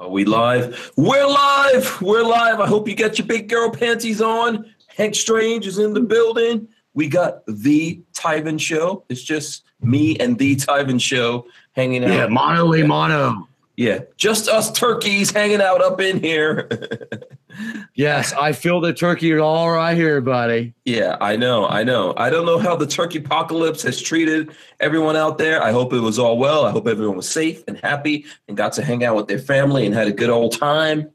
Are 0.00 0.08
we 0.08 0.24
live? 0.24 0.92
We're 0.96 1.26
live. 1.26 2.00
We're 2.00 2.22
live. 2.22 2.60
I 2.60 2.68
hope 2.68 2.86
you 2.86 2.94
got 2.94 3.18
your 3.18 3.26
big 3.26 3.48
girl 3.48 3.68
panties 3.68 4.22
on. 4.22 4.72
Hank 4.86 5.16
Strange 5.16 5.66
is 5.66 5.78
in 5.78 5.92
the 5.92 6.00
building. 6.00 6.68
We 6.94 7.08
got 7.08 7.44
the 7.46 8.00
Tyven 8.12 8.60
Show. 8.60 9.02
It's 9.08 9.22
just 9.22 9.64
me 9.80 10.16
and 10.18 10.38
the 10.38 10.54
Tyven 10.54 11.00
Show 11.00 11.46
hanging 11.72 12.04
out. 12.04 12.10
Yeah, 12.10 12.26
mono 12.28 12.72
a 12.74 12.86
mono. 12.86 13.48
Yeah, 13.76 14.02
just 14.16 14.48
us 14.48 14.70
turkeys 14.70 15.32
hanging 15.32 15.60
out 15.60 15.82
up 15.82 16.00
in 16.00 16.20
here. 16.20 16.68
yes, 17.94 18.32
I 18.32 18.52
feel 18.52 18.80
the 18.80 18.92
turkey 18.92 19.36
all 19.38 19.70
right 19.70 19.96
here, 19.96 20.20
buddy. 20.20 20.74
Yeah, 20.84 21.16
I 21.20 21.36
know, 21.36 21.66
I 21.66 21.84
know. 21.84 22.14
I 22.16 22.30
don't 22.30 22.46
know 22.46 22.58
how 22.58 22.76
the 22.76 22.86
turkey 22.86 23.18
apocalypse 23.18 23.82
has 23.82 24.00
treated 24.00 24.50
everyone 24.80 25.16
out 25.16 25.38
there. 25.38 25.62
I 25.62 25.72
hope 25.72 25.92
it 25.92 26.00
was 26.00 26.18
all 26.18 26.38
well. 26.38 26.64
I 26.64 26.70
hope 26.70 26.86
everyone 26.86 27.16
was 27.16 27.28
safe 27.28 27.62
and 27.68 27.78
happy 27.78 28.24
and 28.48 28.56
got 28.56 28.72
to 28.74 28.84
hang 28.84 29.04
out 29.04 29.16
with 29.16 29.28
their 29.28 29.38
family 29.38 29.86
and 29.86 29.94
had 29.94 30.08
a 30.08 30.12
good 30.12 30.30
old 30.30 30.58
time. 30.58 31.10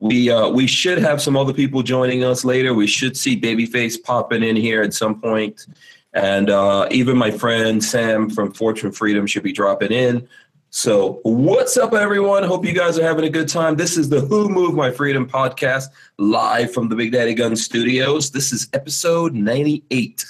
We 0.00 0.30
uh, 0.30 0.48
we 0.48 0.66
should 0.66 0.98
have 0.98 1.22
some 1.22 1.36
other 1.36 1.52
people 1.52 1.82
joining 1.82 2.24
us 2.24 2.44
later. 2.44 2.74
We 2.74 2.88
should 2.88 3.16
see 3.16 3.40
Babyface 3.40 4.02
popping 4.02 4.42
in 4.42 4.56
here 4.56 4.82
at 4.82 4.94
some 4.94 5.20
point. 5.20 5.66
And 6.12 6.50
uh, 6.50 6.88
even 6.90 7.16
my 7.16 7.30
friend 7.30 7.82
Sam 7.82 8.28
from 8.28 8.52
Fortune 8.52 8.92
Freedom 8.92 9.26
should 9.26 9.42
be 9.42 9.52
dropping 9.52 9.92
in. 9.92 10.28
So, 10.74 11.20
what's 11.24 11.76
up, 11.76 11.92
everyone? 11.92 12.44
Hope 12.44 12.64
you 12.64 12.72
guys 12.72 12.98
are 12.98 13.02
having 13.02 13.26
a 13.26 13.28
good 13.28 13.46
time. 13.46 13.76
This 13.76 13.98
is 13.98 14.08
the 14.08 14.22
Who 14.22 14.48
Moved 14.48 14.74
My 14.74 14.90
Freedom 14.90 15.28
podcast 15.28 15.88
live 16.16 16.72
from 16.72 16.88
the 16.88 16.96
Big 16.96 17.12
Daddy 17.12 17.34
Gun 17.34 17.54
Studios. 17.56 18.30
This 18.30 18.54
is 18.54 18.70
episode 18.72 19.34
98. 19.34 20.24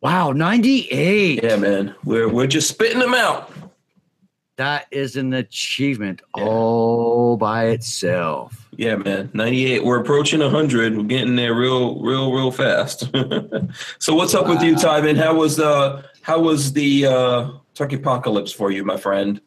Wow, 0.00 0.32
98. 0.32 1.44
Yeah, 1.44 1.54
man. 1.54 1.94
We're, 2.02 2.28
we're 2.28 2.48
just 2.48 2.68
spitting 2.68 2.98
them 2.98 3.14
out. 3.14 3.52
That 4.56 4.88
is 4.90 5.14
an 5.14 5.32
achievement 5.32 6.20
yeah. 6.36 6.46
all 6.46 7.36
by 7.36 7.66
itself. 7.66 8.68
Yeah, 8.76 8.96
man. 8.96 9.30
98. 9.34 9.84
We're 9.84 10.00
approaching 10.00 10.40
100. 10.40 10.96
We're 10.96 11.04
getting 11.04 11.36
there 11.36 11.54
real, 11.54 12.00
real, 12.00 12.32
real 12.32 12.50
fast. 12.50 13.08
so, 14.00 14.16
what's 14.16 14.34
up 14.34 14.46
wow. 14.46 14.54
with 14.54 14.64
you, 14.64 14.74
Tyven? 14.74 15.16
How 15.16 15.36
was 15.36 15.54
the, 15.54 16.04
how 16.22 16.40
was 16.40 16.72
the, 16.72 17.06
uh, 17.06 17.50
Turkey 17.74 17.96
apocalypse 17.96 18.52
for 18.52 18.70
you, 18.70 18.84
my 18.84 18.96
friend? 18.96 19.40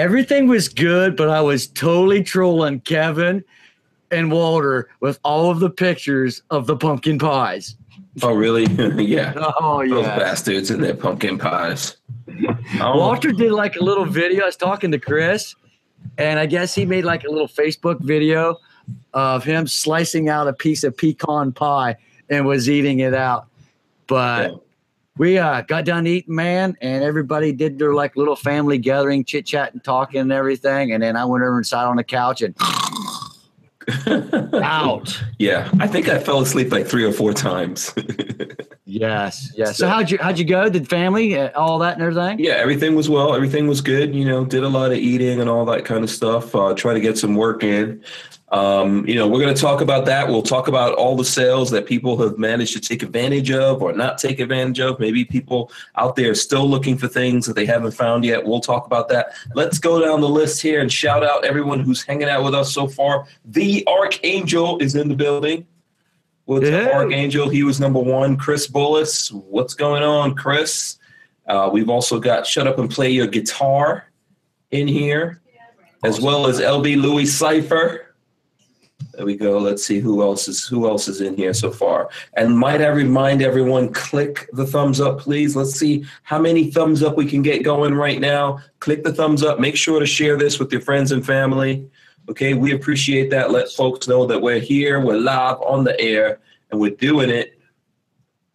Everything 0.00 0.48
was 0.48 0.70
good, 0.70 1.14
but 1.14 1.28
I 1.28 1.42
was 1.42 1.66
totally 1.66 2.22
trolling 2.22 2.80
Kevin 2.80 3.44
and 4.10 4.32
Walter 4.32 4.88
with 5.00 5.20
all 5.24 5.50
of 5.50 5.60
the 5.60 5.68
pictures 5.68 6.40
of 6.48 6.66
the 6.66 6.74
pumpkin 6.74 7.18
pies. 7.18 7.76
Oh, 8.22 8.32
really? 8.32 8.64
yeah. 9.04 9.34
Oh, 9.60 9.82
yeah. 9.82 9.94
Those 9.96 10.06
bastards 10.06 10.70
and 10.70 10.82
their 10.82 10.94
pumpkin 10.94 11.36
pies. 11.36 11.98
Oh. 12.80 12.96
Walter 12.96 13.32
did 13.32 13.52
like 13.52 13.76
a 13.76 13.84
little 13.84 14.06
video. 14.06 14.44
I 14.44 14.46
was 14.46 14.56
talking 14.56 14.90
to 14.92 14.98
Chris, 14.98 15.54
and 16.16 16.38
I 16.38 16.46
guess 16.46 16.74
he 16.74 16.86
made 16.86 17.04
like 17.04 17.24
a 17.24 17.30
little 17.30 17.48
Facebook 17.48 18.00
video 18.00 18.56
of 19.12 19.44
him 19.44 19.66
slicing 19.66 20.30
out 20.30 20.48
a 20.48 20.54
piece 20.54 20.82
of 20.82 20.96
pecan 20.96 21.52
pie 21.52 21.96
and 22.30 22.46
was 22.46 22.70
eating 22.70 23.00
it 23.00 23.12
out. 23.12 23.48
But 24.06 24.52
yeah 24.52 24.56
we 25.18 25.38
uh, 25.38 25.62
got 25.62 25.84
done 25.84 26.06
eating, 26.06 26.34
man, 26.34 26.76
and 26.80 27.04
everybody 27.04 27.52
did 27.52 27.78
their 27.78 27.94
like 27.94 28.16
little 28.16 28.36
family 28.36 28.78
gathering, 28.78 29.24
chit 29.24 29.46
chat 29.46 29.72
and 29.72 29.82
talking 29.82 30.20
and 30.20 30.32
everything. 30.32 30.92
And 30.92 31.02
then 31.02 31.16
I 31.16 31.24
went 31.24 31.42
over 31.42 31.56
and 31.56 31.66
sat 31.66 31.86
on 31.86 31.96
the 31.96 32.04
couch 32.04 32.42
and 32.42 32.54
out. 34.54 35.22
Yeah, 35.38 35.70
I 35.78 35.86
think 35.86 36.08
I 36.08 36.18
fell 36.18 36.40
asleep 36.40 36.72
like 36.72 36.86
three 36.86 37.04
or 37.04 37.12
four 37.12 37.32
times. 37.32 37.92
yes, 38.84 39.52
yes. 39.56 39.76
So, 39.76 39.84
so, 39.84 39.88
how'd 39.88 40.10
you 40.10 40.18
how'd 40.18 40.38
you 40.38 40.44
go? 40.44 40.68
Did 40.68 40.88
family 40.88 41.38
uh, 41.38 41.50
all 41.54 41.78
that 41.80 41.94
and 41.94 42.02
everything? 42.02 42.38
Yeah, 42.38 42.52
everything 42.52 42.94
was 42.94 43.08
well. 43.08 43.34
Everything 43.34 43.66
was 43.66 43.80
good. 43.80 44.14
You 44.14 44.24
know, 44.24 44.44
did 44.44 44.62
a 44.62 44.68
lot 44.68 44.92
of 44.92 44.98
eating 44.98 45.40
and 45.40 45.50
all 45.50 45.64
that 45.66 45.84
kind 45.84 46.04
of 46.04 46.10
stuff. 46.10 46.54
Uh, 46.54 46.74
try 46.74 46.94
to 46.94 47.00
get 47.00 47.18
some 47.18 47.34
work 47.34 47.62
in. 47.62 48.02
Um, 48.50 49.06
you 49.06 49.14
know, 49.14 49.28
we're 49.28 49.40
going 49.40 49.54
to 49.54 49.60
talk 49.60 49.80
about 49.80 50.06
that. 50.06 50.26
We'll 50.26 50.42
talk 50.42 50.66
about 50.66 50.94
all 50.94 51.16
the 51.16 51.24
sales 51.24 51.70
that 51.70 51.86
people 51.86 52.20
have 52.20 52.36
managed 52.36 52.72
to 52.72 52.80
take 52.80 53.04
advantage 53.04 53.52
of 53.52 53.80
or 53.80 53.92
not 53.92 54.18
take 54.18 54.40
advantage 54.40 54.80
of. 54.80 54.98
Maybe 54.98 55.24
people 55.24 55.70
out 55.96 56.16
there 56.16 56.34
still 56.34 56.68
looking 56.68 56.98
for 56.98 57.06
things 57.06 57.46
that 57.46 57.54
they 57.54 57.64
haven't 57.64 57.92
found 57.92 58.24
yet. 58.24 58.44
We'll 58.44 58.60
talk 58.60 58.86
about 58.86 59.08
that. 59.10 59.34
Let's 59.54 59.78
go 59.78 60.04
down 60.04 60.20
the 60.20 60.28
list 60.28 60.60
here 60.60 60.80
and 60.80 60.90
shout 60.90 61.22
out 61.22 61.44
everyone 61.44 61.78
who's 61.78 62.02
hanging 62.02 62.28
out 62.28 62.42
with 62.42 62.54
us 62.54 62.72
so 62.72 62.88
far. 62.88 63.26
The 63.44 63.86
Archangel 63.86 64.78
is 64.78 64.96
in 64.96 65.08
the 65.08 65.16
building. 65.16 65.66
What's 66.46 66.68
yeah. 66.68 66.78
up, 66.78 66.94
Archangel? 66.94 67.48
He 67.48 67.62
was 67.62 67.78
number 67.78 68.00
one. 68.00 68.36
Chris 68.36 68.66
Bullis. 68.66 69.32
What's 69.32 69.74
going 69.74 70.02
on, 70.02 70.34
Chris? 70.34 70.98
Uh, 71.46 71.70
we've 71.72 71.88
also 71.88 72.18
got 72.18 72.44
Shut 72.44 72.66
Up 72.66 72.80
and 72.80 72.90
Play 72.90 73.10
Your 73.10 73.28
Guitar 73.28 74.10
in 74.72 74.88
here, 74.88 75.40
as 76.02 76.20
well 76.20 76.48
as 76.48 76.58
LB 76.58 77.00
Louis 77.00 77.26
Cipher. 77.26 78.09
There 79.20 79.26
we 79.26 79.36
go. 79.36 79.58
Let's 79.58 79.84
see 79.84 80.00
who 80.00 80.22
else 80.22 80.48
is 80.48 80.66
who 80.66 80.88
else 80.88 81.06
is 81.06 81.20
in 81.20 81.36
here 81.36 81.52
so 81.52 81.70
far. 81.70 82.08
And 82.38 82.58
might 82.58 82.80
I 82.80 82.86
remind 82.86 83.42
everyone, 83.42 83.92
click 83.92 84.48
the 84.54 84.64
thumbs 84.64 84.98
up, 84.98 85.20
please. 85.20 85.54
Let's 85.54 85.78
see 85.78 86.06
how 86.22 86.38
many 86.38 86.70
thumbs 86.70 87.02
up 87.02 87.18
we 87.18 87.26
can 87.26 87.42
get 87.42 87.62
going 87.62 87.92
right 87.92 88.18
now. 88.18 88.60
Click 88.78 89.04
the 89.04 89.12
thumbs 89.12 89.42
up. 89.42 89.60
Make 89.60 89.76
sure 89.76 90.00
to 90.00 90.06
share 90.06 90.38
this 90.38 90.58
with 90.58 90.72
your 90.72 90.80
friends 90.80 91.12
and 91.12 91.22
family. 91.22 91.86
Okay, 92.30 92.54
we 92.54 92.72
appreciate 92.72 93.28
that. 93.28 93.50
Let 93.50 93.70
folks 93.70 94.08
know 94.08 94.24
that 94.24 94.40
we're 94.40 94.58
here, 94.58 95.04
we're 95.04 95.18
live 95.18 95.60
on 95.60 95.84
the 95.84 96.00
air, 96.00 96.40
and 96.70 96.80
we're 96.80 96.96
doing 96.96 97.28
it, 97.28 97.60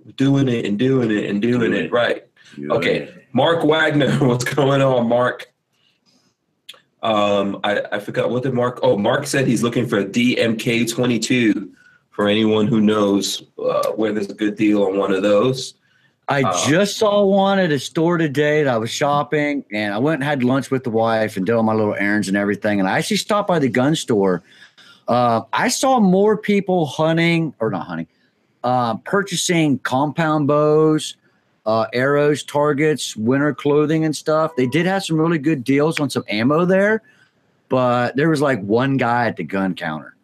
we're 0.03 0.14
doing 0.14 0.47
it 0.50 0.66
and 0.66 0.80
doing 0.80 1.12
it 1.12 1.30
and 1.30 1.44
doing 1.44 1.74
it 1.74 1.92
right. 1.92 2.26
Okay, 2.72 3.14
Mark 3.34 3.64
Wagner, 3.64 4.18
what's 4.28 4.46
going 4.46 4.82
on, 4.82 5.08
Mark? 5.08 5.53
Um, 7.05 7.59
I, 7.63 7.83
I 7.91 7.99
forgot 7.99 8.31
what 8.31 8.41
did 8.41 8.55
Mark. 8.55 8.79
Oh, 8.81 8.97
Mark 8.97 9.27
said 9.27 9.45
he's 9.45 9.61
looking 9.61 9.85
for 9.85 9.99
a 9.99 10.05
DMK 10.05 10.91
twenty 10.91 11.19
two. 11.19 11.71
For 12.09 12.29
anyone 12.29 12.66
who 12.66 12.79
knows 12.79 13.43
uh, 13.59 13.91
where 13.91 14.13
there's 14.13 14.29
a 14.29 14.33
good 14.33 14.55
deal 14.55 14.83
on 14.83 14.97
one 14.97 15.11
of 15.11 15.21
those. 15.21 15.73
I 16.29 16.43
uh, 16.43 16.66
just 16.66 16.97
saw 16.97 17.25
one 17.25 17.59
at 17.59 17.71
a 17.71 17.77
store 17.77 18.17
today 18.17 18.63
that 18.63 18.73
I 18.73 18.77
was 18.77 18.89
shopping, 18.89 19.66
and 19.71 19.93
I 19.93 19.97
went 19.97 20.16
and 20.16 20.23
had 20.23 20.41
lunch 20.41 20.71
with 20.71 20.85
the 20.85 20.89
wife 20.89 21.35
and 21.35 21.45
did 21.45 21.53
all 21.53 21.61
my 21.61 21.73
little 21.73 21.93
errands 21.93 22.29
and 22.29 22.38
everything. 22.38 22.79
And 22.79 22.88
I 22.88 22.97
actually 22.97 23.17
stopped 23.17 23.49
by 23.49 23.59
the 23.59 23.67
gun 23.67 23.95
store. 23.95 24.43
Uh, 25.09 25.41
I 25.51 25.67
saw 25.67 25.99
more 25.99 26.37
people 26.37 26.85
hunting 26.85 27.53
or 27.59 27.69
not 27.69 27.85
hunting, 27.85 28.07
uh, 28.63 28.95
purchasing 28.99 29.77
compound 29.79 30.47
bows, 30.47 31.17
uh, 31.66 31.88
arrows, 31.94 32.44
targets, 32.44 33.16
winter 33.16 33.53
clothing, 33.53 34.06
and 34.06 34.16
stuff. 34.16 34.56
They 34.56 34.68
did 34.68 34.86
have 34.86 35.03
some 35.03 35.18
really 35.18 35.40
good 35.40 35.64
deals 35.64 36.00
on 36.00 36.09
some 36.09 36.24
ammo 36.30 36.66
there, 36.66 37.02
but 37.70 38.16
there 38.16 38.30
was 38.30 38.42
like 38.42 38.62
one 38.62 38.98
guy 38.98 39.28
at 39.28 39.38
the 39.38 39.44
gun 39.44 39.76
counter, 39.76 40.16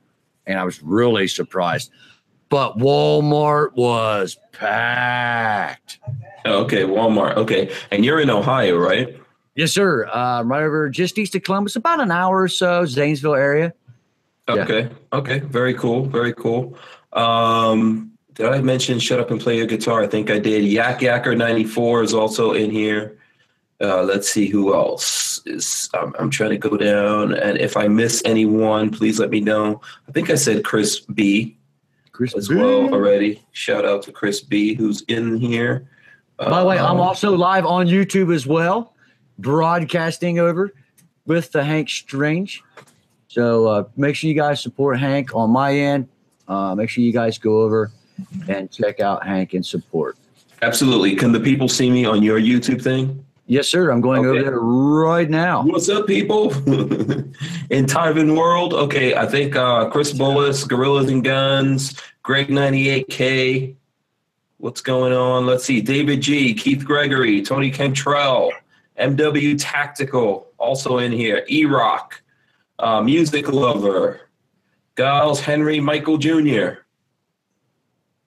and 0.46 0.60
I 0.60 0.64
was 0.64 0.82
really 0.84 1.28
surprised. 1.28 1.92
But 2.50 2.78
Walmart 2.78 3.74
was 3.74 4.38
packed. 4.52 6.00
Okay, 6.46 6.84
Walmart. 6.84 7.36
Okay, 7.36 7.74
and 7.92 8.04
you're 8.04 8.20
in 8.20 8.30
Ohio, 8.30 8.78
right? 8.78 9.18
Yes, 9.56 9.72
sir. 9.72 10.08
Uh, 10.08 10.44
right 10.44 10.64
over 10.64 10.90
just 10.90 11.18
east 11.18 11.36
of 11.36 11.44
Columbus, 11.44 11.76
about 11.76 12.00
an 12.00 12.12
hour 12.12 12.42
or 12.42 12.48
so, 12.48 12.86
Zanesville 12.86 13.36
area. 13.36 13.74
Okay. 14.48 14.82
Yeah. 14.84 15.18
Okay. 15.18 15.40
Very 15.40 15.74
cool. 15.74 16.06
Very 16.06 16.34
cool. 16.34 16.78
Um, 17.14 18.11
did 18.34 18.46
I 18.46 18.62
mention 18.62 19.00
Shut 19.00 19.20
Up 19.20 19.32
and 19.32 19.40
Play 19.40 19.58
Your 19.58 19.68
Guitar? 19.68 20.02
I 20.02 20.08
think 20.08 20.30
I 20.30 20.40
did. 20.40 20.64
Yak 20.64 21.00
Yacker 21.00 21.38
94 21.38 22.04
is 22.04 22.14
also 22.14 22.54
in 22.54 22.72
here. 22.72 23.18
Uh, 23.82 24.04
let's 24.04 24.30
see 24.30 24.48
who 24.48 24.74
else 24.74 25.42
is. 25.46 25.90
Um, 25.96 26.16
I'm 26.20 26.30
trying 26.30 26.52
to 26.52 26.58
go 26.58 26.78
down, 26.78 27.34
and 27.34 27.58
if 27.58 27.76
I 27.76 27.88
miss 27.88 28.22
anyone, 28.26 28.92
please 28.92 29.20
let 29.20 29.32
me 29.32 29.42
know. 29.42 29.82
I 30.08 30.12
think 30.12 30.30
I 30.30 30.36
said 30.36 30.64
Chris 30.64 31.00
B. 31.00 31.58
Chris 32.12 32.36
as 32.36 32.48
B. 32.48 32.56
well 32.56 32.94
already. 32.94 33.42
Shout 33.54 33.86
out 33.86 34.04
to 34.04 34.12
Chris 34.12 34.42
B. 34.42 34.76
Who's 34.76 35.02
in 35.04 35.38
here. 35.38 35.90
By 36.38 36.60
the 36.60 36.66
way, 36.66 36.78
I'm 36.78 36.98
um, 36.98 37.00
also 37.00 37.36
live 37.36 37.66
on 37.66 37.88
YouTube 37.88 38.34
as 38.34 38.48
well, 38.48 38.94
broadcasting 39.40 40.40
over 40.40 40.74
with 41.26 41.52
the 41.52 41.64
Hank 41.64 41.90
Strange. 41.90 42.64
So 43.28 43.68
uh, 43.68 43.84
make 43.96 44.16
sure 44.16 44.28
you 44.28 44.36
guys 44.36 44.62
support 44.62 45.00
Hank 45.00 45.36
on 45.36 45.50
my 45.50 45.76
end. 45.76 46.08
Uh, 46.48 46.76
make 46.76 46.90
sure 46.90 47.04
you 47.04 47.14
guys 47.14 47.38
go 47.38 47.62
over 47.62 47.92
and 48.48 48.72
check 48.72 49.00
out 49.00 49.26
Hank 49.26 49.54
and 49.54 49.66
support. 49.66 50.18
Absolutely. 50.62 51.16
Can 51.16 51.32
the 51.32 51.40
people 51.40 51.68
see 51.68 51.90
me 51.90 52.06
on 52.06 52.22
your 52.22 52.40
YouTube 52.40 52.82
thing? 52.82 53.26
Yes, 53.48 53.68
sir. 53.68 53.92
I'm 53.92 54.00
going 54.00 54.26
okay. 54.26 54.40
over 54.40 54.50
there 54.50 54.60
right 54.60 55.30
now. 55.30 55.64
What's 55.64 55.90
up, 55.90 56.08
people? 56.08 56.54
in 57.70 57.86
Tyven 57.86 58.38
World. 58.38 58.74
Okay, 58.74 59.16
I 59.16 59.26
think 59.26 59.56
uh, 59.56 59.90
Chris 59.90 60.14
Bullis, 60.14 60.66
Gorillas 60.68 61.10
and 61.10 61.24
Guns, 61.24 62.00
Greg 62.24 62.48
98K. 62.48 63.76
What's 64.58 64.82
going 64.82 65.12
on? 65.12 65.48
Let's 65.48 65.66
see. 65.66 65.82
David 65.82 66.22
G, 66.22 66.54
Keith 66.54 66.86
Gregory, 66.86 67.42
Tony 67.42 67.72
Cantrell, 67.72 68.52
MW 69.00 69.58
Tactical, 69.60 70.48
also 70.58 71.00
in 71.00 71.12
here. 71.12 71.44
E 71.50 71.66
Rock, 71.66 72.22
uh, 72.78 73.02
Music 73.02 73.52
Lover, 73.52 74.30
Giles 74.96 75.42
Henry 75.42 75.80
Michael 75.80 76.18
Jr. 76.18 76.86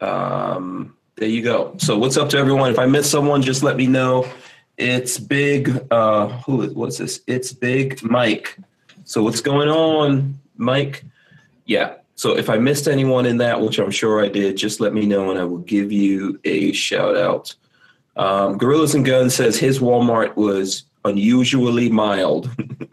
Um, 0.00 0.96
there 1.17 1.29
you 1.29 1.43
go. 1.43 1.75
So 1.79 1.99
what's 1.99 2.17
up 2.17 2.29
to 2.31 2.38
everyone? 2.38 2.70
If 2.70 2.79
I 2.79 2.87
miss 2.87 3.11
someone, 3.11 3.43
just 3.43 3.62
let 3.62 3.76
me 3.76 3.87
know. 3.87 4.29
It's 4.76 5.19
big. 5.19 5.87
Uh, 5.91 6.29
who? 6.41 6.67
What's 6.69 6.99
this? 6.99 7.20
It's 7.26 7.52
Big 7.52 8.02
Mike. 8.02 8.58
So 9.05 9.23
what's 9.23 9.41
going 9.41 9.69
on, 9.69 10.38
Mike? 10.56 11.05
Yeah. 11.67 11.94
So 12.17 12.37
if 12.37 12.49
I 12.49 12.58
missed 12.58 12.88
anyone 12.88 13.26
in 13.26 13.38
that, 13.38 13.61
which 13.61 13.79
I'm 13.79 13.91
sure 13.91 14.25
I 14.25 14.29
did, 14.29 14.56
just 14.56 14.81
let 14.81 14.94
me 14.94 15.06
know 15.06 15.31
and 15.31 15.38
I 15.38 15.44
will 15.44 15.58
give 15.58 15.93
you 15.93 16.41
a 16.44 16.73
shout 16.73 17.17
out. 17.17 17.55
Um, 18.17 18.56
Gorillas 18.58 18.94
and 18.94 19.05
Guns 19.05 19.35
says 19.35 19.56
his 19.56 19.81
Walmart 19.81 20.37
was 20.37 20.85
unusually 21.05 21.88
mild. 21.91 22.50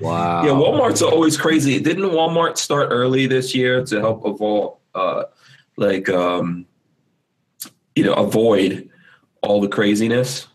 Wow. 0.00 0.44
yeah, 0.44 0.50
Walmart's 0.50 1.00
always 1.00 1.36
crazy. 1.36 1.80
Didn't 1.80 2.10
Walmart 2.10 2.58
start 2.58 2.88
early 2.90 3.26
this 3.26 3.54
year 3.54 3.82
to 3.86 4.00
help 4.00 4.26
evolve, 4.26 4.76
uh, 4.94 5.24
like, 5.76 6.08
um, 6.08 6.66
you 7.94 8.04
know, 8.04 8.14
avoid 8.14 8.88
all 9.42 9.60
the 9.60 9.68
craziness? 9.68 10.48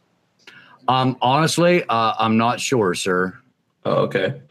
Um, 0.87 1.17
honestly, 1.21 1.83
uh, 1.87 2.13
I'm 2.17 2.37
not 2.37 2.59
sure, 2.59 2.93
sir. 2.95 3.37
Oh, 3.85 4.03
okay. 4.03 4.41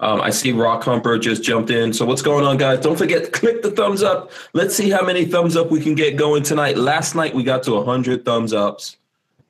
Um, 0.00 0.20
I 0.20 0.30
see 0.30 0.52
Rock 0.52 0.82
Humper 0.84 1.18
just 1.18 1.42
jumped 1.42 1.70
in. 1.70 1.92
So 1.92 2.04
what's 2.04 2.22
going 2.22 2.44
on, 2.44 2.56
guys? 2.56 2.80
Don't 2.80 2.96
forget 2.96 3.24
to 3.24 3.30
click 3.30 3.62
the 3.62 3.70
thumbs 3.70 4.02
up. 4.02 4.32
Let's 4.52 4.74
see 4.74 4.90
how 4.90 5.04
many 5.04 5.24
thumbs 5.24 5.56
up 5.56 5.70
we 5.70 5.80
can 5.80 5.94
get 5.94 6.16
going 6.16 6.42
tonight. 6.42 6.76
Last 6.76 7.14
night 7.14 7.34
we 7.34 7.44
got 7.44 7.62
to 7.64 7.72
100 7.72 8.24
thumbs 8.24 8.52
ups. 8.52 8.96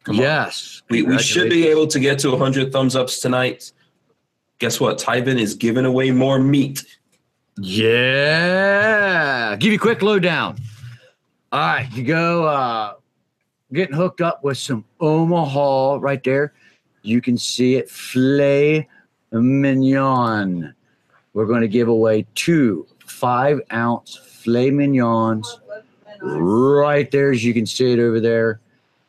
Come 0.05 0.17
on. 0.17 0.23
yes. 0.23 0.83
We, 0.91 1.03
we 1.03 1.19
should 1.19 1.49
be 1.49 1.67
able 1.69 1.87
to 1.87 1.99
get 1.99 2.19
to 2.21 2.31
100 2.31 2.73
thumbs 2.73 2.95
ups 2.95 3.21
tonight. 3.21 3.73
Guess 4.59 4.81
what? 4.81 4.99
Tyvin 4.99 5.41
is 5.41 5.55
giving 5.55 5.87
away 5.87 6.11
more 6.11 6.39
meat. 6.39 6.85
Yeah. 7.59 9.57
Give 9.57 9.73
you 9.73 9.79
a 9.79 9.81
quick 9.81 10.03
lowdown. 10.03 10.59
All 11.53 11.61
right. 11.61 11.89
You 11.93 12.03
go 12.03 12.47
uh, 12.47 12.95
getting 13.73 13.95
hooked 13.95 14.21
up 14.21 14.43
with 14.43 14.59
some 14.59 14.85
Omaha 15.01 15.99
right 16.01 16.23
there. 16.25 16.53
You 17.03 17.21
can 17.21 17.39
see 17.39 17.77
it. 17.77 17.91
Filet 17.91 18.89
mignon. 19.31 20.75
We're 21.33 21.47
going 21.47 21.63
to 21.63 21.69
give 21.69 21.89
away 21.89 22.27
two 22.35 22.87
five 23.05 23.61
ounce 23.73 24.17
filet 24.17 24.71
mignons 24.71 25.61
right 26.21 27.11
there, 27.11 27.31
as 27.31 27.45
you 27.45 27.55
can 27.55 27.67
see 27.67 27.93
it 27.93 27.99
over 27.99 28.21
there. 28.21 28.61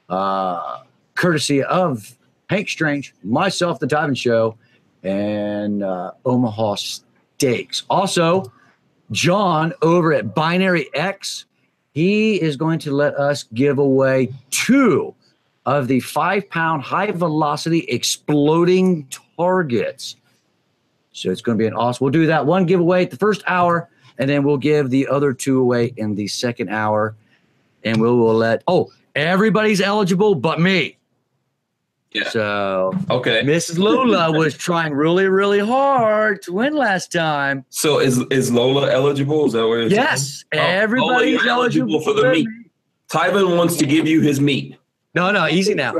Uh, 0.09 0.83
courtesy 1.15 1.63
of 1.63 2.15
Hank 2.49 2.69
Strange, 2.69 3.13
myself, 3.23 3.79
the 3.79 3.87
Tyven 3.87 4.17
Show, 4.17 4.57
and 5.03 5.83
uh, 5.83 6.11
Omaha 6.25 6.75
Steaks. 7.37 7.83
Also, 7.89 8.51
John 9.11 9.73
over 9.81 10.13
at 10.13 10.33
Binary 10.33 10.89
X, 10.93 11.45
he 11.93 12.41
is 12.41 12.55
going 12.55 12.79
to 12.79 12.91
let 12.91 13.15
us 13.15 13.43
give 13.53 13.77
away 13.77 14.33
two 14.51 15.13
of 15.65 15.87
the 15.87 15.99
five 15.99 16.49
pound 16.49 16.83
high 16.83 17.11
velocity 17.11 17.79
exploding 17.89 19.07
targets. 19.37 20.15
So 21.11 21.29
it's 21.31 21.41
going 21.41 21.57
to 21.57 21.61
be 21.61 21.67
an 21.67 21.73
awesome. 21.73 22.05
We'll 22.05 22.11
do 22.11 22.25
that 22.27 22.45
one 22.45 22.65
giveaway 22.65 23.05
the 23.05 23.17
first 23.17 23.43
hour, 23.47 23.89
and 24.17 24.29
then 24.29 24.43
we'll 24.43 24.57
give 24.57 24.89
the 24.89 25.07
other 25.07 25.33
two 25.33 25.59
away 25.59 25.93
in 25.97 26.15
the 26.15 26.27
second 26.27 26.69
hour. 26.69 27.15
And 27.83 28.01
we 28.01 28.07
will 28.07 28.33
let, 28.33 28.63
oh, 28.67 28.91
everybody's 29.15 29.81
eligible 29.81 30.35
but 30.35 30.59
me. 30.59 30.97
Yeah. 32.15 32.29
So 32.29 32.93
Okay. 33.09 33.41
Mrs. 33.43 33.77
Lola 33.77 34.31
was 34.37 34.55
trying 34.55 34.93
really, 34.93 35.27
really 35.27 35.59
hard 35.59 36.41
to 36.43 36.53
win 36.53 36.73
last 36.73 37.11
time. 37.11 37.65
So 37.69 37.99
is 37.99 38.19
is 38.31 38.49
Lola 38.53 38.89
eligible? 38.89 39.45
Is 39.47 39.51
that 39.53 39.67
what 39.67 39.75
you're 39.75 39.89
saying? 39.89 40.01
Yes, 40.01 40.45
Oh, 40.53 40.57
Lola, 40.57 40.69
everybody's 40.69 41.43
you're 41.43 41.49
eligible 41.51 41.99
for 41.99 42.13
the 42.13 42.31
meat. 42.31 42.47
Tyvin 43.09 43.57
wants 43.57 43.75
to 43.77 43.85
give 43.85 44.07
you 44.07 44.21
his 44.21 44.39
meat. 44.39 44.77
No, 45.13 45.29
no, 45.31 45.45
easy 45.47 45.73
now. 45.73 45.93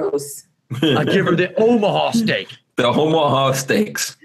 I 0.81 1.03
give 1.03 1.25
her 1.25 1.35
the 1.35 1.53
Omaha 1.62 2.12
steak. 2.12 2.47
the 2.77 2.85
Omaha 2.88 3.51
steaks. 3.51 4.15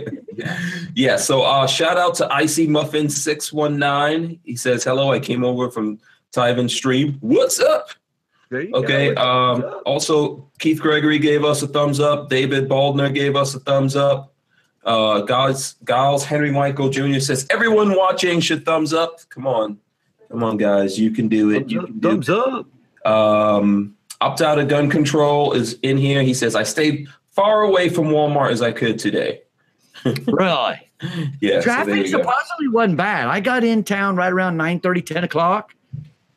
yeah. 0.94 1.16
So 1.16 1.42
uh, 1.42 1.66
shout 1.66 1.96
out 1.96 2.14
to 2.16 2.32
Icy 2.32 2.66
Muffin 2.66 3.08
six 3.08 3.54
one 3.54 3.78
nine. 3.78 4.38
He 4.44 4.54
says 4.56 4.84
hello. 4.84 5.12
I 5.12 5.20
came 5.20 5.44
over 5.44 5.70
from 5.70 5.98
Tyvin 6.32 6.68
stream. 6.68 7.16
What's 7.20 7.58
up? 7.58 7.88
Okay. 8.52 9.14
Um, 9.16 9.80
also, 9.84 10.48
Keith 10.58 10.80
Gregory 10.80 11.18
gave 11.18 11.44
us 11.44 11.62
a 11.62 11.66
thumbs 11.66 11.98
up. 12.00 12.28
David 12.28 12.68
Baldner 12.68 13.12
gave 13.12 13.34
us 13.36 13.54
a 13.54 13.60
thumbs 13.60 13.96
up. 13.96 14.32
Uh, 14.84 15.26
Giles, 15.26 15.74
Giles 15.84 16.24
Henry 16.24 16.52
Michael 16.52 16.88
Jr. 16.88 17.18
says 17.18 17.44
everyone 17.50 17.96
watching 17.96 18.38
should 18.40 18.64
thumbs 18.64 18.94
up. 18.94 19.18
Come 19.30 19.46
on, 19.46 19.78
come 20.30 20.44
on, 20.44 20.56
guys, 20.58 20.96
you 20.98 21.10
can 21.10 21.26
do 21.26 21.50
it. 21.50 21.68
You 21.68 21.82
can 21.82 21.98
do 21.98 22.22
Thumbs 22.22 22.28
up. 22.28 22.66
um, 23.04 23.96
opt 24.20 24.40
out 24.42 24.60
of 24.60 24.68
gun 24.68 24.88
control 24.88 25.52
is 25.54 25.76
in 25.82 25.96
here. 25.96 26.22
He 26.22 26.32
says, 26.34 26.54
I 26.54 26.62
stayed 26.62 27.08
far 27.32 27.62
away 27.62 27.88
from 27.88 28.06
Walmart 28.10 28.52
as 28.52 28.62
I 28.62 28.70
could 28.72 28.98
today. 28.98 29.42
Really? 30.28 30.80
Yeah. 31.02 31.10
so 31.40 31.46
there 31.50 31.62
Traffic 31.62 31.94
you 32.06 32.12
go. 32.12 32.18
supposedly 32.22 32.68
wasn't 32.68 32.96
bad. 32.96 33.26
I 33.26 33.40
got 33.40 33.64
in 33.64 33.82
town 33.82 34.14
right 34.16 34.32
around 34.32 34.56
9 34.56 34.78
30, 34.80 35.02
10 35.02 35.24
o'clock, 35.24 35.74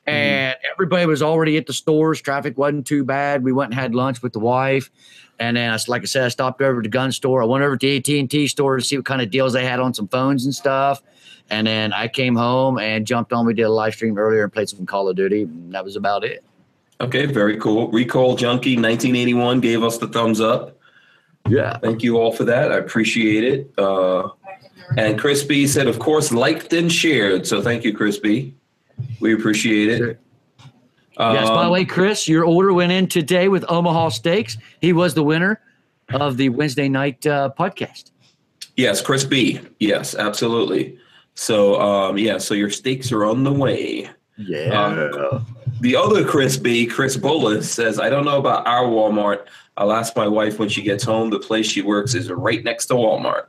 and 0.10 0.58
everybody 0.72 1.06
was 1.06 1.22
already 1.22 1.58
at 1.58 1.68
the 1.68 1.74
stores. 1.74 2.22
Traffic 2.22 2.58
wasn't 2.58 2.88
too 2.88 3.04
bad. 3.04 3.44
We 3.44 3.52
went 3.52 3.72
and 3.72 3.80
had 3.80 3.96
lunch 3.96 4.22
with 4.22 4.34
the 4.34 4.40
wife. 4.40 4.90
And 5.40 5.56
then, 5.56 5.72
I, 5.72 5.78
like 5.88 6.02
I 6.02 6.06
said, 6.06 6.26
I 6.26 6.28
stopped 6.30 6.62
over 6.62 6.80
at 6.80 6.84
the 6.84 6.90
gun 6.90 7.12
store. 7.12 7.42
I 7.42 7.46
went 7.46 7.64
over 7.64 7.78
to 7.78 8.02
the 8.02 8.20
AT&T 8.20 8.48
store 8.48 8.78
to 8.78 8.84
see 8.84 8.98
what 8.98 9.06
kind 9.06 9.22
of 9.22 9.32
deals 9.32 9.54
they 9.54 9.66
had 9.66 9.80
on 9.80 9.94
some 9.94 10.08
phones 10.08 10.46
and 10.46 10.54
stuff. 10.54 11.02
And 11.50 11.66
then 11.66 11.94
I 11.94 12.08
came 12.08 12.36
home 12.36 12.78
and 12.78 13.08
jumped 13.08 13.34
on. 13.34 13.46
We 13.46 13.54
did 13.54 13.64
a 13.64 13.70
live 13.70 13.94
stream 13.94 14.18
earlier 14.18 14.44
and 14.44 14.54
played 14.54 14.70
some 14.70 14.86
Call 14.86 15.08
of 15.08 15.16
Duty. 15.16 15.44
And 15.44 15.74
that 15.74 15.84
was 15.84 15.96
about 15.96 16.24
it. 16.24 16.44
Okay, 17.02 17.26
very 17.26 17.58
cool. 17.58 17.90
Recall 17.90 18.36
Junkie 18.36 18.76
1981 18.76 19.62
gave 19.62 19.84
us 19.84 19.98
the 19.98 20.08
thumbs 20.08 20.42
up. 20.42 20.78
Yeah. 21.48 21.78
Thank 21.78 22.04
you 22.04 22.18
all 22.18 22.34
for 22.34 22.44
that. 22.44 22.72
I 22.72 22.78
appreciate 22.78 23.44
it. 23.44 23.74
Uh, 23.78 24.30
and 24.98 25.18
Chris 25.18 25.44
B 25.44 25.66
said, 25.68 25.88
of 25.88 26.00
course, 26.00 26.32
liked 26.32 26.74
and 26.74 26.92
shared. 26.92 27.48
So 27.48 27.62
thank 27.62 27.84
you, 27.84 27.96
Chris 27.96 28.18
B. 28.18 28.54
We 29.20 29.34
appreciate 29.34 29.90
it. 30.02 30.20
yes. 30.60 30.68
By 31.18 31.34
the 31.34 31.52
Um, 31.52 31.72
way, 31.72 31.86
Chris, 31.86 32.28
your 32.28 32.46
order 32.46 32.74
went 32.74 32.92
in 32.92 33.08
today 33.08 33.48
with 33.50 33.66
Omaha 33.70 34.10
Steaks. 34.10 34.58
He 34.82 34.94
was 34.94 35.14
the 35.14 35.24
winner 35.24 35.60
of 36.10 36.38
the 36.38 36.50
Wednesday 36.50 36.88
night 36.90 37.26
uh, 37.28 37.52
podcast. 37.58 38.12
Yes, 38.78 39.02
Chris 39.02 39.24
B. 39.26 39.60
Yes, 39.80 40.16
absolutely. 40.16 40.98
So 41.36 41.80
um, 41.80 42.18
yeah, 42.18 42.38
so 42.38 42.54
your 42.54 42.70
steaks 42.70 43.12
are 43.12 43.26
on 43.26 43.44
the 43.44 43.52
way. 43.52 44.10
Yeah. 44.38 45.40
The 45.82 45.96
other 45.96 46.26
Chris 46.26 46.58
B, 46.58 46.86
Chris 46.86 47.16
Bullis, 47.16 47.64
says, 47.64 48.00
I 48.00 48.10
don't 48.10 48.26
know 48.26 48.38
about 48.38 48.66
our 48.68 48.84
Walmart. 48.86 49.48
I'll 49.78 49.94
ask 49.94 50.16
my 50.18 50.28
wife 50.28 50.60
when 50.60 50.68
she 50.68 50.82
gets 50.82 51.04
home. 51.06 51.30
The 51.30 51.40
place 51.40 51.66
she 51.70 51.82
works 51.82 52.14
is 52.14 52.30
right 52.32 52.62
next 52.64 52.88
to 52.88 52.96
Walmart. 52.96 53.46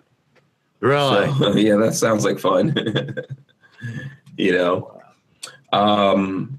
really? 0.81 1.33
So, 1.39 1.55
yeah, 1.57 1.77
that 1.77 1.95
sounds 1.95 2.25
like 2.25 2.39
fun. 2.39 2.75
you 4.37 4.53
know, 4.53 5.01
um, 5.73 6.59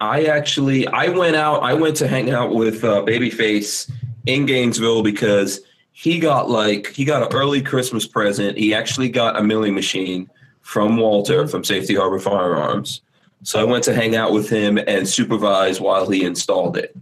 I 0.00 0.24
actually 0.24 0.86
I 0.88 1.08
went 1.08 1.36
out. 1.36 1.62
I 1.62 1.74
went 1.74 1.96
to 1.98 2.08
hang 2.08 2.30
out 2.30 2.54
with 2.54 2.84
uh, 2.84 3.02
Babyface 3.02 3.90
in 4.26 4.46
Gainesville 4.46 5.02
because 5.02 5.60
he 5.92 6.18
got 6.18 6.50
like 6.50 6.88
he 6.88 7.04
got 7.04 7.22
an 7.22 7.36
early 7.36 7.62
Christmas 7.62 8.06
present. 8.06 8.58
He 8.58 8.74
actually 8.74 9.08
got 9.08 9.38
a 9.38 9.42
milling 9.42 9.74
machine 9.74 10.28
from 10.60 10.96
Walter 10.96 11.46
from 11.46 11.64
Safety 11.64 11.94
Harbor 11.94 12.18
Firearms. 12.18 13.02
So 13.42 13.60
I 13.60 13.64
went 13.64 13.84
to 13.84 13.94
hang 13.94 14.16
out 14.16 14.32
with 14.32 14.48
him 14.48 14.78
and 14.78 15.08
supervise 15.08 15.80
while 15.80 16.08
he 16.08 16.24
installed 16.24 16.78
it, 16.78 16.96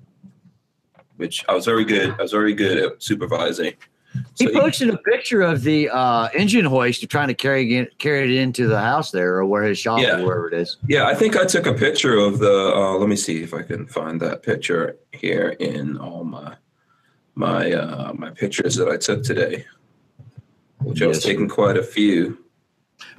which 1.16 1.44
I 1.48 1.54
was 1.54 1.64
very 1.64 1.84
good. 1.84 2.10
I 2.18 2.22
was 2.22 2.32
very 2.32 2.52
good 2.52 2.78
at 2.78 3.02
supervising. 3.02 3.74
He 4.38 4.46
So 4.46 4.52
posted 4.60 4.90
a 4.90 4.98
picture 4.98 5.42
of 5.42 5.62
the 5.62 5.88
uh, 5.90 6.28
engine 6.34 6.64
hoist 6.64 7.08
trying 7.08 7.28
to 7.28 7.34
carry 7.34 7.76
it, 7.76 7.98
carry 7.98 8.24
it 8.36 8.40
into 8.42 8.66
the 8.66 8.78
house 8.78 9.10
there 9.10 9.36
or 9.36 9.46
where 9.46 9.62
his 9.62 9.78
shop 9.78 10.00
Yeah. 10.00 10.18
or 10.20 10.24
wherever 10.26 10.48
it 10.48 10.54
is. 10.54 10.76
Yeah, 10.88 11.06
I 11.06 11.14
think 11.14 11.36
I 11.36 11.44
took 11.44 11.66
a 11.66 11.72
picture 11.74 12.16
of 12.16 12.38
the. 12.38 12.72
Uh, 12.74 12.92
let 12.98 13.08
me 13.08 13.16
see 13.16 13.42
if 13.42 13.54
I 13.54 13.62
can 13.62 13.86
find 13.86 14.20
that 14.20 14.42
picture 14.42 14.96
here 15.12 15.50
in 15.60 15.96
all 15.98 16.24
my 16.24 16.56
my 17.34 17.72
uh, 17.72 18.12
my 18.14 18.30
pictures 18.30 18.74
that 18.76 18.88
I 18.88 18.96
took 18.96 19.22
today, 19.22 19.64
which 20.80 21.00
I 21.02 21.06
was 21.06 21.22
taking 21.22 21.48
quite 21.48 21.76
a 21.76 21.82
few. 21.82 22.38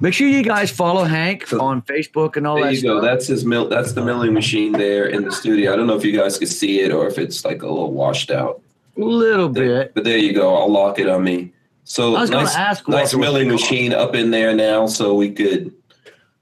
Make 0.00 0.14
sure 0.14 0.26
you 0.26 0.42
guys 0.42 0.70
follow 0.70 1.04
Hank 1.04 1.46
So- 1.46 1.60
on 1.60 1.82
Facebook 1.82 2.36
and 2.36 2.46
all 2.46 2.56
There 2.56 2.64
that 2.64 2.70
There 2.70 2.94
you 2.94 3.00
go. 3.00 3.00
That's 3.00 3.26
his 3.26 3.44
mill. 3.44 3.68
That's 3.68 3.92
the 3.92 4.02
milling 4.04 4.32
machine 4.32 4.72
there 4.72 5.06
in 5.06 5.24
the 5.24 5.30
studio. 5.32 5.72
I 5.72 5.76
don't 5.76 5.86
know 5.86 5.96
if 5.96 6.04
you 6.04 6.16
guys 6.18 6.38
can 6.38 6.48
see 6.48 6.80
it 6.80 6.90
or 6.90 7.06
if 7.06 7.18
it's 7.18 7.44
like 7.44 7.62
a 7.62 7.66
little 7.68 7.92
washed 7.92 8.30
out. 8.30 8.62
A 8.96 9.00
little 9.00 9.48
bit. 9.48 9.94
But 9.94 10.04
there 10.04 10.18
you 10.18 10.32
go. 10.32 10.54
I'll 10.56 10.70
lock 10.70 10.98
it 10.98 11.08
on 11.08 11.24
me. 11.24 11.52
So 11.84 12.14
I 12.14 12.20
was 12.22 12.30
nice, 12.30 12.46
going 12.46 12.54
to 12.54 12.60
ask. 12.60 12.88
nice 12.88 13.14
Walter 13.14 13.18
milling 13.18 13.48
machine 13.48 13.92
up 13.92 14.14
in 14.14 14.30
there 14.30 14.54
now, 14.54 14.86
so 14.86 15.14
we 15.14 15.30
could 15.30 15.72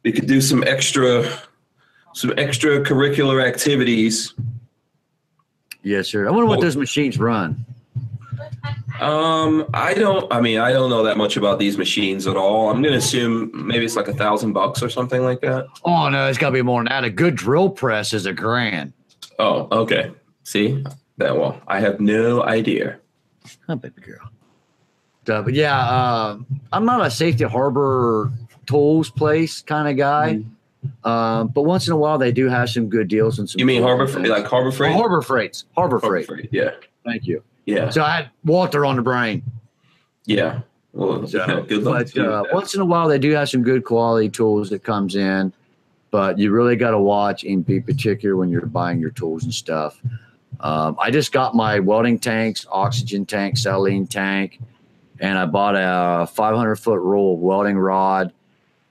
we 0.04 0.12
could 0.12 0.26
do 0.26 0.40
some 0.40 0.62
extra 0.64 1.24
some 2.14 2.32
extra 2.36 2.80
curricular 2.84 3.44
activities. 3.44 4.34
Yes, 5.82 6.08
sir. 6.08 6.28
I 6.28 6.30
wonder 6.30 6.46
what 6.46 6.58
Oh. 6.58 6.62
those 6.62 6.76
machines 6.76 7.18
run. 7.18 7.64
Um, 9.00 9.66
I 9.74 9.94
don't. 9.94 10.32
I 10.32 10.40
mean, 10.40 10.58
I 10.60 10.70
don't 10.72 10.90
know 10.90 11.02
that 11.02 11.16
much 11.16 11.36
about 11.36 11.58
these 11.58 11.76
machines 11.76 12.26
at 12.28 12.36
all. 12.36 12.70
I'm 12.70 12.80
gonna 12.82 12.96
assume 12.96 13.50
maybe 13.66 13.84
it's 13.84 13.96
like 13.96 14.06
a 14.06 14.12
thousand 14.14 14.52
bucks 14.52 14.80
or 14.82 14.88
something 14.88 15.22
like 15.22 15.40
that. 15.40 15.66
Oh 15.84 16.08
no, 16.08 16.28
it's 16.28 16.38
got 16.38 16.50
to 16.50 16.52
be 16.52 16.62
more 16.62 16.78
than 16.80 16.88
that. 16.90 17.02
A 17.02 17.10
good 17.10 17.34
drill 17.34 17.68
press 17.70 18.12
is 18.12 18.26
a 18.26 18.32
grand. 18.32 18.92
Oh, 19.40 19.66
okay. 19.72 20.12
See 20.44 20.84
that? 21.22 21.36
Well, 21.36 21.60
I 21.66 21.80
have 21.80 22.00
no 22.00 22.42
idea. 22.42 22.98
Oh, 23.68 23.76
baby 23.76 24.00
girl. 24.02 24.30
Uh, 25.28 25.42
but 25.42 25.54
yeah, 25.54 25.78
uh, 25.78 26.38
I'm 26.72 26.84
not 26.84 27.04
a 27.06 27.10
safety 27.10 27.44
harbor 27.44 28.32
tools 28.66 29.10
place 29.10 29.62
kind 29.62 29.88
of 29.88 29.96
guy. 29.96 30.34
Mm-hmm. 30.34 31.08
Um, 31.08 31.48
but 31.48 31.62
once 31.62 31.86
in 31.86 31.92
a 31.92 31.96
while, 31.96 32.18
they 32.18 32.32
do 32.32 32.48
have 32.48 32.68
some 32.68 32.88
good 32.88 33.06
deals 33.08 33.38
and 33.38 33.48
some. 33.48 33.60
You 33.60 33.66
mean 33.66 33.82
Harbor. 33.82 34.06
Freight, 34.08 34.26
like 34.28 34.46
Harbor 34.46 34.68
Oh, 34.68 34.72
Freight? 34.72 34.92
Harbor 34.94 35.22
Freights, 35.22 35.64
Harbor, 35.76 36.00
Harbor 36.00 36.22
Freight. 36.22 36.26
Freight. 36.26 36.48
Yeah, 36.52 36.70
Thank 37.04 37.26
you. 37.26 37.42
yeah, 37.66 37.88
So 37.90 38.02
I 38.02 38.16
had 38.16 38.30
Walter 38.44 38.84
on 38.84 38.96
the 38.96 39.02
brain. 39.02 39.42
yeah. 40.24 40.60
Well, 40.92 41.26
So, 41.26 41.62
good 41.68 41.84
luck. 41.84 42.08
but 42.14 42.22
uh, 42.26 42.44
once 42.52 42.74
in 42.74 42.80
a 42.80 42.84
while, 42.84 43.08
they 43.08 43.18
do 43.18 43.30
have 43.30 43.48
some 43.48 43.62
good 43.62 43.84
quality 43.84 44.28
tools 44.28 44.68
that 44.70 44.82
comes 44.84 45.14
in. 45.16 45.52
But 46.10 46.38
you 46.38 46.50
really 46.50 46.76
got 46.76 46.90
to 46.90 46.98
watch 46.98 47.44
and 47.44 47.64
be 47.64 47.80
particular 47.80 48.36
when 48.36 48.50
you're 48.50 48.66
buying 48.66 48.98
your 49.00 49.08
tools 49.10 49.44
and 49.44 49.54
stuff. 49.54 49.98
Um, 50.62 50.96
I 51.00 51.10
just 51.10 51.32
got 51.32 51.54
my 51.54 51.80
welding 51.80 52.18
tanks, 52.18 52.66
oxygen 52.70 53.26
tank, 53.26 53.56
saline 53.56 54.06
tank, 54.06 54.60
and 55.20 55.38
I 55.38 55.46
bought 55.46 55.74
a 55.76 56.26
500 56.26 56.76
foot 56.76 57.00
roll 57.00 57.34
of 57.34 57.40
welding 57.40 57.76
rod. 57.78 58.32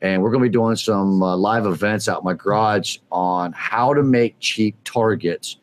And 0.02 0.22
we're 0.24 0.32
going 0.32 0.44
to 0.44 0.50
be 0.50 0.54
doing 0.54 0.76
some 0.76 1.22
uh, 1.22 1.36
live 1.38 1.66
events 1.68 2.10
out 2.10 2.22
in 2.22 2.26
my 2.26 2.34
garage 2.34 2.98
on 3.12 3.54
how 3.54 3.94
to 3.94 4.02
make 4.02 4.36
cheap 4.40 4.76
targets 4.84 5.58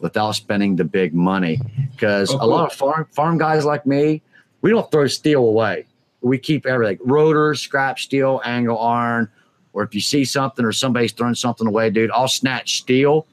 without 0.00 0.32
spending 0.32 0.76
the 0.76 0.84
big 0.84 1.14
money. 1.14 1.60
Because 1.90 2.32
Oh, 2.32 2.38
a 2.40 2.46
lot 2.46 2.70
of 2.70 2.76
farm 2.76 3.06
farm 3.12 3.36
guys 3.38 3.64
like 3.64 3.86
me, 3.86 4.22
we 4.62 4.70
don't 4.70 4.90
throw 4.90 5.06
steel 5.06 5.44
away. 5.44 5.86
We 6.22 6.38
keep 6.38 6.66
everything 6.66 6.98
rotors, 7.04 7.60
scrap 7.60 7.98
steel, 7.98 8.40
angle 8.44 8.78
iron, 8.80 9.28
or 9.74 9.82
if 9.82 9.94
you 9.94 10.00
see 10.00 10.24
something 10.24 10.64
or 10.64 10.72
somebody's 10.72 11.12
throwing 11.12 11.34
something 11.34 11.66
away, 11.66 11.90
dude, 11.90 12.10
I'll 12.12 12.28
snatch 12.28 12.78
steel. 12.78 13.26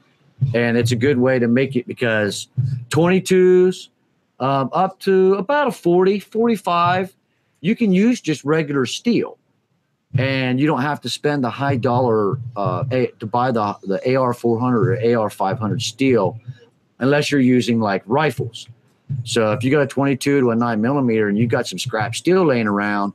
And 0.53 0.77
it's 0.77 0.91
a 0.91 0.95
good 0.95 1.17
way 1.17 1.39
to 1.39 1.47
make 1.47 1.75
it 1.75 1.87
because 1.87 2.47
22s 2.89 3.89
um, 4.39 4.69
up 4.71 4.99
to 5.01 5.35
about 5.35 5.67
a 5.67 5.71
40, 5.71 6.19
45, 6.19 7.15
you 7.61 7.75
can 7.75 7.91
use 7.91 8.21
just 8.21 8.43
regular 8.43 8.85
steel. 8.85 9.37
And 10.17 10.59
you 10.59 10.65
don't 10.65 10.81
have 10.81 11.01
to 11.01 11.09
spend 11.09 11.43
the 11.43 11.49
high 11.49 11.75
dollar 11.75 12.39
uh, 12.55 12.83
a, 12.91 13.07
to 13.19 13.27
buy 13.27 13.51
the, 13.51 13.77
the 13.83 14.15
AR 14.15 14.33
400 14.33 15.03
or 15.03 15.19
AR 15.19 15.29
500 15.29 15.81
steel 15.81 16.39
unless 16.99 17.31
you're 17.31 17.41
using 17.41 17.79
like 17.79 18.01
rifles. 18.05 18.67
So 19.23 19.51
if 19.51 19.63
you 19.63 19.71
got 19.71 19.81
a 19.81 19.87
22 19.87 20.41
to 20.41 20.51
a 20.51 20.55
9 20.55 20.81
millimeter 20.81 21.27
and 21.27 21.37
you 21.37 21.47
got 21.47 21.67
some 21.67 21.79
scrap 21.79 22.15
steel 22.15 22.45
laying 22.45 22.67
around, 22.67 23.13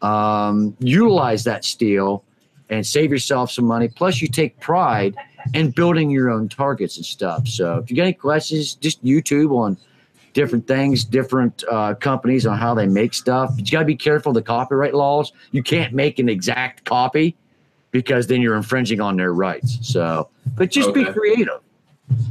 um, 0.00 0.76
utilize 0.78 1.44
that 1.44 1.64
steel 1.64 2.22
and 2.70 2.86
save 2.86 3.10
yourself 3.10 3.50
some 3.50 3.64
money. 3.64 3.88
Plus, 3.88 4.20
you 4.20 4.28
take 4.28 4.58
pride 4.60 5.14
in 5.54 5.70
building 5.70 6.10
your 6.10 6.30
own 6.30 6.48
targets 6.48 6.96
and 6.96 7.06
stuff. 7.06 7.46
So 7.48 7.78
if 7.78 7.90
you 7.90 7.96
got 7.96 8.02
any 8.04 8.12
questions, 8.12 8.74
just 8.74 9.02
YouTube 9.04 9.56
on 9.56 9.76
different 10.34 10.66
things, 10.66 11.04
different 11.04 11.64
uh, 11.70 11.94
companies 11.94 12.46
on 12.46 12.58
how 12.58 12.74
they 12.74 12.86
make 12.86 13.14
stuff. 13.14 13.50
But 13.56 13.66
you 13.66 13.72
got 13.72 13.80
to 13.80 13.84
be 13.86 13.96
careful 13.96 14.30
of 14.30 14.34
the 14.34 14.42
copyright 14.42 14.94
laws. 14.94 15.32
You 15.52 15.62
can't 15.62 15.94
make 15.94 16.18
an 16.18 16.28
exact 16.28 16.84
copy 16.84 17.34
because 17.90 18.26
then 18.26 18.42
you're 18.42 18.56
infringing 18.56 19.00
on 19.00 19.16
their 19.16 19.32
rights. 19.32 19.78
So, 19.82 20.28
but 20.56 20.70
just 20.70 20.92
be 20.92 21.04
creative. 21.06 21.60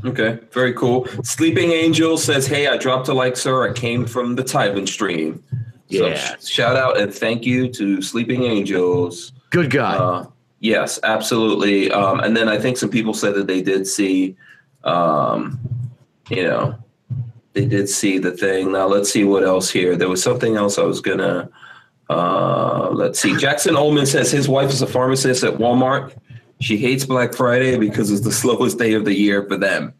Okay, 0.06 0.40
very 0.52 0.74
cool. 0.74 1.06
Sleeping 1.24 1.72
Angel 1.72 2.18
says, 2.18 2.48
"Hey, 2.48 2.68
I 2.68 2.78
dropped 2.78 3.08
a 3.10 3.14
like, 3.14 3.36
sir. 3.38 3.70
I 3.70 3.74
came 3.74 4.06
from 4.06 4.36
the 4.36 4.44
Tywin 4.44 4.88
stream. 4.88 5.44
So 5.92 6.08
Yeah. 6.08 6.16
sh- 6.38 6.46
shout 6.48 6.76
out 6.76 7.00
and 7.00 7.14
thank 7.14 7.46
you 7.46 7.70
to 7.74 8.02
Sleeping 8.02 8.44
Angels. 8.44 9.34
Good 9.50 9.70
guy. 9.70 9.96
Uh, 9.96 10.28
yes, 10.60 11.00
absolutely. 11.04 11.92
Um, 11.92 12.20
and 12.20 12.36
then 12.36 12.50
I 12.50 12.58
think 12.60 12.78
some 12.78 12.90
people 12.90 13.14
said 13.14 13.36
that 13.36 13.48
they 13.48 13.62
did 13.62 13.88
see, 13.88 14.36
um, 14.84 15.60
you 16.30 16.44
know, 16.44 16.76
they 17.54 17.66
did 17.66 17.90
see 17.90 18.20
the 18.20 18.32
thing. 18.32 18.72
Now 18.72 18.88
let's 18.88 19.12
see 19.12 19.24
what 19.24 19.44
else 19.44 19.70
here. 19.70 19.96
There 19.96 20.10
was 20.10 20.22
something 20.22 20.56
else 20.56 20.78
I 20.78 20.84
was 20.84 21.02
gonna. 21.02 21.50
Uh, 22.10 22.90
let's 22.92 23.20
see. 23.20 23.36
Jackson 23.36 23.76
Ullman 23.76 24.06
says 24.06 24.32
his 24.32 24.48
wife 24.48 24.70
is 24.70 24.82
a 24.82 24.88
pharmacist 24.88 25.44
at 25.44 25.56
Walmart. 25.56 26.16
She 26.62 26.78
hates 26.78 27.06
Black 27.06 27.34
Friday 27.34 27.78
because 27.78 28.12
it's 28.12 28.22
the 28.22 28.32
slowest 28.44 28.78
day 28.78 28.94
of 28.94 29.06
the 29.06 29.14
year 29.14 29.46
for 29.48 29.58
them 29.58 29.94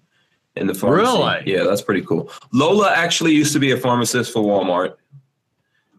in 0.56 0.68
the 0.68 0.74
pharmacy. 0.74 1.12
Really? 1.12 1.42
Yeah, 1.46 1.64
that's 1.64 1.82
pretty 1.82 2.02
cool. 2.02 2.32
Lola 2.54 2.92
actually 2.92 3.34
used 3.34 3.54
to 3.54 3.60
be 3.60 3.72
a 3.72 3.78
pharmacist 3.78 4.32
for 4.32 4.42
Walmart. 4.42 4.96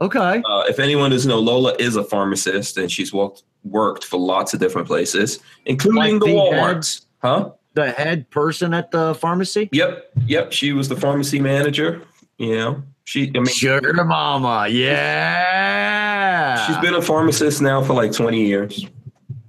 Okay. 0.00 0.42
Uh, 0.44 0.64
if 0.68 0.78
anyone 0.78 1.10
doesn't 1.10 1.28
know, 1.28 1.38
Lola 1.40 1.74
is 1.78 1.96
a 1.96 2.04
pharmacist 2.04 2.76
and 2.76 2.90
she's 2.90 3.12
worked 3.12 3.42
worked 3.64 4.04
for 4.04 4.18
lots 4.18 4.54
of 4.54 4.60
different 4.60 4.86
places, 4.86 5.40
including 5.66 6.14
Like 6.18 6.20
the 6.20 6.26
the 6.26 6.32
Walmarts. 6.32 7.06
Huh? 7.22 7.50
The 7.74 7.90
head 7.92 8.28
person 8.30 8.72
at 8.74 8.90
the 8.90 9.14
pharmacy? 9.14 9.68
Yep, 9.72 10.12
yep. 10.26 10.52
She 10.52 10.72
was 10.72 10.88
the 10.88 10.96
pharmacy 10.96 11.38
manager. 11.40 12.02
You 12.38 12.56
know, 12.56 12.82
she. 13.04 13.28
I 13.34 13.38
mean, 13.38 13.46
Sugar 13.46 13.92
mama. 14.04 14.68
Yeah. 14.68 16.66
she's 16.66 16.76
been 16.78 16.94
a 16.94 17.02
pharmacist 17.02 17.60
now 17.60 17.82
for 17.82 17.94
like 17.94 18.12
twenty 18.12 18.46
years. 18.46 18.86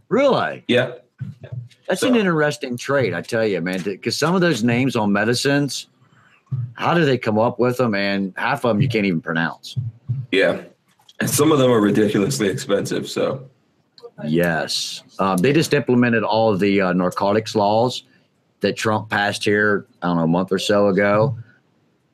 really? 0.10 0.64
Yeah, 0.68 0.94
That's 1.88 2.02
So- 2.02 2.08
an 2.08 2.16
interesting 2.16 2.78
trait, 2.78 3.14
I 3.14 3.22
tell 3.22 3.46
you, 3.46 3.62
man. 3.62 3.82
Because 3.82 4.18
some 4.18 4.36
of 4.36 4.42
those 4.42 4.64
names 4.64 4.96
on 4.96 5.12
medicines, 5.12 5.88
how 6.74 6.94
do 6.94 7.06
they 7.06 7.18
come 7.18 7.38
up 7.38 7.60
with 7.60 7.78
them? 7.78 7.96
And 7.96 8.34
half 8.38 8.64
of 8.66 8.70
them 8.70 8.82
you 8.82 8.90
can't 8.90 9.06
even 9.06 9.22
pronounce. 9.22 9.78
yeah. 10.32 10.62
And 11.22 11.30
some 11.30 11.52
of 11.52 11.60
them 11.60 11.70
are 11.70 11.82
ridiculously 11.82 12.48
expensive. 12.48 13.10
So 13.10 13.50
Yes. 14.26 15.04
Um, 15.20 15.38
they 15.38 15.54
just 15.54 15.74
implemented 15.74 16.24
all 16.24 16.54
of 16.54 16.60
the 16.60 16.82
uh, 16.82 16.94
narcotics 16.94 17.56
laws 17.56 18.04
that 18.62 18.76
Trump 18.76 19.10
passed 19.10 19.44
here, 19.44 19.86
I 20.02 20.08
don't 20.08 20.18
know, 20.18 20.24
a 20.24 20.28
month 20.28 20.52
or 20.52 20.60
so 20.60 20.88
ago. 20.88 21.38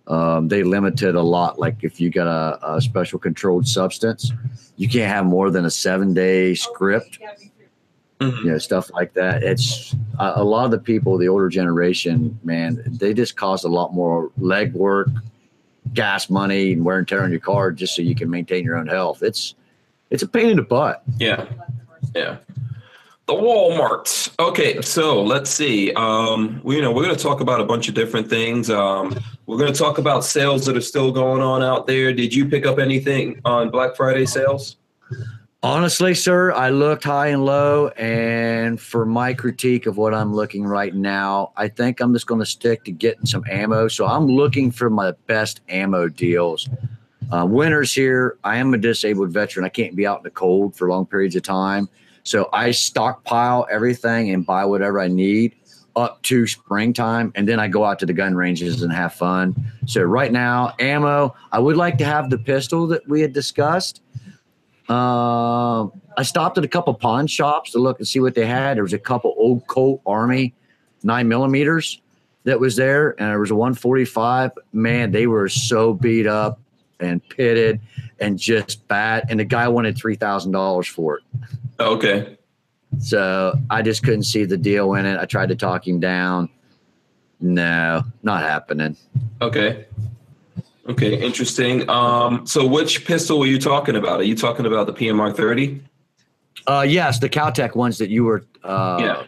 Um, 0.07 0.47
they 0.47 0.63
limited 0.63 1.15
a 1.15 1.21
lot. 1.21 1.57
Like 1.57 1.83
if 1.83 1.99
you 1.99 2.11
got 2.11 2.27
a, 2.27 2.75
a 2.75 2.81
special 2.81 3.17
controlled 3.17 3.67
substance, 3.67 4.31
you 4.75 4.87
can't 4.87 5.11
have 5.11 5.25
more 5.25 5.49
than 5.49 5.65
a 5.65 5.71
seven 5.71 6.13
day 6.13 6.53
script, 6.53 7.19
Mhm. 8.31 8.43
you 8.43 8.51
know, 8.51 8.57
stuff 8.57 8.91
like 8.93 9.13
that. 9.13 9.43
It's 9.43 9.95
a, 10.19 10.33
a 10.37 10.43
lot 10.43 10.65
of 10.65 10.71
the 10.71 10.79
people, 10.79 11.17
the 11.17 11.27
older 11.27 11.49
generation, 11.49 12.39
man, 12.43 12.81
they 12.85 13.13
just 13.13 13.35
cost 13.35 13.65
a 13.65 13.67
lot 13.69 13.93
more 13.93 14.29
legwork, 14.39 15.13
gas 15.93 16.29
money, 16.29 16.73
and 16.73 16.83
wear 16.85 16.97
and 16.97 17.07
tear 17.07 17.23
on 17.23 17.31
your 17.31 17.39
car 17.39 17.71
just 17.71 17.95
so 17.95 18.01
you 18.01 18.15
can 18.15 18.29
maintain 18.29 18.63
your 18.63 18.77
own 18.77 18.87
health. 18.87 19.23
It's, 19.23 19.55
it's 20.09 20.23
a 20.23 20.27
pain 20.27 20.49
in 20.49 20.57
the 20.57 20.63
butt. 20.63 21.03
yeah, 21.19 21.45
yeah. 22.15 22.37
The 23.27 23.33
Walmarts. 23.33 24.29
Okay, 24.39 24.79
so 24.83 25.23
let's 25.23 25.49
see. 25.49 25.91
Um, 25.95 26.61
we, 26.63 26.75
you 26.75 26.81
know, 26.83 26.91
we're 26.91 27.03
going 27.03 27.15
to 27.15 27.21
talk 27.23 27.41
about 27.41 27.59
a 27.59 27.63
bunch 27.65 27.89
of 27.89 27.95
different 27.95 28.29
things. 28.29 28.69
Um, 28.69 29.17
we're 29.47 29.57
going 29.57 29.73
to 29.73 29.77
talk 29.79 29.97
about 29.97 30.23
sales 30.23 30.63
that 30.67 30.77
are 30.77 30.81
still 30.81 31.11
going 31.11 31.41
on 31.41 31.63
out 31.63 31.87
there. 31.87 32.13
Did 32.13 32.35
you 32.35 32.47
pick 32.47 32.67
up 32.67 32.77
anything 32.77 33.41
on 33.43 33.71
Black 33.71 33.95
Friday 33.95 34.27
sales? 34.27 34.75
Honestly, 35.65 36.13
sir, 36.13 36.51
I 36.51 36.69
looked 36.69 37.05
high 37.05 37.29
and 37.29 37.43
low, 37.43 37.87
and 37.97 38.79
for 38.79 39.03
my 39.03 39.33
critique 39.33 39.87
of 39.87 39.97
what 39.97 40.13
I'm 40.13 40.31
looking 40.31 40.63
right 40.63 40.93
now, 40.93 41.53
I 41.57 41.69
think 41.69 41.99
I'm 41.99 42.13
just 42.13 42.27
going 42.27 42.39
to 42.39 42.45
stick 42.45 42.83
to 42.83 42.91
getting 42.91 43.25
some 43.25 43.43
ammo. 43.49 43.87
So 43.87 44.05
I'm 44.05 44.27
looking 44.27 44.69
for 44.69 44.91
my 44.91 45.13
best 45.25 45.61
ammo 45.67 46.07
deals. 46.07 46.69
Uh, 47.31 47.47
winter's 47.49 47.91
here. 47.91 48.37
I 48.43 48.57
am 48.57 48.75
a 48.75 48.77
disabled 48.77 49.31
veteran. 49.31 49.65
I 49.65 49.69
can't 49.69 49.95
be 49.95 50.05
out 50.05 50.19
in 50.19 50.23
the 50.25 50.29
cold 50.29 50.75
for 50.75 50.87
long 50.87 51.07
periods 51.07 51.35
of 51.35 51.41
time. 51.41 51.89
So 52.21 52.47
I 52.53 52.69
stockpile 52.69 53.65
everything 53.71 54.29
and 54.29 54.45
buy 54.45 54.65
whatever 54.65 54.99
I 54.99 55.07
need 55.07 55.55
up 55.95 56.21
to 56.23 56.45
springtime, 56.45 57.31
and 57.33 57.47
then 57.47 57.59
I 57.59 57.69
go 57.69 57.85
out 57.85 57.97
to 57.99 58.05
the 58.05 58.13
gun 58.13 58.35
ranges 58.35 58.83
and 58.83 58.93
have 58.93 59.15
fun. 59.15 59.55
So 59.87 60.03
right 60.03 60.31
now, 60.31 60.75
ammo. 60.77 61.33
I 61.51 61.57
would 61.57 61.75
like 61.75 61.97
to 61.97 62.05
have 62.05 62.29
the 62.29 62.37
pistol 62.37 62.85
that 62.85 63.09
we 63.09 63.21
had 63.21 63.33
discussed. 63.33 64.03
Um, 64.89 65.91
I 66.17 66.23
stopped 66.23 66.57
at 66.57 66.63
a 66.63 66.67
couple 66.67 66.93
pawn 66.93 67.27
shops 67.27 67.71
to 67.71 67.79
look 67.79 67.99
and 67.99 68.07
see 68.07 68.19
what 68.19 68.35
they 68.35 68.45
had. 68.45 68.77
There 68.77 68.83
was 68.83 68.93
a 68.93 68.99
couple 68.99 69.33
old 69.37 69.65
Colt 69.67 70.01
Army 70.05 70.53
nine 71.03 71.27
millimeters 71.27 72.01
that 72.43 72.59
was 72.59 72.75
there, 72.75 73.11
and 73.19 73.29
there 73.29 73.39
was 73.39 73.51
a 73.51 73.55
145. 73.55 74.51
Man, 74.73 75.11
they 75.11 75.27
were 75.27 75.49
so 75.49 75.93
beat 75.93 76.27
up 76.27 76.59
and 76.99 77.27
pitted 77.29 77.79
and 78.19 78.37
just 78.37 78.87
bad. 78.87 79.25
And 79.29 79.39
the 79.39 79.45
guy 79.45 79.67
wanted 79.67 79.97
three 79.97 80.15
thousand 80.15 80.51
dollars 80.51 80.87
for 80.87 81.17
it. 81.17 81.23
Okay. 81.79 82.37
So 82.99 83.59
I 83.69 83.81
just 83.81 84.03
couldn't 84.03 84.23
see 84.23 84.45
the 84.45 84.57
deal 84.57 84.93
in 84.93 85.05
it. 85.05 85.19
I 85.19 85.25
tried 85.25 85.49
to 85.49 85.55
talk 85.55 85.87
him 85.87 85.99
down. 85.99 86.49
No, 87.41 88.03
not 88.23 88.41
happening. 88.43 88.95
Okay. 89.41 89.85
Okay, 90.87 91.19
interesting. 91.19 91.89
Um, 91.89 92.45
so 92.45 92.65
which 92.65 93.05
pistol 93.05 93.39
were 93.39 93.47
you 93.47 93.57
talking 93.59 93.95
about? 93.95 94.19
Are 94.19 94.23
you 94.23 94.35
talking 94.35 94.65
about 94.67 94.85
the 94.85 94.93
PMR 94.93 95.35
30? 95.35 95.81
Uh, 96.67 96.85
yes, 96.87 97.19
the 97.19 97.29
Keltec 97.29 97.75
ones 97.75 97.97
that 97.97 98.09
you 98.09 98.23
were 98.23 98.43
uh, 98.63 98.97
Yeah. 99.01 99.23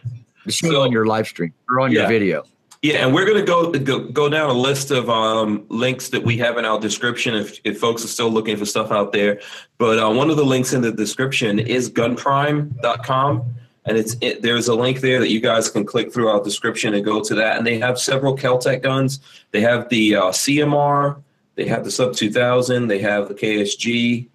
showing 0.48 0.72
So- 0.74 0.82
on 0.82 0.92
your 0.92 1.06
live 1.06 1.26
stream 1.26 1.52
or 1.68 1.80
on 1.80 1.90
your 1.92 2.06
video. 2.06 2.44
Yeah, 2.80 3.04
and 3.04 3.12
we're 3.12 3.24
going 3.26 3.38
to 3.38 3.44
go, 3.44 3.72
go 3.72 3.98
go 3.98 4.28
down 4.28 4.50
a 4.50 4.52
list 4.52 4.92
of 4.92 5.10
um, 5.10 5.64
links 5.68 6.10
that 6.10 6.22
we 6.22 6.36
have 6.36 6.58
in 6.58 6.64
our 6.64 6.78
description 6.78 7.34
if, 7.34 7.58
if 7.64 7.80
folks 7.80 8.04
are 8.04 8.08
still 8.08 8.30
looking 8.30 8.56
for 8.56 8.64
stuff 8.66 8.92
out 8.92 9.12
there. 9.12 9.40
But 9.78 9.98
uh, 9.98 10.12
one 10.12 10.30
of 10.30 10.36
the 10.36 10.44
links 10.44 10.72
in 10.72 10.80
the 10.82 10.92
description 10.92 11.58
is 11.58 11.90
gunprime.com. 11.90 13.42
And 13.84 13.96
it's 13.98 14.16
it, 14.20 14.42
there's 14.42 14.68
a 14.68 14.76
link 14.76 15.00
there 15.00 15.18
that 15.18 15.28
you 15.30 15.40
guys 15.40 15.68
can 15.68 15.84
click 15.84 16.12
through 16.12 16.28
our 16.28 16.40
description 16.40 16.94
and 16.94 17.04
go 17.04 17.20
to 17.20 17.34
that. 17.34 17.56
And 17.58 17.66
they 17.66 17.80
have 17.80 17.98
several 17.98 18.36
Keltec 18.36 18.80
guns. 18.82 19.18
They 19.50 19.60
have 19.62 19.88
the 19.88 20.14
uh, 20.14 20.22
CMR, 20.26 21.20
They 21.58 21.66
have 21.66 21.82
the 21.82 21.90
Sub 21.90 22.14
2000. 22.14 22.86
They 22.86 23.00
have 23.00 23.26
the 23.26 23.34
KSG, 23.34 24.28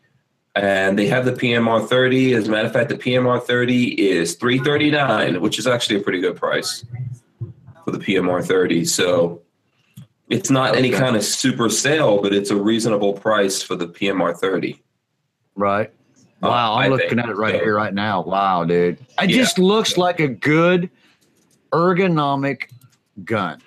and 0.55 0.99
they 0.99 1.07
have 1.07 1.23
the 1.23 1.31
PMR 1.31 1.87
30. 1.87 2.33
As 2.33 2.49
a 2.49 2.51
matter 2.51 2.67
of 2.67 2.73
fact, 2.73 2.89
the 2.89 2.97
PMR 2.97 3.41
30 3.41 4.09
is 4.09 4.35
339, 4.35 5.39
which 5.39 5.57
is 5.57 5.65
actually 5.65 5.95
a 5.95 6.01
pretty 6.01 6.19
good 6.19 6.35
price 6.35 6.83
for 7.85 7.91
the 7.91 7.97
PMR 7.97 8.43
30. 8.45 8.83
So 8.83 9.41
it's 10.27 10.49
not 10.49 10.75
any 10.75 10.89
kind 10.91 11.15
of 11.15 11.23
super 11.23 11.69
sale, 11.69 12.21
but 12.21 12.33
it's 12.33 12.49
a 12.49 12.57
reasonable 12.57 13.13
price 13.13 13.61
for 13.63 13.75
the 13.77 13.87
PMR 13.87 14.37
30. 14.37 14.83
Right. 15.55 15.91
Uh, 16.43 16.49
Wow, 16.49 16.73
I'm 16.73 16.87
I 16.87 16.87
looking 16.89 17.07
think. 17.07 17.21
at 17.21 17.29
it 17.29 17.37
right 17.37 17.53
So- 17.55 17.59
here, 17.63 17.75
right 17.77 17.93
now. 17.93 18.21
Wow, 18.23 18.65
dude. 18.65 18.97
It 19.21 19.29
Yeah. 19.29 19.37
just 19.37 19.57
looks 19.57 19.97
like 19.97 20.19
a 20.19 20.27
good 20.27 20.89
ergonomic 21.71 22.63
gun. 23.23 23.61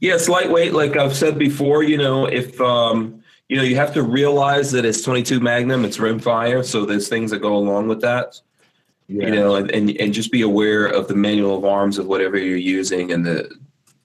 Yeah, 0.00 0.14
it's 0.14 0.28
lightweight. 0.28 0.72
Like 0.72 0.96
I've 0.96 1.14
said 1.14 1.38
before, 1.38 1.82
you 1.82 1.98
know, 1.98 2.24
if 2.24 2.58
um, 2.60 3.22
you 3.48 3.56
know, 3.56 3.62
you 3.62 3.76
have 3.76 3.92
to 3.94 4.02
realize 4.02 4.72
that 4.72 4.84
it's 4.84 5.02
22 5.02 5.40
Magnum, 5.40 5.84
it's 5.84 5.98
rimfire, 5.98 6.64
so 6.64 6.86
there's 6.86 7.08
things 7.08 7.30
that 7.32 7.40
go 7.40 7.54
along 7.54 7.88
with 7.88 8.00
that. 8.00 8.40
You 9.08 9.28
know, 9.28 9.56
and, 9.56 9.68
and 9.72 9.90
and 9.96 10.14
just 10.14 10.30
be 10.30 10.42
aware 10.42 10.86
of 10.86 11.08
the 11.08 11.16
manual 11.16 11.58
of 11.58 11.64
arms 11.64 11.98
of 11.98 12.06
whatever 12.06 12.38
you're 12.38 12.56
using 12.56 13.10
and 13.10 13.26
the 13.26 13.50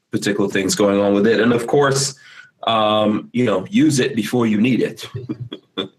particular 0.10 0.50
things 0.50 0.74
going 0.74 1.00
on 1.00 1.14
with 1.14 1.28
it. 1.28 1.40
And 1.40 1.54
of 1.54 1.68
course, 1.68 2.16
um, 2.64 3.30
you 3.32 3.46
know, 3.46 3.68
use 3.70 4.00
it 4.00 4.16
before 4.16 4.48
you 4.48 4.60
need 4.60 4.82
it. 4.82 5.08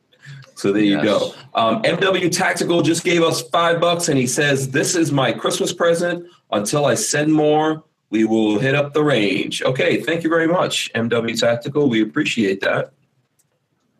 so 0.57 0.73
there 0.73 0.83
you 0.83 1.01
go. 1.01 1.35
Um, 1.55 1.83
MW 1.85 2.37
Tactical 2.37 2.83
just 2.83 3.05
gave 3.05 3.23
us 3.23 3.43
five 3.51 3.81
bucks, 3.81 4.09
and 4.09 4.19
he 4.19 4.27
says, 4.27 4.73
"This 4.73 4.97
is 4.97 5.13
my 5.13 5.31
Christmas 5.31 5.73
present. 5.73 6.27
Until 6.51 6.85
I 6.85 6.95
send 6.95 7.33
more, 7.33 7.85
we 8.11 8.25
will 8.25 8.59
hit 8.59 8.75
up 8.75 8.93
the 8.93 9.03
range." 9.05 9.63
Okay, 9.63 10.01
thank 10.01 10.23
you 10.23 10.31
very 10.31 10.47
much, 10.47 10.91
MW 10.95 11.39
Tactical. 11.39 11.89
We 11.89 12.03
appreciate 12.03 12.61
that. 12.61 12.93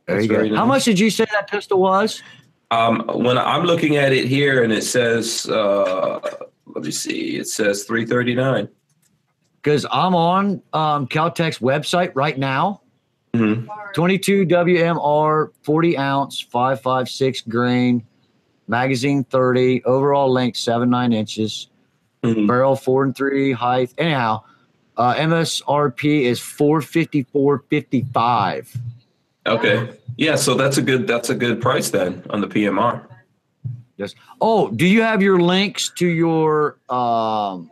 There 0.07 0.17
That's 0.17 0.25
you 0.25 0.29
go. 0.29 0.37
very 0.37 0.55
How 0.55 0.65
much 0.67 0.85
did 0.85 0.99
you 0.99 1.11
say 1.11 1.27
that 1.33 1.51
pistol 1.51 1.81
was? 1.81 2.23
Um, 2.71 3.05
when 3.15 3.39
I'm 3.39 3.65
looking 3.65 3.97
at 3.97 4.13
it 4.13 4.27
here, 4.27 4.63
and 4.65 4.73
it 4.73 4.83
says, 4.85 5.49
uh, 5.49 6.21
let 6.67 6.85
me 6.85 6.91
see, 6.91 7.37
it 7.37 7.49
says 7.49 7.85
339. 7.85 8.69
Because 9.63 9.87
I'm 9.91 10.15
on 10.15 10.63
um, 10.73 11.07
Keltec's 11.09 11.59
website 11.59 12.13
right 12.15 12.37
now. 12.39 12.83
Mhm. 13.35 13.67
22 13.95 14.47
WMR, 14.47 15.51
40 15.63 15.99
ounce, 15.99 16.41
556 16.41 17.43
grain, 17.43 18.05
magazine 18.69 19.25
30, 19.25 19.83
overall 19.85 20.31
length 20.31 20.57
7 20.57 20.89
9 20.89 21.13
inches, 21.13 21.69
Mhm. 22.35 22.47
barrel 22.47 22.77
4 22.77 23.05
and 23.05 23.17
3 23.17 23.53
height. 23.53 23.93
Anyhow, 23.99 24.43
uh, 24.97 25.15
MSRP 25.15 26.25
is 26.25 26.41
454.55. 26.41 28.77
Okay. 29.47 29.91
Yeah, 30.17 30.37
so 30.37 30.55
that's 30.55 30.79
a 30.79 30.83
good 30.83 31.07
that's 31.07 31.29
a 31.31 31.35
good 31.35 31.61
price 31.61 31.91
then 31.91 32.23
on 32.31 32.41
the 32.41 32.47
PMR. 32.49 33.03
Yes. 33.97 34.15
Oh, 34.41 34.69
do 34.71 34.87
you 34.87 35.03
have 35.03 35.23
your 35.23 35.39
links 35.41 35.91
to 35.97 36.07
your 36.07 36.79
um, 36.89 37.71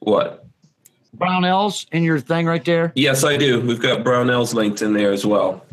What? 0.00 0.44
Brownells 1.16 1.86
in 1.92 2.02
your 2.02 2.18
thing 2.18 2.46
right 2.46 2.64
there? 2.64 2.90
Yes, 2.96 3.22
I 3.22 3.36
do. 3.36 3.60
We've 3.60 3.78
got 3.80 4.02
Brownells 4.02 4.54
linked 4.54 4.82
in 4.82 4.92
there 4.94 5.12
as 5.12 5.24
well. 5.24 5.64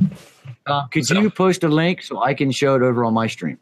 Uh, 0.68 0.86
could 0.88 1.06
So- 1.06 1.20
you 1.20 1.30
post 1.32 1.64
a 1.64 1.68
link 1.70 2.04
so 2.04 2.22
I 2.22 2.34
can 2.36 2.52
show 2.52 2.76
it 2.76 2.84
over 2.84 3.04
on 3.06 3.14
my 3.14 3.26
stream? 3.28 3.58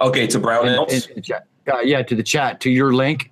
Okay, 0.00 0.26
to 0.26 0.40
Brownells. 0.40 1.22
chat. 1.22 1.46
Uh, 1.70 1.80
yeah, 1.80 2.02
to 2.02 2.14
the 2.14 2.22
chat, 2.22 2.60
to 2.60 2.70
your 2.70 2.92
link. 2.92 3.30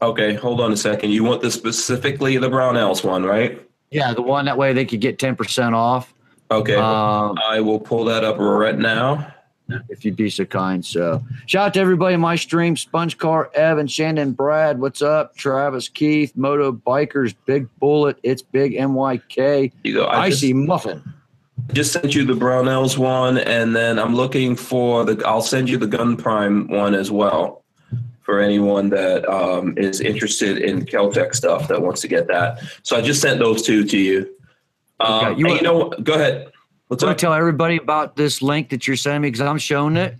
Okay, 0.00 0.34
hold 0.34 0.60
on 0.60 0.72
a 0.72 0.76
second. 0.76 1.10
You 1.10 1.24
want 1.24 1.42
the 1.42 1.50
specifically 1.50 2.36
the 2.36 2.48
Brownells 2.48 3.04
one, 3.04 3.24
right? 3.24 3.60
Yeah, 3.90 4.14
the 4.14 4.22
one 4.22 4.46
that 4.46 4.56
way 4.56 4.72
they 4.72 4.84
could 4.84 5.00
get 5.00 5.18
10% 5.18 5.74
off. 5.74 6.14
Okay. 6.50 6.76
Um, 6.76 7.38
I 7.46 7.60
will 7.60 7.80
pull 7.80 8.04
that 8.06 8.24
up 8.24 8.38
right 8.38 8.76
now. 8.76 9.34
if 9.88 10.04
you'd 10.04 10.16
be 10.16 10.28
so 10.28 10.44
kind. 10.44 10.84
So, 10.84 11.22
shout 11.46 11.68
out 11.68 11.74
to 11.74 11.80
everybody 11.80 12.14
in 12.14 12.20
my 12.20 12.36
stream 12.36 12.76
Sponge 12.76 13.16
Car, 13.18 13.50
Evan, 13.54 13.86
Shannon, 13.86 14.32
Brad. 14.32 14.80
What's 14.80 15.02
up? 15.02 15.36
Travis, 15.36 15.88
Keith, 15.88 16.32
Moto 16.36 16.72
Bikers, 16.72 17.34
Big 17.46 17.68
Bullet. 17.78 18.18
It's 18.22 18.42
Big 18.42 18.72
MYK. 18.72 19.72
You 19.84 19.94
go. 19.94 20.06
I 20.06 20.30
just, 20.30 20.42
Icy 20.42 20.52
Muffin. 20.52 21.02
Just 21.72 21.92
sent 21.92 22.14
you 22.14 22.24
the 22.24 22.34
Brownells 22.34 22.98
one, 22.98 23.38
and 23.38 23.74
then 23.74 23.98
I'm 23.98 24.14
looking 24.14 24.56
for 24.56 25.04
the. 25.04 25.22
I'll 25.26 25.42
send 25.42 25.68
you 25.70 25.76
the 25.78 25.86
Gun 25.86 26.16
Prime 26.16 26.68
one 26.68 26.94
as 26.94 27.10
well 27.10 27.64
for 28.22 28.40
anyone 28.40 28.88
that 28.90 29.28
um, 29.28 29.74
is 29.76 30.00
interested 30.00 30.58
in 30.58 30.84
Keltec 30.86 31.34
stuff 31.34 31.66
that 31.68 31.82
wants 31.82 32.00
to 32.02 32.08
get 32.08 32.28
that. 32.28 32.60
So 32.82 32.96
I 32.96 33.00
just 33.00 33.20
sent 33.20 33.38
those 33.40 33.62
two 33.62 33.84
to 33.84 33.98
you. 33.98 34.34
Um, 35.00 35.24
Okay, 35.26 35.30
you 35.30 35.36
you, 35.38 35.46
want- 35.46 35.60
you 35.62 35.66
know, 35.66 35.90
go 36.02 36.14
ahead. 36.14 36.48
What's 36.88 37.02
up? 37.02 37.16
tell 37.16 37.32
everybody 37.32 37.78
about 37.78 38.16
this 38.16 38.42
link 38.42 38.68
that 38.68 38.86
you're 38.86 38.96
sending 38.96 39.22
me 39.22 39.28
because 39.30 39.40
I'm 39.40 39.56
showing 39.58 39.96
it. 39.96 40.16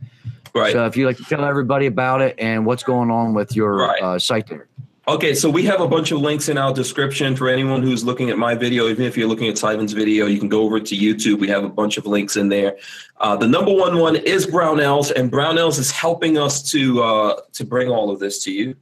Right. 0.54 0.72
So, 0.72 0.86
if 0.86 0.96
you'd 0.96 1.06
like 1.06 1.18
to 1.18 1.24
tell 1.24 1.44
everybody 1.44 1.84
about 1.86 2.22
it 2.22 2.34
and 2.38 2.64
what's 2.64 2.82
going 2.82 3.10
on 3.10 3.34
with 3.34 3.54
your 3.54 3.76
Right. 3.76 4.02
uh, 4.02 4.18
site 4.18 4.46
there. 4.46 4.68
Okay, 5.12 5.34
so 5.34 5.50
we 5.50 5.62
have 5.64 5.82
a 5.82 5.86
bunch 5.86 6.10
of 6.10 6.20
links 6.20 6.48
in 6.48 6.56
our 6.56 6.72
description 6.72 7.36
for 7.36 7.46
anyone 7.46 7.82
who's 7.82 8.02
looking 8.02 8.30
at 8.30 8.38
my 8.38 8.54
video. 8.54 8.88
Even 8.88 9.04
if 9.04 9.14
you're 9.14 9.28
looking 9.28 9.46
at 9.46 9.58
Simon's 9.58 9.92
video, 9.92 10.24
you 10.24 10.38
can 10.38 10.48
go 10.48 10.62
over 10.62 10.80
to 10.80 10.96
YouTube. 10.96 11.38
We 11.38 11.48
have 11.48 11.64
a 11.64 11.68
bunch 11.68 11.98
of 11.98 12.06
links 12.06 12.36
in 12.36 12.48
there. 12.48 12.78
Uh, 13.18 13.36
the 13.36 13.46
number 13.46 13.74
one 13.74 13.98
one 13.98 14.16
is 14.16 14.46
Brownells, 14.46 15.12
and 15.14 15.30
Brownells 15.30 15.78
is 15.78 15.90
helping 15.90 16.38
us 16.38 16.62
to 16.70 17.02
uh, 17.02 17.40
to 17.52 17.62
bring 17.62 17.90
all 17.90 18.10
of 18.10 18.20
this 18.20 18.42
to 18.44 18.52
you. 18.52 18.74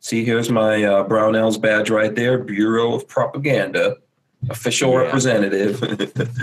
See, 0.00 0.26
here's 0.26 0.50
my 0.50 0.84
uh, 0.84 1.08
Brownells 1.08 1.58
badge 1.58 1.88
right 1.88 2.14
there, 2.14 2.36
Bureau 2.36 2.92
of 2.92 3.08
Propaganda, 3.08 3.96
official 4.50 4.92
Yeah. 4.92 4.98
representative. 4.98 5.80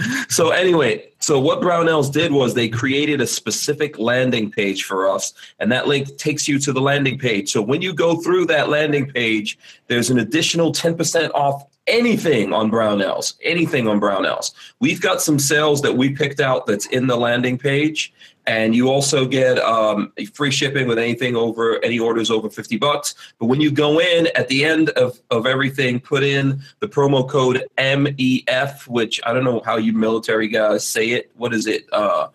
so 0.30 0.50
anyway, 0.50 1.10
so 1.20 1.40
what 1.40 1.62
Brownells 1.62 2.12
did 2.12 2.32
was 2.32 2.54
they 2.54 2.68
created 2.70 3.22
a 3.22 3.28
specific 3.28 3.98
landing 3.98 4.52
page 4.52 4.84
for 4.84 5.10
us, 5.10 5.34
and 5.60 5.72
that 5.72 5.88
link 5.88 6.18
takes 6.18 6.48
you 6.48 6.60
to 6.60 6.74
the 6.74 6.82
landing 6.82 7.18
page. 7.18 7.52
So 7.52 7.62
when 7.62 7.82
you 7.82 7.94
go 7.94 8.18
through 8.18 8.48
that 8.48 8.70
landing 8.70 9.08
page, 9.10 9.58
there's 9.88 10.10
an 10.10 10.20
additional 10.20 10.72
10% 10.72 11.32
off 11.34 11.64
anything 11.88 12.54
on 12.54 12.72
Brownells, 12.72 13.34
anything 13.44 13.88
on 13.88 14.00
Brownells. 14.00 14.54
We've 14.80 15.02
got 15.02 15.22
some 15.22 15.38
sales 15.40 15.82
that 15.82 15.96
we 15.96 16.10
picked 16.16 16.40
out 16.40 16.66
that's 16.66 16.86
in 16.88 17.08
the 17.08 17.18
landing 17.18 17.58
page. 17.58 18.14
And 18.46 18.76
you 18.76 18.90
also 18.90 19.26
get 19.26 19.58
um, 19.60 20.12
free 20.34 20.52
shipping 20.52 20.86
with 20.88 20.98
anything 21.00 21.36
over 21.36 21.80
any 21.84 21.98
orders 21.98 22.30
over 22.30 22.50
50 22.50 22.78
bucks. 22.78 23.16
But 23.40 23.46
when 23.46 23.62
you 23.62 23.72
go 23.72 24.00
in 24.02 24.28
at 24.36 24.50
the 24.50 24.66
end 24.66 24.90
of, 24.90 25.18
of 25.32 25.46
everything, 25.46 26.02
put 26.02 26.24
in 26.24 26.62
the 26.80 26.88
promo 26.90 27.28
code 27.28 27.66
MEF, 27.78 28.86
which 28.88 29.22
I 29.26 29.32
don't 29.34 29.46
know 29.46 29.62
how 29.66 29.78
you 29.78 29.94
military 29.94 30.50
guys 30.50 30.86
say 30.86 31.12
it. 31.12 31.32
What 31.36 31.54
is 31.54 31.68
it? 31.68 31.86
Uh, 31.94 32.28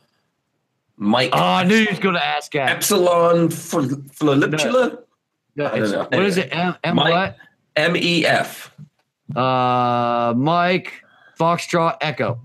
Mike 0.96 1.30
Oh, 1.34 1.38
I 1.38 1.64
knew 1.64 1.76
you 1.76 1.86
was 1.90 1.98
going 1.98 2.14
to 2.14 2.24
ask 2.24 2.52
that. 2.52 2.70
Epsilon 2.70 3.48
Floliptula? 3.50 4.98
No, 5.56 5.66
I 5.66 5.68
don't 5.70 5.78
it's- 5.78 5.92
know. 5.92 6.08
what 6.10 6.24
is 6.26 6.38
it? 6.38 6.48
M, 6.52 6.74
M 6.84 6.96
Mike- 6.96 7.36
MEF. 7.76 8.70
Uh, 9.36 10.32
Mike 10.34 11.04
Foxtrot 11.38 11.98
Echo. 12.00 12.40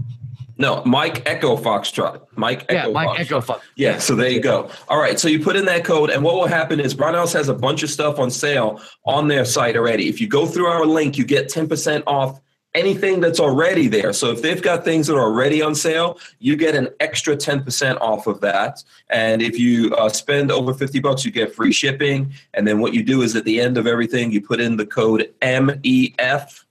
No, 0.64 0.82
Mike 0.86 1.24
Echo 1.26 1.58
Foxtrot. 1.58 2.22
Mike 2.38 2.64
Echo. 2.70 2.74
Yeah, 2.74 2.84
Echo 2.84 2.94
Mike 2.94 3.10
Foxtrot. 3.10 3.20
Echo 3.20 3.42
Fox. 3.42 3.66
Yeah, 3.76 3.98
so 3.98 4.16
there 4.16 4.30
you 4.30 4.40
go. 4.40 4.70
All 4.88 4.98
right, 4.98 5.20
so 5.20 5.28
you 5.28 5.44
put 5.44 5.58
in 5.58 5.66
that 5.66 5.84
code, 5.84 6.10
and 6.10 6.24
what 6.24 6.36
will 6.36 6.48
happen 6.48 6.80
is 6.80 6.96
Brownells 6.96 7.34
has 7.34 7.50
a 7.50 7.54
bunch 7.54 7.84
of 7.84 7.90
stuff 7.90 8.18
on 8.18 8.32
sale 8.32 8.80
on 9.06 9.28
their 9.28 9.44
site 9.44 9.76
already. 9.76 10.08
If 10.08 10.22
you 10.22 10.28
go 10.30 10.46
through 10.46 10.68
our 10.68 10.86
link, 10.86 11.18
you 11.18 11.26
get 11.26 11.50
10% 11.50 12.04
off 12.08 12.40
anything 12.74 13.20
that's 13.20 13.42
already 13.42 13.90
there. 13.90 14.14
So 14.14 14.32
if 14.32 14.42
they've 14.42 14.62
got 14.62 14.86
things 14.86 15.08
that 15.08 15.16
are 15.16 15.24
already 15.24 15.62
on 15.62 15.76
sale, 15.76 16.18
you 16.40 16.56
get 16.56 16.76
an 16.76 16.88
extra 17.02 17.36
10% 17.36 18.00
off 18.00 18.26
of 18.26 18.40
that. 18.40 18.82
And 19.10 19.42
if 19.42 19.60
you 19.60 19.94
uh, 19.96 20.08
spend 20.08 20.50
over 20.50 20.74
50 20.74 21.02
bucks, 21.02 21.26
you 21.26 21.32
get 21.32 21.54
free 21.54 21.74
shipping. 21.74 22.32
And 22.54 22.66
then 22.66 22.80
what 22.80 22.94
you 22.94 23.04
do 23.04 23.22
is 23.22 23.36
at 23.36 23.44
the 23.44 23.60
end 23.60 23.78
of 23.78 23.86
everything, 23.86 24.32
you 24.32 24.40
put 24.40 24.62
in 24.62 24.78
the 24.78 24.86
code 24.86 25.30
MEF. 25.42 26.64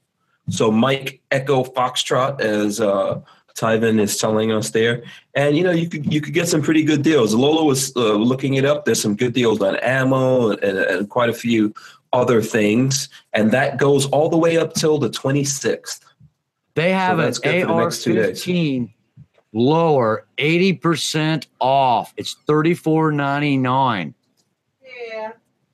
So 0.49 0.71
Mike 0.71 1.21
Echo 1.29 1.63
Foxtrot, 1.63 2.41
is 2.41 2.81
uh, 2.81 3.21
Tyven 3.55 3.99
is 3.99 4.17
telling 4.17 4.51
us 4.51 4.71
there. 4.71 5.03
And 5.35 5.55
you 5.55 5.63
know, 5.63 5.71
you 5.71 5.87
could 5.87 6.11
you 6.11 6.21
could 6.21 6.33
get 6.33 6.47
some 6.47 6.61
pretty 6.61 6.83
good 6.83 7.03
deals. 7.03 7.33
Lola 7.33 7.63
was 7.63 7.95
uh, 7.95 8.13
looking 8.13 8.55
it 8.55 8.65
up. 8.65 8.85
There's 8.85 9.01
some 9.01 9.15
good 9.15 9.33
deals 9.33 9.61
on 9.61 9.75
ammo 9.77 10.51
and, 10.51 10.77
and 10.77 11.09
quite 11.09 11.29
a 11.29 11.33
few 11.33 11.73
other 12.11 12.41
things, 12.41 13.09
and 13.33 13.51
that 13.51 13.77
goes 13.77 14.05
all 14.07 14.29
the 14.29 14.37
way 14.37 14.57
up 14.57 14.73
till 14.73 14.97
the 14.99 15.09
26th. 15.09 15.99
They 16.75 16.91
have 16.91 17.17
good 17.17 17.45
an 17.55 17.69
AR 17.69 17.81
next 17.83 18.03
two 18.03 18.13
days. 18.13 18.43
15 18.43 18.91
lower, 19.53 20.25
80% 20.39 21.45
off. 21.59 22.13
It's 22.17 22.33
thirty 22.47 22.73
four 22.73 23.11
ninety 23.11 23.57
nine 23.57 24.15
Yeah, 25.11 25.31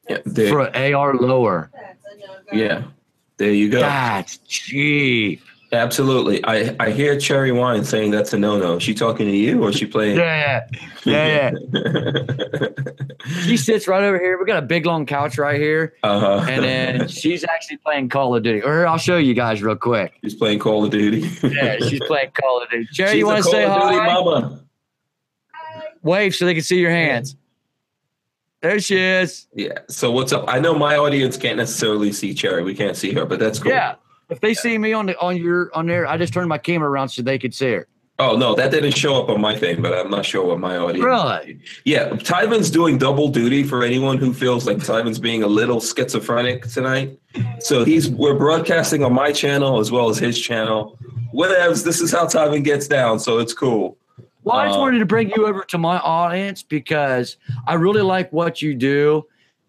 Yeah, 0.10 0.50
for 0.50 0.68
an 0.68 0.94
AR 0.94 1.16
lower. 1.16 1.72
that's 1.74 2.06
a 2.06 2.18
no-go. 2.18 2.58
yeah, 2.58 2.84
there 3.38 3.52
you 3.54 3.70
go. 3.70 3.80
That's 3.80 4.38
cheap. 4.40 5.42
Absolutely. 5.72 6.44
I, 6.46 6.76
I 6.80 6.90
hear 6.90 7.20
Cherry 7.20 7.52
Wine 7.52 7.84
saying 7.84 8.10
that's 8.12 8.34
a 8.34 8.40
no 8.40 8.58
no. 8.58 8.80
She 8.80 8.96
talking 8.96 9.28
to 9.28 9.36
you 9.36 9.64
or 9.64 9.70
is 9.70 9.76
she 9.76 9.86
playing? 9.86 10.18
Yeah, 10.18 10.68
yeah, 11.06 11.52
yeah. 11.52 11.52
yeah. 11.72 12.68
she 13.44 13.56
sits 13.56 13.88
right 13.88 14.04
over 14.04 14.20
here. 14.20 14.40
We 14.40 14.46
got 14.46 14.64
a 14.64 14.66
big 14.66 14.88
long 14.88 15.06
couch 15.06 15.38
right 15.38 15.60
here, 15.60 15.94
uh-huh. 16.02 16.48
and 16.50 16.64
then 16.64 17.08
she's 17.08 17.44
actually 17.44 17.78
playing 17.78 18.10
Call 18.10 18.36
of 18.36 18.42
Duty. 18.42 18.64
Or 18.64 18.88
I'll 18.88 18.98
show 18.98 19.18
you 19.18 19.36
guys 19.36 19.62
real 19.62 19.76
quick. 19.76 20.14
She's 20.24 20.34
playing 20.34 20.58
Call 20.58 20.86
of 20.86 20.90
Duty. 20.90 21.30
yeah, 21.48 21.78
she's 21.78 22.02
playing 22.08 22.32
Call 22.32 22.64
of 22.64 22.70
Duty. 22.72 22.88
Cherry, 22.92 23.12
she's 23.12 23.20
you 23.20 23.28
want 23.28 23.44
to 23.44 23.50
say 23.50 23.68
hi? 23.68 23.92
Duty 23.92 24.06
mama. 24.06 24.60
Wave 26.02 26.34
so 26.34 26.46
they 26.46 26.56
can 26.56 26.64
see 26.64 26.80
your 26.80 26.92
hands. 26.92 27.36
There 28.62 28.80
she 28.80 28.98
is. 28.98 29.48
Yeah. 29.54 29.80
So 29.88 30.12
what's 30.12 30.34
up? 30.34 30.46
I 30.48 30.60
know 30.60 30.74
my 30.74 30.98
audience 30.98 31.38
can't 31.38 31.58
necessarily 31.58 32.12
see 32.12 32.34
Cherry. 32.34 32.64
We 32.64 32.74
can't 32.74 32.98
see 32.98 33.14
her, 33.14 33.26
but 33.26 33.40
that's 33.40 33.60
cool. 33.60 33.72
Yeah. 33.72 33.96
If 34.30 34.42
they 34.42 34.54
see 34.54 34.78
me 34.78 34.94
on 34.94 35.08
the 35.08 35.20
on 35.20 35.38
your 35.38 35.72
on 35.74 35.88
there, 35.88 36.08
I 36.08 36.18
just 36.18 36.34
turned 36.34 36.50
my 36.50 36.58
camera 36.58 36.90
around 36.90 37.10
so 37.10 37.22
they 37.22 37.40
could 37.40 37.54
see 37.54 37.70
it. 37.70 37.88
Oh 38.20 38.36
no, 38.36 38.54
that 38.54 38.70
didn't 38.70 38.98
show 38.98 39.16
up 39.16 39.30
on 39.30 39.40
my 39.40 39.56
thing, 39.58 39.82
but 39.82 39.94
I'm 39.94 40.10
not 40.10 40.26
sure 40.26 40.46
what 40.46 40.60
my 40.60 40.76
audience. 40.76 41.06
Really? 41.06 41.60
Yeah, 41.86 42.10
Tyvin's 42.10 42.70
doing 42.70 42.98
double 42.98 43.30
duty 43.30 43.64
for 43.64 43.82
anyone 43.82 44.18
who 44.18 44.34
feels 44.34 44.68
like 44.68 44.78
Tyvin's 44.78 45.20
being 45.20 45.42
a 45.42 45.48
little 45.48 45.80
schizophrenic 45.80 46.68
tonight. 46.68 47.18
So 47.60 47.86
he's 47.86 48.10
we're 48.10 48.38
broadcasting 48.38 49.06
on 49.06 49.14
my 49.14 49.32
channel 49.32 49.80
as 49.80 49.90
well 49.90 50.10
as 50.10 50.18
his 50.18 50.40
channel. 50.40 51.00
Whatevs, 51.34 51.86
this 51.86 52.02
is 52.02 52.12
how 52.12 52.26
Tyvin 52.26 52.64
gets 52.66 52.90
down, 52.90 53.20
so 53.20 53.40
it's 53.40 53.54
cool. 53.54 53.98
Well, 54.44 54.58
I 54.58 54.68
just 54.68 54.78
uh, 54.78 54.82
wanted 54.82 55.00
to 55.00 55.06
bring 55.06 55.30
you 55.30 55.48
over 55.48 55.64
to 55.64 55.78
my 55.78 55.98
audience 56.00 56.62
because 56.62 57.38
I 57.68 57.76
really 57.76 58.02
like 58.02 58.34
what 58.34 58.62
you 58.62 58.76
do 58.76 59.28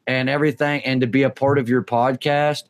and 0.08 0.28
everything, 0.28 0.82
and 0.84 1.00
to 1.02 1.06
be 1.06 1.22
a 1.22 1.30
part 1.30 1.58
of 1.58 1.68
your 1.68 1.84
podcast 1.84 2.64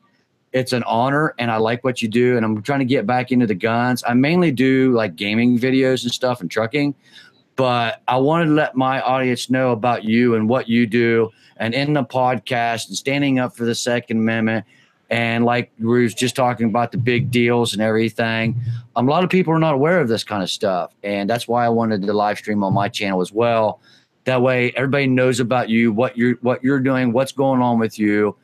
it's 0.52 0.72
an 0.72 0.82
honor 0.84 1.34
and 1.38 1.50
I 1.50 1.56
like 1.56 1.84
what 1.84 2.02
you 2.02 2.08
do. 2.08 2.36
And 2.36 2.44
I'm 2.44 2.62
trying 2.62 2.80
to 2.80 2.84
get 2.84 3.06
back 3.06 3.30
into 3.30 3.46
the 3.46 3.54
guns. 3.54 4.02
I 4.06 4.14
mainly 4.14 4.50
do 4.50 4.92
like 4.92 5.16
gaming 5.16 5.58
videos 5.58 6.02
and 6.02 6.12
stuff 6.12 6.40
and 6.40 6.50
trucking, 6.50 6.94
but 7.56 8.02
I 8.08 8.16
wanted 8.16 8.46
to 8.46 8.52
let 8.52 8.74
my 8.74 9.00
audience 9.00 9.50
know 9.50 9.70
about 9.70 10.04
you 10.04 10.34
and 10.34 10.48
what 10.48 10.68
you 10.68 10.86
do 10.86 11.30
and 11.58 11.74
in 11.74 11.92
the 11.92 12.04
podcast 12.04 12.88
and 12.88 12.96
standing 12.96 13.38
up 13.38 13.56
for 13.56 13.64
the 13.64 13.74
Second 13.74 14.18
Amendment. 14.18 14.64
And 15.08 15.44
like 15.44 15.72
we 15.78 15.86
were 15.86 16.06
just 16.06 16.36
talking 16.36 16.66
about 16.66 16.92
the 16.92 16.98
big 16.98 17.30
deals 17.30 17.72
and 17.72 17.82
everything, 17.82 18.60
um, 18.94 19.08
a 19.08 19.10
lot 19.10 19.24
of 19.24 19.30
people 19.30 19.52
are 19.52 19.58
not 19.58 19.74
aware 19.74 20.00
of 20.00 20.08
this 20.08 20.22
kind 20.22 20.42
of 20.42 20.50
stuff. 20.50 20.92
And 21.02 21.28
that's 21.28 21.48
why 21.48 21.64
I 21.64 21.68
wanted 21.68 22.02
to 22.02 22.12
live 22.12 22.38
stream 22.38 22.62
on 22.62 22.72
my 22.72 22.88
channel 22.88 23.20
as 23.20 23.32
well. 23.32 23.80
That 24.24 24.40
way 24.42 24.72
everybody 24.76 25.06
knows 25.06 25.40
about 25.40 25.68
you, 25.68 25.92
what 25.92 26.16
you're 26.16 26.36
what 26.42 26.62
you're 26.62 26.78
doing, 26.78 27.12
what's 27.12 27.32
going 27.32 27.60
on 27.60 27.78
with 27.78 27.98
you 27.98 28.36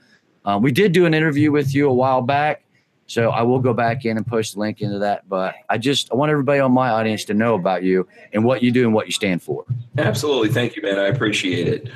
um, 0.47 0.63
we 0.63 0.71
did 0.71 0.93
do 0.93 1.05
an 1.07 1.13
interview 1.13 1.51
with 1.51 1.75
you 1.75 1.89
a 1.89 1.93
while 1.93 2.23
back, 2.23 2.63
so 3.09 3.31
I 3.31 3.43
will 3.43 3.59
go 3.59 3.75
back 3.75 4.05
in 4.05 4.17
and 4.17 4.25
post 4.25 4.55
a 4.55 4.61
link 4.61 4.81
into 4.81 5.01
that. 5.01 5.29
But 5.29 5.57
I 5.69 5.77
just 5.77 6.11
I 6.13 6.15
want 6.15 6.31
everybody 6.31 6.61
on 6.61 6.71
my 6.71 6.89
audience 6.89 7.25
to 7.27 7.35
know 7.35 7.57
about 7.57 7.83
you 7.83 8.07
and 8.33 8.45
what 8.45 8.63
you 8.63 8.71
do 8.71 8.85
and 8.85 8.95
what 8.95 9.07
you 9.07 9.13
stand 9.13 9.43
for. 9.43 9.65
Absolutely, 9.99 10.49
thank 10.51 10.77
you, 10.77 10.83
man. 10.83 11.01
I 11.01 11.09
appreciate 11.09 11.67
it. 11.67 11.89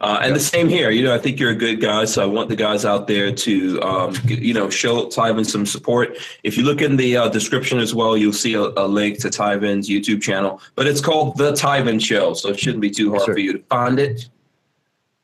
Uh, 0.00 0.20
and 0.22 0.34
the 0.34 0.40
same 0.40 0.68
here. 0.68 0.90
You 0.90 1.04
know, 1.04 1.14
I 1.14 1.18
think 1.18 1.38
you're 1.38 1.50
a 1.50 1.54
good 1.54 1.82
guy, 1.82 2.06
so 2.06 2.22
I 2.22 2.26
want 2.26 2.48
the 2.48 2.56
guys 2.56 2.86
out 2.86 3.08
there 3.08 3.30
to 3.30 3.82
um, 3.82 4.14
you 4.24 4.54
know 4.54 4.70
show 4.70 5.06
Tyvin 5.06 5.44
some 5.44 5.66
support. 5.66 6.16
If 6.44 6.56
you 6.56 6.64
look 6.64 6.80
in 6.80 6.96
the 6.96 7.18
uh, 7.18 7.28
description 7.28 7.78
as 7.78 7.94
well, 7.94 8.16
you'll 8.16 8.32
see 8.32 8.54
a, 8.54 8.62
a, 8.62 8.88
link 8.88 9.18
to 9.20 9.28
Tyvin's 9.28 9.86
YouTube 9.88 10.22
channel. 10.22 10.62
But 10.76 10.86
it's 10.86 11.02
called 11.02 11.36
the 11.36 11.52
Tyvin 11.52 12.02
Show, 12.02 12.32
so 12.32 12.48
it 12.48 12.58
shouldn't 12.58 12.80
be 12.80 12.90
too 12.90 13.10
hard 13.10 13.24
yes, 13.26 13.34
for 13.34 13.38
you 13.38 13.52
to 13.52 13.62
find 13.64 13.98
it 13.98 14.30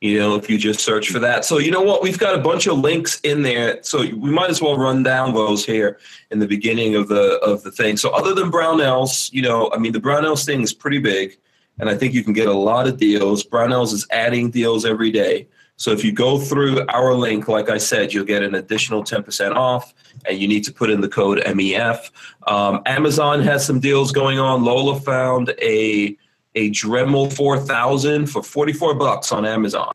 you 0.05 0.19
know, 0.19 0.35
if 0.35 0.49
you 0.49 0.57
just 0.57 0.79
search 0.79 1.09
for 1.09 1.19
that. 1.19 1.45
So, 1.45 1.57
you 1.57 1.71
know 1.71 1.81
what? 1.81 2.01
We've 2.03 2.19
got 2.19 2.35
a 2.35 2.41
bunch 2.41 2.67
of 2.67 2.77
links 2.77 3.19
in 3.21 3.41
there. 3.41 3.79
So 3.83 3.99
we 3.99 4.31
might 4.31 4.49
as 4.49 4.61
well 4.61 4.77
run 4.77 5.03
down 5.03 5.33
those 5.33 5.65
here 5.65 5.99
in 6.31 6.39
the 6.39 6.47
beginning 6.47 6.95
of 6.95 7.07
the 7.07 7.39
of 7.39 7.63
the 7.63 7.71
thing. 7.71 7.97
So 7.97 8.11
other 8.11 8.33
than 8.33 8.51
Brownells, 8.51 9.33
you 9.33 9.41
know, 9.41 9.71
I 9.73 9.77
mean 9.77 9.91
the 9.91 9.99
Brownells 9.99 10.45
thing 10.45 10.61
is 10.61 10.73
pretty 10.73 10.99
big. 10.99 11.37
And 11.79 11.89
I 11.89 11.95
think 11.95 12.13
you 12.13 12.23
can 12.23 12.33
get 12.33 12.47
a 12.47 12.53
lot 12.53 12.87
of 12.87 12.97
deals. 12.97 13.43
Brownells 13.43 13.91
is 13.93 14.07
adding 14.09 14.49
deals 14.49 14.85
every 14.85 15.11
day. 15.11 15.47
So 15.77 15.91
if 15.91 16.05
you 16.05 16.13
go 16.13 16.39
through 16.39 16.85
our 16.87 17.13
link, 17.13 17.49
like 17.49 17.69
I 17.69 17.77
said, 17.77 18.13
you'll 18.13 18.25
get 18.25 18.43
an 18.43 18.55
additional 18.55 19.03
10% 19.03 19.55
off, 19.55 19.93
and 20.27 20.39
you 20.39 20.47
need 20.47 20.63
to 20.63 20.71
put 20.71 20.89
in 20.89 21.01
the 21.01 21.09
code 21.09 21.39
MEF. 21.39 22.11
Um, 22.47 22.81
Amazon 22.85 23.41
has 23.41 23.65
some 23.65 23.81
deals 23.81 24.13
going 24.13 24.39
on. 24.39 24.63
Lola 24.63 24.99
found 25.01 25.53
a 25.61 26.17
a 26.55 26.71
Dremel 26.71 27.31
4000 27.31 28.27
for 28.27 28.41
44 28.41 28.95
bucks 28.95 29.31
on 29.31 29.45
Amazon. 29.45 29.91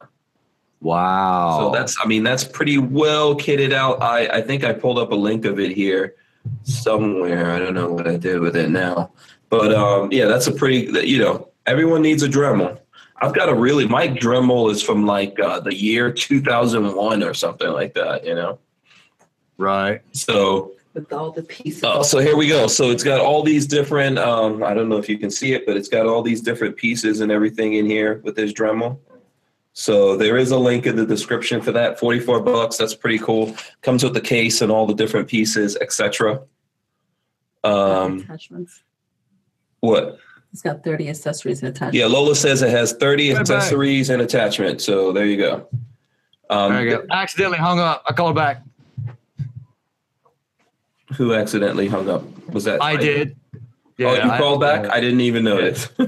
Wow. 0.81 1.59
So 1.59 1.71
that's, 1.79 1.97
I 2.03 2.07
mean, 2.07 2.23
that's 2.23 2.45
pretty 2.45 2.79
well 2.79 3.35
kitted 3.35 3.73
out. 3.73 4.03
I, 4.03 4.27
I 4.27 4.41
think 4.43 4.65
I 4.65 4.73
pulled 4.73 4.99
up 4.99 5.13
a 5.13 5.15
link 5.15 5.45
of 5.45 5.59
it 5.59 5.73
here 5.73 6.15
somewhere. 6.63 7.51
I 7.51 7.59
don't 7.59 7.75
know 7.75 7.93
what 7.93 8.07
I 8.07 8.17
did 8.17 8.41
with 8.41 8.57
it 8.57 8.71
now. 8.71 9.13
But 9.51 9.75
um, 9.75 10.11
yeah, 10.13 10.27
that's 10.27 10.47
a 10.47 10.53
pretty, 10.53 11.07
you 11.07 11.19
know, 11.19 11.49
everyone 11.67 12.03
needs 12.03 12.23
a 12.23 12.29
Dremel. 12.29 12.79
I've 13.23 13.35
got 13.35 13.51
a 13.51 13.55
really, 13.55 13.87
my 13.87 14.09
Dremel 14.09 14.71
is 14.71 14.83
from 14.83 15.05
like 15.05 15.39
uh, 15.39 15.61
the 15.61 15.75
year 15.75 16.11
2001 16.11 17.23
or 17.23 17.35
something 17.35 17.69
like 17.69 17.93
that, 17.95 18.25
you 18.25 18.35
know? 18.35 18.59
Right. 19.59 20.01
So 20.13 20.73
with 20.95 21.13
all 21.13 21.31
the 21.31 21.43
pieces. 21.43 21.85
Oh, 21.85 22.03
so 22.03 22.19
here 22.19 22.37
we 22.37 22.49
go. 22.49 22.67
So 22.67 22.91
it's 22.91 23.05
got 23.05 23.21
all 23.21 23.43
these 23.43 23.67
different. 23.67 24.19
Um, 24.19 24.63
I 24.63 24.75
don't 24.75 24.89
know 24.89 24.97
if 24.97 25.09
you 25.09 25.19
can 25.19 25.31
see 25.31 25.53
it, 25.53 25.67
but 25.67 25.77
it's 25.77 25.89
got 25.89 26.07
all 26.07 26.23
these 26.23 26.41
different 26.41 26.77
pieces 26.77 27.21
and 27.21 27.31
everything 27.31 27.75
in 27.75 27.87
here 27.87 28.21
with 28.25 28.37
this 28.37 28.53
Dremel. 28.53 28.99
So 29.73 30.17
there 30.17 30.37
is 30.37 30.51
a 30.51 30.59
link 30.59 30.87
in 30.87 30.97
the 30.97 31.07
description 31.07 31.61
for 31.61 31.73
that. 31.73 31.99
Forty-four 31.99 32.41
bucks. 32.41 32.77
That's 32.77 32.95
pretty 32.95 33.19
cool. 33.19 33.55
Comes 33.83 34.03
with 34.03 34.15
the 34.15 34.21
case 34.21 34.63
and 34.63 34.73
all 34.73 34.87
the 34.87 34.95
different 34.95 35.29
pieces, 35.29 35.77
etc. 35.81 36.43
Um, 37.63 38.21
attachments. 38.21 38.83
What? 39.81 40.19
It's 40.53 40.63
got 40.63 40.83
thirty 40.83 41.09
accessories 41.09 41.63
and 41.63 41.69
attachments. 41.69 41.97
Yeah, 41.97 42.07
Lola 42.07 42.35
says 42.35 42.63
it 42.63 42.71
has 42.71 42.95
thirty 42.95 43.31
right 43.31 43.41
accessories 43.41 44.09
back. 44.09 44.15
and 44.15 44.23
attachments. 44.23 44.85
So 44.85 45.13
there 45.13 45.27
you 45.27 45.37
go. 45.37 45.69
Um, 46.51 46.73
there 46.73 46.85
you 46.85 46.91
go. 46.91 47.07
Accidentally 47.13 47.59
hung 47.59 47.79
up. 47.79 48.03
I 48.09 48.13
called 48.13 48.35
back. 48.35 48.63
Who 51.17 51.35
accidentally 51.35 51.89
hung 51.89 52.09
up? 52.09 52.23
Was 52.49 52.65
that 52.65 52.83
I 52.83 52.97
did. 52.97 53.37
Yeah, 53.97 54.09
oh, 54.09 54.15
you 54.15 54.31
I, 54.31 54.39
called 54.39 54.61
back? 54.63 54.91
I 54.91 55.01
didn't 55.01 55.21
even 55.21 55.45
notice. 55.45 55.89
Yeah. 55.99 56.07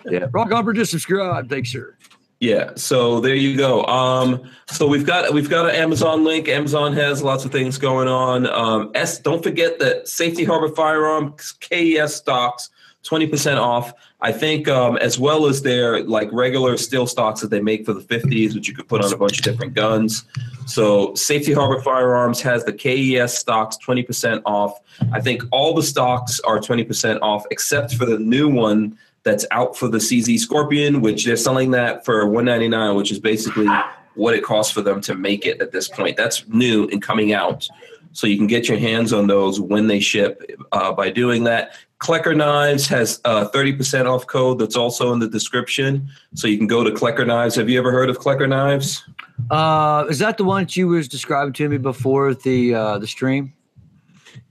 yeah. 0.10 0.26
Rock 0.32 0.52
on 0.52 0.74
just 0.74 0.90
subscribe. 0.90 1.48
Thanks, 1.48 1.72
sir. 1.72 1.96
Yeah, 2.40 2.72
so 2.76 3.20
there 3.20 3.34
you 3.34 3.56
go. 3.56 3.84
Um, 3.86 4.50
so 4.66 4.86
we've 4.86 5.06
got 5.06 5.32
we've 5.32 5.48
got 5.48 5.70
an 5.70 5.76
Amazon 5.76 6.24
link. 6.24 6.48
Amazon 6.48 6.92
has 6.92 7.22
lots 7.22 7.46
of 7.46 7.52
things 7.52 7.78
going 7.78 8.08
on. 8.08 8.46
Um, 8.46 8.90
S, 8.94 9.18
don't 9.18 9.42
forget 9.42 9.78
that 9.78 10.08
Safety 10.08 10.44
Harbor 10.44 10.68
Firearms 10.68 11.52
KES 11.52 12.14
stocks 12.14 12.68
20% 13.04 13.58
off. 13.58 13.92
I 14.20 14.32
think 14.32 14.66
um, 14.68 14.96
as 14.96 15.18
well 15.18 15.46
as 15.46 15.62
their 15.62 16.02
like 16.04 16.28
regular 16.32 16.76
steel 16.76 17.06
stocks 17.06 17.40
that 17.42 17.50
they 17.50 17.60
make 17.60 17.84
for 17.84 17.92
the 17.92 18.00
50s, 18.00 18.54
which 18.54 18.68
you 18.68 18.74
could 18.74 18.88
put 18.88 19.04
on 19.04 19.12
a 19.12 19.16
bunch 19.16 19.38
of 19.38 19.44
different 19.44 19.74
guns. 19.74 20.24
So 20.66 21.14
Safety 21.14 21.52
Harbor 21.52 21.80
Firearms 21.82 22.40
has 22.40 22.64
the 22.64 22.72
KES 22.72 23.36
stocks 23.36 23.76
20% 23.86 24.42
off. 24.46 24.80
I 25.12 25.20
think 25.20 25.42
all 25.52 25.74
the 25.74 25.82
stocks 25.82 26.40
are 26.40 26.58
20% 26.58 27.18
off 27.20 27.44
except 27.50 27.94
for 27.94 28.06
the 28.06 28.18
new 28.18 28.48
one 28.48 28.98
that's 29.22 29.46
out 29.50 29.76
for 29.76 29.88
the 29.88 29.98
CZ 29.98 30.38
Scorpion, 30.38 31.00
which 31.00 31.24
they're 31.24 31.36
selling 31.36 31.70
that 31.72 32.04
for 32.04 32.26
199, 32.26 32.94
which 32.94 33.10
is 33.10 33.18
basically 33.18 33.68
what 34.14 34.34
it 34.34 34.44
costs 34.44 34.72
for 34.72 34.80
them 34.80 35.00
to 35.02 35.14
make 35.14 35.44
it 35.44 35.60
at 35.60 35.72
this 35.72 35.88
point. 35.88 36.16
That's 36.16 36.46
new 36.48 36.88
and 36.88 37.02
coming 37.02 37.32
out. 37.32 37.68
So 38.12 38.26
you 38.26 38.36
can 38.36 38.46
get 38.46 38.68
your 38.68 38.78
hands 38.78 39.12
on 39.12 39.26
those 39.26 39.60
when 39.60 39.88
they 39.88 39.98
ship 39.98 40.42
uh, 40.72 40.92
by 40.92 41.10
doing 41.10 41.44
that. 41.44 41.72
Klecker 42.04 42.36
Knives 42.36 42.86
has 42.88 43.18
a 43.24 43.46
30% 43.46 44.04
off 44.04 44.26
code 44.26 44.58
that's 44.58 44.76
also 44.76 45.14
in 45.14 45.20
the 45.20 45.26
description. 45.26 46.06
So 46.34 46.46
you 46.46 46.58
can 46.58 46.66
go 46.66 46.84
to 46.84 46.90
Klecker 46.90 47.26
Knives. 47.26 47.54
Have 47.54 47.70
you 47.70 47.78
ever 47.78 47.90
heard 47.90 48.10
of 48.10 48.18
Klecker 48.18 48.46
Knives? 48.46 49.02
Uh, 49.50 50.04
is 50.10 50.18
that 50.18 50.36
the 50.36 50.44
one 50.44 50.64
that 50.64 50.76
you 50.76 50.88
was 50.88 51.08
describing 51.08 51.54
to 51.54 51.66
me 51.66 51.78
before 51.78 52.34
the 52.34 52.74
uh, 52.74 52.98
the 52.98 53.06
stream? 53.06 53.54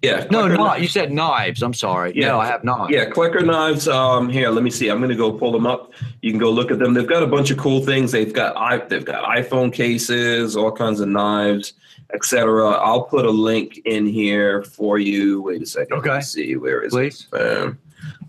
Yeah. 0.01 0.25
No, 0.31 0.47
no, 0.47 0.75
you 0.75 0.87
said 0.87 1.11
knives. 1.11 1.61
I'm 1.61 1.75
sorry. 1.75 2.13
Yeah, 2.15 2.29
no, 2.29 2.39
I 2.39 2.47
have 2.47 2.63
not. 2.63 2.89
Yeah, 2.89 3.05
Klecker 3.05 3.45
knives. 3.45 3.87
Um, 3.87 4.29
here, 4.29 4.49
let 4.49 4.63
me 4.63 4.71
see. 4.71 4.89
I'm 4.89 4.97
going 4.97 5.11
to 5.11 5.15
go 5.15 5.31
pull 5.31 5.51
them 5.51 5.67
up. 5.67 5.93
You 6.21 6.31
can 6.31 6.39
go 6.39 6.49
look 6.49 6.71
at 6.71 6.79
them. 6.79 6.95
They've 6.95 7.07
got 7.07 7.21
a 7.21 7.27
bunch 7.27 7.51
of 7.51 7.59
cool 7.59 7.85
things. 7.85 8.11
They've 8.11 8.33
got 8.33 8.57
i 8.57 8.77
they've 8.77 9.05
got 9.05 9.25
iPhone 9.25 9.71
cases, 9.71 10.57
all 10.57 10.71
kinds 10.71 11.01
of 11.01 11.07
knives 11.07 11.73
etc. 12.13 12.71
I'll 12.71 13.03
put 13.03 13.25
a 13.25 13.31
link 13.31 13.81
in 13.85 14.05
here 14.05 14.63
for 14.63 14.97
you. 14.99 15.41
Wait 15.41 15.61
a 15.61 15.65
second. 15.65 15.97
Okay. 15.97 16.09
Let's 16.09 16.31
see 16.31 16.55
where 16.55 16.81
is 16.81 16.93
Please. 16.93 17.27
it? 17.33 17.75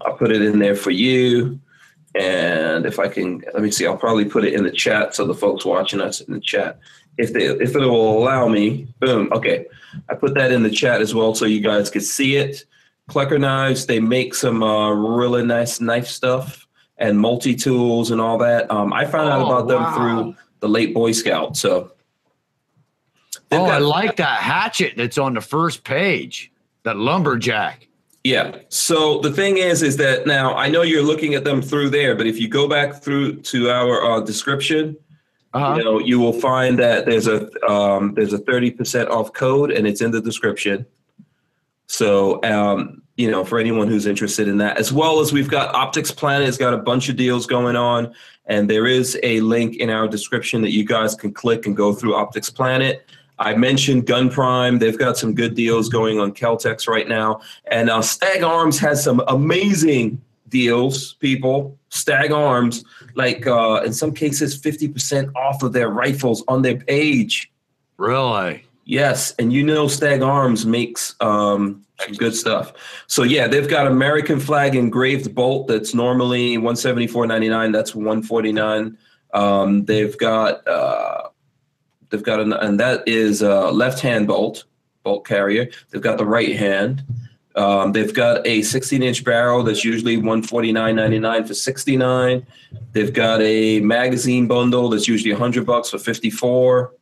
I'll 0.02 0.16
put 0.16 0.30
it 0.30 0.42
in 0.42 0.58
there 0.58 0.76
for 0.76 0.90
you. 0.90 1.60
And 2.14 2.86
if 2.86 2.98
I 2.98 3.08
can, 3.08 3.42
let 3.52 3.62
me 3.62 3.70
see. 3.70 3.86
I'll 3.86 3.96
probably 3.96 4.24
put 4.24 4.44
it 4.44 4.54
in 4.54 4.62
the 4.62 4.70
chat 4.70 5.14
so 5.14 5.26
the 5.26 5.34
folks 5.34 5.64
watching 5.64 6.00
us 6.00 6.20
in 6.20 6.32
the 6.32 6.40
chat, 6.40 6.78
if 7.18 7.32
they 7.32 7.46
if 7.46 7.74
it 7.74 7.80
will 7.80 8.18
allow 8.18 8.46
me. 8.48 8.86
Boom. 9.00 9.28
Okay. 9.32 9.66
I 10.08 10.14
put 10.14 10.34
that 10.34 10.52
in 10.52 10.62
the 10.62 10.70
chat 10.70 11.00
as 11.00 11.14
well 11.14 11.34
so 11.34 11.44
you 11.44 11.60
guys 11.60 11.90
could 11.90 12.04
see 12.04 12.36
it. 12.36 12.64
Klecker 13.10 13.38
knives. 13.38 13.86
They 13.86 14.00
make 14.00 14.34
some 14.34 14.62
uh, 14.62 14.92
really 14.92 15.44
nice 15.44 15.80
knife 15.80 16.06
stuff 16.06 16.66
and 16.98 17.18
multi 17.18 17.54
tools 17.54 18.10
and 18.10 18.20
all 18.20 18.38
that. 18.38 18.70
Um, 18.70 18.92
I 18.92 19.04
found 19.04 19.28
oh, 19.28 19.32
out 19.32 19.46
about 19.46 19.66
wow. 19.66 19.90
them 19.90 19.94
through 19.94 20.36
the 20.60 20.68
late 20.68 20.94
Boy 20.94 21.12
Scout. 21.12 21.56
So 21.56 21.92
They've 23.54 23.62
oh, 23.62 23.66
got, 23.66 23.82
I 23.82 23.84
like 23.84 24.16
that 24.16 24.40
hatchet 24.40 24.94
that's 24.96 25.16
on 25.18 25.34
the 25.34 25.40
first 25.40 25.84
page. 25.84 26.50
that 26.82 26.96
lumberjack. 26.96 27.88
Yeah. 28.24 28.56
So 28.68 29.18
the 29.20 29.30
thing 29.30 29.58
is, 29.58 29.82
is 29.82 29.96
that 29.98 30.26
now 30.26 30.54
I 30.54 30.68
know 30.68 30.82
you're 30.82 31.02
looking 31.02 31.34
at 31.34 31.44
them 31.44 31.62
through 31.62 31.90
there, 31.90 32.14
but 32.14 32.26
if 32.26 32.38
you 32.38 32.48
go 32.48 32.68
back 32.68 33.02
through 33.02 33.36
to 33.42 33.70
our 33.70 34.02
uh, 34.02 34.20
description, 34.20 34.96
Uh-huh. 35.54 35.76
you 35.76 35.84
know, 35.84 35.98
you 36.00 36.18
will 36.18 36.32
find 36.32 36.78
that 36.78 37.06
there's 37.06 37.28
a 37.28 37.48
um, 37.70 38.14
there's 38.14 38.32
a 38.32 38.38
thirty 38.38 38.70
percent 38.70 39.08
off 39.08 39.32
code, 39.32 39.70
and 39.70 39.86
it's 39.86 40.00
in 40.00 40.10
the 40.10 40.20
description. 40.20 40.84
So, 41.86 42.42
um, 42.42 43.02
you 43.16 43.30
know, 43.30 43.44
for 43.44 43.58
anyone 43.60 43.86
who's 43.88 44.06
interested 44.06 44.48
in 44.48 44.58
that, 44.58 44.78
as 44.78 44.90
well 44.92 45.20
as 45.20 45.32
we've 45.32 45.50
got 45.50 45.74
Optics 45.74 46.10
Planet 46.10 46.46
has 46.46 46.58
got 46.58 46.74
a 46.74 46.78
bunch 46.78 47.08
of 47.08 47.16
deals 47.16 47.46
going 47.46 47.76
on, 47.76 48.12
and 48.46 48.68
there 48.68 48.86
is 48.86 49.16
a 49.22 49.40
link 49.42 49.76
in 49.76 49.90
our 49.90 50.08
description 50.08 50.62
that 50.62 50.72
you 50.72 50.84
guys 50.84 51.14
can 51.14 51.32
click 51.32 51.66
and 51.66 51.76
go 51.76 51.92
through 51.94 52.14
Optics 52.16 52.50
Planet. 52.50 53.06
I 53.38 53.54
mentioned 53.54 54.06
Gun 54.06 54.30
Prime; 54.30 54.78
they've 54.78 54.98
got 54.98 55.16
some 55.16 55.34
good 55.34 55.54
deals 55.54 55.88
going 55.88 56.20
on 56.20 56.32
Keltex 56.32 56.86
right 56.88 57.08
now, 57.08 57.40
and 57.70 57.90
uh, 57.90 58.02
Stag 58.02 58.42
Arms 58.42 58.78
has 58.78 59.02
some 59.02 59.22
amazing 59.28 60.20
deals. 60.48 61.14
People, 61.14 61.76
Stag 61.88 62.30
Arms, 62.30 62.84
like 63.14 63.46
uh, 63.46 63.82
in 63.84 63.92
some 63.92 64.12
cases, 64.12 64.56
fifty 64.56 64.88
percent 64.88 65.30
off 65.34 65.62
of 65.62 65.72
their 65.72 65.88
rifles 65.88 66.44
on 66.48 66.62
their 66.62 66.76
page. 66.76 67.50
Really? 67.96 68.64
Yes, 68.84 69.34
and 69.38 69.52
you 69.52 69.62
know 69.62 69.88
Stag 69.88 70.22
Arms 70.22 70.66
makes 70.66 71.16
um, 71.20 71.84
some 72.00 72.14
good 72.14 72.34
stuff. 72.34 72.72
So 73.06 73.22
yeah, 73.22 73.48
they've 73.48 73.68
got 73.68 73.86
American 73.86 74.38
flag 74.38 74.74
engraved 74.74 75.34
bolt 75.34 75.68
that's 75.68 75.94
normally 75.94 76.58
one 76.58 76.76
seventy 76.76 77.06
four 77.06 77.26
ninety 77.26 77.48
nine. 77.48 77.72
That's 77.72 77.94
one 77.94 78.22
forty 78.22 78.52
nine. 78.52 78.98
Um, 79.32 79.84
they've 79.86 80.16
got 80.18 80.66
uh, 80.68 81.28
they've 82.14 82.22
got 82.22 82.40
an, 82.40 82.52
and 82.52 82.78
that 82.80 83.06
is 83.06 83.42
a 83.42 83.70
left 83.70 84.00
hand 84.00 84.26
bolt 84.26 84.64
bolt 85.02 85.26
carrier. 85.26 85.68
They've 85.90 86.02
got 86.02 86.18
the 86.18 86.26
right 86.26 86.56
hand. 86.56 87.02
Um, 87.56 87.92
they've 87.92 88.12
got 88.12 88.46
a 88.46 88.62
16 88.62 89.02
inch 89.02 89.24
barrel 89.24 89.62
that's 89.62 89.84
usually 89.84 90.16
149.99 90.16 91.46
for 91.46 91.54
69. 91.54 92.46
They've 92.92 93.12
got 93.12 93.40
a 93.42 93.80
magazine 93.80 94.48
bundle 94.48 94.88
that's 94.88 95.06
usually 95.06 95.32
100 95.32 95.64
bucks 95.64 95.90
for 95.90 95.98
54 95.98 96.92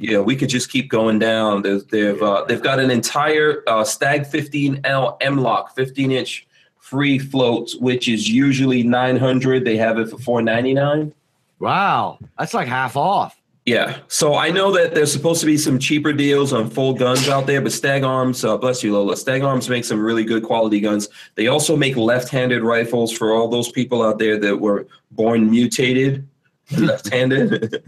yeah, 0.00 0.18
we 0.18 0.34
could 0.34 0.48
just 0.48 0.70
keep 0.70 0.88
going 0.88 1.18
down. 1.18 1.60
They've 1.60 1.86
they've, 1.88 2.22
uh, 2.22 2.46
they've 2.48 2.62
got 2.62 2.80
an 2.80 2.90
entire 2.90 3.62
uh, 3.66 3.84
Stag 3.84 4.22
15L 4.22 5.18
M-LOK 5.20 5.74
15 5.76 6.10
inch 6.10 6.46
free 6.78 7.18
floats, 7.18 7.76
which 7.76 8.08
is 8.08 8.28
usually 8.28 8.82
900. 8.82 9.64
They 9.64 9.76
have 9.76 9.98
it 9.98 10.08
for 10.08 10.18
499. 10.18 11.12
Wow. 11.58 12.18
That's 12.38 12.54
like 12.54 12.66
half 12.66 12.96
off. 12.96 13.39
Yeah, 13.70 13.98
so 14.08 14.34
I 14.34 14.50
know 14.50 14.72
that 14.72 14.96
there's 14.96 15.12
supposed 15.12 15.38
to 15.42 15.46
be 15.46 15.56
some 15.56 15.78
cheaper 15.78 16.12
deals 16.12 16.52
on 16.52 16.68
full 16.68 16.92
guns 16.92 17.28
out 17.28 17.46
there, 17.46 17.60
but 17.60 17.70
Stag 17.70 18.02
Arms, 18.02 18.44
uh, 18.44 18.56
bless 18.56 18.82
you, 18.82 18.92
Lola. 18.92 19.16
Stag 19.16 19.42
Arms 19.42 19.68
makes 19.68 19.86
some 19.86 20.00
really 20.00 20.24
good 20.24 20.42
quality 20.42 20.80
guns. 20.80 21.08
They 21.36 21.46
also 21.46 21.76
make 21.76 21.96
left-handed 21.96 22.64
rifles 22.64 23.12
for 23.12 23.32
all 23.32 23.46
those 23.46 23.70
people 23.70 24.02
out 24.02 24.18
there 24.18 24.36
that 24.40 24.56
were 24.56 24.88
born 25.12 25.48
mutated, 25.48 26.26
left-handed. 26.78 27.80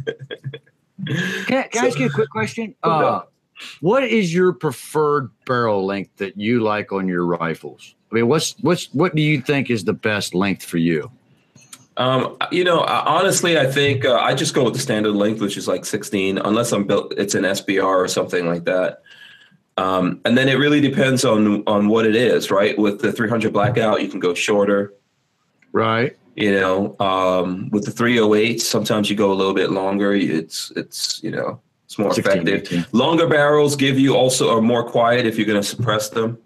Can, 1.08 1.16
can 1.46 1.84
I 1.84 1.86
ask 1.88 1.98
you 1.98 2.06
a 2.06 2.10
quick 2.10 2.30
question? 2.30 2.76
Uh, 2.84 3.22
what 3.80 4.04
is 4.04 4.32
your 4.32 4.52
preferred 4.52 5.32
barrel 5.46 5.84
length 5.84 6.16
that 6.18 6.36
you 6.36 6.60
like 6.60 6.92
on 6.92 7.08
your 7.08 7.26
rifles? 7.26 7.96
I 8.12 8.14
mean, 8.14 8.28
what's 8.28 8.54
what's 8.60 8.86
what 8.94 9.16
do 9.16 9.22
you 9.22 9.40
think 9.40 9.68
is 9.68 9.82
the 9.82 9.94
best 9.94 10.32
length 10.32 10.64
for 10.64 10.78
you? 10.78 11.10
Um, 11.96 12.36
you 12.50 12.64
know, 12.64 12.80
honestly, 12.80 13.58
I 13.58 13.66
think 13.66 14.04
uh, 14.04 14.16
I 14.16 14.34
just 14.34 14.54
go 14.54 14.64
with 14.64 14.74
the 14.74 14.80
standard 14.80 15.12
length, 15.12 15.40
which 15.40 15.56
is 15.56 15.68
like 15.68 15.84
16, 15.84 16.38
unless 16.38 16.72
I'm 16.72 16.84
built, 16.84 17.12
it's 17.16 17.34
an 17.34 17.44
SBR 17.44 17.84
or 17.84 18.08
something 18.08 18.46
like 18.46 18.64
that. 18.64 19.02
Um, 19.76 20.20
and 20.24 20.36
then 20.36 20.48
it 20.48 20.54
really 20.54 20.80
depends 20.80 21.24
on 21.24 21.62
on 21.66 21.88
what 21.88 22.04
it 22.04 22.14
is, 22.14 22.50
right? 22.50 22.76
With 22.78 23.00
the 23.00 23.12
300 23.12 23.52
blackout, 23.52 24.02
you 24.02 24.08
can 24.08 24.20
go 24.20 24.34
shorter. 24.34 24.92
Right. 25.72 26.16
You 26.36 26.52
know, 26.52 26.96
um, 27.00 27.70
with 27.70 27.84
the 27.84 27.90
308, 27.90 28.60
sometimes 28.60 29.08
you 29.08 29.16
go 29.16 29.32
a 29.32 29.34
little 29.34 29.54
bit 29.54 29.70
longer. 29.70 30.14
It's 30.14 30.72
it's 30.76 31.22
you 31.22 31.30
know 31.30 31.60
it's 31.86 31.98
more 31.98 32.12
16, 32.12 32.48
effective. 32.48 32.72
18. 32.72 32.86
Longer 32.92 33.26
barrels 33.26 33.76
give 33.76 33.98
you 33.98 34.14
also 34.14 34.54
are 34.54 34.62
more 34.62 34.84
quiet 34.84 35.26
if 35.26 35.36
you're 35.36 35.46
going 35.46 35.60
to 35.60 35.66
suppress 35.66 36.10
them. 36.10 36.38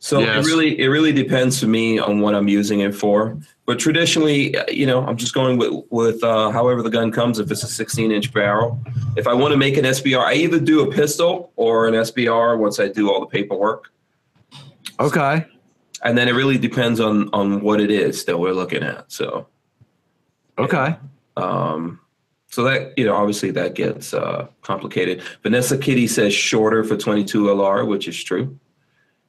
So 0.00 0.20
Yes. 0.20 0.44
it 0.46 0.48
really 0.48 0.78
it 0.80 0.86
really 0.86 1.12
depends 1.12 1.58
for 1.60 1.66
me 1.66 1.98
on 1.98 2.20
what 2.20 2.34
I'm 2.34 2.46
using 2.48 2.80
it 2.80 2.94
for. 2.94 3.36
But 3.66 3.78
traditionally, 3.78 4.54
you 4.68 4.86
know, 4.86 5.04
I'm 5.04 5.16
just 5.16 5.34
going 5.34 5.58
with 5.58 5.72
with 5.90 6.22
uh, 6.22 6.50
however 6.50 6.82
the 6.82 6.90
gun 6.90 7.10
comes. 7.10 7.38
If 7.38 7.50
it's 7.50 7.62
a 7.64 7.66
16 7.66 8.12
inch 8.12 8.32
barrel, 8.32 8.78
if 9.16 9.26
I 9.26 9.34
want 9.34 9.52
to 9.52 9.56
make 9.58 9.76
an 9.76 9.84
SBR, 9.84 10.22
I 10.24 10.34
either 10.34 10.60
do 10.60 10.88
a 10.88 10.92
pistol 10.92 11.52
or 11.56 11.88
an 11.88 11.94
SBR 11.94 12.58
once 12.58 12.78
I 12.78 12.88
do 12.88 13.10
all 13.10 13.20
the 13.20 13.26
paperwork. 13.26 13.90
Okay. 15.00 15.44
And 16.04 16.16
then 16.16 16.28
it 16.28 16.32
really 16.32 16.58
depends 16.58 17.00
on 17.00 17.28
on 17.32 17.60
what 17.60 17.80
it 17.80 17.90
is 17.90 18.24
that 18.26 18.38
we're 18.38 18.52
looking 18.52 18.84
at. 18.84 19.10
So 19.10 19.46
Okay. 20.58 20.96
um, 21.36 22.00
so 22.46 22.62
that 22.64 22.96
you 22.96 23.04
know, 23.04 23.14
obviously 23.14 23.50
that 23.50 23.74
gets 23.74 24.14
uh, 24.14 24.46
complicated. 24.62 25.22
Vanessa 25.42 25.76
Kitty 25.76 26.06
says 26.06 26.32
shorter 26.32 26.82
for 26.84 26.96
22 26.96 27.44
LR, 27.44 27.84
which 27.86 28.06
is 28.08 28.22
true. 28.22 28.56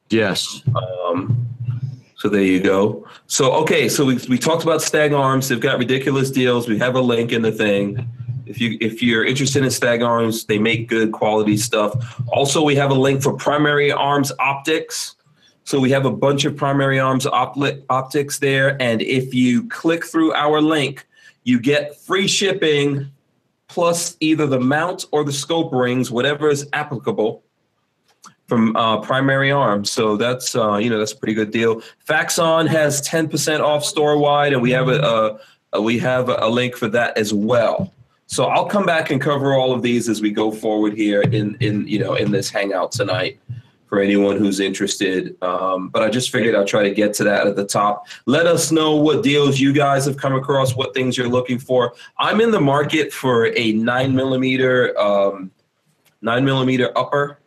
Yes. 0.10 0.64
Um, 0.76 1.48
so 2.16 2.28
there 2.28 2.42
you 2.42 2.60
go. 2.60 3.08
So 3.28 3.54
okay, 3.62 3.88
so 3.88 4.06
we, 4.06 4.20
we 4.28 4.38
talked 4.38 4.64
about 4.64 4.82
Stag 4.82 5.14
Arms. 5.14 5.48
They've 5.48 5.60
got 5.60 5.80
ridiculous 5.80 6.32
deals. 6.32 6.68
We 6.68 6.78
have 6.80 6.96
a 6.96 7.02
link 7.02 7.32
in 7.32 7.42
the 7.42 7.52
thing. 7.52 8.10
If 8.46 8.60
you 8.60 8.78
if 8.82 9.02
you're 9.04 9.24
interested 9.24 9.64
in 9.64 9.72
Stag 9.72 10.02
Arms, 10.02 10.46
they 10.46 10.58
make 10.58 10.90
good 10.90 11.12
quality 11.12 11.56
stuff. 11.56 12.20
Also, 12.28 12.64
we 12.64 12.76
have 12.76 12.92
a 12.92 12.96
link 12.96 13.22
for 13.22 13.34
Primary 13.34 13.92
Arms 13.92 14.32
Optics. 14.40 15.16
So 15.64 15.80
we 15.80 15.92
have 15.92 16.06
a 16.06 16.12
bunch 16.12 16.46
of 16.46 16.56
Primary 16.56 17.00
Arms 17.00 17.28
optics 17.28 18.40
there, 18.40 18.82
and 18.82 19.04
if 19.04 19.36
you 19.36 19.68
click 19.68 20.04
through 20.04 20.34
our 20.34 20.62
link, 20.62 21.06
you 21.44 21.60
get 21.60 21.96
free 22.02 22.28
shipping 22.28 23.12
plus 23.68 24.18
either 24.20 24.48
the 24.48 24.60
mount 24.60 25.06
or 25.12 25.24
the 25.24 25.32
scope 25.32 25.72
rings, 25.72 26.10
whatever 26.10 26.50
is 26.50 26.68
applicable 26.74 27.44
from 28.50 28.76
uh, 28.76 29.00
Primary 29.00 29.52
Arms. 29.52 29.92
So 29.92 30.18
that's 30.18 30.56
uh, 30.56 30.78
you 30.78 30.90
know 30.90 30.98
that's 30.98 31.14
a 31.14 31.18
pretty 31.18 31.36
good 31.36 31.52
deal. 31.52 31.82
Faxon 32.00 32.68
has 32.68 33.00
ten 33.00 33.30
percent 33.30 33.62
off 33.62 33.86
store 33.86 34.18
wide, 34.18 34.52
and 34.52 34.62
we 34.62 34.72
have 34.72 34.90
a, 34.90 35.40
a 35.72 35.82
we 35.82 36.00
have 36.00 36.28
a 36.28 36.50
link 36.50 36.76
for 36.76 36.90
that 36.90 37.18
as 37.18 37.34
well. 37.34 37.94
So 38.26 38.46
I'll 38.46 38.66
come 38.66 38.86
back 38.86 39.12
and 39.12 39.22
cover 39.22 39.54
all 39.54 39.72
of 39.72 39.82
these 39.82 40.10
as 40.10 40.22
we 40.22 40.32
go 40.32 40.52
forward 40.52 40.94
here 40.94 41.22
in 41.22 41.56
in 41.62 41.88
you 41.88 42.00
know 42.00 42.16
in 42.16 42.32
this 42.32 42.50
hangout 42.50 42.92
tonight 42.92 43.40
for 43.88 44.00
anyone 44.00 44.38
who's 44.38 44.60
interested. 44.60 45.36
Um, 45.42 45.90
but 45.90 46.04
I 46.04 46.10
just 46.10 46.32
figured 46.32 46.54
I'd 46.54 46.68
try 46.68 46.84
to 46.84 46.94
get 46.94 47.12
to 47.16 47.24
that 47.24 47.48
at 47.48 47.56
the 47.56 47.66
top. 47.66 48.08
Let 48.28 48.46
us 48.46 48.72
know 48.72 48.96
what 48.96 49.24
deals 49.24 49.60
you 49.60 49.74
guys 49.74 50.06
have 50.06 50.16
come 50.16 50.36
across, 50.36 50.76
what 50.76 50.94
things 50.94 51.18
you're 51.18 51.28
looking 51.28 51.58
for. 51.58 51.96
I'm 52.20 52.40
in 52.40 52.52
the 52.52 52.62
market 52.62 53.12
for 53.12 53.48
a 53.58 53.74
nine 53.74 54.16
millimeter 54.16 54.98
um, 55.00 55.50
nine 56.22 56.46
millimeter 56.46 56.96
upper. 56.96 57.39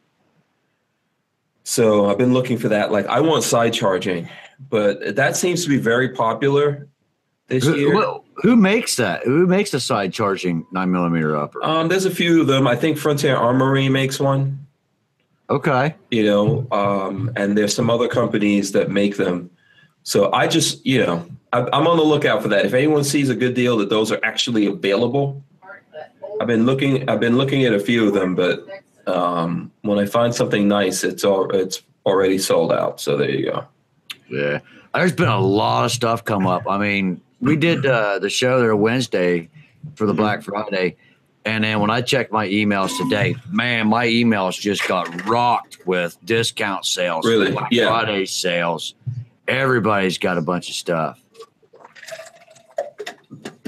So 1.64 2.11
I've 2.11 2.18
been 2.18 2.33
looking 2.33 2.59
for 2.59 2.68
that. 2.68 2.90
Like 2.92 3.07
I 3.07 3.20
want 3.20 3.44
side 3.44 3.72
charging, 3.72 4.29
but 4.70 5.16
that 5.16 5.37
seems 5.37 5.62
to 5.64 5.68
be 5.68 5.79
very 5.79 6.09
popular 6.11 6.88
this 7.48 7.64
Who, 7.64 7.75
year. 7.77 7.92
who- 7.92 8.18
who 8.37 8.57
makes 8.57 8.96
that? 8.96 9.25
Who 9.25 9.46
makes 9.46 9.70
the 9.70 9.79
side 9.79 10.12
charging 10.12 10.66
nine 10.72 10.90
millimeter 10.90 11.37
upper? 11.37 11.62
Um, 11.62 11.88
there's 11.88 12.07
a 12.07 12.11
few 12.11 12.40
of 12.40 12.46
them. 12.46 12.66
I 12.66 12.75
think 12.75 12.96
Frontier 12.98 13.37
Armory 13.37 13.88
makes 13.90 14.18
one. 14.18 14.66
Okay. 15.51 15.94
You 16.11 16.25
know, 16.25 16.66
um, 16.72 17.31
and 17.37 17.57
there's 17.57 17.75
some 17.75 17.90
other 17.90 18.09
companies 18.09 18.72
that 18.72 18.90
make 18.90 19.16
them. 19.18 19.51
So 20.03 20.33
I 20.33 20.46
just, 20.48 20.85
you 20.85 21.05
know, 21.05 21.27
I, 21.53 21.61
I'm 21.72 21.87
on 21.87 21.98
the 21.98 22.03
lookout 22.03 22.42
for 22.42 22.48
that. 22.48 22.64
If 22.64 22.72
anyone 22.72 23.05
sees 23.05 23.29
a 23.29 23.35
good 23.35 23.55
deal 23.55 23.77
that 23.77 23.90
those 23.90 24.11
are 24.11 24.18
actually 24.25 24.66
available, 24.66 25.44
I've 26.40 26.46
been 26.48 26.64
looking. 26.66 27.09
I've 27.09 27.20
been 27.20 27.37
looking 27.37 27.64
at 27.64 27.75
a 27.75 27.79
few 27.81 28.09
of 28.09 28.14
them, 28.14 28.35
but 28.35 28.66
um, 29.06 29.70
when 29.82 29.98
I 29.98 30.06
find 30.06 30.34
something 30.34 30.68
nice, 30.68 31.04
it's 31.04 31.24
all 31.24 31.50
it's 31.54 31.82
already 32.06 32.38
sold 32.38 32.72
out. 32.72 33.00
So 33.00 33.16
there 33.16 33.30
you 33.30 33.50
go. 33.50 33.64
Yeah. 34.28 34.60
There's 34.94 35.12
been 35.12 35.28
a 35.28 35.40
lot 35.40 35.84
of 35.84 35.90
stuff 35.90 36.24
come 36.24 36.46
up. 36.46 36.62
I 36.68 36.78
mean, 36.78 37.20
we 37.40 37.56
did 37.56 37.84
uh, 37.86 38.18
the 38.18 38.28
show 38.30 38.60
there 38.60 38.76
Wednesday 38.76 39.48
for 39.94 40.06
the 40.06 40.14
Black 40.14 40.42
Friday. 40.42 40.96
And 41.44 41.64
then 41.64 41.80
when 41.80 41.90
I 41.90 42.02
checked 42.02 42.30
my 42.30 42.46
emails 42.46 42.96
today, 42.96 43.34
man, 43.50 43.88
my 43.88 44.06
emails 44.06 44.60
just 44.60 44.86
got 44.86 45.26
rocked 45.26 45.78
with 45.86 46.16
discount 46.24 46.84
sales, 46.86 47.26
Really? 47.26 47.50
Black 47.50 47.68
Yeah. 47.72 47.88
Friday 47.88 48.26
sales. 48.26 48.94
Everybody's 49.48 50.18
got 50.18 50.38
a 50.38 50.42
bunch 50.42 50.68
of 50.68 50.76
stuff. 50.76 51.18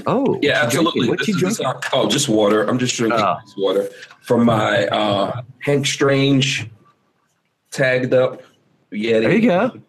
Oh, 0.07 0.37
Yeah, 0.41 0.61
absolutely. 0.63 1.09
What 1.09 1.17
This 1.19 1.27
you 1.29 1.33
is 1.35 1.39
drinking? 1.41 1.65
just- 1.81 1.89
oh, 1.93 2.07
just 2.07 2.29
water. 2.29 2.63
I'm 2.63 2.77
just 2.77 2.95
drinking 2.95 3.19
this 3.19 3.55
water 3.57 3.89
from 4.25 4.45
my 4.45 4.87
uh, 4.87 5.41
Hank 5.59 5.85
Strange 5.85 6.69
tagged 7.71 8.13
up 8.13 8.41
Yeti. 8.91 9.21
There 9.21 9.31
you 9.35 9.47
go. 9.49 9.79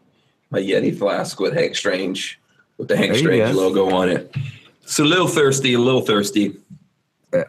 My 0.50 0.60
Yeti 0.60 0.96
flask 0.96 1.40
with 1.40 1.54
Hank 1.54 1.74
Strange 1.74 2.38
with 2.78 2.88
the 2.88 2.96
Hank 2.96 3.12
There 3.12 3.18
Strange 3.20 3.54
logo 3.56 3.90
on 3.94 4.08
it. 4.10 4.34
It's 4.82 4.98
a 4.98 5.04
little 5.04 5.26
thirsty, 5.28 5.74
a 5.74 5.78
little 5.80 6.02
thirsty. 6.02 6.56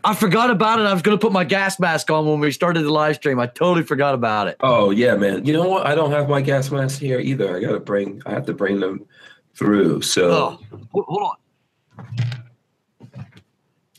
I 0.04 0.16
forgot 0.16 0.50
about 0.50 0.80
it. 0.80 0.86
I 0.86 0.92
was 0.94 1.02
going 1.02 1.18
to 1.18 1.22
put 1.22 1.32
my 1.32 1.44
gas 1.44 1.80
mask 1.80 2.10
on 2.10 2.26
when 2.26 2.40
we 2.40 2.52
started 2.52 2.82
the 2.84 2.90
live 2.92 3.16
stream. 3.18 3.40
I 3.40 3.46
totally 3.48 3.84
forgot 3.86 4.16
about 4.16 4.48
it. 4.48 4.58
Oh 4.62 4.90
yeah, 4.90 5.16
man. 5.16 5.46
You 5.46 5.54
know 5.54 5.68
what? 5.68 5.86
I 5.86 5.94
don't 5.96 6.12
have 6.12 6.28
my 6.28 6.42
gas 6.42 6.72
mask 6.72 7.00
here 7.00 7.20
either. 7.20 7.56
I 7.56 7.60
gotta 7.60 7.80
bring. 7.80 8.22
I 8.26 8.32
have 8.32 8.46
to 8.48 8.54
bring 8.54 8.80
them 8.80 9.06
through. 9.56 10.02
So, 10.02 10.30
Oh, 10.32 10.60
hold, 10.92 11.06
hold 11.08 11.22
on. 11.24 11.36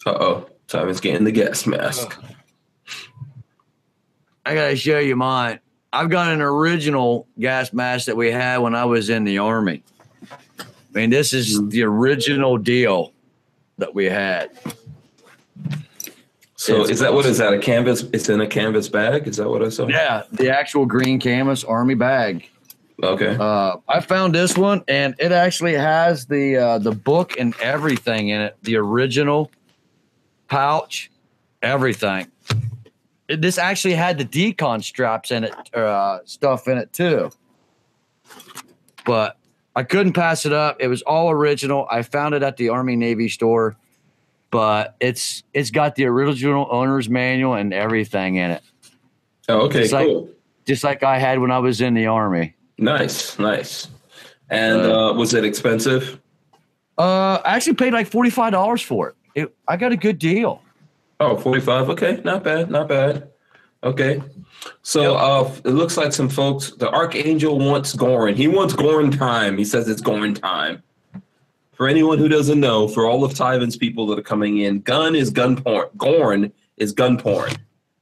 uh 0.06 0.10
oh, 0.20 0.50
Simon's 0.66 1.00
getting 1.00 1.24
the 1.24 1.32
gas 1.32 1.66
mask. 1.66 2.20
I 4.48 4.54
got 4.54 4.68
to 4.68 4.76
show 4.76 4.98
you 4.98 5.14
mine. 5.14 5.60
I've 5.92 6.08
got 6.08 6.32
an 6.32 6.40
original 6.40 7.26
gas 7.38 7.74
mask 7.74 8.06
that 8.06 8.16
we 8.16 8.30
had 8.30 8.58
when 8.58 8.74
I 8.74 8.86
was 8.86 9.10
in 9.10 9.24
the 9.24 9.36
army. 9.36 9.82
I 10.30 10.64
mean, 10.94 11.10
this 11.10 11.34
is 11.34 11.68
the 11.68 11.82
original 11.82 12.56
deal 12.56 13.12
that 13.76 13.94
we 13.94 14.06
had. 14.06 14.50
So, 16.56 16.80
It's 16.80 16.92
is 16.92 17.00
that 17.00 17.12
what 17.12 17.26
is 17.26 17.36
that? 17.36 17.52
A 17.52 17.58
canvas? 17.58 18.04
It's 18.14 18.30
in 18.30 18.40
a 18.40 18.46
canvas 18.46 18.88
bag. 18.88 19.28
Is 19.28 19.36
that 19.36 19.50
what 19.50 19.62
I 19.62 19.68
saw? 19.68 19.86
Yeah, 19.86 20.22
the 20.32 20.48
actual 20.48 20.86
green 20.86 21.20
canvas 21.20 21.62
army 21.62 21.94
bag. 21.94 22.48
Okay. 23.02 23.36
Uh, 23.38 23.76
I 23.86 24.00
found 24.00 24.34
this 24.34 24.56
one, 24.56 24.82
and 24.88 25.14
it 25.18 25.30
actually 25.30 25.74
has 25.74 26.24
the 26.24 26.56
uh, 26.56 26.78
the 26.78 26.92
book 26.92 27.38
and 27.38 27.54
everything 27.60 28.30
in 28.30 28.40
it. 28.40 28.56
The 28.62 28.76
original 28.76 29.50
pouch, 30.48 31.10
everything. 31.60 32.28
This 33.28 33.58
actually 33.58 33.94
had 33.94 34.18
the 34.18 34.24
decon 34.24 34.82
straps 34.82 35.30
in 35.30 35.44
it, 35.44 35.54
uh, 35.74 36.20
stuff 36.24 36.66
in 36.68 36.78
it 36.78 36.92
too. 36.92 37.30
But 39.04 39.36
I 39.76 39.82
couldn't 39.82 40.12
pass 40.14 40.46
it 40.46 40.52
up. 40.52 40.76
It 40.80 40.88
was 40.88 41.02
all 41.02 41.30
original. 41.30 41.86
I 41.90 42.02
found 42.02 42.34
it 42.34 42.42
at 42.42 42.56
the 42.56 42.68
Army 42.70 42.96
Navy 42.96 43.28
store, 43.28 43.76
but 44.50 44.96
it's 45.00 45.42
it's 45.52 45.70
got 45.70 45.94
the 45.94 46.06
original 46.06 46.66
owner's 46.70 47.08
manual 47.08 47.54
and 47.54 47.72
everything 47.72 48.36
in 48.36 48.50
it, 48.52 48.62
Oh, 49.48 49.60
okay. 49.66 49.88
like- 49.88 50.06
Cool. 50.06 50.30
just 50.66 50.84
like 50.84 51.02
I 51.02 51.18
had 51.18 51.38
when 51.38 51.50
I 51.50 51.58
was 51.58 51.80
in 51.80 51.94
the 51.94 52.06
Army. 52.06 52.54
Nice. 52.78 53.38
Nice. 53.38 53.88
And 54.50 54.80
Uh, 54.80 55.10
uh, 55.10 55.12
was 55.14 55.34
it 55.34 55.44
expensive? 55.44 56.18
Uh, 56.96 57.40
I 57.44 57.56
actually 57.56 57.74
paid 57.74 57.92
like 57.92 58.06
forty 58.06 58.30
five 58.30 58.52
dollars 58.52 58.80
for 58.82 59.10
it. 59.10 59.14
it. 59.34 59.54
I 59.68 59.76
got 59.76 59.92
a 59.92 59.96
good 59.96 60.18
deal. 60.18 60.62
Oh, 61.20 61.36
45. 61.36 61.90
Okay. 61.90 62.20
Not 62.24 62.44
bad. 62.44 62.70
Not 62.70 62.88
bad. 62.88 63.28
Okay. 63.82 64.22
So 64.82 65.16
uh, 65.16 65.52
it 65.64 65.70
looks 65.70 65.96
like 65.96 66.12
some 66.12 66.28
folks, 66.28 66.72
the 66.72 66.90
Archangel 66.90 67.58
wants 67.58 67.94
Gorin. 67.94 68.34
He 68.36 68.48
wants 68.48 68.74
Gorin 68.74 69.16
time. 69.16 69.56
He 69.56 69.64
says 69.64 69.88
it's 69.88 70.02
Gorin 70.02 70.34
time. 70.40 70.82
For 71.72 71.86
anyone 71.86 72.18
who 72.18 72.28
doesn't 72.28 72.58
know, 72.58 72.88
for 72.88 73.06
all 73.06 73.22
of 73.24 73.34
Tyven's 73.34 73.76
people 73.76 74.06
that 74.08 74.18
are 74.18 74.22
coming 74.22 74.58
in, 74.58 74.80
gun 74.80 75.14
is 75.14 75.30
gun 75.30 75.62
porn. 75.62 75.86
Gorn 75.96 76.52
is 76.76 76.90
gun 76.92 77.18
porn. 77.18 77.52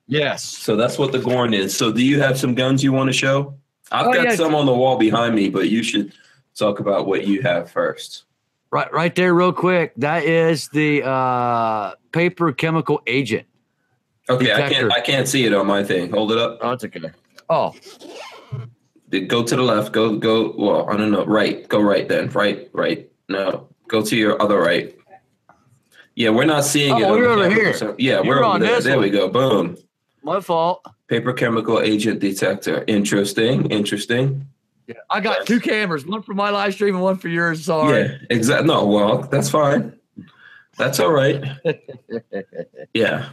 Yes. 0.07 0.44
So 0.44 0.76
that's 0.76 0.98
what 0.98 1.12
the 1.12 1.18
Gorn 1.18 1.52
is. 1.52 1.76
So 1.76 1.92
do 1.92 2.02
you 2.02 2.20
have 2.20 2.38
some 2.38 2.55
guns 2.55 2.83
you 2.83 2.92
want 2.92 3.09
to 3.09 3.12
show? 3.12 3.55
I've 3.92 4.07
Oh, 4.07 4.12
got 4.14 4.24
yeah. 4.24 4.35
some 4.35 4.55
on 4.55 4.64
the 4.66 4.74
wall 4.74 4.96
behind 4.96 5.35
me, 5.35 5.50
but 5.50 5.68
you 5.68 5.83
should 5.83 6.12
talk 6.55 6.81
about 6.81 7.07
what 7.07 7.26
you 7.26 7.42
have 7.42 7.70
first. 7.70 8.24
Right, 8.70 8.92
right 8.92 9.14
there, 9.14 9.33
real 9.33 9.52
quick. 9.52 9.92
That 9.96 10.24
is 10.24 10.68
the 10.68 11.05
uh, 11.07 11.94
paper 12.12 12.52
chemical 12.52 13.00
agent. 13.07 13.46
Okay, 14.29 14.52
I 14.52 14.68
can't 14.68 14.92
I 14.92 15.00
can't 15.00 15.29
see 15.29 15.44
it 15.46 15.55
on 15.55 15.66
my 15.68 15.85
thing. 15.85 16.11
Hold 16.11 16.33
it 16.33 16.38
up. 16.38 16.59
Oh, 16.61 16.72
it's 16.72 16.85
okay. 16.85 17.00
Oh, 17.48 17.74
Go 19.29 19.44
to 19.44 19.57
the 19.57 19.62
left. 19.62 19.92
Go 19.92 20.16
go. 20.16 20.52
Well, 20.59 20.90
I 20.90 20.96
don't 20.96 21.12
know. 21.12 21.24
Right. 21.24 21.66
Go 21.68 21.81
right 21.81 22.09
then. 22.09 22.29
Right. 22.31 22.68
Right. 22.72 23.09
No. 23.29 23.68
Go 23.87 24.02
to 24.02 24.16
your 24.16 24.40
other 24.42 24.59
right. 24.61 24.96
Yeah, 26.16 26.31
we're 26.31 26.44
not 26.44 26.64
seeing 26.64 26.96
it. 26.96 27.02
Oh, 27.05 27.12
on 27.12 27.12
the 27.12 27.18
you're 27.18 27.29
over 27.31 27.50
here. 27.50 27.72
so- 27.74 27.94
yeah, 27.98 28.22
You're 28.22 28.38
we're 28.40 28.44
on 28.44 28.61
there. 28.61 28.76
this 28.76 28.85
There 28.85 28.98
we 28.98 29.11
go. 29.11 29.29
Boom. 29.29 29.76
my 30.22 30.40
fault. 30.40 30.83
Paper 31.09 31.33
chemical 31.33 31.81
agent 31.81 32.18
detector. 32.20 32.85
Interesting. 32.88 33.70
Interesting. 33.70 34.48
Yeah, 34.87 34.94
I 35.11 35.20
got 35.20 35.46
two 35.46 35.61
cameras, 35.61 36.07
one 36.07 36.22
for 36.22 36.35
my 36.35 36.51
live 36.51 36.75
stream 36.75 36.94
and 36.94 37.03
one 37.03 37.16
for 37.16 37.29
yours. 37.29 37.64
Sorry. 37.64 38.03
Yeah. 38.03 38.18
Exactly. 38.31 38.68
No. 38.68 38.87
Well, 38.87 39.22
that's 39.22 39.51
fine. 39.51 39.99
That's 40.77 41.01
all 41.01 41.12
right. 41.12 41.42
Yeah. 42.94 43.31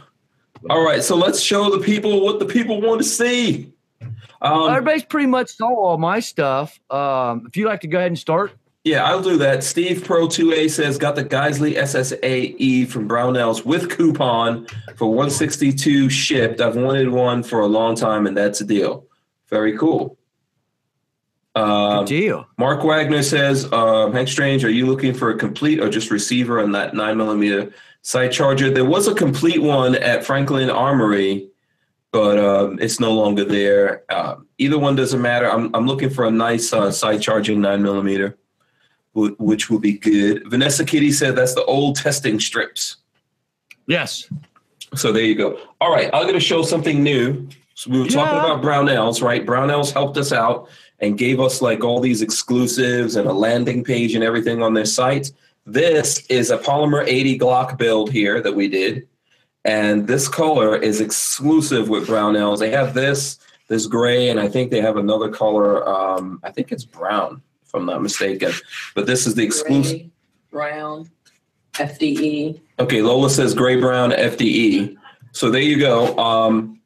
All 0.68 0.84
right. 0.84 1.02
So 1.02 1.16
let's 1.16 1.40
show 1.40 1.70
the 1.70 1.82
people 1.82 2.22
what 2.24 2.38
the 2.38 2.44
people 2.44 2.80
want 2.82 3.00
to 3.00 3.06
see. 3.06 3.72
Um, 4.42 4.68
Everybody's 4.68 5.04
pretty 5.04 5.26
much 5.26 5.48
saw 5.50 5.74
all 5.74 5.96
my 5.98 6.20
stuff. 6.20 6.78
Um, 6.90 7.44
if 7.46 7.56
you'd 7.56 7.66
like 7.66 7.80
to 7.80 7.86
go 7.86 7.98
ahead 7.98 8.08
and 8.10 8.18
start. 8.18 8.52
Yeah, 8.84 9.04
I'll 9.04 9.22
do 9.22 9.38
that. 9.38 9.64
Steve 9.64 10.04
Pro 10.04 10.26
2A 10.26 10.70
says 10.70 10.98
got 10.98 11.16
the 11.16 11.24
Geissele 11.24 11.74
SSAE 11.74 12.86
from 12.88 13.08
Brownells 13.08 13.64
with 13.64 13.96
coupon 13.96 14.66
for 14.96 15.06
162 15.08 16.10
shipped. 16.10 16.60
I've 16.60 16.76
wanted 16.76 17.08
one 17.08 17.42
for 17.42 17.60
a 17.60 17.66
long 17.66 17.96
time, 17.96 18.26
and 18.26 18.36
that's 18.36 18.60
a 18.60 18.64
deal. 18.66 19.06
Very 19.48 19.78
cool. 19.78 20.18
Good 21.54 21.62
Um, 21.62 22.04
deal. 22.04 22.46
Mark 22.58 22.82
Wagner 22.82 23.22
says, 23.22 23.72
um, 23.72 24.12
Hank 24.12 24.28
Strange, 24.28 24.64
are 24.64 24.70
you 24.70 24.86
looking 24.86 25.14
for 25.14 25.30
a 25.30 25.38
complete 25.38 25.80
or 25.80 25.88
just 25.88 26.10
receiver 26.10 26.60
on 26.60 26.72
that 26.72 26.94
nine 26.94 27.16
millimeter 27.16 27.72
side 28.02 28.32
charger? 28.32 28.70
There 28.70 28.84
was 28.84 29.06
a 29.06 29.14
complete 29.14 29.62
one 29.62 29.94
at 29.94 30.24
Franklin 30.24 30.68
Armory, 30.68 31.48
but 32.10 32.38
um, 32.38 32.78
it's 32.80 32.98
no 32.98 33.12
longer 33.14 33.44
there. 33.44 34.02
Um, 34.12 34.48
either 34.58 34.78
one 34.78 34.96
doesn't 34.96 35.22
matter. 35.22 35.48
I'm, 35.48 35.72
I'm 35.74 35.86
looking 35.86 36.10
for 36.10 36.24
a 36.26 36.30
nice 36.30 36.72
uh, 36.72 36.90
side 36.90 37.22
charging 37.22 37.60
nine 37.60 37.82
millimeter, 37.82 38.36
wh- 39.12 39.38
which 39.38 39.70
would 39.70 39.80
be 39.82 39.92
good. 39.92 40.42
Vanessa 40.50 40.84
Kitty 40.84 41.12
said 41.12 41.36
that's 41.36 41.54
the 41.54 41.64
old 41.66 41.94
testing 41.96 42.40
strips. 42.40 42.96
Yes. 43.86 44.28
So 44.96 45.12
there 45.12 45.22
you 45.24 45.36
go. 45.36 45.60
All 45.80 45.92
right, 45.92 46.10
I'm 46.12 46.22
going 46.22 46.34
to 46.34 46.40
show 46.40 46.62
something 46.62 47.00
new. 47.02 47.48
So 47.74 47.90
we 47.90 47.98
were 48.00 48.06
talking 48.06 48.34
Yeah. 48.36 48.54
about 48.54 48.62
Brownells, 48.62 49.22
right? 49.22 49.44
Brownells 49.44 49.92
helped 49.92 50.16
us 50.16 50.32
out 50.32 50.68
and 51.04 51.18
gave 51.18 51.38
us 51.38 51.60
like 51.60 51.84
all 51.84 52.00
these 52.00 52.22
exclusives 52.22 53.16
and 53.16 53.28
a 53.28 53.32
landing 53.32 53.84
page 53.84 54.14
and 54.14 54.24
everything 54.24 54.62
on 54.62 54.72
their 54.72 54.86
site. 54.86 55.30
This 55.66 56.24
is 56.26 56.50
a 56.50 56.56
Polymer 56.56 57.06
80 57.06 57.38
Glock 57.38 57.76
build 57.76 58.10
here 58.10 58.40
that 58.40 58.54
we 58.54 58.68
did. 58.68 59.06
And 59.66 60.06
this 60.06 60.28
color 60.28 60.76
is 60.76 61.00
exclusive 61.00 61.88
with 61.88 62.06
Brownells. 62.06 62.58
They 62.58 62.70
have 62.70 62.94
this, 62.94 63.38
this 63.68 63.86
gray, 63.86 64.30
and 64.30 64.40
I 64.40 64.48
think 64.48 64.70
they 64.70 64.80
have 64.80 64.96
another 64.96 65.30
color. 65.30 65.86
Um, 65.86 66.40
I 66.42 66.50
think 66.50 66.72
it's 66.72 66.84
brown, 66.84 67.42
if 67.64 67.74
I'm 67.74 67.86
not 67.86 68.02
mistaken. 68.02 68.52
But 68.94 69.06
this 69.06 69.26
is 69.26 69.34
the 69.34 69.44
exclusive. 69.44 69.98
Gray, 69.98 70.10
brown. 70.50 71.10
FDE. 71.74 72.60
Okay, 72.78 73.02
Lola 73.02 73.28
says 73.28 73.52
gray 73.54 73.80
brown 73.80 74.10
FDE. 74.10 74.96
So 75.32 75.50
there 75.50 75.60
you 75.60 75.78
go. 75.78 76.16
Um, 76.16 76.80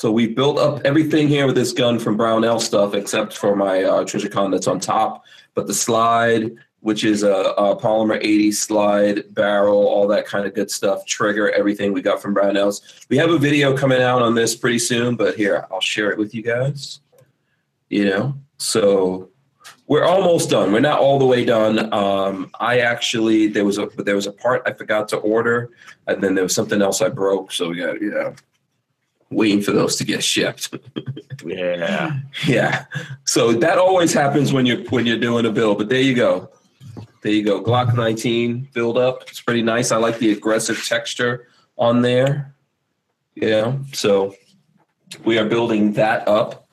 so 0.00 0.10
we 0.10 0.28
built 0.28 0.56
up 0.56 0.80
everything 0.86 1.28
here 1.28 1.44
with 1.44 1.56
this 1.56 1.74
gun 1.74 1.98
from 1.98 2.16
Brownell 2.16 2.58
stuff, 2.58 2.94
except 2.94 3.36
for 3.36 3.54
my 3.54 3.82
uh, 3.82 4.02
Trijicon 4.02 4.50
that's 4.50 4.66
on 4.66 4.80
top. 4.80 5.26
But 5.52 5.66
the 5.66 5.74
slide, 5.74 6.52
which 6.78 7.04
is 7.04 7.22
a, 7.22 7.34
a 7.34 7.76
polymer 7.76 8.16
80 8.16 8.52
slide 8.52 9.34
barrel, 9.34 9.76
all 9.76 10.08
that 10.08 10.24
kind 10.24 10.46
of 10.46 10.54
good 10.54 10.70
stuff, 10.70 11.04
trigger, 11.04 11.50
everything 11.50 11.92
we 11.92 12.00
got 12.00 12.22
from 12.22 12.34
Brownells. 12.34 12.80
We 13.10 13.18
have 13.18 13.28
a 13.28 13.36
video 13.36 13.76
coming 13.76 14.00
out 14.00 14.22
on 14.22 14.34
this 14.34 14.56
pretty 14.56 14.78
soon, 14.78 15.16
but 15.16 15.36
here 15.36 15.66
I'll 15.70 15.82
share 15.82 16.10
it 16.10 16.16
with 16.16 16.34
you 16.34 16.44
guys. 16.44 17.00
You 17.90 18.06
know, 18.06 18.38
so 18.56 19.28
we're 19.86 20.04
almost 20.04 20.48
done. 20.48 20.72
We're 20.72 20.80
not 20.80 21.00
all 21.00 21.18
the 21.18 21.26
way 21.26 21.44
done. 21.44 21.92
Um, 21.92 22.50
I 22.58 22.78
actually 22.78 23.48
there 23.48 23.66
was 23.66 23.76
a 23.76 23.90
there 23.98 24.16
was 24.16 24.26
a 24.26 24.32
part 24.32 24.62
I 24.64 24.72
forgot 24.72 25.08
to 25.08 25.18
order, 25.18 25.68
and 26.06 26.22
then 26.22 26.34
there 26.34 26.44
was 26.44 26.54
something 26.54 26.80
else 26.80 27.02
I 27.02 27.10
broke. 27.10 27.52
So 27.52 27.68
we 27.68 27.76
got 27.76 28.00
know 28.00 28.34
waiting 29.30 29.62
for 29.62 29.72
those 29.72 29.96
to 29.96 30.04
get 30.04 30.22
shipped. 30.24 30.74
Yeah. 31.42 32.18
yeah. 32.46 32.84
So 33.24 33.52
that 33.52 33.78
always 33.78 34.12
happens 34.12 34.52
when 34.52 34.66
you're 34.66 34.84
when 34.90 35.06
you're 35.06 35.16
doing 35.18 35.46
a 35.46 35.50
build. 35.50 35.78
But 35.78 35.88
there 35.88 36.00
you 36.02 36.14
go. 36.14 36.50
There 37.22 37.32
you 37.32 37.42
go. 37.42 37.62
Glock 37.62 37.96
19 37.96 38.68
build 38.74 38.98
up. 38.98 39.22
It's 39.22 39.40
pretty 39.40 39.62
nice. 39.62 39.90
I 39.90 39.96
like 39.96 40.18
the 40.18 40.32
aggressive 40.32 40.84
texture 40.86 41.46
on 41.78 42.02
there. 42.02 42.54
Yeah. 43.36 43.78
So 43.94 44.34
we 45.24 45.38
are 45.38 45.46
building 45.46 45.94
that 45.94 46.28
up. 46.28 46.68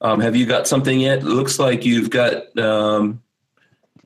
Um, 0.00 0.20
have 0.20 0.36
you 0.36 0.46
got 0.46 0.68
something 0.68 1.00
yet? 1.00 1.18
It 1.18 1.24
looks 1.24 1.58
like 1.58 1.84
you've 1.84 2.10
got 2.10 2.56
um, 2.56 3.20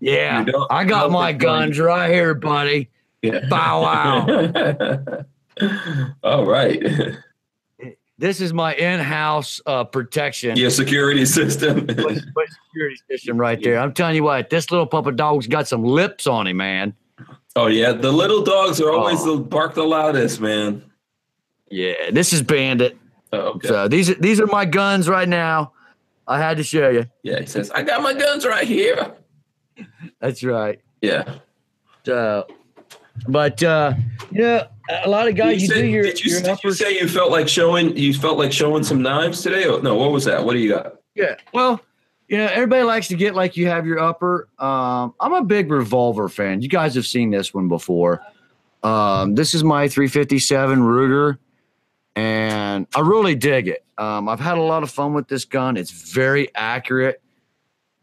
Yeah. 0.00 0.46
I 0.70 0.84
got 0.84 1.10
my 1.10 1.32
think 1.32 1.42
mine- 1.42 1.68
guns 1.68 1.78
right 1.78 2.10
here, 2.10 2.34
buddy. 2.34 2.88
yeah. 3.20 3.40
Bow 3.50 3.82
wow. 3.82 5.24
All 6.22 6.46
right. 6.46 6.82
This 8.18 8.40
is 8.40 8.52
my 8.52 8.74
in-house 8.74 9.60
uh, 9.64 9.84
protection. 9.84 10.56
Your 10.56 10.70
security 10.70 11.24
system. 11.38 11.86
But- 11.86 11.96
but 12.34 12.46
security 12.66 12.96
system 13.10 13.38
right 13.38 13.62
there. 13.62 13.78
I'm 13.78 13.92
telling 13.94 14.16
you 14.16 14.24
what, 14.24 14.50
this 14.50 14.70
little 14.70 14.86
puppet 14.86 15.16
dog's 15.16 15.46
got 15.46 15.68
some 15.68 15.84
lips 15.84 16.26
on 16.26 16.46
him, 16.48 16.56
man. 16.56 16.94
oh 17.56 17.66
yeah, 17.68 17.92
the 17.92 18.10
little 18.12 18.42
dogs 18.42 18.80
are 18.80 18.90
always 18.92 19.20
Oh. 19.22 19.36
the 19.36 19.42
bark 19.42 19.74
the 19.74 19.84
loudest, 19.84 20.40
man. 20.40 20.82
Yeah, 21.70 22.10
this 22.12 22.32
is 22.32 22.42
Bandit. 22.42 22.96
Oh, 23.32 23.38
okay. 23.56 23.68
So 23.68 23.88
these 23.88 24.08
are 24.10 24.14
these 24.14 24.40
are 24.40 24.46
my 24.46 24.64
guns 24.64 25.08
right 25.08 25.28
now. 25.28 25.72
I 26.26 26.38
had 26.38 26.56
to 26.58 26.62
show 26.62 26.88
you. 26.90 27.06
yeah, 27.22 27.40
he 27.40 27.46
says, 27.46 27.70
I 27.70 27.82
got 27.82 28.02
my 28.02 28.14
guns 28.14 28.44
right 28.46 28.66
here. 28.66 29.14
That's 30.20 30.42
right. 30.44 30.80
Yeah. 31.02 31.36
So 32.04 32.46
But 33.26 33.62
uh, 33.62 33.94
you 34.30 34.42
know, 34.42 34.66
a 35.04 35.08
lot 35.08 35.28
of 35.28 35.34
guys, 35.34 35.62
you, 35.62 35.68
said- 35.68 35.74
do 35.82 35.86
your, 35.86 36.02
did 36.02 36.24
you, 36.24 36.32
your 36.32 36.42
did 36.42 36.62
you 36.62 36.72
say 36.72 36.98
you 36.98 37.08
felt 37.08 37.30
like 37.30 37.48
showing 37.48 37.96
you 37.96 38.14
felt 38.14 38.38
like 38.38 38.52
showing 38.52 38.84
some 38.84 39.02
knives 39.02 39.42
today? 39.42 39.66
Or, 39.66 39.80
no, 39.82 39.94
what 39.94 40.12
was 40.12 40.24
that? 40.24 40.44
What 40.44 40.52
do 40.52 40.58
you 40.58 40.70
got? 40.70 40.94
Yeah. 41.14 41.36
Well, 41.52 41.80
you 42.28 42.36
know, 42.36 42.46
everybody 42.46 42.82
likes 42.84 43.08
to 43.08 43.16
get 43.16 43.34
like 43.34 43.56
you 43.56 43.66
have 43.68 43.86
your 43.86 43.98
upper. 43.98 44.48
Um, 44.58 45.14
I'm 45.18 45.32
a 45.32 45.42
big 45.42 45.70
revolver 45.70 46.28
fan. 46.28 46.62
You 46.62 46.68
guys 46.68 46.94
have 46.94 47.06
seen 47.06 47.30
this 47.30 47.52
one 47.54 47.68
before. 47.68 48.22
Um, 48.82 49.34
this 49.34 49.54
is 49.54 49.64
my 49.64 49.88
357 49.88 50.78
Ruger, 50.78 51.38
and 52.14 52.86
I 52.94 53.00
really 53.00 53.34
dig 53.34 53.68
it. 53.68 53.84
Um, 53.96 54.28
I've 54.28 54.40
had 54.40 54.58
a 54.58 54.62
lot 54.62 54.82
of 54.82 54.90
fun 54.90 55.14
with 55.14 55.26
this 55.26 55.44
gun. 55.44 55.76
It's 55.76 55.90
very 55.90 56.54
accurate. 56.54 57.20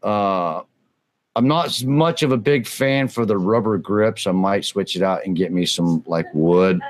Uh, 0.02 0.62
I'm 1.36 1.46
not 1.46 1.66
as 1.66 1.84
much 1.84 2.22
of 2.22 2.32
a 2.32 2.38
big 2.38 2.66
fan 2.66 3.08
for 3.08 3.26
the 3.26 3.36
rubber 3.36 3.76
grips. 3.76 4.26
I 4.26 4.32
might 4.32 4.64
switch 4.64 4.96
it 4.96 5.02
out 5.02 5.26
and 5.26 5.36
get 5.36 5.52
me 5.52 5.66
some 5.66 6.02
like 6.06 6.24
wood, 6.32 6.80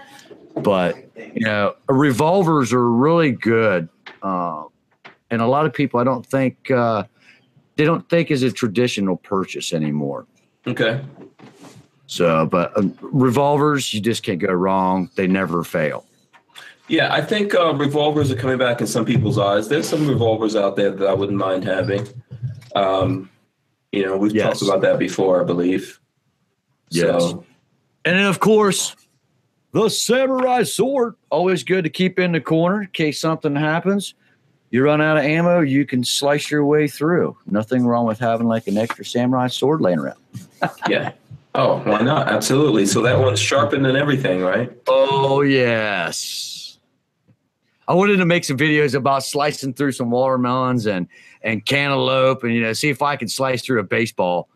but 0.55 0.97
you 1.17 1.45
know, 1.45 1.75
revolvers 1.89 2.73
are 2.73 2.89
really 2.89 3.33
good. 3.33 3.89
Um, 4.23 4.69
and 5.33 5.43
a 5.43 5.47
lot 5.49 5.67
of 5.67 5.75
people 5.75 5.99
I 5.99 6.05
don't 6.05 6.25
think 6.25 6.71
uh, 6.71 7.03
they 7.75 7.85
don't 7.85 8.09
think 8.09 8.31
is 8.31 8.45
a 8.45 8.53
traditional 8.53 9.17
purchase 9.17 9.73
anymore. 9.73 10.27
Okay. 10.65 11.01
So, 12.07 12.47
but 12.47 12.77
uh, 12.79 12.85
revolvers, 13.01 13.93
you 13.93 14.01
just 14.01 14.23
can't 14.23 14.39
go 14.39 14.53
wrong. 14.53 15.11
They 15.17 15.27
never 15.27 15.65
fail. 15.65 16.07
Yeah, 16.87 17.13
I 17.13 17.21
think 17.21 17.53
uh, 17.53 17.75
revolvers 17.75 18.31
are 18.31 18.37
coming 18.37 18.59
back 18.59 18.81
in 18.81 18.87
some 18.87 19.05
people's 19.05 19.39
eyes. 19.39 19.69
There's 19.69 19.89
some 19.89 20.07
revolvers 20.07 20.55
out 20.55 20.77
there 20.77 20.93
that 20.93 21.09
I 21.09 21.15
wouldn't 21.15 21.37
mind 21.37 21.65
having. 21.65 22.07
Um, 22.77 23.29
you 23.93 24.05
know, 24.05 24.17
we've 24.17 24.35
Yes. 24.35 24.61
talked 24.61 24.63
about 24.63 24.81
that 24.83 24.99
before, 24.99 25.41
I 25.41 25.45
believe. 25.45 26.01
Yes. 26.91 27.23
So, 27.23 27.45
And 28.05 28.17
then, 28.17 28.27
of 28.27 28.39
course, 28.39 28.95
the 29.73 29.89
samurai 29.89 30.63
sword. 30.63 31.15
Always 31.31 31.65
good 31.65 31.85
to 31.85 31.91
keep 31.91 32.19
in 32.19 32.33
the 32.33 32.41
corner 32.41 32.83
in 32.83 32.89
case 32.89 33.21
something 33.21 33.57
happens. 33.57 34.15
You 34.71 34.85
run 34.85 35.01
out 35.01 35.17
of 35.17 35.25
ammo, 35.25 35.61
you 35.61 35.85
can 35.85 36.05
slice 36.05 36.51
your 36.51 36.65
way 36.65 36.87
through. 36.89 37.37
Nothing 37.47 37.85
wrong 37.87 38.07
with 38.07 38.19
having 38.19 38.47
like 38.47 38.67
an 38.69 38.77
extra 38.79 39.05
samurai 39.05 39.49
sword 39.49 39.81
laying 39.81 39.99
around. 39.99 40.19
yeah. 40.89 41.13
Oh, 41.55 41.79
why 41.79 42.03
not? 42.03 42.29
Absolutely. 42.29 42.85
So 42.87 43.01
that 43.03 43.19
one's 43.19 43.41
sharpened 43.41 43.87
and 43.87 43.97
everything, 43.97 44.43
right? 44.43 44.71
Oh, 44.87 45.41
yes. 45.41 46.79
I 47.89 47.95
wanted 47.95 48.17
to 48.19 48.27
make 48.27 48.45
some 48.45 48.57
videos 48.59 48.95
about 48.95 49.25
slicing 49.25 49.73
through 49.73 49.93
some 49.93 50.11
watermelons 50.11 50.87
and 50.87 51.07
and 51.47 51.65
cantaloupe, 51.65 52.43
and 52.43 52.53
you 52.53 52.61
know, 52.61 52.73
see 52.73 52.91
if 52.91 53.01
I 53.01 53.17
can 53.17 53.29
slice 53.29 53.63
through 53.63 53.81
a 53.81 53.85
baseball. 53.85 54.49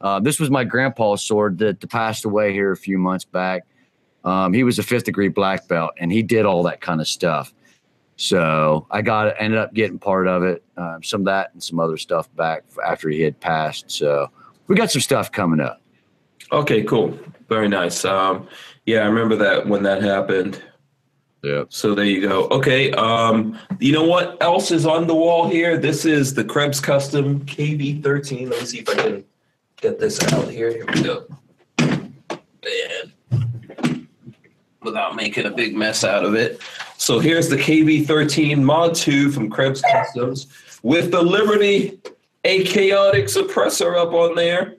Uh, 0.00 0.20
this 0.20 0.38
was 0.38 0.50
my 0.50 0.62
grandpa's 0.62 1.22
sword 1.22 1.58
that 1.58 1.88
passed 1.88 2.24
away 2.26 2.52
here 2.52 2.70
a 2.70 2.76
few 2.76 2.98
months 2.98 3.24
back. 3.24 3.64
Um, 4.24 4.52
he 4.52 4.62
was 4.62 4.78
a 4.78 4.82
fifth 4.82 5.04
degree 5.04 5.28
black 5.28 5.66
belt, 5.66 5.92
and 5.98 6.12
he 6.12 6.22
did 6.22 6.44
all 6.44 6.62
that 6.64 6.80
kind 6.80 7.00
of 7.00 7.08
stuff. 7.08 7.54
So 8.16 8.86
I 8.90 9.02
got 9.02 9.34
ended 9.40 9.58
up 9.58 9.74
getting 9.74 9.98
part 9.98 10.28
of 10.28 10.42
it, 10.42 10.62
um, 10.76 11.02
some 11.02 11.22
of 11.22 11.24
that 11.26 11.50
and 11.52 11.62
some 11.62 11.80
other 11.80 11.96
stuff 11.96 12.32
back 12.36 12.64
after 12.86 13.08
he 13.08 13.22
had 13.22 13.40
passed. 13.40 13.90
So 13.90 14.30
we 14.68 14.76
got 14.76 14.90
some 14.90 15.00
stuff 15.00 15.32
coming 15.32 15.60
up. 15.60 15.80
Okay, 16.52 16.82
cool. 16.84 17.18
Very 17.48 17.68
nice. 17.68 18.04
Um, 18.04 18.46
yeah, 18.86 19.00
I 19.00 19.06
remember 19.06 19.36
that 19.36 19.66
when 19.66 19.82
that 19.84 20.02
happened. 20.02 20.62
Yeah. 21.44 21.64
So 21.68 21.94
there 21.94 22.06
you 22.06 22.26
go. 22.26 22.48
Okay. 22.48 22.90
Um, 22.92 23.58
you 23.78 23.92
know 23.92 24.04
what 24.04 24.42
else 24.42 24.70
is 24.70 24.86
on 24.86 25.06
the 25.06 25.14
wall 25.14 25.46
here? 25.46 25.76
This 25.76 26.06
is 26.06 26.32
the 26.32 26.42
Krebs 26.42 26.80
Custom 26.80 27.44
KV13. 27.44 28.48
Let 28.48 28.60
me 28.60 28.66
see 28.66 28.78
if 28.78 28.88
I 28.88 28.94
can 28.94 29.24
get 29.76 29.98
this 29.98 30.22
out 30.32 30.48
here. 30.48 30.70
Here 30.70 30.86
we 30.86 31.02
go. 31.02 31.26
And 31.78 33.12
without 34.80 35.16
making 35.16 35.44
a 35.44 35.50
big 35.50 35.76
mess 35.76 36.02
out 36.02 36.24
of 36.24 36.34
it. 36.34 36.62
So 36.96 37.18
here's 37.18 37.50
the 37.50 37.56
KV13 37.56 38.62
Mod 38.62 38.94
2 38.94 39.30
from 39.30 39.50
Krebs 39.50 39.82
Customs 39.82 40.46
with 40.82 41.10
the 41.10 41.20
Liberty 41.20 42.00
A 42.44 42.64
chaotic 42.64 43.26
suppressor 43.26 43.98
up 43.98 44.14
on 44.14 44.34
there 44.34 44.76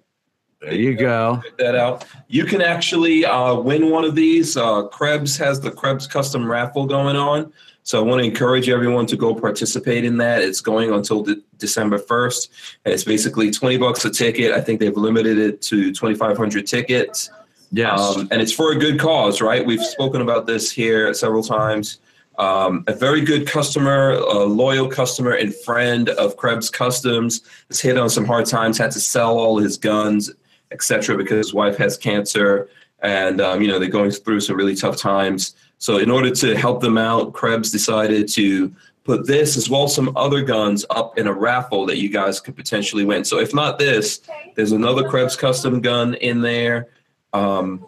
There 0.65 0.73
you 0.73 0.95
go. 0.95 1.43
that 1.59 1.75
out. 1.75 2.05
You 2.27 2.43
can 2.43 2.59
actually 2.59 3.23
uh, 3.23 3.53
win 3.55 3.91
one 3.91 4.03
of 4.03 4.15
these. 4.15 4.57
Uh, 4.57 4.87
Krebs 4.87 5.37
has 5.37 5.59
the 5.59 5.69
Krebs 5.69 6.07
custom 6.07 6.49
raffle 6.49 6.87
going 6.87 7.15
on. 7.15 7.53
So 7.83 7.99
I 7.99 8.01
want 8.01 8.19
to 8.21 8.27
encourage 8.27 8.67
everyone 8.67 9.05
to 9.07 9.15
go 9.15 9.35
participate 9.35 10.05
in 10.05 10.17
that. 10.17 10.41
It's 10.41 10.61
going 10.61 10.91
until 10.91 11.21
de- 11.21 11.35
December 11.59 11.99
1st. 11.99 12.49
And 12.83 12.93
it's 12.95 13.03
basically 13.03 13.51
20 13.51 13.77
bucks 13.77 14.05
a 14.05 14.09
ticket. 14.09 14.53
I 14.53 14.61
think 14.61 14.79
they've 14.79 14.97
limited 14.97 15.37
it 15.37 15.61
to 15.63 15.93
2,500 15.93 16.65
tickets. 16.65 17.29
Yes. 17.71 17.99
Um, 17.99 18.27
and 18.31 18.41
it's 18.41 18.51
for 18.51 18.71
a 18.71 18.75
good 18.75 18.99
cause, 18.99 19.39
right? 19.39 19.63
We've 19.63 19.83
spoken 19.83 20.21
about 20.21 20.47
this 20.47 20.71
here 20.71 21.13
several 21.13 21.43
times. 21.43 21.99
Um, 22.39 22.83
a 22.87 22.93
very 22.93 23.21
good 23.21 23.47
customer, 23.47 24.13
a 24.13 24.45
loyal 24.45 24.87
customer 24.87 25.33
and 25.33 25.53
friend 25.53 26.09
of 26.09 26.37
Krebs 26.37 26.71
Customs 26.71 27.41
has 27.69 27.79
hit 27.79 27.97
on 27.97 28.09
some 28.09 28.25
hard 28.25 28.47
times, 28.47 28.79
had 28.79 28.91
to 28.91 28.99
sell 28.99 29.37
all 29.37 29.59
his 29.59 29.77
guns, 29.77 30.31
etc., 30.71 31.17
because 31.17 31.37
his 31.37 31.53
wife 31.53 31.77
has 31.77 31.97
cancer, 31.97 32.69
and 32.99 33.41
um, 33.41 33.61
you 33.61 33.67
know 33.67 33.79
they're 33.79 33.89
going 33.89 34.11
through 34.11 34.41
some 34.41 34.55
really 34.55 34.75
tough 34.75 34.97
times. 34.97 35.55
So, 35.77 35.97
in 35.97 36.09
order 36.09 36.31
to 36.31 36.55
help 36.55 36.81
them 36.81 36.97
out, 36.97 37.33
Krebs 37.33 37.71
decided 37.71 38.27
to 38.29 38.73
put 39.03 39.27
this 39.27 39.55
as 39.55 39.69
well 39.69 39.83
as 39.83 39.93
some 39.93 40.11
other 40.15 40.41
guns 40.41 40.85
up 40.89 41.17
in 41.17 41.27
a 41.27 41.33
raffle 41.33 41.85
that 41.85 41.97
you 41.97 42.09
guys 42.09 42.39
could 42.39 42.55
potentially 42.55 43.05
win. 43.05 43.23
So, 43.23 43.39
if 43.39 43.53
not 43.53 43.77
this, 43.77 44.21
there's 44.55 44.71
another 44.71 45.07
Krebs 45.07 45.35
custom 45.35 45.81
gun 45.81 46.15
in 46.15 46.41
there. 46.41 46.87
Um, 47.33 47.85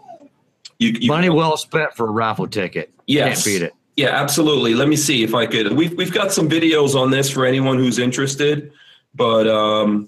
you, 0.80 0.89
you 0.99 1.07
Money 1.07 1.30
well 1.30 1.57
spent 1.57 1.93
for 1.95 2.07
a 2.07 2.11
raffle 2.11 2.47
ticket. 2.47 2.91
Yes. 3.07 3.43
Can't 3.43 3.45
beat 3.45 3.65
it. 3.65 3.73
Yeah, 3.95 4.09
absolutely. 4.09 4.75
Let 4.75 4.88
me 4.88 4.95
see 4.95 5.23
if 5.23 5.34
I 5.34 5.47
could. 5.47 5.73
We've 5.73 5.97
we've 5.97 6.13
got 6.13 6.32
some 6.32 6.47
videos 6.47 6.93
on 6.93 7.09
this 7.09 7.32
for 7.32 7.45
anyone 7.45 7.80
who's 7.80 7.97
interested, 7.97 8.71
but 9.15 9.47
um, 9.47 10.07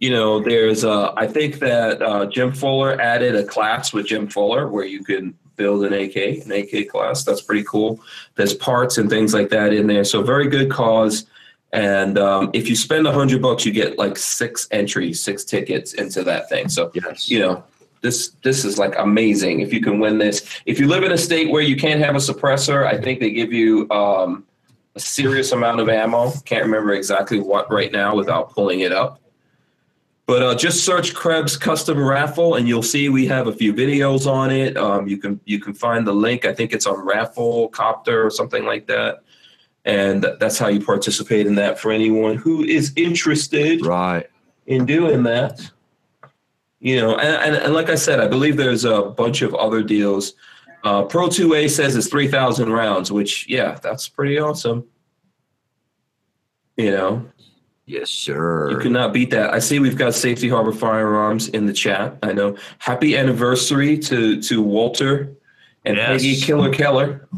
you 0.00 0.10
know, 0.10 0.40
there's 0.40 0.82
uh, 0.84 1.12
I 1.16 1.26
think 1.26 1.58
that 1.60 2.02
uh, 2.02 2.26
Jim 2.26 2.52
Fuller 2.52 3.00
added 3.00 3.36
a 3.36 3.44
class 3.44 3.92
with 3.92 4.06
Jim 4.06 4.26
Fuller 4.28 4.66
where 4.66 4.86
you 4.86 5.04
can 5.04 5.34
build 5.56 5.84
an 5.84 5.92
AK, 5.92 6.16
an 6.46 6.50
AK 6.52 6.88
class. 6.88 7.22
That's 7.22 7.42
pretty 7.42 7.64
cool. 7.64 8.00
There's 8.34 8.54
parts 8.54 8.96
and 8.96 9.10
things 9.10 9.34
like 9.34 9.50
that 9.50 9.74
in 9.74 9.86
there. 9.86 10.04
So 10.04 10.22
very 10.22 10.48
good 10.48 10.70
cause. 10.70 11.26
And 11.72 12.18
um, 12.18 12.50
if 12.54 12.68
you 12.68 12.74
spend 12.74 13.06
a 13.06 13.12
hundred 13.12 13.42
bucks, 13.42 13.64
you 13.66 13.72
get 13.72 13.98
like 13.98 14.16
six 14.16 14.66
entries, 14.70 15.20
six 15.20 15.44
tickets 15.44 15.92
into 15.92 16.24
that 16.24 16.48
thing. 16.48 16.68
So 16.70 16.90
Yes. 16.94 17.30
you 17.30 17.38
know 17.38 17.62
this 18.00 18.30
this 18.42 18.64
is 18.64 18.78
like 18.78 18.94
amazing 18.98 19.60
if 19.60 19.72
you 19.72 19.80
can 19.82 19.98
win 20.00 20.16
this 20.16 20.60
if 20.64 20.80
you 20.80 20.88
live 20.88 21.04
in 21.04 21.12
a 21.12 21.18
state 21.18 21.50
where 21.50 21.60
you 21.60 21.76
can't 21.76 22.00
have 22.00 22.14
a 22.14 22.18
suppressor 22.18 22.86
i 22.86 22.98
think 22.98 23.20
they 23.20 23.30
give 23.30 23.52
you 23.52 23.86
um, 23.90 24.42
a 24.94 25.00
serious 25.00 25.52
amount 25.52 25.80
of 25.80 25.88
ammo 25.90 26.32
can't 26.46 26.64
remember 26.64 26.94
exactly 26.94 27.38
what 27.40 27.70
right 27.70 27.92
now 27.92 28.14
without 28.14 28.50
pulling 28.54 28.80
it 28.80 28.90
up 28.90 29.20
but 30.26 30.42
uh, 30.42 30.54
just 30.54 30.84
search 30.84 31.14
krebs 31.14 31.56
custom 31.56 31.98
raffle 32.02 32.54
and 32.56 32.68
you'll 32.68 32.82
see 32.82 33.08
we 33.08 33.26
have 33.26 33.46
a 33.48 33.52
few 33.52 33.72
videos 33.74 34.26
on 34.30 34.50
it 34.50 34.76
um, 34.76 35.06
you 35.08 35.16
can 35.18 35.40
you 35.44 35.58
can 35.58 35.74
find 35.74 36.06
the 36.06 36.12
link 36.12 36.44
i 36.44 36.52
think 36.54 36.72
it's 36.72 36.86
on 36.86 37.04
raffle 37.04 37.68
copter 37.68 38.24
or 38.24 38.30
something 38.30 38.64
like 38.64 38.86
that 38.86 39.22
and 39.84 40.26
that's 40.38 40.58
how 40.58 40.68
you 40.68 40.84
participate 40.84 41.46
in 41.46 41.54
that 41.54 41.78
for 41.78 41.90
anyone 41.90 42.36
who 42.36 42.62
is 42.64 42.92
interested 42.96 43.84
Right. 43.84 44.26
in 44.66 44.84
doing 44.84 45.22
that. 45.22 45.70
You 46.80 47.00
know, 47.00 47.16
and, 47.16 47.54
and, 47.54 47.64
and 47.64 47.74
like 47.74 47.88
I 47.88 47.94
said, 47.94 48.20
I 48.20 48.28
believe 48.28 48.58
there's 48.58 48.84
a 48.84 49.02
bunch 49.04 49.40
of 49.40 49.54
other 49.54 49.82
deals. 49.82 50.34
Uh, 50.84 51.02
Pro 51.04 51.28
2A 51.28 51.70
says 51.70 51.96
it's 51.96 52.08
3,000 52.08 52.70
rounds, 52.70 53.10
which, 53.10 53.48
yeah, 53.48 53.78
that's 53.82 54.06
pretty 54.06 54.38
awesome. 54.38 54.84
You 56.76 56.90
know, 56.90 57.26
Yes, 57.90 58.08
sir. 58.08 58.70
you 58.70 58.78
cannot 58.78 59.12
beat 59.12 59.30
that. 59.30 59.52
I 59.52 59.58
see 59.58 59.80
we've 59.80 59.96
got 59.96 60.14
Safety 60.14 60.48
Harbor 60.48 60.70
Firearms 60.70 61.48
in 61.48 61.66
the 61.66 61.72
chat. 61.72 62.16
I 62.22 62.32
know. 62.32 62.56
Happy 62.78 63.16
anniversary 63.16 63.98
to 63.98 64.40
to 64.42 64.62
Walter 64.62 65.32
and 65.84 65.96
Yes. 65.96 66.08
Peggy 66.22 66.36
Killer 66.40 66.72
Keller. 66.72 67.28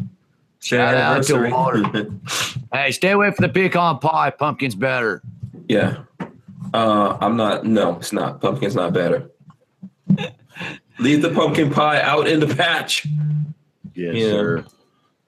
Shout 0.61 0.95
out 0.95 1.23
to 1.25 1.49
Walter. 1.51 2.11
hey, 2.73 2.91
stay 2.93 3.13
away 3.13 3.31
from 3.31 3.45
the 3.45 3.49
pecan 3.49 3.99
pie. 3.99 4.29
Pumpkin's 4.31 4.75
better. 4.75 5.23
Yeah. 5.69 6.03
Uh, 6.75 7.17
I'm 7.21 7.37
not. 7.39 7.65
No, 7.65 7.97
it's 7.97 8.13
not. 8.13 8.41
Pumpkin's 8.43 8.77
not 8.77 8.93
better. 8.93 9.31
Leave 10.99 11.23
the 11.23 11.31
pumpkin 11.31 11.71
pie 11.71 12.01
out 12.03 12.29
in 12.29 12.41
the 12.41 12.55
patch. 12.55 13.07
Yes, 13.95 14.15
Yeah. 14.15 14.31
sir. 14.31 14.65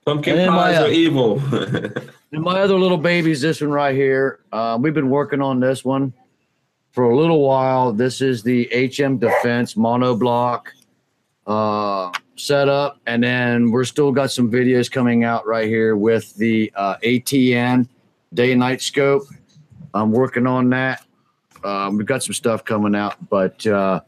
Pumpkin 0.05 0.33
And 0.35 0.41
then 0.41 0.51
my, 0.51 0.73
pies 0.73 0.79
uh, 0.79 0.85
are 0.85 0.91
evil. 0.91 1.43
And 2.35 2.43
my 2.43 2.59
other 2.63 2.77
little 2.77 2.99
baby's 2.99 3.41
this 3.43 3.61
one 3.61 3.71
right 3.71 3.95
here. 3.95 4.41
Uh, 4.51 4.77
we've 4.81 4.93
been 4.93 5.09
working 5.09 5.41
on 5.41 5.61
this 5.61 5.85
one 5.85 6.13
for 6.91 7.05
a 7.05 7.17
little 7.17 7.41
while. 7.41 7.93
This 7.93 8.21
is 8.21 8.43
the 8.43 8.65
HM 8.73 9.19
Defense 9.19 9.75
monoblock 9.75 10.63
uh, 11.47 12.11
setup, 12.35 12.99
and 13.07 13.23
then 13.23 13.71
we're 13.71 13.85
still 13.85 14.11
got 14.11 14.33
some 14.33 14.51
videos 14.51 14.91
coming 14.91 15.23
out 15.23 15.47
right 15.47 15.69
here 15.69 15.95
with 15.95 16.35
the 16.35 16.73
uh, 16.75 16.97
ATN 17.05 17.89
day 18.33 18.51
and 18.51 18.59
night 18.59 18.83
scope. 18.83 19.23
I'm 19.95 20.11
working 20.11 20.49
on 20.49 20.71
that. 20.71 21.07
Um, 21.63 21.97
we've 21.97 22.07
got 22.07 22.25
some 22.25 22.35
stuff 22.35 22.65
coming 22.65 22.97
out, 22.97 23.15
but 23.31 23.65
uh, 23.65 24.01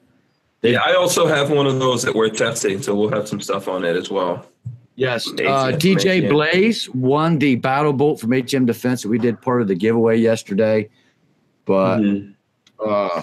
They- 0.62 0.72
Yeah, 0.72 0.80
I 0.84 0.94
also 0.96 1.28
have 1.28 1.52
one 1.52 1.68
of 1.68 1.78
those 1.78 2.02
that 2.02 2.12
we're 2.12 2.30
testing, 2.30 2.82
so 2.82 2.92
we'll 2.96 3.10
have 3.10 3.28
some 3.28 3.40
stuff 3.40 3.68
on 3.68 3.84
it 3.84 3.94
as 3.94 4.10
well. 4.10 4.44
Yes. 4.96 5.28
Uh, 5.28 5.72
information. 5.74 6.28
Blaze 6.30 6.88
won 6.90 7.38
the 7.38 7.56
Battle 7.56 7.92
Bolt 7.92 8.18
from 8.18 8.32
HM 8.32 8.64
Defense. 8.66 9.02
That 9.02 9.08
we 9.08 9.18
did 9.18 9.40
part 9.40 9.60
of 9.62 9.68
the 9.68 9.74
giveaway 9.74 10.16
yesterday. 10.16 10.88
But 11.66 11.98
Mhm. 11.98 12.34
uh, 12.84 13.22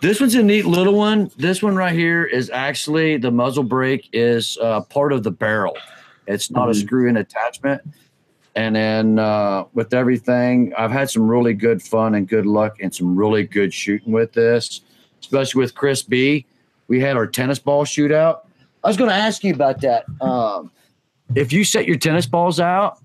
this 0.00 0.20
one's 0.20 0.34
a 0.34 0.42
neat 0.42 0.66
little 0.66 0.94
one. 0.94 1.30
This 1.36 1.62
one 1.62 1.76
right 1.76 1.94
here 1.94 2.24
is 2.24 2.50
actually 2.50 3.16
the 3.18 3.30
muzzle 3.30 3.62
brake 3.62 4.08
is 4.12 4.58
uh, 4.60 4.80
part 4.82 5.12
of 5.12 5.22
the 5.22 5.30
barrel. 5.30 5.76
It's 6.26 6.50
not 6.50 6.68
a 6.68 6.72
Mhm. 6.72 6.84
screw 6.84 7.08
in 7.08 7.16
attachment. 7.16 7.82
And 8.54 8.74
then 8.76 9.18
uh, 9.18 9.64
with 9.74 9.94
everything, 9.94 10.74
I've 10.76 10.90
had 10.90 11.08
some 11.08 11.26
really 11.28 11.54
good 11.54 11.80
fun 11.82 12.16
and 12.16 12.28
good 12.28 12.46
luck 12.46 12.76
and 12.82 12.92
some 12.94 13.16
really 13.16 13.44
good 13.44 13.72
shooting 13.72 14.12
with 14.12 14.32
this, 14.32 14.82
especially 15.20 15.60
with 15.60 15.74
Chris 15.74 16.02
B. 16.02 16.46
We 16.88 17.00
had 17.00 17.16
our 17.16 17.26
tennis 17.26 17.58
ball 17.58 17.84
shootout. 17.84 18.40
I 18.84 18.88
was 18.88 18.96
going 18.96 19.08
to 19.08 19.16
ask 19.16 19.44
you 19.44 19.54
about 19.54 19.80
that. 19.82 20.04
Um, 20.20 20.70
if 21.34 21.52
you 21.52 21.64
set 21.64 21.86
your 21.86 21.96
tennis 21.96 22.26
balls 22.26 22.60
out, 22.60 22.98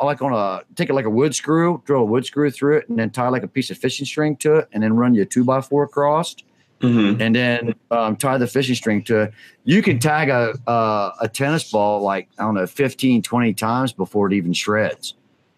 like 0.00 0.22
on 0.22 0.32
a 0.32 0.62
take 0.76 0.90
it 0.90 0.94
like 0.94 1.06
a 1.06 1.10
wood 1.10 1.34
screw, 1.34 1.82
drill 1.84 2.02
a 2.02 2.04
wood 2.04 2.24
screw 2.24 2.50
through 2.50 2.78
it, 2.78 2.88
and 2.88 2.98
then 2.98 3.10
tie 3.10 3.28
like 3.28 3.42
a 3.42 3.48
piece 3.48 3.70
of 3.70 3.78
fishing 3.78 4.06
string 4.06 4.36
to 4.36 4.56
it, 4.56 4.68
and 4.72 4.82
then 4.82 4.94
run 4.94 5.14
your 5.14 5.24
two 5.24 5.44
by 5.44 5.60
four 5.60 5.82
across, 5.82 6.36
Mhm. 6.80 7.20
and 7.20 7.34
then 7.34 7.74
um, 7.90 8.14
tie 8.14 8.38
the 8.38 8.46
fishing 8.46 8.76
string 8.76 9.02
to 9.04 9.22
it. 9.22 9.32
You 9.64 9.82
can 9.82 9.98
tag 9.98 10.28
a 10.28 10.54
uh, 10.70 11.12
a 11.20 11.28
tennis 11.28 11.70
ball 11.70 12.00
like 12.02 12.28
I 12.38 12.44
don't 12.44 12.54
know 12.54 12.66
15, 12.66 13.22
20 13.22 13.54
times 13.54 13.92
before 13.92 14.28
it 14.28 14.34
even 14.34 14.52
shreds. 14.52 15.14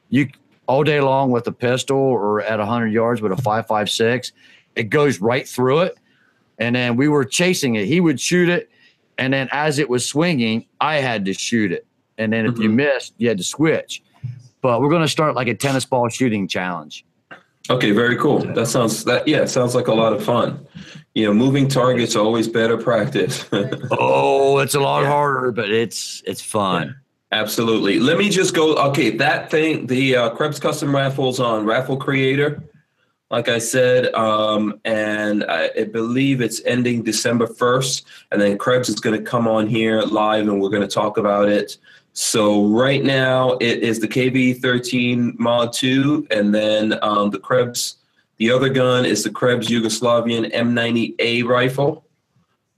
You 0.09 0.28
all 0.66 0.84
day 0.84 1.01
long 1.01 1.30
with 1.30 1.46
a 1.46 1.53
pistol 1.53 1.98
or 1.98 2.40
at 2.40 2.61
hundred 2.61 2.92
yards 2.92 3.20
with 3.20 3.32
a 3.32 3.36
five 3.42 3.66
five 3.66 3.90
six, 3.90 4.32
it 4.74 4.84
goes 4.84 5.20
right 5.20 5.46
through 5.46 5.80
it. 5.80 5.98
And 6.59 6.74
then 6.76 6.96
we 6.96 7.09
were 7.09 7.24
chasing 7.24 7.74
it. 7.74 7.86
He 7.86 8.01
would 8.01 8.18
shoot 8.20 8.48
it, 8.48 8.70
and 9.18 9.32
then 9.34 9.48
as 9.53 9.78
it 9.78 9.90
was 9.90 10.07
swinging, 10.07 10.64
I 10.80 10.96
had 10.96 11.24
to 11.26 11.34
shoot 11.34 11.72
it. 11.72 11.86
And 12.20 12.32
then 12.32 12.44
if 12.44 12.58
you 12.58 12.68
Mhm. 12.68 12.74
missed, 12.74 13.14
you 13.16 13.28
had 13.28 13.38
to 13.38 13.44
switch. 13.44 14.02
But 14.60 14.82
we're 14.82 14.90
going 14.90 15.00
to 15.02 15.08
start 15.08 15.34
like 15.34 15.48
a 15.48 15.54
tennis 15.54 15.86
ball 15.86 16.08
shooting 16.10 16.46
challenge. 16.46 17.04
Okay, 17.70 17.92
very 17.92 18.16
cool. 18.16 18.40
That 18.40 18.66
sounds 18.66 19.04
that 19.04 19.26
yeah, 19.26 19.46
sounds 19.46 19.74
like 19.74 19.88
a 19.88 19.94
lot 19.94 20.12
of 20.12 20.22
fun. 20.22 20.66
You 21.14 21.26
know, 21.26 21.32
moving 21.34 21.66
targets 21.66 22.14
always 22.14 22.46
better 22.46 22.76
practice. 22.76 23.44
Oh, 23.92 24.58
it's 24.58 24.74
a 24.74 24.80
lot 24.80 25.02
Yeah. 25.02 25.08
harder, 25.10 25.50
but 25.52 25.70
it's 25.70 26.22
it's 26.26 26.42
fun. 26.42 26.94
Absolutely. 27.32 28.00
Let 28.00 28.18
me 28.18 28.28
just 28.28 28.54
go. 28.54 28.74
Okay, 28.88 29.10
that 29.16 29.50
thing, 29.50 29.86
the 29.86 30.16
uh, 30.16 30.30
Krebs 30.30 30.58
Custom 30.60 30.94
Raffles 30.94 31.40
on 31.40 31.64
Raffle 31.64 31.96
Creator. 31.96 32.62
Like 33.30 33.48
I 33.48 33.58
said, 33.58 34.12
um, 34.14 34.80
and 34.84 35.44
I, 35.44 35.70
I 35.78 35.84
believe 35.84 36.40
it's 36.40 36.60
ending 36.64 37.04
December 37.04 37.46
1st. 37.46 38.02
And 38.32 38.40
then 38.42 38.58
Krebs 38.58 38.88
is 38.88 38.96
going 38.98 39.16
to 39.16 39.22
come 39.24 39.46
on 39.46 39.68
here 39.68 40.00
live 40.02 40.48
and 40.48 40.60
we're 40.60 40.70
going 40.70 40.82
to 40.82 40.88
talk 41.02 41.16
about 41.16 41.48
it. 41.48 41.76
So, 42.12 42.66
right 42.66 43.02
now, 43.02 43.52
it 43.61 43.82
is 43.82 44.00
the 44.00 44.08
KV 44.08 44.61
13 44.61 45.36
Mod 45.38 45.72
2. 45.72 46.26
And 46.30 46.54
then 46.54 46.98
um, 47.02 47.30
the 47.30 47.38
Krebs, 47.38 47.96
the 48.38 48.50
other 48.50 48.68
gun 48.68 49.04
is 49.04 49.22
the 49.22 49.30
Krebs 49.30 49.68
Yugoslavian 49.68 50.52
M90A 50.52 51.44
rifle. 51.44 52.04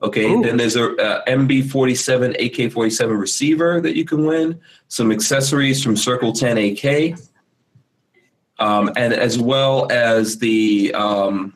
Okay, 0.02 0.32
Ooh. 0.32 0.42
then 0.42 0.56
there's 0.56 0.74
a 0.74 0.96
uh, 0.96 1.24
MB47 1.26 2.36
AK47 2.40 3.18
receiver 3.18 3.80
that 3.80 3.96
you 3.96 4.04
can 4.04 4.26
win, 4.26 4.60
some 4.88 5.12
accessories 5.12 5.82
from 5.82 5.96
Circle 5.96 6.32
10 6.32 6.58
AK, 6.58 7.16
um, 8.58 8.90
and 8.96 9.12
as 9.12 9.38
well 9.38 9.90
as 9.92 10.38
the 10.38 10.92
um, 10.94 11.54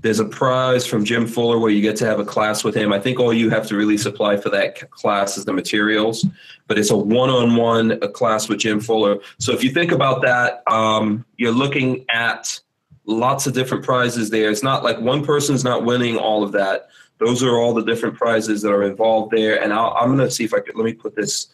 there's 0.00 0.20
a 0.20 0.24
prize 0.24 0.86
from 0.86 1.04
Jim 1.04 1.26
Fuller 1.26 1.58
where 1.58 1.70
you 1.70 1.80
get 1.82 1.96
to 1.96 2.06
have 2.06 2.20
a 2.20 2.24
class 2.24 2.62
with 2.62 2.74
him. 2.74 2.92
I 2.92 3.00
think 3.00 3.18
all 3.18 3.32
you 3.32 3.50
have 3.50 3.66
to 3.68 3.76
really 3.76 3.98
supply 3.98 4.36
for 4.36 4.48
that 4.50 4.90
class 4.90 5.36
is 5.36 5.44
the 5.44 5.52
materials, 5.52 6.24
but 6.66 6.78
it's 6.78 6.90
a 6.90 6.96
one-on-one 6.96 7.92
a 8.02 8.08
class 8.08 8.48
with 8.48 8.58
Jim 8.58 8.80
Fuller. 8.80 9.18
So 9.38 9.52
if 9.52 9.64
you 9.64 9.70
think 9.70 9.90
about 9.90 10.22
that, 10.22 10.62
um, 10.70 11.24
you're 11.36 11.52
looking 11.52 12.04
at 12.10 12.60
lots 13.06 13.46
of 13.46 13.54
different 13.54 13.84
prizes 13.84 14.30
there. 14.30 14.50
It's 14.50 14.62
not 14.62 14.84
like 14.84 15.00
one 15.00 15.24
person's 15.24 15.64
not 15.64 15.84
winning 15.84 16.16
all 16.16 16.42
of 16.42 16.52
that 16.52 16.88
those 17.18 17.42
are 17.42 17.58
all 17.58 17.74
the 17.74 17.82
different 17.82 18.16
prizes 18.16 18.62
that 18.62 18.70
are 18.72 18.84
involved 18.84 19.32
there. 19.32 19.62
And 19.62 19.72
I'll, 19.72 19.92
I'm 19.94 20.16
going 20.16 20.26
to 20.26 20.30
see 20.30 20.44
if 20.44 20.54
I 20.54 20.60
could 20.60 20.76
let 20.76 20.84
me 20.84 20.92
put 20.92 21.14
this 21.14 21.48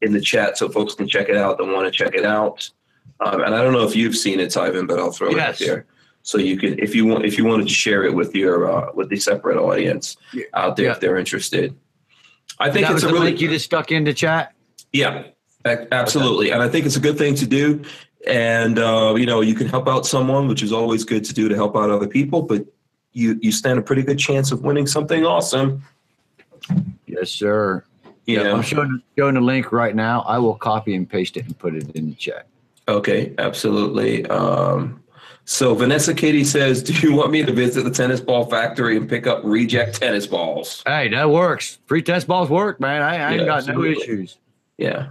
in 0.00 0.12
the 0.12 0.20
chat 0.20 0.56
so 0.56 0.68
folks 0.68 0.94
can 0.94 1.06
check 1.06 1.28
it 1.28 1.36
out 1.36 1.58
that 1.58 1.64
want 1.64 1.86
to 1.86 1.90
check 1.90 2.14
it 2.14 2.24
out. 2.24 2.68
Um, 3.20 3.42
and 3.42 3.54
I 3.54 3.62
don't 3.62 3.74
know 3.74 3.86
if 3.86 3.94
you've 3.94 4.16
seen 4.16 4.40
it, 4.40 4.48
Tyven, 4.48 4.88
but 4.88 4.98
I'll 4.98 5.12
throw 5.12 5.28
it 5.28 5.32
up 5.32 5.36
Yes. 5.36 5.58
there 5.58 5.86
so 6.22 6.38
you 6.38 6.56
can, 6.58 6.78
if 6.78 6.94
you 6.94 7.06
want, 7.06 7.24
if 7.24 7.38
you 7.38 7.44
wanted 7.44 7.66
to 7.68 7.74
share 7.74 8.04
it 8.04 8.14
with 8.14 8.34
your 8.34 8.70
uh, 8.70 8.92
with 8.94 9.08
the 9.08 9.16
separate 9.16 9.56
audience 9.56 10.16
Yeah. 10.32 10.44
out 10.54 10.76
there 10.76 10.86
Yeah. 10.86 10.92
if 10.92 11.00
they're 11.00 11.16
interested. 11.18 11.74
I 12.58 12.70
think 12.70 12.88
it's 12.90 13.02
a 13.04 13.12
really 13.12 13.34
you 13.34 13.48
just 13.48 13.64
stuck 13.64 13.90
into 13.90 14.12
chat. 14.12 14.52
yeah, 14.92 15.24
absolutely. 15.64 16.50
And 16.50 16.62
I 16.62 16.68
think 16.68 16.84
it's 16.86 16.96
a 16.96 17.00
good 17.00 17.16
thing 17.16 17.34
to 17.36 17.46
do. 17.46 17.82
And, 18.26 18.78
uh, 18.78 19.14
you 19.16 19.24
know, 19.24 19.40
you 19.40 19.54
can 19.54 19.66
help 19.66 19.88
out 19.88 20.04
someone, 20.04 20.46
which 20.46 20.62
is 20.62 20.72
always 20.72 21.04
good 21.04 21.24
to 21.24 21.32
do 21.32 21.48
to 21.48 21.54
help 21.54 21.74
out 21.74 21.88
other 21.88 22.06
people, 22.06 22.42
but 22.42 22.66
you, 23.14 23.38
you 23.40 23.50
stand 23.50 23.78
a 23.78 23.82
pretty 23.82 24.02
good 24.02 24.18
chance 24.18 24.52
of 24.52 24.62
winning 24.62 24.86
something 24.86 25.24
awesome. 25.24 25.82
Yes, 27.06 27.30
sir. 27.30 27.82
You 28.26 28.42
Yeah. 28.42 28.52
I'm 28.52 28.62
showing, 28.62 29.00
showing 29.16 29.34
the 29.36 29.40
link 29.40 29.72
right 29.72 29.96
now. 29.96 30.20
I 30.28 30.36
will 30.38 30.54
copy 30.54 30.94
and 30.94 31.08
paste 31.08 31.38
it 31.38 31.46
and 31.46 31.58
put 31.58 31.74
it 31.74 31.90
in 31.96 32.10
the 32.10 32.14
chat. 32.14 32.46
Okay, 32.88 33.32
absolutely. 33.38 34.26
Um, 34.26 35.02
so 35.50 35.74
Vanessa 35.74 36.14
Katie 36.14 36.44
says, 36.44 36.80
"Do 36.80 36.92
you 36.92 37.12
want 37.12 37.32
me 37.32 37.44
to 37.44 37.52
visit 37.52 37.82
the 37.82 37.90
tennis 37.90 38.20
ball 38.20 38.44
factory 38.46 38.96
and 38.96 39.08
pick 39.08 39.26
up 39.26 39.40
reject 39.42 40.00
tennis 40.00 40.24
balls?" 40.24 40.80
Hey, 40.86 41.08
that 41.08 41.28
works. 41.28 41.80
Free 41.86 42.02
tennis 42.02 42.22
balls 42.24 42.48
work, 42.48 42.78
man. 42.78 43.02
I, 43.02 43.16
I 43.16 43.32
ain't 43.32 43.46
got 43.46 43.58
absolutely. 43.58 43.94
no 43.94 44.00
issues. 44.00 44.38
Yeah. 44.78 45.08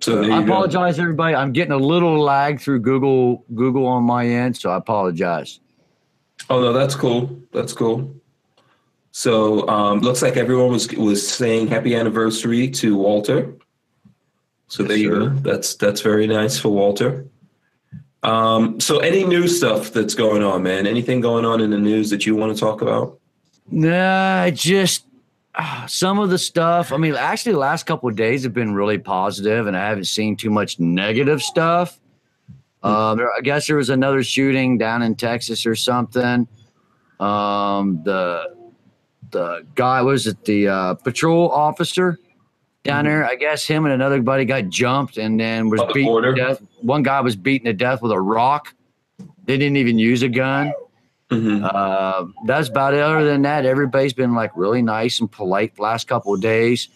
So 0.00 0.22
I 0.24 0.28
go. 0.28 0.42
apologize, 0.42 0.98
everybody. 0.98 1.36
I'm 1.36 1.52
getting 1.52 1.72
a 1.72 1.76
little 1.76 2.18
lag 2.18 2.62
through 2.62 2.80
Google 2.80 3.44
Google 3.54 3.86
on 3.86 4.04
my 4.04 4.26
end, 4.26 4.56
so 4.56 4.70
I 4.70 4.78
apologize. 4.78 5.60
Oh 6.48 6.62
no, 6.62 6.72
that's 6.72 6.94
cool. 6.94 7.38
That's 7.52 7.74
cool. 7.74 8.16
So 9.10 9.68
um, 9.68 10.00
looks 10.00 10.22
like 10.22 10.38
everyone 10.38 10.70
was 10.70 10.90
was 10.92 11.28
saying 11.28 11.68
happy 11.68 11.94
anniversary 11.94 12.70
to 12.70 12.96
Walter. 12.96 13.54
So 14.68 14.82
Yes, 14.82 14.88
there 14.88 14.96
you 14.96 15.10
sir. 15.12 15.28
go. 15.28 15.28
That's 15.40 15.74
that's 15.74 16.00
very 16.00 16.26
nice 16.26 16.58
for 16.58 16.70
Walter. 16.70 17.26
Um, 18.22 18.78
so 18.78 18.98
any 19.00 19.24
new 19.24 19.48
stuff 19.48 19.92
that's 19.92 20.14
going 20.14 20.42
on, 20.42 20.62
man? 20.62 20.86
Anything 20.86 21.20
going 21.20 21.44
on 21.44 21.60
in 21.60 21.70
the 21.70 21.78
news 21.78 22.10
that 22.10 22.24
you 22.24 22.36
want 22.36 22.54
to 22.54 22.60
talk 22.60 22.80
about? 22.80 23.18
Nah, 23.70 24.50
just 24.50 25.06
ah, 25.56 25.84
some 25.88 26.18
of 26.18 26.30
the 26.30 26.38
stuff. 26.38 26.92
I 26.92 26.96
mean, 26.98 27.14
actually, 27.14 27.52
the 27.52 27.58
last 27.58 27.84
couple 27.84 28.08
of 28.08 28.16
days 28.16 28.44
have 28.44 28.54
been 28.54 28.74
really 28.74 28.98
positive, 28.98 29.66
and 29.66 29.76
I 29.76 29.88
haven't 29.88 30.04
seen 30.04 30.36
too 30.36 30.50
much 30.50 30.78
negative 30.78 31.42
stuff. 31.42 31.98
Um, 32.84 33.20
I 33.20 33.40
guess 33.42 33.68
there 33.68 33.76
was 33.76 33.90
another 33.90 34.22
shooting 34.24 34.76
down 34.76 35.02
in 35.02 35.14
Texas 35.14 35.66
or 35.66 35.76
something. 35.76 36.48
Um, 37.20 38.02
the 38.04 38.54
the 39.30 39.66
guy 39.74 40.02
was 40.02 40.26
it 40.26 40.44
the 40.44 40.68
uh, 40.68 40.94
patrol 40.94 41.50
officer 41.50 42.18
down 42.84 43.04
there? 43.04 43.24
I 43.24 43.36
guess 43.36 43.64
him 43.66 43.84
and 43.84 43.94
another 43.94 44.20
buddy 44.22 44.44
got 44.44 44.68
jumped 44.68 45.16
and 45.16 45.38
then 45.38 45.68
was 45.68 45.82
beaten 45.92 46.22
to 46.22 46.32
death. 46.34 46.62
One 46.80 47.02
guy 47.02 47.20
was 47.20 47.36
beaten 47.36 47.66
to 47.66 47.72
death 47.72 48.02
with 48.02 48.12
a 48.12 48.20
rock. 48.20 48.74
They 49.44 49.56
didn't 49.58 49.76
even 49.76 49.98
use 49.98 50.22
a 50.22 50.28
gun. 50.28 50.72
Mhm. 51.30 51.62
Uh, 51.64 52.26
that's 52.44 52.68
about 52.68 52.92
it. 52.94 53.00
Other 53.00 53.24
than 53.24 53.42
that, 53.42 53.64
everybody's 53.64 54.12
been 54.12 54.34
like 54.34 54.50
really 54.54 54.82
nice 54.82 55.18
and 55.20 55.30
polite 55.30 55.76
the 55.76 55.82
last 55.82 56.06
couple 56.06 56.34
of 56.34 56.40
days. 56.40 56.88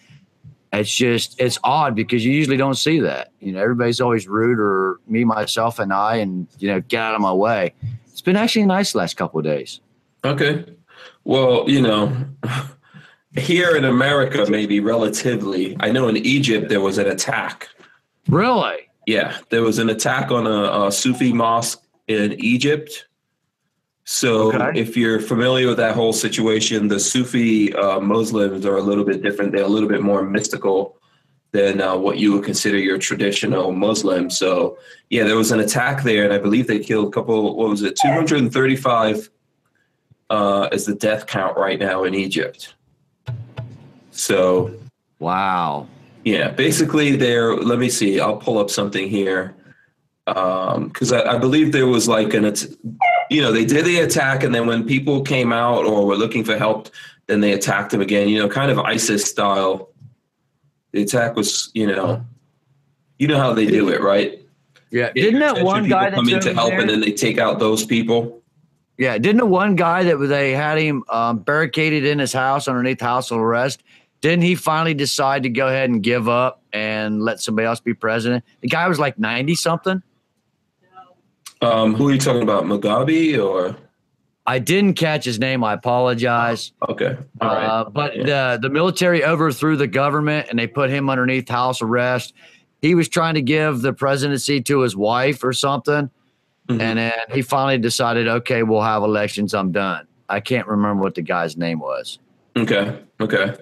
It's 0.71 0.93
just 0.93 1.39
it's 1.39 1.57
odd 1.63 1.95
because 1.95 2.23
you 2.23 2.33
usually 2.33 2.57
don't 2.57 2.75
see 2.75 2.99
that. 2.99 3.31
You 3.39 3.53
know, 3.53 3.59
everybody's 3.61 3.99
always 3.99 4.27
rude 4.27 4.59
or 4.59 4.99
me, 5.07 5.23
myself, 5.23 5.79
and 5.79 5.91
I, 5.91 6.17
and 6.17 6.47
you 6.59 6.67
know, 6.67 6.81
get 6.81 7.01
out 7.01 7.15
of 7.15 7.21
my 7.21 7.33
way. 7.33 7.73
It's 8.11 8.21
been 8.21 8.35
actually 8.35 8.65
nice 8.65 8.91
the 8.91 8.99
last 8.99 9.15
couple 9.17 9.39
of 9.39 9.45
days. 9.45 9.79
Okay. 10.23 10.65
Well, 11.23 11.65
you 11.67 11.81
know, 11.81 12.15
here 13.37 13.75
in 13.75 13.85
America, 13.85 14.45
maybe 14.49 14.79
relatively, 14.79 15.75
I 15.79 15.91
know 15.91 16.07
in 16.07 16.17
Egypt 16.17 16.69
there 16.69 16.81
was 16.81 16.97
an 16.97 17.07
attack. 17.07 17.69
Really? 18.27 18.89
Yeah, 19.05 19.37
there 19.49 19.63
was 19.63 19.79
an 19.79 19.89
attack 19.89 20.31
on 20.31 20.47
a, 20.47 20.87
a 20.87 20.91
Sufi 20.91 21.31
mosque 21.31 21.81
in 22.07 22.33
Egypt. 22.43 23.05
So, 24.03 24.53
Okay. 24.53 24.79
if 24.79 24.95
you're 24.95 25.19
familiar 25.19 25.67
with 25.67 25.77
that 25.77 25.93
whole 25.95 26.13
situation, 26.13 26.87
the 26.87 26.99
Sufi 26.99 27.73
uh, 27.73 27.99
Muslims 27.99 28.65
are 28.65 28.77
a 28.77 28.81
little 28.81 29.03
bit 29.03 29.21
different. 29.21 29.51
They're 29.51 29.65
a 29.65 29.67
little 29.67 29.89
bit 29.89 30.01
more 30.01 30.23
mystical 30.23 30.97
than 31.51 31.81
uh, 31.81 31.95
what 31.95 32.17
you 32.17 32.33
would 32.33 32.43
consider 32.43 32.77
your 32.77 32.97
traditional 32.97 33.71
Muslim. 33.71 34.29
So, 34.29 34.77
yeah, 35.09 35.23
there 35.23 35.35
was 35.35 35.51
an 35.51 35.59
attack 35.59 36.03
there, 36.03 36.23
and 36.23 36.33
I 36.33 36.37
believe 36.37 36.67
they 36.67 36.79
killed 36.79 37.07
a 37.07 37.11
couple. 37.11 37.55
What 37.55 37.69
was 37.69 37.83
it? 37.83 37.97
235 38.01 39.29
uh, 40.29 40.69
is 40.71 40.85
the 40.85 40.95
death 40.95 41.27
count 41.27 41.57
right 41.57 41.79
now 41.79 42.03
in 42.03 42.13
Egypt. 42.13 42.75
So, 44.17 44.73
Wow. 45.19 45.87
yeah, 46.23 46.49
basically 46.49 47.15
there. 47.15 47.55
Let 47.55 47.79
me 47.79 47.89
see. 47.89 48.19
I'll 48.19 48.37
pull 48.37 48.57
up 48.57 48.69
something 48.69 49.07
here 49.07 49.55
because 50.25 51.13
I, 51.13 51.35
I 51.35 51.37
believe 51.37 51.71
there 51.71 51.87
was 51.87 52.07
like 52.07 52.33
an. 52.33 52.53
you 53.29 53.41
know, 53.41 53.51
they 53.51 53.63
did 53.65 53.85
the 53.85 53.99
attack, 53.99 54.43
and 54.43 54.53
then 54.53 54.67
when 54.67 54.85
people 54.85 55.21
came 55.21 55.53
out 55.53 55.85
or 55.85 56.05
were 56.05 56.17
looking 56.17 56.43
for 56.43 56.57
help, 56.57 56.89
then 57.27 57.39
they 57.39 57.53
attacked 57.53 57.91
them 57.91 58.01
again. 58.01 58.27
You 58.27 58.39
know, 58.39 58.49
kind 58.49 58.71
of 58.71 58.79
ISIS 58.79 59.23
style. 59.23 59.89
The 60.91 61.03
attack 61.03 61.35
was, 61.35 61.69
you 61.73 61.87
know, 61.87 62.25
you 63.19 63.27
know 63.27 63.37
how 63.37 63.53
they 63.53 63.65
do 63.65 63.89
it, 63.89 64.01
right? 64.01 64.41
Yeah, 64.91 65.11
didn't 65.13 65.39
that 65.39 65.63
one 65.63 65.87
guy 65.87 66.11
come 66.11 66.27
in 66.27 66.39
to 66.41 66.53
help, 66.53 66.73
and 66.73 66.89
then 66.89 67.01
they 67.01 67.11
take 67.11 67.37
out 67.37 67.59
those 67.59 67.85
people? 67.85 68.41
Yeah, 68.97 69.17
didn't 69.19 69.37
the 69.37 69.45
one 69.45 69.75
guy 69.75 70.03
that 70.03 70.17
they 70.17 70.53
had 70.53 70.79
him 70.79 71.03
um, 71.09 71.39
barricaded 71.39 72.03
in 72.03 72.17
his 72.19 72.33
house 72.33 72.67
underneath 72.67 72.99
house 72.99 73.29
of 73.31 73.37
arrest? 73.37 73.83
Didn't 74.21 74.43
he 74.43 74.55
finally 74.55 74.93
decide 74.93 75.43
to 75.43 75.49
go 75.49 75.67
ahead 75.67 75.89
and 75.89 76.01
give 76.01 76.27
up 76.27 76.61
and 76.73 77.21
let 77.21 77.39
somebody 77.41 77.65
else 77.67 77.79
be 77.79 77.93
president? 77.93 78.43
The 78.61 78.67
guy 78.67 78.87
was 78.87 78.99
like 78.99 79.19
ninety 79.19 79.55
something. 79.55 80.01
Um, 81.61 81.95
who 81.95 82.09
are 82.09 82.13
you 82.13 82.19
talking 82.19 82.43
about, 82.43 82.65
Mugabe 82.65 83.43
or? 83.43 83.75
I 84.45 84.59
didn't 84.59 84.93
catch 84.93 85.25
his 85.25 85.39
name. 85.39 85.63
I 85.63 85.73
apologize. 85.73 86.71
Okay, 86.87 87.17
all 87.41 87.47
right. 87.55 87.65
Uh, 87.65 87.89
but 87.89 88.13
the 88.13 88.57
the 88.61 88.69
military 88.69 89.23
overthrew 89.23 89.75
the 89.75 89.87
government 89.87 90.47
and 90.49 90.57
they 90.57 90.67
put 90.67 90.89
him 90.89 91.09
underneath 91.09 91.49
house 91.49 91.81
arrest. 91.81 92.33
He 92.81 92.95
was 92.95 93.09
trying 93.09 93.33
to 93.33 93.41
give 93.41 93.81
the 93.81 93.91
presidency 93.91 94.61
to 94.61 94.81
his 94.81 94.95
wife 94.95 95.43
or 95.43 95.51
something, 95.51 96.09
Mhm. 96.69 96.79
and 96.81 96.99
then 96.99 97.13
he 97.33 97.41
finally 97.41 97.77
decided, 97.79 98.27
okay, 98.27 98.61
we'll 98.63 98.81
have 98.83 99.03
elections. 99.03 99.53
I'm 99.53 99.71
done. 99.71 100.05
I 100.29 100.39
can't 100.41 100.67
remember 100.67 101.01
what 101.03 101.15
the 101.15 101.21
guy's 101.23 101.57
name 101.57 101.79
was, 101.79 102.19
Okay, 102.55 102.97
okay. 103.19 103.55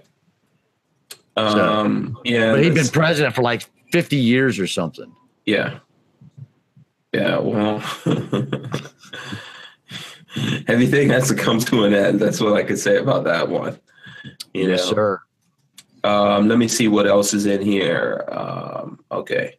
Um, 1.38 2.18
yeah, 2.24 2.52
but 2.54 2.64
he'd 2.64 2.74
been 2.74 2.88
president 2.88 3.36
for 3.36 3.42
like 3.42 3.64
50 3.92 4.16
years 4.16 4.60
or 4.60 4.68
something. 4.68 5.14
Yeah. 5.46 5.80
Yeah, 7.14 7.40
well, 7.40 7.78
everything 10.68 11.10
has 11.10 11.30
to 11.30 11.36
come 11.36 11.60
to 11.60 11.86
an 11.86 11.94
end. 11.94 12.20
That's 12.20 12.42
what 12.42 12.54
I 12.54 12.64
could 12.64 12.80
say 12.80 12.98
about 12.98 13.24
that 13.24 13.50
one. 13.50 13.80
You 14.54 14.70
yes, 14.70 14.86
know, 14.92 14.94
sir. 14.94 15.22
um, 16.04 16.50
let 16.50 16.58
me 16.58 16.68
see 16.68 16.90
what 16.90 17.08
else 17.08 17.34
is 17.34 17.46
in 17.46 17.62
here. 17.62 18.26
Um, 18.28 19.00
okay. 19.12 19.56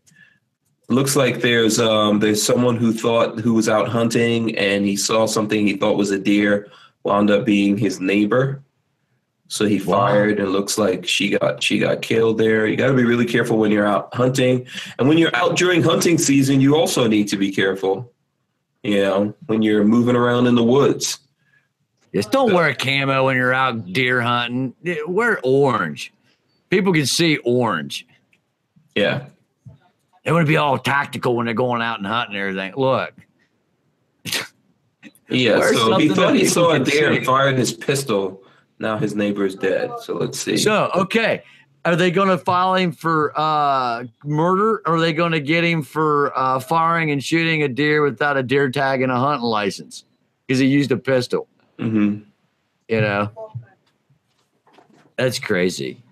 Looks 0.89 1.17
like 1.17 1.41
there's 1.41 1.81
um, 1.81 2.21
there's 2.21 2.43
someone 2.43 2.77
who 2.77 2.93
thought 2.93 3.41
who 3.41 3.55
was 3.55 3.71
out 3.71 3.89
hunting 3.89 4.57
and 4.59 4.85
he 4.85 4.97
saw 4.97 5.27
something 5.27 5.67
he 5.67 5.77
thought 5.77 5.97
was 5.97 6.11
a 6.11 6.19
deer, 6.19 6.69
wound 7.05 7.31
up 7.31 7.47
being 7.47 7.79
his 7.79 8.01
neighbor. 8.01 8.63
So 9.49 9.65
he 9.65 9.79
Wow. 9.79 10.01
fired 10.01 10.41
and 10.41 10.51
looks 10.51 10.77
like 10.77 11.07
she 11.07 11.31
got 11.31 11.63
she 11.63 11.79
got 11.79 12.03
killed 12.03 12.39
there. 12.39 12.67
You 12.67 12.77
got 12.77 12.89
to 12.89 12.95
be 12.95 13.05
really 13.05 13.27
careful 13.27 13.59
when 13.59 13.71
you're 13.71 13.87
out 13.87 14.13
hunting, 14.15 14.67
and 14.99 15.09
when 15.09 15.19
you're 15.19 15.35
out 15.37 15.57
during 15.57 15.83
hunting 15.83 16.19
season, 16.19 16.61
you 16.61 16.77
also 16.77 17.07
need 17.07 17.29
to 17.29 17.37
be 17.37 17.53
careful. 17.53 18.13
You 18.83 19.03
know, 19.03 19.35
when 19.47 19.63
you're 19.63 19.85
moving 19.85 20.17
around 20.17 20.47
in 20.47 20.55
the 20.55 20.65
woods. 20.65 21.19
Just 22.15 22.31
don't 22.31 22.55
wear 22.55 22.69
a 22.69 22.75
camo 22.75 23.27
when 23.27 23.37
you're 23.37 23.53
out 23.53 23.93
deer 23.93 24.21
hunting. 24.23 24.75
Wear 25.07 25.39
orange. 25.43 26.13
People 26.71 26.93
can 26.93 27.05
see 27.07 27.37
orange. 27.39 28.07
Yeah, 28.95 29.27
They 30.25 30.33
want 30.33 30.47
to 30.47 30.49
be 30.49 30.57
all 30.57 30.79
tactical 30.79 31.37
when 31.37 31.45
they're 31.45 31.55
going 31.55 31.83
out 31.83 31.99
and 31.99 32.07
hunting 32.07 32.37
and 32.37 32.43
everything. 32.43 32.73
Look, 32.77 33.13
yeah. 35.29 35.59
Wear 35.59 35.75
So 35.75 35.99
he 35.99 36.09
thought 36.09 36.35
he 36.35 36.47
saw 36.47 36.73
a 36.73 36.79
deer 36.79 37.13
and 37.13 37.27
fired 37.27 37.59
his 37.59 37.73
pistol. 37.73 38.43
Now 38.79 38.99
his 38.99 39.15
neighbor 39.15 39.47
is 39.47 39.55
dead. 39.55 39.91
So 40.03 40.15
let's 40.15 40.39
see. 40.39 40.57
So, 40.57 40.91
okay. 40.95 41.43
Are 41.85 41.95
they 41.95 42.11
going 42.11 42.29
to 42.29 42.39
file 42.39 42.75
him 42.75 42.91
for 42.91 43.33
uh, 43.39 44.05
murder 44.25 44.83
or 44.87 44.97
are 44.97 45.01
they 45.01 45.13
going 45.13 45.31
to 45.33 45.41
get 45.41 45.63
him 45.63 45.83
for 45.83 46.37
uh, 46.37 46.59
firing 46.59 47.13
and 47.13 47.23
shooting 47.23 47.63
a 47.63 47.69
deer 47.69 48.03
without 48.03 48.37
a 48.37 48.43
deer 48.43 48.69
tag 48.71 49.03
and 49.03 49.13
a 49.13 49.17
hunting 49.17 49.47
license? 49.47 50.05
Because 50.47 50.59
he 50.59 50.67
used 50.67 50.91
a 50.91 50.97
pistol, 50.97 51.49
hmm 51.79 52.19
you 52.89 53.01
know? 53.01 53.31
That's 55.17 55.39
crazy. 55.39 56.03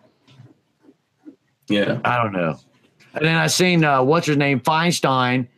Yeah. 1.68 2.00
I 2.04 2.22
don't 2.22 2.32
know. 2.32 2.58
And 3.14 3.24
then 3.24 3.36
I 3.36 3.46
seen, 3.48 3.84
uh, 3.84 4.02
what's 4.02 4.26
his 4.26 4.36
name? 4.36 4.60
Feinstein 4.60 5.48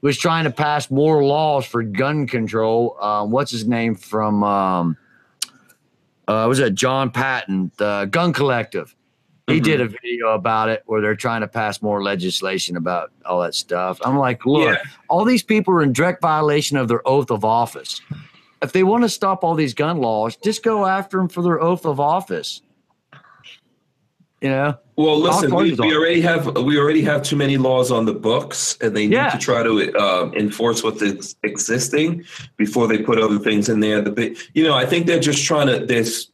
was 0.00 0.16
trying 0.16 0.44
to 0.44 0.50
pass 0.50 0.90
more 0.90 1.24
laws 1.24 1.66
for 1.66 1.82
gun 1.82 2.26
control. 2.26 2.96
Um, 3.00 3.30
what's 3.30 3.50
his 3.50 3.66
name 3.66 3.94
from, 3.94 4.42
um, 4.42 4.96
uh, 6.28 6.46
was 6.48 6.58
it 6.58 6.74
John 6.74 7.10
Patton, 7.10 7.70
the 7.76 8.08
Gun 8.10 8.32
Collective? 8.32 8.94
He 9.46 9.60
Mhm. 9.60 9.64
did 9.64 9.80
a 9.82 9.88
video 9.88 10.28
about 10.30 10.70
it 10.70 10.82
where 10.86 11.02
they're 11.02 11.14
trying 11.14 11.42
to 11.42 11.48
pass 11.48 11.82
more 11.82 12.02
legislation 12.02 12.76
about 12.78 13.10
all 13.26 13.42
that 13.42 13.54
stuff. 13.54 13.98
I'm 14.04 14.16
like, 14.16 14.46
look, 14.46 14.74
Yeah. 14.74 14.82
all 15.08 15.24
these 15.26 15.42
people 15.42 15.74
are 15.74 15.82
in 15.82 15.92
direct 15.92 16.22
violation 16.22 16.78
of 16.78 16.88
their 16.88 17.06
oath 17.06 17.30
of 17.30 17.44
office. 17.44 18.00
If 18.62 18.72
they 18.72 18.82
want 18.84 19.02
to 19.04 19.08
stop 19.10 19.44
all 19.44 19.54
these 19.54 19.74
gun 19.74 19.98
laws, 19.98 20.36
just 20.36 20.62
go 20.62 20.86
after 20.86 21.18
them 21.18 21.28
for 21.28 21.42
their 21.42 21.60
oath 21.60 21.84
of 21.84 22.00
office. 22.00 22.62
You 24.40 24.48
know? 24.48 24.78
Well, 24.96 25.18
listen, 25.18 25.52
we, 25.54 25.72
we 25.74 25.96
already 25.96 26.20
have 26.20 26.56
we 26.58 26.78
already 26.78 27.02
have 27.02 27.22
too 27.22 27.34
many 27.36 27.56
laws 27.56 27.90
on 27.90 28.04
the 28.04 28.12
books, 28.12 28.78
and 28.80 28.96
they 28.96 29.06
need 29.06 29.14
Yeah. 29.14 29.30
to 29.30 29.38
try 29.38 29.62
to 29.62 29.92
um, 29.96 30.32
enforce 30.34 30.84
what's 30.84 31.02
ex- 31.02 31.34
existing 31.42 32.24
before 32.56 32.86
they 32.86 32.98
put 32.98 33.18
other 33.18 33.38
things 33.40 33.68
in 33.68 33.80
there. 33.80 34.00
The 34.00 34.40
you 34.54 34.62
know, 34.62 34.74
I 34.74 34.86
think 34.86 35.06
they're 35.06 35.18
just 35.20 35.44
trying 35.44 35.66
to. 35.66 35.84
This 35.84 36.30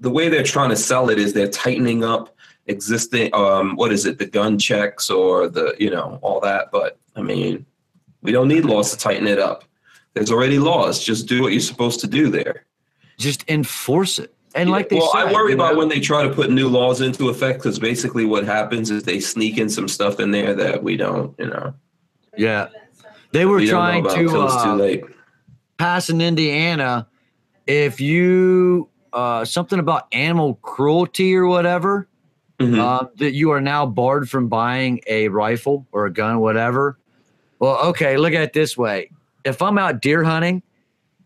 the 0.00 0.10
way 0.10 0.28
they're 0.28 0.42
trying 0.42 0.70
to 0.70 0.76
sell 0.76 1.08
it 1.10 1.18
is 1.18 1.34
they're 1.34 1.48
tightening 1.48 2.02
up 2.02 2.34
existing. 2.66 3.32
Um, 3.34 3.76
what 3.76 3.92
is 3.92 4.06
it? 4.06 4.18
The 4.18 4.26
gun 4.26 4.58
checks 4.58 5.08
or 5.08 5.48
the 5.48 5.76
you 5.78 5.90
know 5.90 6.18
all 6.22 6.40
that. 6.40 6.72
But 6.72 6.98
I 7.14 7.22
mean, 7.22 7.64
we 8.22 8.32
don't 8.32 8.48
need 8.48 8.64
laws 8.64 8.90
to 8.90 8.96
tighten 8.98 9.28
it 9.28 9.38
up. 9.38 9.64
There's 10.14 10.32
already 10.32 10.58
laws. 10.58 10.98
Just 11.04 11.28
do 11.28 11.42
what 11.42 11.52
you're 11.52 11.60
supposed 11.60 12.00
to 12.00 12.08
do 12.08 12.28
there. 12.28 12.64
Just 13.18 13.48
enforce 13.48 14.18
it. 14.18 14.34
And 14.54 14.70
like 14.70 14.88
they 14.88 14.96
well, 14.96 15.12
said, 15.12 15.28
I 15.28 15.32
worry 15.32 15.52
about 15.52 15.74
know, 15.74 15.78
when 15.78 15.88
they 15.88 16.00
try 16.00 16.24
to 16.24 16.30
put 16.30 16.50
new 16.50 16.68
laws 16.68 17.00
into 17.00 17.28
effect 17.28 17.60
because 17.60 17.78
basically 17.78 18.24
what 18.24 18.44
happens 18.44 18.90
is 18.90 19.04
they 19.04 19.20
sneak 19.20 19.58
in 19.58 19.68
some 19.68 19.86
stuff 19.86 20.18
in 20.18 20.32
there 20.32 20.54
that 20.54 20.82
we 20.82 20.96
don't, 20.96 21.34
you 21.38 21.46
know, 21.46 21.74
Yeah. 22.36 22.68
They 23.32 23.44
were 23.44 23.58
we 23.58 23.68
trying 23.68 24.02
to 24.04 24.10
until 24.10 24.44
it's 24.46 24.62
too 24.64 25.04
uh, 25.04 25.08
pass 25.78 26.10
in 26.10 26.20
Indiana 26.20 27.06
if 27.66 28.00
you 28.00 28.88
uh, 29.12 29.44
something 29.44 29.78
about 29.78 30.06
animal 30.12 30.54
cruelty 30.62 31.34
or 31.36 31.46
whatever, 31.46 32.08
Mhm. 32.60 32.78
um, 32.78 33.08
that 33.16 33.32
you 33.32 33.50
are 33.52 33.60
now 33.60 33.86
barred 33.86 34.28
from 34.28 34.48
buying 34.48 35.00
a 35.06 35.28
rifle 35.28 35.86
or 35.92 36.06
a 36.06 36.12
gun, 36.12 36.40
whatever. 36.40 36.98
Well, 37.58 37.78
okay, 37.88 38.16
look 38.18 38.34
at 38.34 38.42
it 38.42 38.52
this 38.52 38.76
way. 38.76 39.10
If 39.44 39.62
I'm 39.62 39.78
out 39.78 40.02
deer 40.02 40.22
hunting 40.24 40.62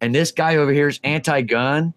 and 0.01 0.14
this 0.14 0.31
guy 0.31 0.57
over 0.57 0.72
here 0.72 0.89
is 0.89 1.01
anti 1.05 1.41
gun 1.43 1.93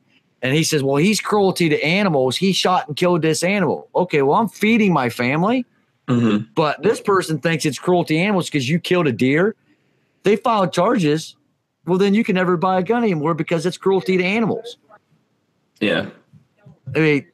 and 0.48 0.56
he 0.56 0.64
says, 0.64 0.82
well, 0.82 0.96
he's 0.96 1.20
cruelty 1.20 1.68
to 1.70 1.82
animals, 1.84 2.38
he 2.38 2.54
shot 2.54 2.88
and 2.88 2.96
killed 2.96 3.22
this 3.22 3.44
animal. 3.44 3.90
Okay, 3.94 4.22
well, 4.22 4.38
I'm 4.38 4.48
feeding 4.48 4.94
my 4.94 5.10
family, 5.10 5.66
Mhm. 6.08 6.48
but 6.56 6.82
this 6.82 7.02
person 7.02 7.40
thinks 7.40 7.66
it's 7.66 7.78
cruelty 7.80 8.16
to 8.16 8.22
animals 8.22 8.46
because 8.50 8.70
you 8.70 8.80
killed 8.80 9.08
a 9.08 9.12
deer. 9.12 9.56
They 10.24 10.36
filed 10.38 10.72
charges. 10.74 11.36
Well, 11.86 11.98
then 11.98 12.14
you 12.14 12.24
can 12.24 12.36
never 12.36 12.58
buy 12.58 12.80
a 12.80 12.84
gun 12.84 13.04
anymore 13.04 13.34
because 13.34 13.66
it's 13.66 13.78
cruelty 13.78 14.18
to 14.18 14.24
animals. 14.24 14.78
Yeah, 15.80 16.08
I 16.96 17.00
mean, 17.00 17.26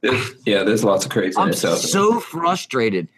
there's, 0.00 0.34
yeah. 0.44 0.62
There's 0.62 0.84
lots 0.84 1.04
of 1.04 1.10
crazy. 1.10 1.36
I'm 1.38 1.52
so 1.52 2.20
frustrated 2.20 3.08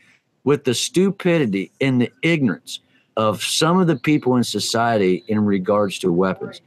with 0.44 0.64
the 0.64 0.74
stupidity 0.74 1.70
and 1.80 2.00
the 2.00 2.10
ignorance 2.22 2.80
of 3.16 3.42
some 3.42 3.80
of 3.80 3.86
the 3.86 3.96
people 3.96 4.36
in 4.36 4.44
society 4.44 5.24
in 5.28 5.44
regards 5.44 5.98
to 6.00 6.12
weapons. 6.12 6.60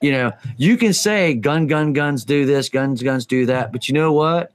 You 0.00 0.12
know, 0.12 0.32
you 0.56 0.76
can 0.76 0.92
say 0.92 1.34
gun, 1.34 1.66
gun, 1.66 1.92
guns 1.92 2.24
do 2.24 2.44
this, 2.44 2.68
guns, 2.68 3.02
guns 3.02 3.24
do 3.26 3.46
that, 3.46 3.72
but 3.72 3.88
you 3.88 3.94
know 3.94 4.12
what? 4.12 4.52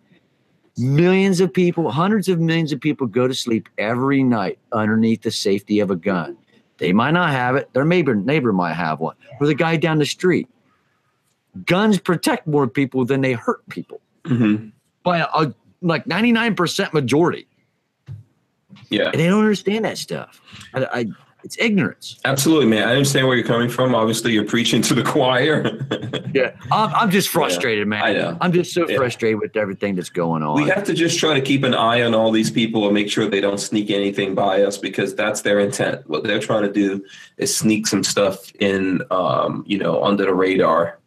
Millions 0.77 1.39
of 1.41 1.51
people, 1.53 1.89
hundreds 1.91 2.29
of 2.29 2.39
millions 2.39 2.71
of 2.71 2.79
people 2.79 3.07
go 3.07 3.27
to 3.27 3.33
sleep 3.33 3.67
every 3.77 4.23
night 4.23 4.59
underneath 4.71 5.21
the 5.23 5.31
safety 5.31 5.79
of 5.79 5.89
a 5.91 5.95
gun. 5.95 6.37
They 6.77 6.93
might 6.93 7.11
not 7.11 7.31
have 7.31 7.55
it, 7.55 7.71
their 7.73 7.85
neighbor 7.85 8.15
neighbor 8.15 8.53
might 8.53 8.73
have 8.73 8.99
one, 8.99 9.15
or 9.39 9.47
the 9.47 9.55
guy 9.55 9.77
down 9.77 9.97
the 9.99 10.05
street. 10.05 10.47
Guns 11.65 11.99
protect 11.99 12.47
more 12.47 12.67
people 12.67 13.03
than 13.03 13.21
they 13.21 13.33
hurt 13.33 13.67
people 13.69 13.99
Mhm. 14.23 14.71
by 15.03 15.19
a, 15.19 15.25
a 15.33 15.53
like 15.81 16.05
99% 16.05 16.93
majority. 16.93 17.47
Yeah, 18.89 19.09
And 19.11 19.19
they 19.19 19.27
don't 19.27 19.39
understand 19.39 19.83
that 19.85 19.97
stuff. 19.97 20.39
I, 20.73 20.85
I 20.85 21.05
it's 21.43 21.57
ignorance. 21.59 22.19
absolutely, 22.25 22.67
man. 22.67 22.87
I 22.87 22.91
understand 22.91 23.27
where 23.27 23.35
you're 23.35 23.45
coming 23.45 23.69
from. 23.69 23.93
Obviously, 23.95 24.31
you're 24.33 24.45
preaching 24.45 24.81
to 24.83 24.93
the 24.93 25.03
choir. 25.13 25.79
Yeah. 26.33 26.55
I'm, 26.71 26.93
I'm 26.95 27.09
just 27.11 27.29
frustrated, 27.29 27.87
man. 27.87 28.03
I 28.03 28.13
know. 28.13 28.37
I'm 28.41 28.51
just 28.51 28.73
so 28.73 28.87
Yeah. 28.87 28.97
frustrated 28.97 29.39
with 29.39 29.55
everything 29.57 29.95
that's 29.95 30.09
going 30.09 30.43
on. 30.43 30.55
we 30.61 30.69
have 30.69 30.83
to 30.85 30.93
just 30.93 31.17
try 31.19 31.33
to 31.33 31.41
keep 31.41 31.63
an 31.63 31.73
eye 31.73 32.01
on 32.03 32.13
all 32.13 32.31
these 32.31 32.51
people 32.51 32.85
and 32.85 32.93
make 32.93 33.09
sure 33.09 33.27
they 33.27 33.41
don't 33.41 33.59
sneak 33.59 33.89
anything 33.89 34.35
by 34.35 34.63
us 34.63 34.77
because 34.77 35.15
that's 35.15 35.41
their 35.41 35.59
intent. 35.59 36.07
What 36.09 36.23
they're 36.23 36.39
trying 36.39 36.63
to 36.63 36.71
do 36.71 37.03
is 37.37 37.55
sneak 37.55 37.87
some 37.87 38.03
stuff 38.03 38.51
in, 38.59 39.01
um, 39.11 39.63
you 39.67 39.77
know, 39.77 40.03
under 40.03 40.25
the 40.25 40.33
radar. 40.33 40.99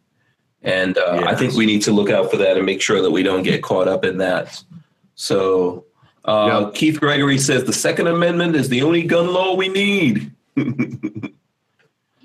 And 0.61 0.97
uh, 0.97 1.23
I 1.27 1.35
think 1.35 1.53
we 1.53 1.65
need 1.65 1.83
to 1.83 1.91
look 1.91 2.09
out 2.09 2.31
for 2.31 2.37
that 2.37 2.57
and 2.57 2.65
make 2.65 2.81
sure 2.81 3.01
that 3.01 3.11
we 3.11 3.21
don't 3.23 3.43
get 3.43 3.61
caught 3.61 3.87
up 3.87 4.03
in 4.03 4.17
that. 4.17 4.63
So, 5.13 5.84
uh, 6.25 6.69
Keith 6.71 6.99
Gregory 6.99 7.37
says 7.37 7.63
the 7.63 7.73
Second 7.73 8.07
Amendment 8.07 8.55
is 8.55 8.69
the 8.69 8.81
only 8.83 9.03
gun 9.03 9.33
law 9.33 9.55
we 9.55 9.69
need. 9.69 10.31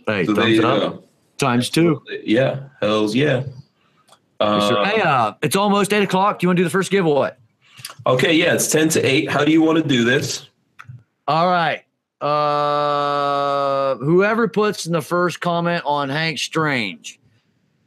Hey, 0.07 0.25
So 0.25 0.35
thumbs 0.35 0.57
you 0.57 0.67
up. 0.67 0.81
go. 0.93 1.05
Times 1.39 1.71
two. 1.71 2.03
Yeah, 2.25 2.69
hell's 2.81 3.15
yeah. 3.15 3.45
Uh, 4.41 4.85
hey, 4.85 5.01
uh, 5.03 5.35
it's 5.43 5.55
almost 5.55 5.93
eight 5.93 6.03
o'clock. 6.03 6.39
Do 6.39 6.45
you 6.45 6.49
want 6.49 6.57
to 6.57 6.61
do 6.61 6.65
the 6.65 6.71
first 6.71 6.91
giveaway? 6.91 7.31
okay, 8.07 8.33
yeah, 8.35 8.55
it's 8.55 8.69
ten 8.69 8.89
to 8.89 9.01
eight. 9.03 9.31
How 9.31 9.45
do 9.45 9.53
you 9.53 9.63
want 9.63 9.77
to 9.81 9.87
do 9.87 10.03
this? 10.05 10.49
All 11.29 11.47
right. 11.49 11.85
Uh, 12.21 13.97
whoever 13.97 14.49
puts 14.49 14.87
in 14.87 14.93
the 14.93 15.03
first 15.03 15.41
comment 15.41 15.83
on 15.87 16.09
Hank 16.09 16.39
Strange, 16.39 17.21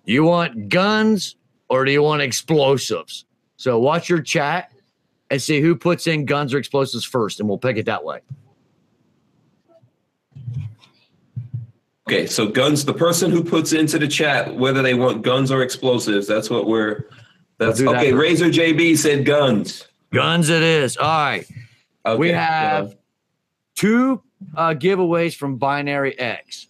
you 0.06 0.24
want 0.24 0.70
guns 0.70 1.36
or 1.70 1.84
do 1.86 1.92
you 1.92 2.02
want 2.04 2.22
explosives? 2.22 3.26
So 3.58 3.80
watch 3.80 4.08
your 4.10 4.22
chat 4.22 4.72
and 5.34 5.42
see 5.42 5.62
who 5.62 5.76
puts 5.76 6.08
in 6.08 6.26
guns 6.26 6.54
or 6.54 6.58
explosives 6.58 7.04
first, 7.04 7.40
and 7.40 7.50
we'll 7.50 7.58
pick 7.58 7.78
it 7.78 7.86
that 7.86 8.04
way. 8.04 8.20
Okay, 12.08 12.28
so 12.28 12.48
guns. 12.48 12.86
The 12.86 12.94
person 12.94 13.32
who 13.32 13.44
puts 13.44 13.74
into 13.74 13.98
the 13.98 14.08
chat 14.08 14.56
whether 14.56 14.82
they 14.82 14.94
want 14.94 15.22
guns 15.22 15.52
or 15.52 15.64
explosives. 15.64 16.28
That's 16.28 16.50
what 16.50 16.68
we're. 16.68 17.10
That's 17.58 17.80
that 17.80 17.88
okay. 17.88 18.14
Razor 18.14 18.48
JB 18.48 18.98
said 18.98 19.26
guns. 19.26 19.88
Guns 20.12 20.50
it 20.50 20.62
is. 20.62 20.98
All 20.98 21.08
right. 21.08 21.48
Okay, 22.06 22.20
we 22.20 22.30
have 22.30 22.96
two 23.76 24.22
uh, 24.56 24.76
giveaways 24.78 25.36
from 25.36 25.58
Binary 25.58 26.20
X. 26.20 26.68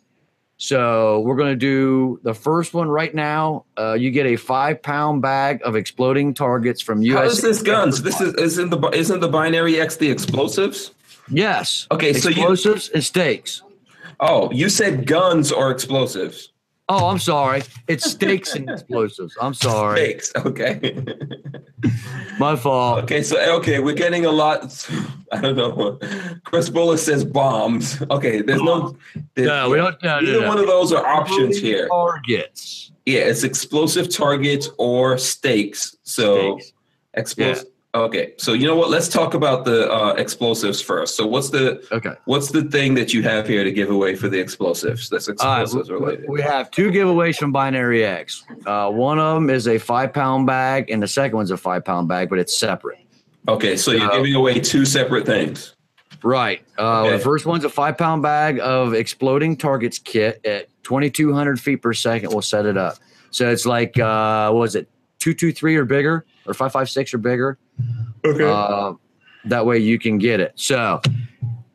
So 0.63 1.19
we're 1.19 1.35
going 1.35 1.49
to 1.49 1.57
do 1.57 2.21
the 2.23 2.33
first 2.33 2.73
one 2.73 2.87
right 2.87 3.13
now. 3.13 3.65
Uh, 3.77 3.95
you 3.95 4.11
get 4.11 4.25
a 4.25 4.37
five 4.37 4.81
pound 4.81 5.21
bag 5.21 5.59
of 5.65 5.75
exploding 5.75 6.33
targets 6.33 6.81
from 6.81 7.01
US. 7.01 7.17
how 7.17 7.25
is 7.25 7.41
this 7.41 7.61
guns? 7.61 8.01
This 8.01 8.21
is 8.21 8.33
isn't 8.35 8.69
the 8.69 8.79
isn't 8.91 9.19
the 9.19 9.27
binary 9.27 9.81
X 9.81 9.97
the 9.97 10.09
explosives? 10.09 10.91
Yes. 11.27 11.85
Okay, 11.91 12.13
so 12.13 12.29
explosives 12.29 12.87
and 12.87 13.03
stakes. 13.03 13.61
Oh, 14.21 14.49
you 14.53 14.69
said 14.69 15.05
guns 15.05 15.51
or 15.51 15.69
explosives? 15.69 16.52
Oh, 16.89 17.07
I'm 17.07 17.19
sorry. 17.19 17.63
It's 17.87 18.11
stakes 18.11 18.55
and 18.55 18.69
explosives. 18.69 19.37
I'm 19.41 19.53
sorry. 19.53 19.97
Fakes. 19.99 20.33
Okay. 20.35 21.05
My 22.39 22.55
fault. 22.55 23.03
okay. 23.03 23.23
So 23.23 23.37
okay, 23.59 23.79
we're 23.79 23.95
getting 23.95 24.25
a 24.25 24.31
lot. 24.31 24.87
I 25.31 25.41
don't 25.41 25.55
know. 25.57 25.97
Chris 26.43 26.69
Bullis 26.69 26.99
says 26.99 27.23
bombs. 27.25 28.01
Okay. 28.11 28.41
There's 28.41 28.61
no. 28.61 28.97
there's- 29.35 29.47
No, 29.47 29.69
we 29.69 29.77
don't. 29.77 30.01
No, 30.03 30.19
no, 30.19 30.29
Either 30.29 30.41
no. 30.41 30.47
one 30.47 30.57
of 30.59 30.67
those 30.67 30.91
are 30.91 31.05
options 31.05 31.57
here. 31.57 31.87
Targets. 31.87 32.91
Yeah, 33.05 33.21
it's 33.21 33.43
explosive 33.43 34.09
targets 34.09 34.69
or 34.77 35.17
stakes. 35.17 35.95
So 36.03 36.57
Stakes. 36.59 36.73
explosive. 37.13 37.67
Okay, 37.95 38.33
so 38.37 38.53
you 38.53 38.65
know 38.65 38.75
what? 38.75 38.89
Let's 38.89 39.07
talk 39.07 39.35
about 39.35 39.65
the 39.65 39.91
uh, 39.91 40.13
explosives 40.13 40.81
first. 40.81 41.15
So 41.15 41.27
what's 41.27 41.51
the 41.51 41.85
Okay. 41.91 42.13
what's 42.25 42.49
the 42.49 42.63
thing 42.63 42.95
that 42.95 43.13
you 43.13 43.21
have 43.21 43.47
here 43.47 43.63
to 43.63 43.71
give 43.71 43.91
away 43.91 44.15
for 44.15 44.27
the 44.29 44.39
explosives? 44.39 45.09
That's 45.09 45.27
explosives 45.27 45.89
we- 45.91 45.95
related. 45.95 46.25
we 46.27 46.41
have 46.41 46.71
two 46.71 46.89
giveaways 46.89 47.37
from 47.37 47.51
Binary 47.51 48.03
X. 48.03 48.43
Uh, 48.65 48.89
one 48.89 49.19
of 49.19 49.35
them 49.35 49.51
is 49.51 49.67
a 49.67 49.77
five 49.77 50.11
pound 50.11 50.47
bag, 50.47 50.89
and 50.89 51.03
the 51.03 51.07
second 51.07 51.37
one's 51.37 51.51
a 51.51 51.57
five 51.57 51.85
pound 51.85 52.07
bag, 52.07 52.29
but 52.31 52.39
it's 52.39 52.57
separate. 52.57 52.97
Okay, 53.47 53.77
so 53.77 53.91
you're 53.91 54.11
Uh, 54.11 54.15
giving 54.17 54.33
away 54.33 54.59
two 54.59 54.85
separate 54.85 55.27
things. 55.27 55.75
Right. 56.23 56.61
Uh, 56.79 57.01
Okay. 57.03 57.17
The 57.17 57.19
first 57.23 57.45
one's 57.45 57.63
a 57.63 57.69
five 57.69 57.95
pound 57.99 58.23
bag 58.23 58.59
of 58.59 58.95
exploding 58.95 59.55
targets 59.55 59.99
kit 59.99 60.41
at 60.45 60.65
2,200 60.81 61.59
feet 61.59 61.83
per 61.83 61.93
second. 61.93 62.31
We'll 62.31 62.41
set 62.41 62.65
it 62.65 62.75
up. 62.77 62.95
So 63.29 63.49
it's 63.49 63.65
like, 63.67 63.99
uh, 63.99 64.49
what 64.51 64.61
was 64.61 64.75
it, 64.75 64.87
223 65.23 65.75
or 65.77 65.85
bigger, 65.85 66.25
or 66.45 66.53
556 66.53 67.13
or 67.13 67.17
bigger? 67.17 67.57
Okay. 68.25 68.43
Uh, 68.43 68.93
that 69.45 69.65
way 69.65 69.77
you 69.77 69.97
can 69.97 70.17
get 70.17 70.39
it. 70.39 70.53
So 70.55 71.01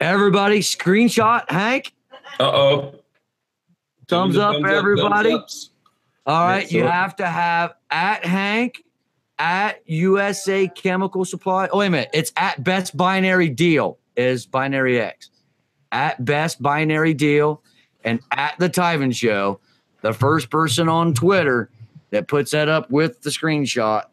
everybody, 0.00 0.60
screenshot 0.60 1.50
Hank. 1.50 1.94
Uh 2.38 2.44
oh. 2.44 2.94
Thumbs 4.08 4.36
up, 4.36 4.64
everybody. 4.64 5.32
All 6.26 6.44
right, 6.44 6.70
you 6.70 6.84
have 6.84 7.16
to 7.16 7.26
have 7.26 7.74
at 7.90 8.24
Hank 8.24 8.82
at 9.38 9.82
USA 9.86 10.68
Chemical 10.68 11.24
Supply. 11.24 11.68
Oh, 11.72 11.78
wait 11.78 11.86
a 11.86 11.90
minute. 11.90 12.10
It's 12.12 12.32
at 12.36 12.62
Best 12.62 12.96
Binary 12.96 13.48
Deal 13.48 13.98
is 14.16 14.46
Binary 14.46 15.00
X. 15.00 15.30
At 15.92 16.22
Best 16.24 16.62
Binary 16.62 17.14
Deal 17.14 17.62
and 18.04 18.20
at 18.32 18.58
the 18.58 18.68
Tyven 18.68 19.14
Show. 19.14 19.60
The 20.00 20.12
first 20.12 20.50
person 20.50 20.88
on 20.88 21.14
Twitter 21.14 21.70
that 22.10 22.28
puts 22.28 22.50
that 22.52 22.68
up 22.68 22.90
with 22.90 23.20
the 23.22 23.30
screenshot, 23.30 24.04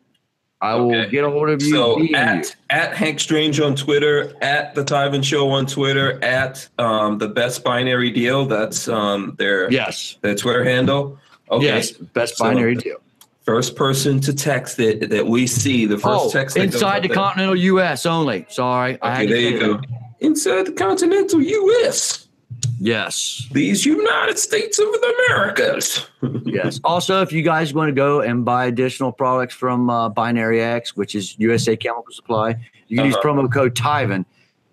I 0.61 0.75
will 0.75 0.95
Okay. 0.95 1.09
get 1.11 1.23
a 1.23 1.29
hold 1.29 1.49
of 1.49 1.61
you. 1.61 1.71
So 1.71 1.97
DM 1.97 2.09
you. 2.09 2.15
at 2.15 2.55
at 2.69 2.95
Hank 2.95 3.19
Strange 3.19 3.59
on 3.59 3.75
Twitter, 3.75 4.33
at 4.41 4.73
the 4.73 4.83
Tyven 4.83 5.23
Show 5.23 5.49
on 5.49 5.65
Twitter, 5.65 6.23
at 6.23 6.67
um, 6.79 7.17
the 7.17 7.27
Best 7.27 7.63
Binary 7.63 8.09
Deal. 8.11 8.45
That's 8.45 8.87
um, 8.87 9.35
their 9.37 9.69
yes, 9.71 10.17
their 10.21 10.35
Twitter 10.35 10.63
handle. 10.63 11.19
Okay. 11.51 11.65
yes, 11.65 11.91
Best 11.91 12.37
So- 12.37 12.45
Binary 12.45 12.75
Deal. 12.75 12.97
First 13.43 13.75
person 13.75 14.19
to 14.21 14.33
text 14.33 14.79
it 14.79 15.11
that 15.11 15.27
we 15.27 15.45
see, 15.45 15.85
the 15.85 15.99
first 15.99 16.07
Oh, 16.25 16.29
text 16.31 16.55
that 16.55 16.63
inside 16.63 17.03
the 17.03 17.09
there. 17.09 17.15
continental 17.15 17.55
U.S. 17.55 18.07
only. 18.07 18.47
Sorry, 18.49 18.97
I 19.03 19.13
Okay, 19.21 19.27
there 19.27 19.37
you 19.37 19.59
go. 19.59 19.81
Inside 20.19 20.65
the 20.65 20.71
continental 20.71 21.39
U.S. 21.43 22.24
Yes. 22.80 23.47
These 23.51 23.86
United 23.86 24.38
States 24.39 24.80
of 24.80 24.86
the 24.91 25.26
Americas. 25.30 26.07
yes. 26.45 26.80
Also, 26.84 27.22
if 27.22 27.32
you 27.32 27.41
guys 27.41 27.74
want 27.74 27.89
to 27.89 27.93
go 27.93 28.22
and 28.22 28.43
buy 28.45 28.66
additional 28.66 29.11
products 29.11 29.53
from 29.55 29.89
uh, 29.89 30.09
Binary 30.09 30.61
X, 30.61 30.95
which 30.95 31.16
is 31.16 31.38
USA 31.39 31.76
Chemical 31.76 32.11
Supply, 32.13 32.55
you 32.88 32.97
can 32.97 33.05
use 33.07 33.16
Uh-huh. 33.16 33.28
promo 33.34 33.51
code 33.51 33.76
Tyven 33.76 34.26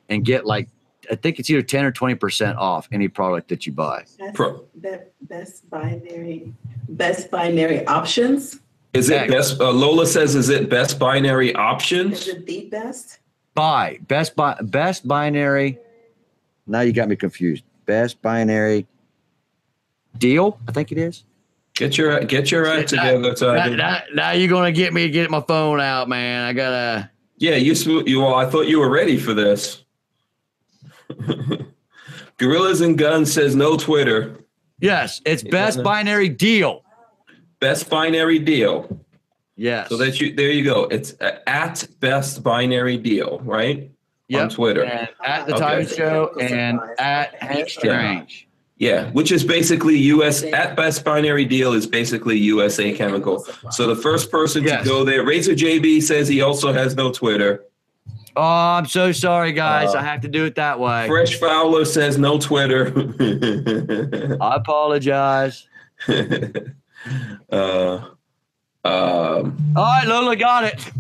and 0.09 0.25
get 0.25 0.45
like 0.47 0.69
I 1.11 1.15
think 1.17 1.39
it's 1.39 1.51
either 1.51 1.63
ten 1.63 1.85
or 1.85 1.91
twenty 1.93 2.15
percent 2.15 2.59
off 2.59 2.89
any 2.93 3.09
product 3.09 3.49
that 3.49 3.67
you 3.67 3.73
buy. 3.73 4.05
Best, 4.19 4.35
Pro- 4.35 4.65
be- 4.81 4.91
best 5.23 5.69
binary, 5.71 6.53
best 6.89 7.31
binary 7.31 7.85
options. 7.87 8.61
Is 8.95 9.09
it 9.11 9.19
Heck. 9.21 9.29
best? 9.31 9.61
Uh, 9.61 9.73
Lola 9.73 10.07
says, 10.07 10.35
"Is 10.37 10.49
it 10.49 10.69
best 10.69 10.99
binary 10.99 11.55
options? 11.55 12.13
Is 12.23 12.29
options?" 12.29 12.37
it 12.39 12.47
the 12.47 12.69
best? 12.71 13.19
Buy 13.55 13.99
best 14.07 14.37
buy 14.37 14.57
best 14.63 15.09
binary. 15.09 15.79
Now 16.67 16.81
you 16.83 16.93
got 16.93 17.09
me 17.09 17.17
confused. 17.17 17.65
Best 17.87 18.21
binary 18.23 18.87
deal. 20.19 20.59
I 20.69 20.73
think 20.73 20.93
it 20.93 20.99
is. 20.99 21.25
Get 21.75 21.97
your 21.97 22.21
get 22.21 22.51
your 22.51 22.67
act 22.67 22.93
Now- 22.93 23.13
together, 23.19 23.55
Now, 23.57 23.67
now- 23.75 24.03
now 24.15 24.31
you're 24.33 24.49
gonna 24.49 24.73
get 24.73 24.93
me 24.93 25.03
to 25.05 25.11
get 25.11 25.31
my 25.31 25.41
phone 25.41 25.81
out, 25.81 26.09
man. 26.09 26.45
I 26.47 26.53
gotta. 26.53 27.11
Yeah, 27.39 27.57
you. 27.57 27.75
You. 28.07 28.21
Well, 28.21 28.35
I 28.35 28.47
thought 28.47 28.69
you 28.69 28.79
were 28.79 28.91
ready 28.91 29.17
for 29.19 29.35
this. 29.35 29.83
Gorillas 32.39 32.81
and 32.81 32.97
Guns 32.99 33.33
says 33.33 33.55
no 33.57 33.77
Twitter. 33.77 34.37
Yes, 34.81 35.21
it's 35.25 35.43
Yeah. 35.45 35.51
best 35.51 35.83
binary 35.83 36.29
deal. 36.29 36.83
Best 37.61 37.89
binary 37.89 38.39
deal. 38.39 39.01
Yes. 39.57 39.89
So 39.89 39.97
that 39.99 40.21
you 40.21 40.35
there 40.35 40.51
you 40.51 40.65
go. 40.65 40.85
It's 40.85 41.15
uh, 41.21 41.39
at 41.47 41.87
best 42.01 42.43
binary 42.43 42.97
deal, 42.97 43.41
right? 43.45 43.91
On 44.35 44.49
Twitter. 44.49 44.85
and 44.85 45.09
at 45.25 45.47
the 45.47 45.55
Okay. 45.55 45.65
Tyven 45.65 45.97
Show 45.97 46.33
and 46.41 46.81
at 46.99 47.35
Hank 47.43 47.69
Strange. 47.69 48.49
Yeah, 48.79 49.11
which 49.11 49.31
is 49.31 49.45
basically 49.45 49.97
US 49.99 50.43
at 50.43 50.75
best 50.75 51.05
binary 51.05 51.45
deal 51.45 51.73
is 51.75 51.87
basically 51.87 52.39
USA 52.39 52.93
Chemical. 52.93 53.47
So 53.71 53.87
the 53.87 53.95
first 54.01 54.31
person 54.31 54.65
Yes. 54.65 54.83
to 54.85 54.89
go 54.89 55.05
there, 55.05 55.23
Razor 55.25 55.53
JB 55.55 56.01
says 56.03 56.29
he 56.29 56.41
also 56.41 56.73
has 56.73 56.97
no 56.97 57.13
Twitter. 57.13 57.65
Oh, 58.35 58.43
I'm 58.43 58.87
so 58.87 59.13
sorry, 59.13 59.53
guys. 59.53 59.95
Uh, 59.95 59.99
I 59.99 60.03
have 60.03 60.23
to 60.23 60.29
do 60.29 60.47
it 60.47 60.55
that 60.55 60.81
way. 60.81 61.07
Fresh 61.07 61.39
Fowler 61.39 61.85
says 61.85 62.17
no 62.17 62.39
Twitter. 62.39 62.91
I 64.41 64.55
apologize. 64.57 65.69
uh, 66.09 66.15
um, 67.53 68.15
All 68.85 69.49
right, 69.77 70.05
Lola 70.07 70.35
got 70.37 70.65
it. 70.65 70.91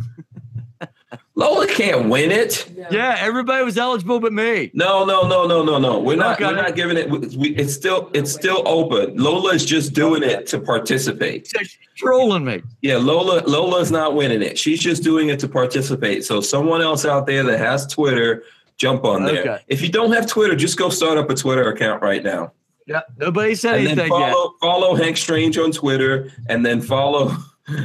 Lola 1.35 1.67
can't 1.67 2.11
win 2.11 2.31
it. 2.31 2.71
Yeah, 2.91 3.17
everybody 3.19 3.65
was 3.65 3.79
eligible 3.79 4.21
but 4.21 4.35
me. 4.35 4.71
No, 4.75 5.05
no, 5.07 5.27
no, 5.27 5.47
no, 5.47 5.65
no, 5.65 5.79
no. 5.79 5.99
We're 5.99 6.17
not. 6.17 6.35
Okay. 6.41 6.45
We're 6.53 6.61
not 6.61 6.77
giving 6.77 6.99
it. 6.99 7.09
We, 7.11 7.57
it's 7.57 7.73
still. 7.73 8.11
It's 8.13 8.31
still 8.31 8.63
open. 8.69 9.17
Lola 9.17 9.55
is 9.55 9.65
just 9.65 9.95
doing 9.95 10.23
it 10.23 10.47
to 10.49 10.61
participate. 10.61 11.47
She's 11.57 11.79
trolling 11.97 12.45
me. 12.45 12.63
Yeah, 12.83 12.99
Lola. 12.99 13.43
Lola's 13.47 13.91
not 13.91 14.15
winning 14.15 14.43
it. 14.43 14.59
She's 14.59 14.79
just 14.79 15.03
doing 15.03 15.31
it 15.31 15.41
to 15.41 15.49
participate. 15.49 16.25
So 16.27 16.43
someone 16.43 16.83
else 16.83 17.07
out 17.07 17.27
there 17.27 17.43
that 17.45 17.59
has 17.59 17.87
Twitter, 17.87 18.45
jump 18.77 19.05
on 19.05 19.25
there. 19.25 19.41
Okay. 19.41 19.59
If 19.69 19.81
you 19.81 19.89
don't 19.89 20.13
have 20.13 20.27
Twitter, 20.27 20.55
just 20.55 20.79
go 20.79 20.91
start 20.91 21.17
up 21.17 21.31
a 21.31 21.35
Twitter 21.35 21.71
account 21.73 22.03
right 22.03 22.23
now, 22.23 22.53
Yeah, 22.87 23.01
nobody 23.17 23.55
said 23.55 23.77
and 23.79 23.87
anything 23.89 24.13
yet. 24.13 24.33
follow 24.33 24.55
follow 24.61 24.95
Hank 24.97 25.17
Strange 25.17 25.57
on 25.57 25.73
Twitter, 25.73 26.31
and 26.51 26.65
then 26.67 26.83
follow. 26.83 27.35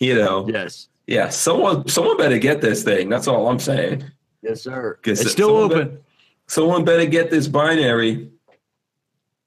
You 0.00 0.14
know, 0.14 0.46
Yes, 0.48 0.88
yeah. 1.08 1.28
Someone, 1.30 1.88
someone 1.88 2.16
better 2.16 2.38
get 2.38 2.60
this 2.60 2.84
thing. 2.84 3.08
That's 3.08 3.26
all 3.26 3.48
I'm 3.48 3.58
saying. 3.58 4.04
yes, 4.42 4.62
sir. 4.62 4.98
It's 5.04 5.28
still 5.32 5.48
someone 5.48 5.64
open. 5.72 5.88
bet- 5.88 6.02
Someone 6.46 6.84
better 6.84 7.04
get 7.06 7.30
this 7.30 7.46
binary. 7.48 8.30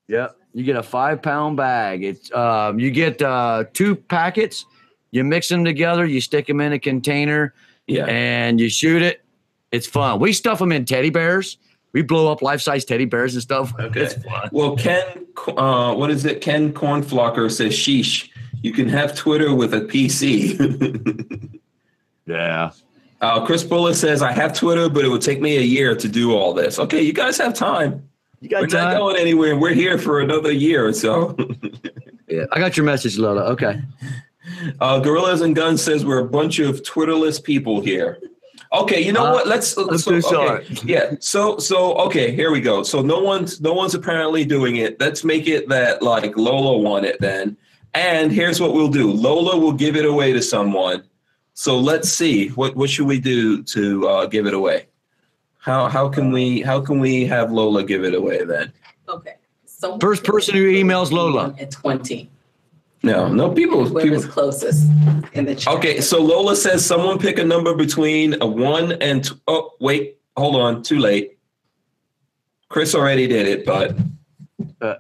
Yep. 0.07 0.36
You 0.53 0.64
get 0.64 0.76
a 0.76 0.84
five 0.84 1.22
pound 1.22 1.55
bag. 1.57 2.03
It's 2.03 2.32
um, 2.34 2.78
you 2.80 2.91
get 2.91 3.22
uh, 3.22 3.64
two 3.74 3.95
packets. 3.95 4.66
You 5.12 5.24
mix 5.24 5.47
them 5.47 5.64
together. 5.66 6.05
You 6.05 6.20
stick 6.22 6.45
them 6.47 6.59
in 6.62 6.74
a 6.74 6.80
container. 6.80 7.53
Yeah. 7.88 8.05
and 8.05 8.59
you 8.59 8.70
shoot 8.70 9.01
it. 9.01 9.22
It's 9.72 9.88
fun. 9.88 10.20
We 10.20 10.32
stuff 10.34 10.59
them 10.59 10.72
in 10.72 10.86
teddy 10.86 11.09
bears. 11.09 11.57
We 11.93 12.03
blow 12.03 12.32
up 12.32 12.41
life 12.41 12.62
size 12.62 12.86
teddy 12.86 13.05
bears 13.05 13.34
and 13.34 13.41
stuff. 13.41 13.74
Okay. 13.80 14.01
It's 14.01 14.14
fun. 14.24 14.49
Well, 14.51 14.76
Ken 14.78 15.26
uh, 15.57 15.93
what 15.95 16.12
is 16.12 16.24
it? 16.26 16.41
Ken 16.41 16.72
Cornflocker 16.72 17.49
says, 17.51 17.74
"Sheesh, 17.74 18.30
you 18.62 18.72
can 18.74 18.88
have 18.89 19.16
Twitter 19.16 19.53
with 19.53 19.74
a 19.74 19.82
PC." 19.82 20.57
Yeah. 22.28 22.72
uh, 23.20 23.45
Chris 23.45 23.64
Bullis 23.64 23.95
says, 23.95 24.22
"I 24.22 24.32
have 24.32 24.53
Twitter, 24.53 24.88
but 24.89 25.03
it 25.03 25.09
would 25.09 25.22
take 25.22 25.41
me 25.41 25.57
a 25.57 25.62
year 25.62 25.95
to 25.95 26.07
do 26.07 26.34
all 26.34 26.53
this." 26.53 26.80
Okay, 26.80 27.01
you 27.01 27.14
guys 27.14 27.38
have 27.39 27.53
time. 27.53 28.07
You 28.39 28.49
We're 28.53 28.68
got 28.68 28.91
not 28.91 28.97
going 28.97 29.18
anywhere. 29.18 29.55
We're 29.57 29.74
here 29.74 29.97
for 29.97 30.22
another 30.22 30.51
year 30.51 30.86
or 30.86 30.93
so. 30.93 31.36
Yeah. 32.28 32.45
I 32.53 32.59
got 32.59 32.78
your 32.78 32.86
message, 32.86 33.18
Lola. 33.18 33.41
Okay. 33.51 33.82
Uh, 34.80 34.99
Gorillas 34.99 35.41
and 35.41 35.53
Guns 35.53 35.82
says 35.84 36.05
we're 36.05 36.20
a 36.20 36.26
bunch 36.26 36.59
of 36.59 36.82
Twitterless 36.82 37.43
people 37.43 37.82
here. 37.82 38.20
Okay, 38.72 39.01
you 39.01 39.12
know 39.12 39.26
Uh, 39.26 39.34
what? 39.34 39.47
Let's. 39.47 39.76
I'm 39.76 39.97
so, 39.97 40.22
too 40.22 40.38
okay, 40.38 40.66
Yeah. 40.86 41.16
So 41.20 41.57
so 41.57 41.93
okay, 42.05 42.34
here 42.34 42.49
we 42.51 42.62
go. 42.62 42.84
So 42.84 43.01
no 43.01 43.20
one's 43.20 43.59
no 43.59 43.74
one's 43.74 43.95
apparently 43.95 44.45
doing 44.45 44.78
it. 44.78 44.97
Let's 44.97 45.26
make 45.26 45.45
it 45.47 45.68
that 45.68 46.01
like 46.01 46.38
Lola 46.38 46.78
won 46.78 47.03
it 47.03 47.20
then. 47.20 47.57
And 47.94 48.32
here's 48.32 48.60
what 48.62 48.74
we'll 48.74 48.88
do. 48.89 49.12
Lola 49.12 49.58
will 49.58 49.74
give 49.74 49.96
it 49.96 50.06
away 50.06 50.32
to 50.34 50.42
someone. 50.42 51.04
So 51.54 51.78
let's 51.78 52.10
see 52.10 52.48
what 52.50 52.76
what 52.76 52.89
should 52.89 53.08
we 53.08 53.20
do 53.20 53.62
to 53.64 54.08
uh, 54.08 54.26
give 54.28 54.48
it 54.48 54.54
away. 54.54 54.88
How 55.60 55.88
how 55.89 56.08
can 56.10 56.32
we 56.32 56.62
how 56.62 56.80
can 56.82 57.00
we 57.00 57.26
have 57.26 57.52
Lola 57.52 57.84
give 57.84 58.04
it 58.04 58.14
away 58.16 58.44
then? 58.46 58.72
Okay. 59.10 59.36
So 59.66 59.98
First 60.00 60.24
person 60.24 60.56
who 60.56 60.64
emails 60.72 61.12
Lola. 61.12 61.54
At 61.60 61.72
twenty, 61.72 62.30
No, 63.04 63.28
no 63.28 63.52
people 63.52 63.86
whoever's 63.86 64.22
people. 64.22 64.32
closest 64.34 64.89
in 65.34 65.46
the 65.46 65.56
chat. 65.56 65.74
Okay, 65.76 66.02
so 66.02 66.22
Lola 66.22 66.56
says 66.56 66.86
someone 66.86 67.20
pick 67.20 67.39
a 67.39 67.44
number 67.44 67.74
between 67.76 68.42
a 68.42 68.46
one 68.48 68.94
and 69.02 69.26
t- 69.26 69.36
oh 69.48 69.72
wait, 69.80 70.18
hold 70.38 70.56
on, 70.56 70.84
too 70.84 71.00
late. 71.00 71.38
Chris 72.70 72.96
already 72.96 73.28
did 73.28 73.48
it, 73.48 73.66
but 73.66 73.98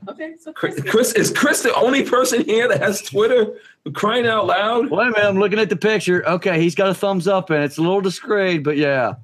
Okay, 0.09 0.35
so 0.39 0.51
Chris, 0.53 0.81
Chris 0.89 1.13
is 1.13 1.31
Chris 1.31 1.63
the 1.63 1.73
only 1.75 2.03
person 2.03 2.43
here 2.45 2.67
that 2.67 2.81
has 2.81 3.01
Twitter? 3.01 3.53
Crying 3.93 4.27
out 4.27 4.45
loud! 4.47 4.89
Wait 4.89 5.07
a 5.07 5.11
minute. 5.11 5.25
I'm 5.25 5.37
looking 5.39 5.59
at 5.59 5.69
the 5.69 5.75
picture. 5.75 6.27
Okay. 6.27 6.61
He's 6.61 6.75
got 6.75 6.89
a 6.89 6.93
thumbs 6.93 7.27
up 7.27 7.49
and 7.49 7.63
it's 7.63 7.77
a 7.77 7.81
little 7.81 8.01
discreet, 8.01 8.59
but 8.59 8.77
yeah. 8.77 9.15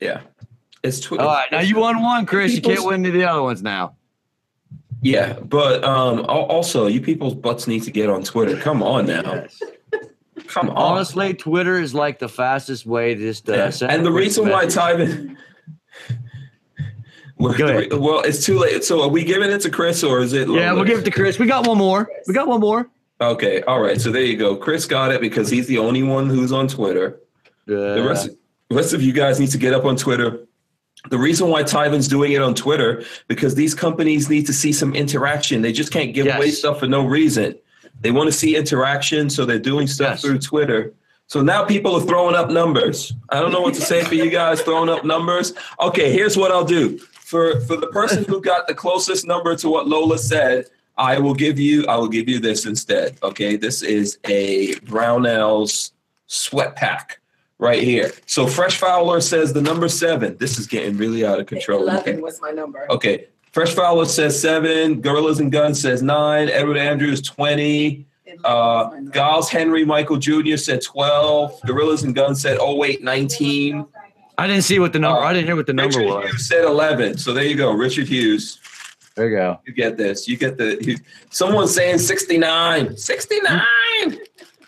Yeah, 0.00 0.20
it's 0.82 1.00
Twitter. 1.00 1.24
All 1.24 1.28
right. 1.30 1.50
Now 1.52 1.60
you 1.60 1.76
won 1.78 2.00
one, 2.02 2.24
Chris. 2.24 2.54
You 2.54 2.62
can't 2.62 2.84
win 2.84 3.00
any 3.00 3.08
of 3.08 3.14
the 3.14 3.24
other 3.24 3.42
ones 3.42 3.62
now. 3.62 3.94
Yeah, 5.02 5.34
but 5.40 5.84
um, 5.84 6.24
also 6.26 6.86
you 6.86 7.00
people's 7.00 7.34
butts 7.34 7.66
need 7.66 7.82
to 7.84 7.90
get 7.90 8.08
on 8.10 8.22
Twitter. 8.24 8.56
Come 8.56 8.82
on 8.82 9.06
now, 9.06 9.44
come 10.48 10.70
on. 10.70 10.76
Honestly, 10.76 11.34
Twitter 11.34 11.78
is 11.80 11.94
like 11.94 12.18
the 12.18 12.28
fastest 12.28 12.86
way 12.86 13.14
to 13.14 13.20
just 13.20 13.48
uh, 13.48 13.52
Yeah. 13.54 13.70
send 13.70 13.92
And 13.92 14.06
the 14.06 14.10
reason 14.12 14.48
why 14.48 14.64
message. 14.64 14.80
Tyven. 14.80 15.36
Well, 17.38 17.52
Go 17.54 17.66
the 17.68 17.78
ahead. 17.78 17.92
well, 17.94 18.20
it's 18.20 18.44
too 18.44 18.58
late. 18.58 18.84
So, 18.84 19.02
are 19.02 19.08
we 19.08 19.22
giving 19.24 19.50
it 19.50 19.60
to 19.62 19.70
Chris 19.70 20.02
or 20.02 20.20
is 20.20 20.32
it? 20.32 20.48
Yeah, 20.48 20.70
Lola? 20.72 20.74
we'll 20.76 20.84
give 20.84 20.98
it 20.98 21.04
to 21.04 21.10
Chris. 21.10 21.38
We 21.38 21.46
got 21.46 21.66
one 21.66 21.78
more. 21.78 22.10
We 22.26 22.34
got 22.34 22.48
one 22.48 22.60
more. 22.60 22.88
Okay, 23.20 23.62
all 23.62 23.80
right. 23.80 24.00
So 24.00 24.10
there 24.12 24.22
you 24.22 24.36
go. 24.36 24.56
Chris 24.56 24.86
got 24.86 25.10
it 25.12 25.20
because 25.20 25.48
he's 25.50 25.66
the 25.66 25.78
only 25.78 26.02
one 26.02 26.28
who's 26.28 26.52
on 26.52 26.68
Twitter. 26.68 27.18
The 27.66 28.02
Uh, 28.04 28.08
rest, 28.08 28.28
the 28.68 28.76
rest 28.76 28.92
of 28.94 29.02
you 29.02 29.12
guys 29.12 29.38
need 29.40 29.50
to 29.50 29.58
get 29.58 29.74
up 29.74 29.84
on 29.84 29.96
Twitter. 29.96 30.40
The 31.10 31.18
reason 31.18 31.48
why 31.48 31.62
Tyven's 31.62 32.08
doing 32.08 32.32
it 32.32 32.42
on 32.42 32.54
Twitter 32.54 33.04
because 33.28 33.54
these 33.54 33.74
companies 33.74 34.28
need 34.28 34.46
to 34.46 34.52
see 34.52 34.72
some 34.72 34.94
interaction. 34.94 35.62
They 35.62 35.72
just 35.72 35.92
can't 35.92 36.12
give 36.14 36.26
away 36.26 36.50
stuff 36.50 36.80
for 36.80 36.86
no 36.86 37.04
reason. 37.06 37.54
They 38.00 38.10
want 38.10 38.28
to 38.28 38.32
see 38.32 38.56
interaction, 38.56 39.30
so 39.30 39.44
they're 39.44 39.58
doing 39.58 39.86
stuff 39.86 40.14
Yes. 40.14 40.22
through 40.22 40.38
Twitter. 40.40 40.92
So 41.28 41.42
now 41.42 41.64
people 41.64 41.94
are 41.94 42.00
throwing 42.00 42.34
up 42.34 42.50
numbers. 42.50 43.12
I 43.28 43.40
don't 43.40 43.52
know 43.52 43.60
what 43.60 43.74
to 43.74 43.80
say 43.80 44.02
for 44.02 44.14
you 44.14 44.30
guys 44.30 44.60
throwing 44.62 44.88
up 44.88 45.04
numbers. 45.04 45.52
Okay, 45.80 46.12
here's 46.12 46.36
what 46.36 46.50
I'll 46.52 46.64
do. 46.64 46.98
For 47.28 47.60
for 47.60 47.76
the 47.76 47.88
person 47.88 48.24
who 48.24 48.40
got 48.40 48.66
the 48.68 48.74
closest 48.74 49.26
number 49.26 49.54
to 49.56 49.68
what 49.68 49.86
Lola 49.86 50.18
said, 50.18 50.64
I 50.96 51.18
will 51.18 51.34
give 51.34 51.58
you 51.58 51.86
I 51.86 51.96
will 51.96 52.08
give 52.08 52.26
you 52.26 52.38
this 52.40 52.64
instead. 52.64 53.18
Okay, 53.22 53.56
this 53.56 53.82
is 53.82 54.18
a 54.24 54.72
Brownells 54.86 55.92
sweat 56.26 56.74
pack 56.74 57.20
right 57.58 57.82
here. 57.82 58.12
So 58.24 58.46
Fresh 58.46 58.78
Fowler 58.78 59.20
says 59.20 59.52
the 59.52 59.60
number 59.60 59.88
seven. 59.88 60.38
This 60.38 60.58
is 60.58 60.66
getting 60.66 60.96
really 60.96 61.26
out 61.26 61.38
of 61.38 61.44
control. 61.44 61.82
Eleven 61.82 62.14
Okay. 62.14 62.22
was 62.22 62.40
my 62.40 62.50
number. 62.50 62.90
Okay. 62.90 63.26
Fresh 63.52 63.74
Fowler 63.74 64.06
says 64.06 64.40
seven. 64.40 65.02
Gorillas 65.02 65.38
and 65.38 65.52
Guns 65.52 65.82
says 65.82 66.02
nine. 66.02 66.48
Edward 66.48 66.78
Andrews 66.78 67.20
twenty. 67.20 68.06
Uh, 68.42 68.88
Giles 69.12 69.50
Henry 69.50 69.84
Michael 69.84 70.16
Jr. 70.16 70.56
said 70.56 70.80
twelve. 70.80 71.60
Gorillas 71.66 72.04
and 72.04 72.14
Guns 72.14 72.40
said 72.40 72.56
oh 72.58 72.74
wait 72.76 73.02
nineteen. 73.02 73.84
I 74.38 74.46
didn't 74.46 74.62
see 74.62 74.78
what 74.78 74.92
the 74.92 75.00
number. 75.00 75.20
I 75.20 75.32
didn't 75.32 75.46
hear 75.46 75.56
what 75.56 75.66
the 75.66 75.72
number 75.72 75.98
Richard 75.98 76.14
was. 76.14 76.30
Hughes 76.30 76.48
said 76.48 76.64
eleven. 76.64 77.18
So 77.18 77.34
there 77.34 77.44
you 77.44 77.56
go, 77.56 77.72
Richard 77.72 78.06
Hughes. 78.08 78.60
There 79.16 79.28
you 79.28 79.36
go. 79.36 79.60
You 79.66 79.72
get 79.72 79.96
this. 79.96 80.28
You 80.28 80.36
get 80.36 80.56
the. 80.56 80.78
You, 80.80 80.96
someone's 81.30 81.74
saying 81.74 81.98
sixty 81.98 82.38
nine. 82.38 82.96
Sixty 82.96 83.40
nine. 83.40 84.18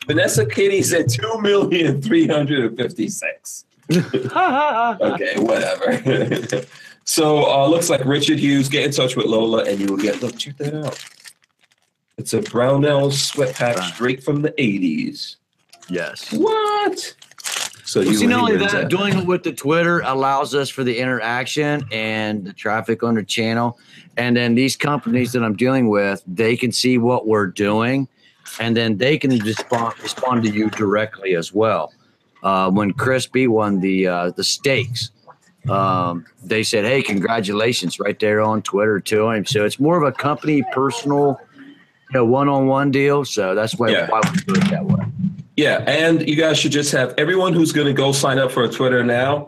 Vanessa 0.08 0.44
Kitty 0.44 0.82
said 0.82 1.08
two 1.08 1.40
million 1.40 2.02
three 2.02 2.26
hundred 2.26 2.64
and 2.64 2.76
fifty 2.76 3.08
six. 3.08 3.64
Okay, 3.94 5.38
whatever. 5.38 6.64
so 7.04 7.44
uh, 7.50 7.66
looks 7.68 7.90
like 7.90 8.04
Richard 8.04 8.38
Hughes. 8.38 8.68
Get 8.68 8.84
in 8.84 8.90
touch 8.90 9.14
with 9.16 9.26
Lola, 9.26 9.64
and 9.64 9.78
you 9.80 9.86
will 9.86 9.96
get. 9.96 10.20
Look, 10.20 10.36
check 10.36 10.56
that 10.58 10.74
out. 10.74 11.04
It's 12.18 12.34
a 12.34 12.40
Brownell 12.42 13.10
sweat 13.12 13.54
pack 13.54 13.78
straight 13.94 14.22
from 14.22 14.42
the 14.42 14.52
eighties. 14.60 15.36
yes. 15.88 16.32
What? 16.32 17.14
So 17.91 18.05
Well, 18.05 18.14
see, 18.14 18.26
not 18.28 18.43
only 18.43 18.57
that, 18.57 18.88
doing 18.88 19.18
it 19.18 19.26
with 19.26 19.43
the 19.43 19.51
Twitter 19.53 19.99
allows 20.05 20.55
us 20.55 20.68
for 20.68 20.84
the 20.84 20.97
interaction 20.97 21.84
and 21.91 22.45
the 22.45 22.53
traffic 22.53 23.03
on 23.03 23.16
the 23.16 23.24
channel. 23.24 23.80
And 24.16 24.36
then 24.36 24.55
these 24.55 24.76
companies 24.76 25.32
that 25.32 25.43
I'm 25.43 25.57
dealing 25.57 25.88
with, 25.88 26.22
they 26.24 26.57
can 26.57 26.70
see 26.70 26.99
what 26.99 27.26
we're 27.26 27.49
doing, 27.49 28.07
and 28.61 28.76
then 28.76 28.97
they 28.97 29.18
can 29.18 29.36
respond 29.41 29.99
respond 30.01 30.45
to 30.45 30.51
you 30.51 30.70
directly 30.70 31.34
as 31.34 31.53
well. 31.53 31.93
Uh, 32.45 32.70
when 32.70 32.93
Chris 32.93 33.26
B 33.26 33.49
won 33.49 33.80
the 33.80 34.07
uh, 34.07 34.30
the 34.36 34.45
stakes, 34.45 35.11
um, 35.68 36.24
they 36.45 36.62
said, 36.62 36.84
"Hey, 36.84 37.03
congratulations!" 37.03 37.99
right 37.99 38.20
there 38.20 38.41
on 38.41 38.62
Twitter 38.62 39.01
to 39.01 39.30
him. 39.30 39.45
So 39.45 39.64
it's 39.64 39.80
more 39.80 40.01
of 40.01 40.05
a 40.05 40.12
company 40.12 40.62
personal, 40.72 41.41
you 41.59 42.14
know, 42.14 42.24
one 42.24 42.49
on 42.49 42.68
one 42.68 42.93
deal. 42.93 43.24
So 43.24 43.57
that's 43.57 43.76
why, 43.80 43.88
Yeah. 43.88 44.09
why 44.09 44.20
we 44.32 44.38
do 44.43 44.61
it 44.61 44.70
that 44.70 44.84
way. 44.84 45.05
Yeah, 45.61 45.84
and 45.86 46.26
you 46.26 46.36
guys 46.36 46.58
should 46.58 46.72
just 46.72 46.90
have 46.92 47.12
everyone 47.18 47.52
who's 47.52 47.70
going 47.70 47.86
to 47.86 47.92
go 47.92 48.12
sign 48.12 48.38
up 48.38 48.50
for 48.50 48.64
a 48.64 48.68
Twitter 48.70 49.04
now. 49.04 49.46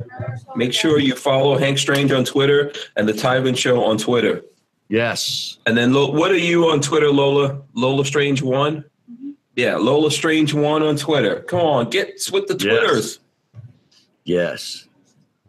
Make 0.55 0.75
sure 0.75 1.01
you 1.01 1.17
follow 1.17 1.57
Hank 1.57 1.79
Strange 1.79 2.13
on 2.13 2.27
Twitter 2.27 2.71
and 2.97 3.09
the 3.09 3.15
Tyven 3.15 3.57
Show 3.57 3.83
on 3.83 3.97
Twitter. 3.97 4.45
Yes. 4.91 5.57
And 5.65 5.75
then, 5.75 5.95
what 5.95 6.31
are 6.31 6.37
you 6.37 6.69
on 6.69 6.83
Twitter, 6.83 7.09
Lola? 7.09 7.63
Lola 7.73 8.05
Strange 8.05 8.43
one. 8.43 8.85
Mm-hmm. 9.11 9.31
Yeah, 9.57 9.77
Lola 9.77 10.11
Strange 10.11 10.53
one 10.53 10.83
on 10.83 10.99
Twitter. 10.99 11.41
Come 11.45 11.61
on, 11.61 11.89
get 11.89 12.29
with 12.31 12.47
the 12.47 12.59
Yes. 12.59 12.61
Twitters. 12.61 13.21
Yes. 14.25 14.87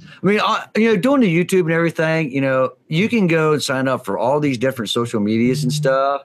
I 0.01 0.25
mean, 0.25 0.39
I, 0.39 0.65
you 0.77 0.93
know, 0.93 0.95
doing 0.95 1.19
the 1.19 1.43
YouTube 1.45 1.63
and 1.63 1.73
everything, 1.73 2.31
you 2.31 2.39
know, 2.39 2.71
you 2.87 3.09
can 3.09 3.27
go 3.27 3.51
and 3.51 3.61
sign 3.61 3.89
up 3.89 4.05
for 4.05 4.17
all 4.17 4.39
these 4.39 4.57
different 4.57 4.91
social 4.91 5.19
medias 5.19 5.61
and 5.63 5.73
stuff. 5.73 6.21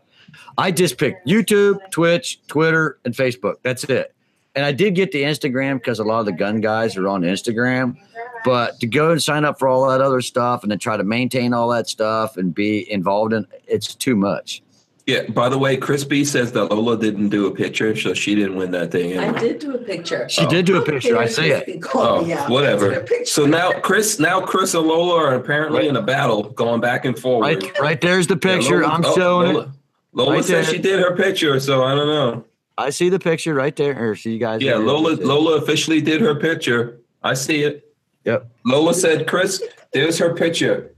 I 0.56 0.70
just 0.70 0.96
picked 0.96 1.26
YouTube, 1.26 1.80
Twitch, 1.90 2.38
Twitter, 2.46 3.00
and 3.04 3.12
Facebook. 3.12 3.56
That's 3.64 3.82
it. 3.82 4.14
And 4.58 4.66
I 4.66 4.72
did 4.72 4.96
get 4.96 5.12
the 5.12 5.22
Instagram 5.22 5.74
because 5.74 6.00
a 6.00 6.04
lot 6.04 6.18
of 6.18 6.26
the 6.26 6.32
gun 6.32 6.60
guys 6.60 6.96
are 6.96 7.06
on 7.06 7.22
Instagram. 7.22 7.96
But 8.44 8.80
to 8.80 8.88
go 8.88 9.12
and 9.12 9.22
sign 9.22 9.44
up 9.44 9.56
for 9.56 9.68
all 9.68 9.88
that 9.88 10.00
other 10.00 10.20
stuff 10.20 10.64
and 10.64 10.72
then 10.72 10.80
try 10.80 10.96
to 10.96 11.04
maintain 11.04 11.54
all 11.54 11.68
that 11.68 11.88
stuff 11.88 12.36
and 12.36 12.52
be 12.52 12.90
involved 12.90 13.32
in 13.32 13.46
it's 13.68 13.94
too 13.94 14.16
much. 14.16 14.60
Yeah. 15.06 15.28
By 15.28 15.48
the 15.48 15.56
way, 15.56 15.76
Chris 15.76 16.02
B 16.02 16.24
says 16.24 16.50
that 16.52 16.64
Lola 16.64 16.98
didn't 16.98 17.28
do 17.28 17.46
a 17.46 17.52
picture, 17.52 17.94
so 17.94 18.14
she 18.14 18.34
didn't 18.34 18.56
win 18.56 18.72
that 18.72 18.90
thing. 18.90 19.16
I 19.16 19.30
did 19.38 19.60
do 19.60 19.76
a 19.76 19.78
picture. 19.78 20.28
She 20.28 20.44
did 20.46 20.66
do 20.66 20.82
a 20.82 20.84
picture. 20.84 21.16
I 21.16 21.26
see 21.26 21.50
it. 21.50 21.80
Oh, 21.94 22.24
whatever. 22.48 23.06
So 23.26 23.46
now 23.46 23.70
Chris, 23.70 24.18
now 24.18 24.40
Chris 24.40 24.74
and 24.74 24.88
Lola 24.88 25.22
are 25.22 25.34
apparently 25.36 25.86
in 25.86 25.94
a 25.94 26.02
battle, 26.02 26.50
going 26.50 26.80
back 26.80 27.04
and 27.04 27.16
forward. 27.16 27.62
Right, 27.62 27.78
right 27.78 28.00
there's 28.00 28.26
the 28.26 28.34
Yeah, 28.34 28.56
picture. 28.56 28.82
Lola- 28.82 28.92
I'm 28.92 29.04
oh, 29.04 29.14
showing 29.14 29.52
Lola, 29.54 29.64
it. 29.66 29.70
Lola 30.14 30.32
Right 30.32 30.44
said 30.44 30.64
there. 30.64 30.72
she 30.74 30.78
did 30.78 30.98
her 30.98 31.14
picture, 31.14 31.60
so 31.60 31.84
I 31.84 31.94
don't 31.94 32.08
know. 32.08 32.44
I 32.78 32.90
see 32.90 33.08
the 33.08 33.18
picture 33.18 33.54
right 33.54 33.74
there. 33.74 34.10
Or 34.10 34.14
see 34.14 34.32
you 34.32 34.38
guys. 34.38 34.62
Yeah. 34.62 34.76
Lola 34.76 35.16
Lola 35.16 35.56
officially 35.56 36.00
did 36.00 36.20
her 36.20 36.36
picture. 36.36 37.00
I 37.22 37.34
see 37.34 37.64
it. 37.64 37.94
Yep. 38.24 38.48
Lola 38.64 38.94
said, 38.94 39.26
Chris, 39.26 39.62
there's 39.92 40.18
her 40.18 40.34
picture. 40.34 40.94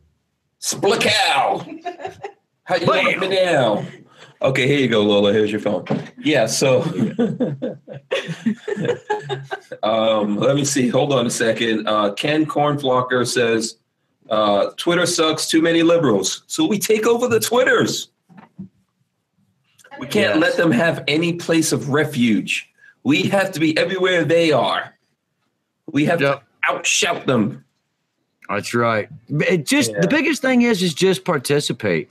Splicow. 0.60 1.64
How 2.64 2.76
you 2.76 3.20
me 3.20 3.28
now? 3.28 3.84
Okay, 4.42 4.66
here 4.66 4.78
you 4.78 4.88
go, 4.88 5.02
Lola. 5.02 5.32
Here's 5.32 5.50
your 5.50 5.60
phone. 5.60 5.84
Yeah, 6.18 6.46
so 6.46 6.82
um, 9.82 10.36
let 10.38 10.56
me 10.56 10.64
see. 10.64 10.88
Hold 10.88 11.12
on 11.12 11.26
a 11.26 11.30
second. 11.30 11.86
Uh, 11.86 12.12
Ken 12.14 12.46
Cornflocker 12.46 13.26
says 13.26 13.76
uh, 14.30 14.70
Twitter 14.76 15.04
sucks, 15.04 15.46
too 15.46 15.60
many 15.60 15.82
liberals. 15.82 16.44
So 16.46 16.66
we 16.66 16.78
take 16.78 17.06
over 17.06 17.26
the 17.28 17.40
Twitters. 17.40 18.09
We 20.00 20.06
can't 20.06 20.34
Yes. 20.36 20.40
let 20.40 20.56
them 20.56 20.72
have 20.72 21.04
any 21.06 21.34
place 21.34 21.72
of 21.72 21.90
refuge. 21.90 22.68
We 23.04 23.24
have 23.24 23.52
to 23.52 23.60
be 23.60 23.76
everywhere 23.76 24.24
they 24.24 24.50
are. 24.50 24.94
We 25.86 26.06
have 26.06 26.20
Yep. 26.20 26.42
to 26.64 26.72
outshout 26.72 27.26
them. 27.26 27.64
That's 28.48 28.74
right. 28.74 29.08
It 29.28 29.66
just 29.66 29.92
Yeah. 29.92 30.00
the 30.00 30.08
biggest 30.08 30.42
thing 30.42 30.62
is 30.62 30.82
is 30.82 30.94
just 30.94 31.24
participate. 31.24 32.08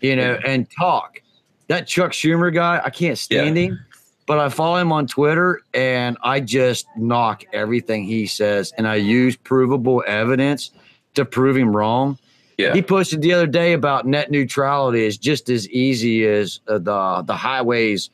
you 0.00 0.14
know, 0.16 0.38
and 0.44 0.68
talk. 0.70 1.22
That 1.68 1.86
Chuck 1.86 2.12
Schumer 2.12 2.52
guy, 2.52 2.78
I 2.84 2.90
can't 2.90 3.16
stand 3.16 3.56
him, 3.56 3.80
but 4.26 4.38
I 4.38 4.50
follow 4.50 4.76
him 4.76 4.92
on 4.92 5.06
Twitter 5.06 5.62
and 5.72 6.18
I 6.22 6.40
just 6.40 6.86
knock 6.98 7.44
everything 7.54 8.04
he 8.04 8.26
says 8.26 8.70
and 8.76 8.86
I 8.86 8.96
use 8.96 9.34
provable 9.34 10.04
evidence 10.06 10.72
to 11.14 11.24
prove 11.24 11.56
him 11.56 11.74
wrong. 11.74 12.18
Yeah. 12.56 12.72
He 12.72 12.82
posted 12.82 13.20
the 13.20 13.32
other 13.32 13.46
day 13.46 13.72
about 13.72 14.06
net 14.06 14.30
neutrality 14.30 15.04
is 15.04 15.18
just 15.18 15.48
as 15.48 15.68
easy 15.70 16.26
as 16.26 16.60
uh, 16.68 16.78
the 16.78 17.24
the 17.26 17.36
highways 17.36 18.10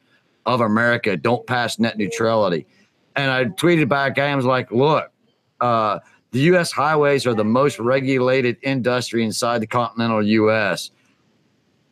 of 0.46 0.60
America 0.60 1.16
don't 1.16 1.46
pass 1.46 1.78
net 1.78 1.98
neutrality. 1.98 2.66
And 3.16 3.30
I 3.30 3.44
tweeted 3.44 3.88
back, 3.88 4.18
I 4.18 4.34
was 4.34 4.44
like, 4.44 4.70
look, 4.70 5.10
uh, 5.60 5.98
the 6.30 6.40
U.S. 6.40 6.72
highways 6.72 7.26
are 7.26 7.34
the 7.34 7.44
most 7.44 7.78
regulated 7.78 8.56
industry 8.62 9.24
inside 9.24 9.60
the 9.60 9.66
continental 9.66 10.24
U.S. 10.24 10.90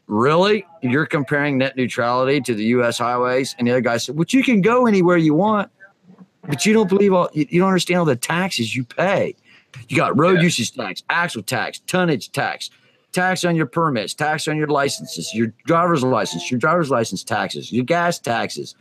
Really? 0.07 0.65
You're 0.81 1.07
comparing 1.07 1.59
net 1.59 1.77
neutrality 1.77 2.41
to 2.43 2.55
the 2.55 2.65
U.S. 2.65 2.99
highways? 2.99 3.55
And 3.59 3.67
the 3.67 3.73
other 3.73 3.81
guy 3.81 3.97
said, 3.99 4.17
well, 4.17 4.27
you 4.29 4.43
can 4.43 4.63
go 4.63 4.87
anywhere 4.87 5.17
you 5.17 5.35
want, 5.35 5.71
but 6.45 6.65
you 6.65 6.73
don't 6.73 6.89
believe 6.89 7.13
all, 7.13 7.29
you, 7.33 7.47
you 7.51 7.61
don't 7.61 7.69
understand 7.69 7.99
all 7.99 8.05
the 8.05 8.17
taxes 8.17 8.75
you 8.75 8.85
pay. 8.85 9.35
You 9.89 9.97
got 9.97 10.19
road 10.19 10.37
Yeah. 10.37 10.43
usage 10.45 10.73
tax, 10.75 11.03
axle 11.11 11.43
tax, 11.43 11.81
tonnage 11.87 12.31
tax, 12.33 12.71
tax 13.13 13.45
on 13.45 13.57
your 13.57 13.67
permits, 13.67 14.15
tax 14.15 14.49
on 14.49 14.57
your 14.57 14.69
licenses, 14.69 15.33
your 15.35 15.53
driver's 15.67 16.03
license, 16.03 16.51
your 16.51 16.59
driver's 16.61 16.91
license 16.91 17.25
taxes, 17.25 17.73
your 17.73 17.85
gas 17.85 18.19
taxes, 18.19 18.75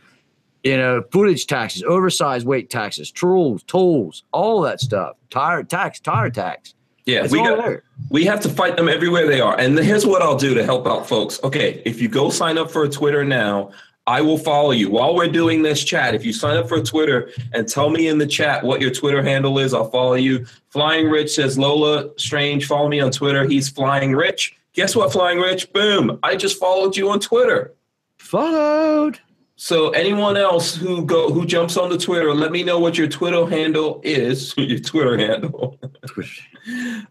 you 0.64 0.76
know, 0.76 1.02
footage 1.12 1.46
taxes, 1.46 1.82
oversized 1.84 2.46
weight 2.46 2.68
taxes, 2.70 3.10
tools, 3.10 3.62
tolls, 3.64 4.24
all 4.32 4.60
that 4.62 4.80
stuff, 4.80 5.16
tire 5.30 5.62
tax, 5.62 6.00
tire 6.00 6.30
tax. 6.30 6.74
Yeah, 7.06 7.24
It's 7.24 7.32
we 7.32 7.38
got 7.38 7.56
there. 7.56 7.84
we 8.10 8.26
have 8.26 8.40
to 8.40 8.50
fight 8.50 8.76
them 8.76 8.86
everywhere 8.86 9.26
they 9.26 9.40
are. 9.40 9.58
And 9.58 9.78
here's 9.78 10.04
what 10.04 10.20
I'll 10.20 10.36
do 10.36 10.52
to 10.52 10.62
help 10.62 10.86
out 10.86 11.08
folks. 11.08 11.42
Okay, 11.42 11.80
if 11.86 12.02
you 12.02 12.08
go 12.08 12.28
sign 12.28 12.58
up 12.58 12.70
for 12.70 12.84
a 12.84 12.88
Twitter 12.88 13.24
now, 13.24 13.70
I 14.08 14.22
will 14.22 14.38
follow 14.38 14.70
you 14.70 14.88
while 14.90 15.14
we're 15.14 15.28
doing 15.28 15.60
this 15.60 15.84
chat. 15.84 16.14
If 16.14 16.24
you 16.24 16.32
sign 16.32 16.56
up 16.56 16.66
for 16.66 16.80
Twitter 16.80 17.30
and 17.52 17.68
tell 17.68 17.90
me 17.90 18.08
in 18.08 18.16
the 18.16 18.26
chat 18.26 18.64
what 18.64 18.80
your 18.80 18.90
Twitter 18.90 19.22
handle 19.22 19.58
is, 19.58 19.74
I'll 19.74 19.90
follow 19.90 20.14
you. 20.14 20.46
Flying 20.70 21.10
Rich 21.10 21.34
says 21.34 21.58
Lola 21.58 22.08
Strange, 22.16 22.66
follow 22.66 22.88
me 22.88 23.00
on 23.00 23.10
Twitter. 23.10 23.44
He's 23.44 23.68
Flying 23.68 24.14
Rich. 24.14 24.56
Guess 24.72 24.96
what, 24.96 25.12
Flying 25.12 25.38
Rich? 25.38 25.74
Boom! 25.74 26.18
I 26.22 26.36
just 26.36 26.58
followed 26.58 26.96
you 26.96 27.10
on 27.10 27.20
Twitter. 27.20 27.74
Followed. 28.16 29.20
So 29.56 29.90
anyone 29.90 30.38
else 30.38 30.74
who 30.74 31.04
go 31.04 31.30
who 31.30 31.44
jumps 31.44 31.76
on 31.76 31.90
the 31.90 31.98
Twitter, 31.98 32.32
let 32.32 32.50
me 32.50 32.62
know 32.62 32.78
what 32.78 32.96
your 32.96 33.08
Twitter 33.08 33.44
handle 33.44 34.00
is. 34.04 34.54
your 34.56 34.78
Twitter 34.78 35.18
handle. 35.18 35.78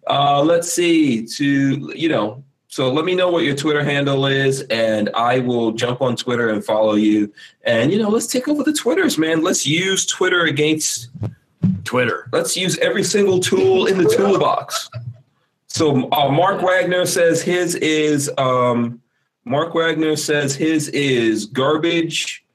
Uh, 0.08 0.41
let's 0.41 0.74
see. 0.74 1.28
To 1.28 1.91
you 1.95 2.10
know, 2.10 2.43
so 2.78 2.93
let 2.93 3.05
me 3.05 3.15
know 3.15 3.32
what 3.32 3.43
your 3.43 3.55
Twitter 3.55 3.84
handle 3.84 4.28
is, 4.28 4.61
and 4.69 5.09
I 5.15 5.39
will 5.39 5.71
jump 5.71 5.99
on 5.99 6.15
Twitter 6.15 6.49
and 6.49 6.63
follow 6.63 6.93
you. 6.93 7.34
And 7.63 7.91
you 7.91 7.97
know, 7.97 8.07
let's 8.07 8.28
take 8.28 8.47
over 8.47 8.61
the 8.61 8.71
Twitters, 8.71 9.17
man. 9.17 9.41
Let's 9.41 9.65
use 9.65 10.05
Twitter 10.05 10.43
against. 10.43 11.09
Twitter. 11.86 12.30
Let's 12.32 12.55
use 12.55 12.78
every 12.78 13.03
single 13.03 13.39
tool 13.39 13.88
in 13.88 13.97
the 13.97 14.07
toolbox. 14.07 14.91
So 15.65 16.07
uh, 16.11 16.30
Mark 16.30 16.61
Wagner 16.61 17.07
says 17.07 17.41
his 17.41 17.73
is. 17.73 18.30
Um, 18.38 19.01
Mark 19.43 19.73
Wagner 19.73 20.15
says 20.15 20.55
his 20.55 20.88
is 20.89 21.47
garbage. 21.47 22.45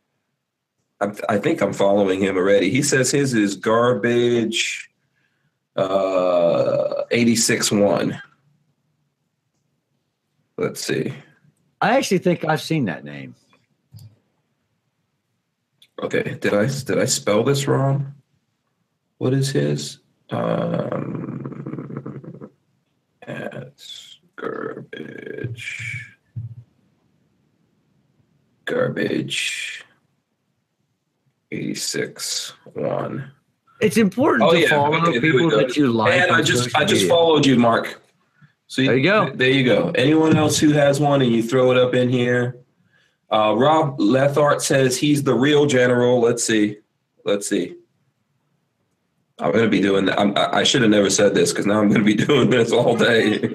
I, 1.00 1.10
I 1.30 1.38
think 1.38 1.60
I'm 1.60 1.72
following 1.72 2.20
him 2.20 2.36
already. 2.36 2.70
He 2.70 2.84
says 2.84 3.10
his 3.10 3.34
is 3.34 3.56
garbage. 3.56 4.88
Uh, 5.74 7.02
86 7.10 7.72
1. 7.72 8.22
Let's 10.62 10.80
see. 10.84 11.12
I 11.80 11.96
actually 11.98 12.18
think 12.18 12.44
I've 12.44 12.60
seen 12.60 12.84
that 12.84 13.02
name. 13.04 13.34
Okay, 16.00 16.38
did 16.40 16.54
I 16.54 16.66
did 16.66 17.00
I 17.00 17.04
spell 17.06 17.42
this 17.42 17.66
wrong? 17.66 18.14
What 19.18 19.34
is 19.34 19.50
his? 19.50 19.98
Um, 20.30 21.68
it's 23.26 24.20
garbage. 24.36 26.14
Garbage. 28.64 29.84
86 31.50 32.52
1. 32.74 33.32
It's 33.80 33.96
important 33.96 34.48
Oh, 34.48 34.52
to 34.52 34.60
yeah. 34.60 34.68
follow 34.68 34.96
Okay, 35.08 35.18
people 35.20 35.50
that 35.50 35.76
you 35.76 35.88
like. 35.90 36.12
And 36.12 36.30
I 36.30 36.40
just 36.40 36.72
I 36.76 36.84
just 36.84 37.08
followed 37.08 37.44
you, 37.44 37.58
Mark. 37.58 38.01
So 38.72 38.80
There 38.80 38.96
you 38.96 39.02
go. 39.02 39.30
There 39.34 39.50
you 39.50 39.64
go. 39.64 39.92
Anyone 39.96 40.34
else 40.34 40.58
who 40.58 40.72
has 40.72 40.98
one 40.98 41.20
and 41.20 41.30
you 41.30 41.42
throw 41.42 41.72
it 41.72 41.76
up 41.76 41.92
in 41.92 42.08
here? 42.08 42.56
Uh, 43.30 43.54
Rob 43.54 43.98
Lethart 43.98 44.62
says 44.62 44.96
he's 44.96 45.22
the 45.22 45.34
real 45.34 45.66
general. 45.66 46.22
Let's 46.22 46.42
see. 46.42 46.78
Let's 47.26 47.46
see. 47.46 47.76
I'm 49.38 49.52
going 49.52 49.64
to 49.64 49.70
be 49.70 49.82
doing 49.82 50.06
that. 50.06 50.18
I'm, 50.18 50.32
I 50.34 50.62
should 50.62 50.80
have 50.80 50.90
never 50.90 51.10
said 51.10 51.34
this 51.34 51.52
because 51.52 51.66
now 51.66 51.80
I'm 51.80 51.88
going 51.88 52.00
to 52.00 52.04
be 52.06 52.14
doing 52.26 52.48
this 52.48 52.72
all 52.72 52.96
day. 52.96 53.54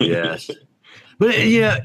yes. 0.00 0.50
But 1.18 1.38
you 1.40 1.60
know, 1.60 1.76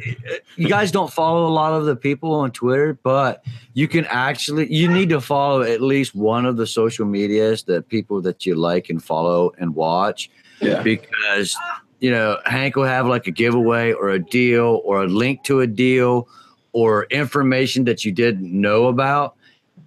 you 0.56 0.70
guys 0.70 0.90
don't 0.90 1.12
follow 1.12 1.48
a 1.48 1.52
lot 1.52 1.74
of 1.74 1.86
the 1.86 1.98
people 1.98 2.34
on 2.34 2.52
Twitter, 2.52 2.98
but 3.04 3.44
you 3.74 3.90
can 3.90 4.06
actually 4.06 4.74
you 4.74 4.88
need 4.88 5.10
to 5.10 5.20
follow 5.20 5.64
at 5.64 5.82
least 5.82 6.16
one 6.16 6.46
of 6.46 6.56
the 6.56 6.66
social 6.66 7.06
medias 7.06 7.64
that 7.64 7.90
people 7.90 8.22
that 8.22 8.46
you 8.46 8.56
like 8.56 8.90
and 8.90 9.04
follow 9.04 9.52
and 9.60 9.76
watch 9.76 10.32
yeah. 10.62 10.82
because 10.82 11.58
you 12.00 12.12
know 12.12 12.38
Hank 12.46 12.76
will 12.76 12.86
have 12.86 13.08
like 13.08 13.28
a 13.28 13.32
giveaway 13.32 13.94
or 13.94 14.10
a 14.10 14.20
deal 14.20 14.82
or 14.84 15.04
a 15.04 15.08
link 15.08 15.44
to 15.44 15.62
a 15.62 15.68
deal 15.68 16.28
or 16.74 17.06
information 17.06 17.86
that 17.86 18.06
you 18.06 18.12
didn't 18.12 18.52
know 18.52 18.88
about. 18.88 19.36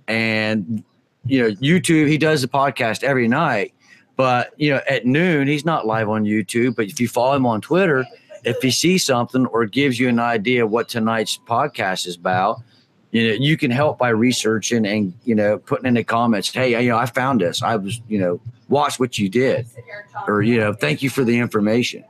And 0.09 0.83
you 1.25 1.43
know 1.43 1.55
YouTube 1.57 2.09
he 2.09 2.19
does 2.19 2.43
a 2.43 2.49
podcast 2.49 3.03
every 3.03 3.29
night 3.29 3.75
but 4.17 4.53
you 4.57 4.71
know 4.71 4.81
at 4.89 5.07
noon 5.07 5.47
he's 5.49 5.65
not 5.65 5.87
live 5.87 6.09
on 6.09 6.25
YouTube 6.25 6.75
but 6.75 6.87
if 6.87 7.01
you 7.01 7.09
follow 7.09 7.37
him 7.37 7.47
on 7.47 7.61
Twitter 7.61 8.05
if 8.45 8.61
he 8.63 8.71
sees 8.71 9.05
something 9.05 9.47
or 9.47 9.67
gives 9.67 9.99
you 10.01 10.09
an 10.09 10.19
idea 10.19 10.67
what 10.67 10.89
tonight's 10.89 11.39
podcast 11.47 12.07
is 12.07 12.17
about 12.17 12.61
you 13.13 13.29
know 13.29 13.35
you 13.35 13.57
can 13.57 13.71
help 13.71 13.99
by 13.99 14.09
researching 14.11 14.87
and 14.87 15.13
you 15.25 15.35
know 15.35 15.59
putting 15.59 15.87
in 15.87 15.95
the 15.95 16.05
comments 16.05 16.53
hey 16.53 16.81
you 16.83 16.89
know 16.91 16.97
I 16.97 17.07
found 17.07 17.41
this 17.41 17.63
I 17.63 17.77
was 17.77 18.01
you 18.09 18.19
know 18.21 18.41
watch 18.69 19.01
what 19.01 19.19
you 19.19 19.29
did 19.29 19.67
or 20.29 20.43
you 20.43 20.59
know 20.59 20.73
thank 20.73 21.03
you 21.03 21.11
for 21.11 21.25
the 21.25 21.39
information 21.39 22.05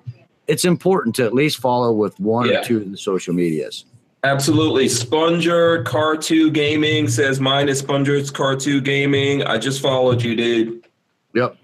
it's 0.47 0.65
important 0.65 1.15
to 1.17 1.25
at 1.25 1.33
least 1.33 1.59
follow 1.59 1.93
with 1.93 2.19
one 2.21 2.49
Yeah. 2.49 2.61
or 2.61 2.65
two 2.65 2.77
of 2.79 2.91
the 2.91 2.97
social 2.99 3.35
medias 3.35 3.85
Absolutely. 4.23 4.87
Sponger 4.87 5.83
Car2 5.85 6.53
Gaming 6.53 7.09
says 7.09 7.41
mine 7.41 7.71
is 7.71 7.79
Sponger's 7.79 8.31
Car2 8.31 8.85
Gaming. 8.85 9.43
I 9.45 9.57
just 9.57 9.81
followed 9.81 10.21
you, 10.23 10.37
dude. 10.37 10.85
yep 11.35 11.57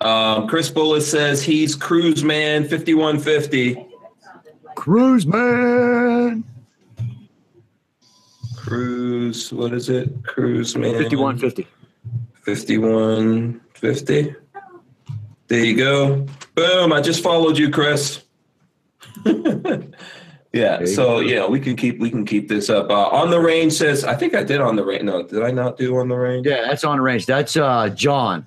Um, 0.00 0.48
Chris 0.48 0.70
Bullis 0.70 1.02
says 1.02 1.42
he's 1.42 1.74
Cruise 1.74 2.24
Man 2.24 2.62
5150. 2.66 3.84
cruise 4.76 5.26
man 5.26 6.42
Cruise, 8.62 9.52
what 9.52 9.72
is 9.72 9.88
it? 9.88 10.10
Cruise 10.24 10.76
Man 10.76 10.92
5150 10.94 11.66
5150. 12.42 14.34
There 15.48 15.64
you 15.64 15.76
go. 15.76 16.26
Boom. 16.54 16.92
I 16.92 17.00
just 17.00 17.22
followed 17.22 17.56
you, 17.56 17.70
Chris. 17.70 18.22
yeah. 19.24 19.32
There 20.52 20.80
you 20.80 20.86
So 20.86 21.04
go. 21.04 21.20
yeah, 21.20 21.46
we 21.46 21.60
can 21.60 21.76
keep 21.76 21.98
we 21.98 22.10
can 22.10 22.24
keep 22.26 22.48
this 22.48 22.68
up. 22.68 22.90
Uh, 22.90 23.08
on 23.08 23.30
the 23.30 23.40
range 23.40 23.72
says 23.74 24.04
I 24.04 24.14
think 24.14 24.34
I 24.34 24.42
did 24.42 24.60
on 24.60 24.76
the 24.76 24.84
range. 24.84 25.04
No, 25.04 25.22
did 25.22 25.42
I 25.42 25.50
not 25.50 25.76
do 25.78 25.96
on 25.98 26.08
the 26.08 26.16
range? 26.16 26.46
yeah 26.46 26.62
that's 26.66 26.84
on 26.84 26.96
the 26.98 27.02
range 27.02 27.26
that's 27.26 27.56
uh 27.56 27.88
john 27.90 28.46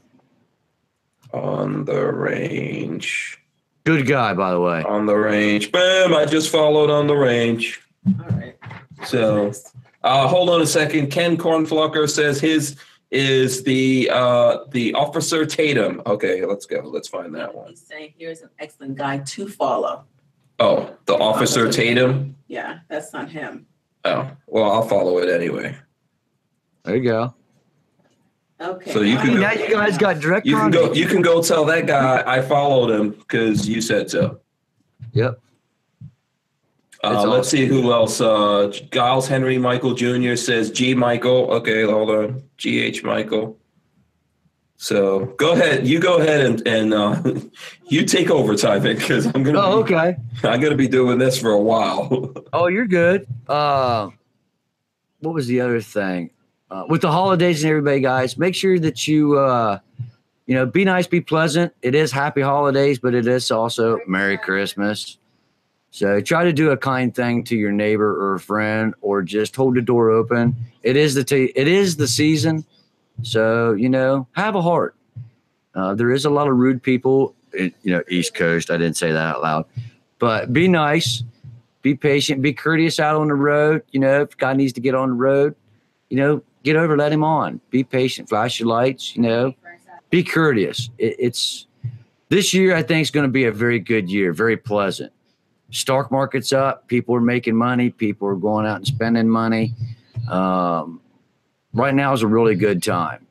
On 1.34 1.86
the 1.86 2.06
range. 2.12 3.40
good 3.86 4.06
guy 4.06 4.34
by 4.34 4.52
the 4.52 4.60
way 4.60 4.84
On 4.84 5.06
the 5.06 5.16
range. 5.16 5.72
Boom. 5.72 6.14
I 6.14 6.26
just 6.26 6.52
followed 6.52 6.90
on 6.90 7.08
the 7.08 7.16
range. 7.16 7.82
All 8.08 8.38
right. 8.38 8.56
So 9.06 9.52
uh, 10.04 10.28
hold 10.28 10.50
on 10.50 10.62
a 10.62 10.66
second. 10.66 11.12
Ken 11.12 11.38
Cornflucker 11.38 12.10
says 12.10 12.40
his 12.40 12.78
is 13.12 13.64
the 13.64 14.10
uh, 14.12 14.60
the 14.72 14.94
officer 14.94 15.46
Tatum. 15.46 16.02
Okay, 16.06 16.46
let's 16.46 16.66
go. 16.66 16.80
Let's 16.86 17.08
find 17.08 17.34
that 17.36 17.54
one. 17.54 17.70
He's 17.70 17.82
saying 17.82 18.14
here's 18.18 18.42
an 18.42 18.50
excellent 18.60 18.96
guy 18.96 19.20
to 19.20 19.48
follow. 19.48 20.06
Oh, 20.60 20.96
the 21.06 21.16
officer 21.16 21.72
Tatum. 21.72 22.36
Yeah, 22.48 22.80
that's 22.88 23.14
not 23.14 23.30
him. 23.30 23.66
Oh, 24.06 24.30
well, 24.48 24.72
I'll 24.72 24.88
follow 24.88 25.18
it 25.20 25.30
anyway. 25.30 25.78
there 26.84 26.96
you 26.96 27.04
go 27.04 27.34
Okay. 28.60 28.92
So 28.92 29.02
you 29.02 29.18
I 29.18 29.22
can 29.22 29.28
mean, 29.30 29.38
go- 29.38 29.42
now 29.44 29.52
you 29.54 29.70
guys 29.70 29.98
got 29.98 30.20
direct 30.20 30.46
You 30.46 30.56
can 30.56 30.70
go. 30.72 30.94
You 30.94 31.08
can 31.08 31.22
go 31.24 31.42
tell 31.42 31.66
that 31.66 31.88
guy 31.88 32.24
I 32.26 32.42
followed 32.42 32.92
him 32.92 33.10
because 33.12 33.68
you 33.68 33.82
said 33.82 34.10
so. 34.12 34.40
yep 35.14 35.40
Uh, 37.04 37.24
let's 37.28 37.50
see 37.50 37.66
who 37.66 37.92
else. 37.92 38.22
Uh, 38.22 38.72
Giles 38.92 39.28
Henry 39.28 39.58
Michael 39.58 39.94
Jr. 39.96 40.36
says 40.36 40.70
G 40.72 40.94
Michael. 40.94 41.52
Okay, 41.54 41.84
hold 41.84 42.10
on. 42.12 42.44
G 42.58 42.80
H 42.82 43.04
Michael. 43.04 43.58
So 44.78 45.26
go 45.38 45.54
ahead. 45.54 45.88
You 45.88 46.00
go 46.00 46.18
ahead 46.20 46.42
and 46.46 46.68
and 46.68 46.94
uh, 46.94 47.22
you 47.88 48.06
take 48.06 48.30
over, 48.30 48.54
Tyven, 48.54 48.98
because 48.98 49.26
I'm 49.28 49.44
gonna 49.44 49.60
Oh, 49.60 49.84
be, 49.84 49.94
okay. 49.96 50.16
I'm 50.44 50.60
gonna 50.60 50.76
be 50.76 50.88
doing 50.88 51.18
this 51.20 51.40
for 51.40 51.52
a 51.52 51.62
while. 51.62 52.34
Oh, 52.54 52.68
you're 52.68 52.86
good. 52.88 53.26
Uh, 53.48 54.10
what 55.22 55.34
was 55.34 55.48
the 55.48 55.62
other 55.62 55.80
thing? 55.82 56.32
Uh, 56.70 56.84
with 56.90 57.02
the 57.02 57.12
holidays 57.12 57.64
and 57.64 57.70
everybody, 57.70 58.02
guys, 58.02 58.38
make 58.38 58.56
sure 58.56 58.78
that 58.80 59.08
you, 59.08 59.38
uh, 59.40 59.80
you 60.48 60.56
know, 60.56 60.66
be 60.66 60.84
nice, 60.84 61.08
be 61.08 61.22
pleasant. 61.22 61.74
It 61.82 61.96
is 61.96 62.12
happy 62.12 62.42
holidays, 62.42 63.00
but 63.00 63.14
it 63.14 63.26
is 63.28 63.50
also 63.52 64.00
Merry 64.06 64.38
Christmas. 64.38 65.18
So 65.92 66.22
try 66.22 66.44
to 66.44 66.54
do 66.54 66.72
a 66.72 66.78
kind 66.78 67.14
thing 67.14 67.44
to 67.46 67.56
your 67.56 67.72
neighbor 67.72 68.10
or 68.10 68.36
a 68.36 68.40
friend, 68.40 68.94
or 69.02 69.22
just 69.22 69.56
hold 69.56 69.76
the 69.76 69.82
door 69.82 70.10
open. 70.10 70.56
It 70.84 70.96
is 70.96 71.14
the 71.14 71.24
t- 71.24 71.52
it 71.56 71.68
is 71.68 71.98
the 71.98 72.08
season, 72.08 72.66
so 73.22 73.74
you 73.74 73.90
know, 73.90 74.28
have 74.32 74.56
a 74.56 74.62
heart. 74.62 74.96
Uh, 75.76 75.94
there 75.94 76.12
is 76.12 76.26
a 76.26 76.30
lot 76.30 76.48
of 76.48 76.58
rude 76.58 76.82
people, 76.82 77.36
in, 77.54 77.74
you 77.84 77.92
know, 77.92 78.04
East 78.10 78.34
Coast. 78.34 78.72
I 78.72 78.78
didn't 78.78 78.98
say 78.98 79.12
that 79.12 79.36
out 79.36 79.42
loud, 79.42 79.66
but 80.18 80.52
be 80.52 80.68
nice 80.68 81.24
be 81.82 81.96
patient, 81.96 82.42
be 82.42 82.54
courteous 82.54 83.00
out 83.00 83.16
on 83.16 83.28
the 83.28 83.34
road. 83.34 83.84
You 83.92 84.00
know, 84.00 84.22
if 84.22 84.38
God 84.38 84.58
needs 84.58 84.74
to 84.74 84.82
get 84.82 84.96
on 84.96 85.10
the 85.10 85.16
road, 85.16 85.56
you 86.10 86.18
know, 86.18 86.44
get 86.64 86.76
over, 86.76 86.96
let 86.98 87.12
him 87.12 87.24
on. 87.24 87.60
Be 87.70 87.84
patient, 87.84 88.30
flash 88.30 88.60
your 88.60 88.70
lights, 88.70 89.16
you 89.16 89.22
know, 89.22 89.54
be 90.10 90.24
courteous. 90.24 90.90
It, 90.98 91.16
it's 91.18 91.68
this 92.30 92.54
year, 92.54 92.76
I 92.76 92.84
think, 92.84 93.02
is 93.02 93.12
going 93.12 93.26
to 93.26 93.32
be 93.32 93.46
a 93.46 93.52
very 93.52 93.80
good 93.80 94.10
year, 94.10 94.34
very 94.34 94.58
pleasant. 94.58 95.12
Stock 95.72 96.12
market's 96.12 96.54
up, 96.54 96.88
people 96.88 97.16
are 97.16 97.22
making 97.22 97.56
money, 97.56 97.90
people 97.90 98.28
are 98.28 98.36
going 98.36 98.66
out 98.66 98.78
and 98.78 98.88
spending 98.88 99.30
money. 99.30 99.74
Um, 100.30 101.02
right 101.74 101.94
now 101.94 102.14
is 102.14 102.22
a 102.22 102.28
really 102.28 102.56
good 102.56 102.84
time. 102.84 103.26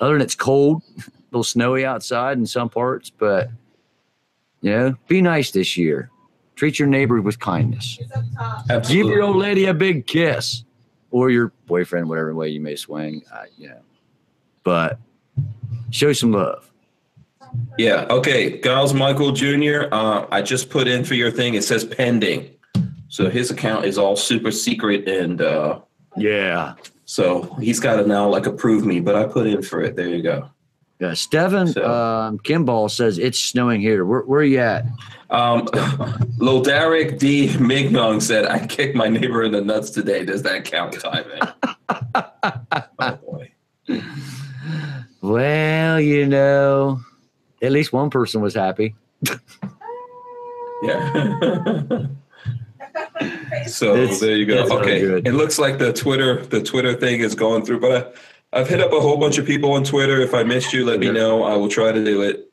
Other 0.00 0.14
than 0.14 0.22
it's 0.22 0.34
cold, 0.34 0.82
a 0.98 1.02
little 1.30 1.44
snowy 1.44 1.84
outside 1.84 2.38
in 2.38 2.46
some 2.46 2.68
parts, 2.68 3.10
but 3.10 3.50
you 4.60 4.70
know, 4.70 4.94
be 5.06 5.22
nice 5.22 5.50
this 5.52 5.76
year. 5.76 6.10
Treat 6.56 6.78
your 6.78 6.88
neighbor 6.88 7.20
with 7.22 7.38
kindness. 7.38 7.98
Give 8.88 9.06
your 9.06 9.22
old 9.22 9.36
lady 9.36 9.66
a 9.66 9.74
big 9.74 10.08
kiss, 10.08 10.64
or 11.12 11.30
your 11.30 11.52
boyfriend, 11.66 12.08
whatever 12.08 12.34
way 12.34 12.48
you 12.48 12.60
may 12.60 12.74
swing. 12.74 13.22
Uh, 13.32 13.44
you 13.56 13.68
know, 13.68 13.80
but 14.64 14.98
show 15.90 16.12
some 16.12 16.32
love. 16.32 16.68
Yeah. 17.78 18.06
Okay. 18.10 18.60
Giles 18.60 18.92
Michael 18.94 19.32
Jr. 19.32 19.86
Uh, 19.92 20.26
I 20.30 20.42
just 20.42 20.70
put 20.70 20.88
in 20.88 21.04
for 21.04 21.14
your 21.14 21.30
thing. 21.30 21.54
It 21.54 21.62
says 21.64 21.84
pending. 21.84 22.50
So 23.08 23.30
his 23.30 23.50
account 23.50 23.84
is 23.86 23.96
all 23.98 24.16
super 24.16 24.50
secret, 24.50 25.08
and 25.08 25.40
uh, 25.40 25.80
Yeah, 26.16 26.74
so 27.06 27.42
he's 27.60 27.80
got 27.80 27.96
to 27.96 28.06
now 28.06 28.28
like 28.28 28.46
approve 28.46 28.84
me. 28.84 29.00
But 29.00 29.14
I 29.16 29.24
put 29.24 29.46
in 29.46 29.62
for 29.62 29.80
it. 29.82 29.96
There 29.96 30.08
you 30.08 30.22
go. 30.22 30.50
yeah. 31.00 31.14
Steven 31.14 31.68
So- 31.68 31.88
um, 31.90 32.38
Kimball 32.40 32.88
says 32.90 33.18
it's 33.18 33.38
snowing 33.38 33.80
here. 33.80 34.04
Where, 34.04 34.20
where 34.22 34.40
are 34.40 34.44
you 34.44 34.58
at? 34.58 34.84
Um, 35.30 35.66
Lodaric 36.38 37.18
D. 37.18 37.56
Mignon 37.58 38.20
said, 38.20 38.46
"I 38.46 38.66
kicked 38.66 38.94
my 38.96 39.08
neighbor 39.08 39.42
in 39.42 39.52
the 39.52 39.60
nuts 39.62 39.90
today. 39.90 40.24
Does 40.24 40.42
that 40.42 40.64
count, 40.64 40.94
Tyven?" 40.94 41.54
oh 42.98 43.16
boy. 43.16 43.52
Well, 45.20 46.00
you 46.00 46.26
know, 46.26 47.00
at 47.62 47.72
least 47.72 47.92
one 47.92 48.10
person 48.10 48.40
was 48.40 48.54
happy. 48.54 48.94
Yeah. 50.82 51.12
so 53.66 53.96
It's- 53.96 54.20
there 54.20 54.36
you 54.36 54.46
go. 54.46 54.64
Okay, 54.78 55.00
good. 55.00 55.26
it 55.26 55.32
looks 55.32 55.58
like 55.58 55.78
the 55.78 55.92
Twitter 55.92 56.44
the 56.46 56.62
Twitter 56.62 56.94
thing 56.94 57.20
is 57.20 57.34
going 57.34 57.64
through, 57.64 57.80
but 57.80 58.14
I, 58.52 58.60
I've 58.60 58.68
hit 58.68 58.80
up 58.80 58.92
a 58.92 59.00
whole 59.00 59.16
bunch 59.16 59.38
of 59.38 59.46
people 59.46 59.72
on 59.72 59.84
Twitter. 59.84 60.20
If 60.20 60.34
I 60.34 60.42
missed 60.42 60.72
you, 60.72 60.84
let 60.84 61.00
me 61.00 61.10
know. 61.10 61.42
I 61.44 61.54
will 61.56 61.68
try 61.68 61.92
to 61.92 62.04
do 62.04 62.22
it. 62.22 62.50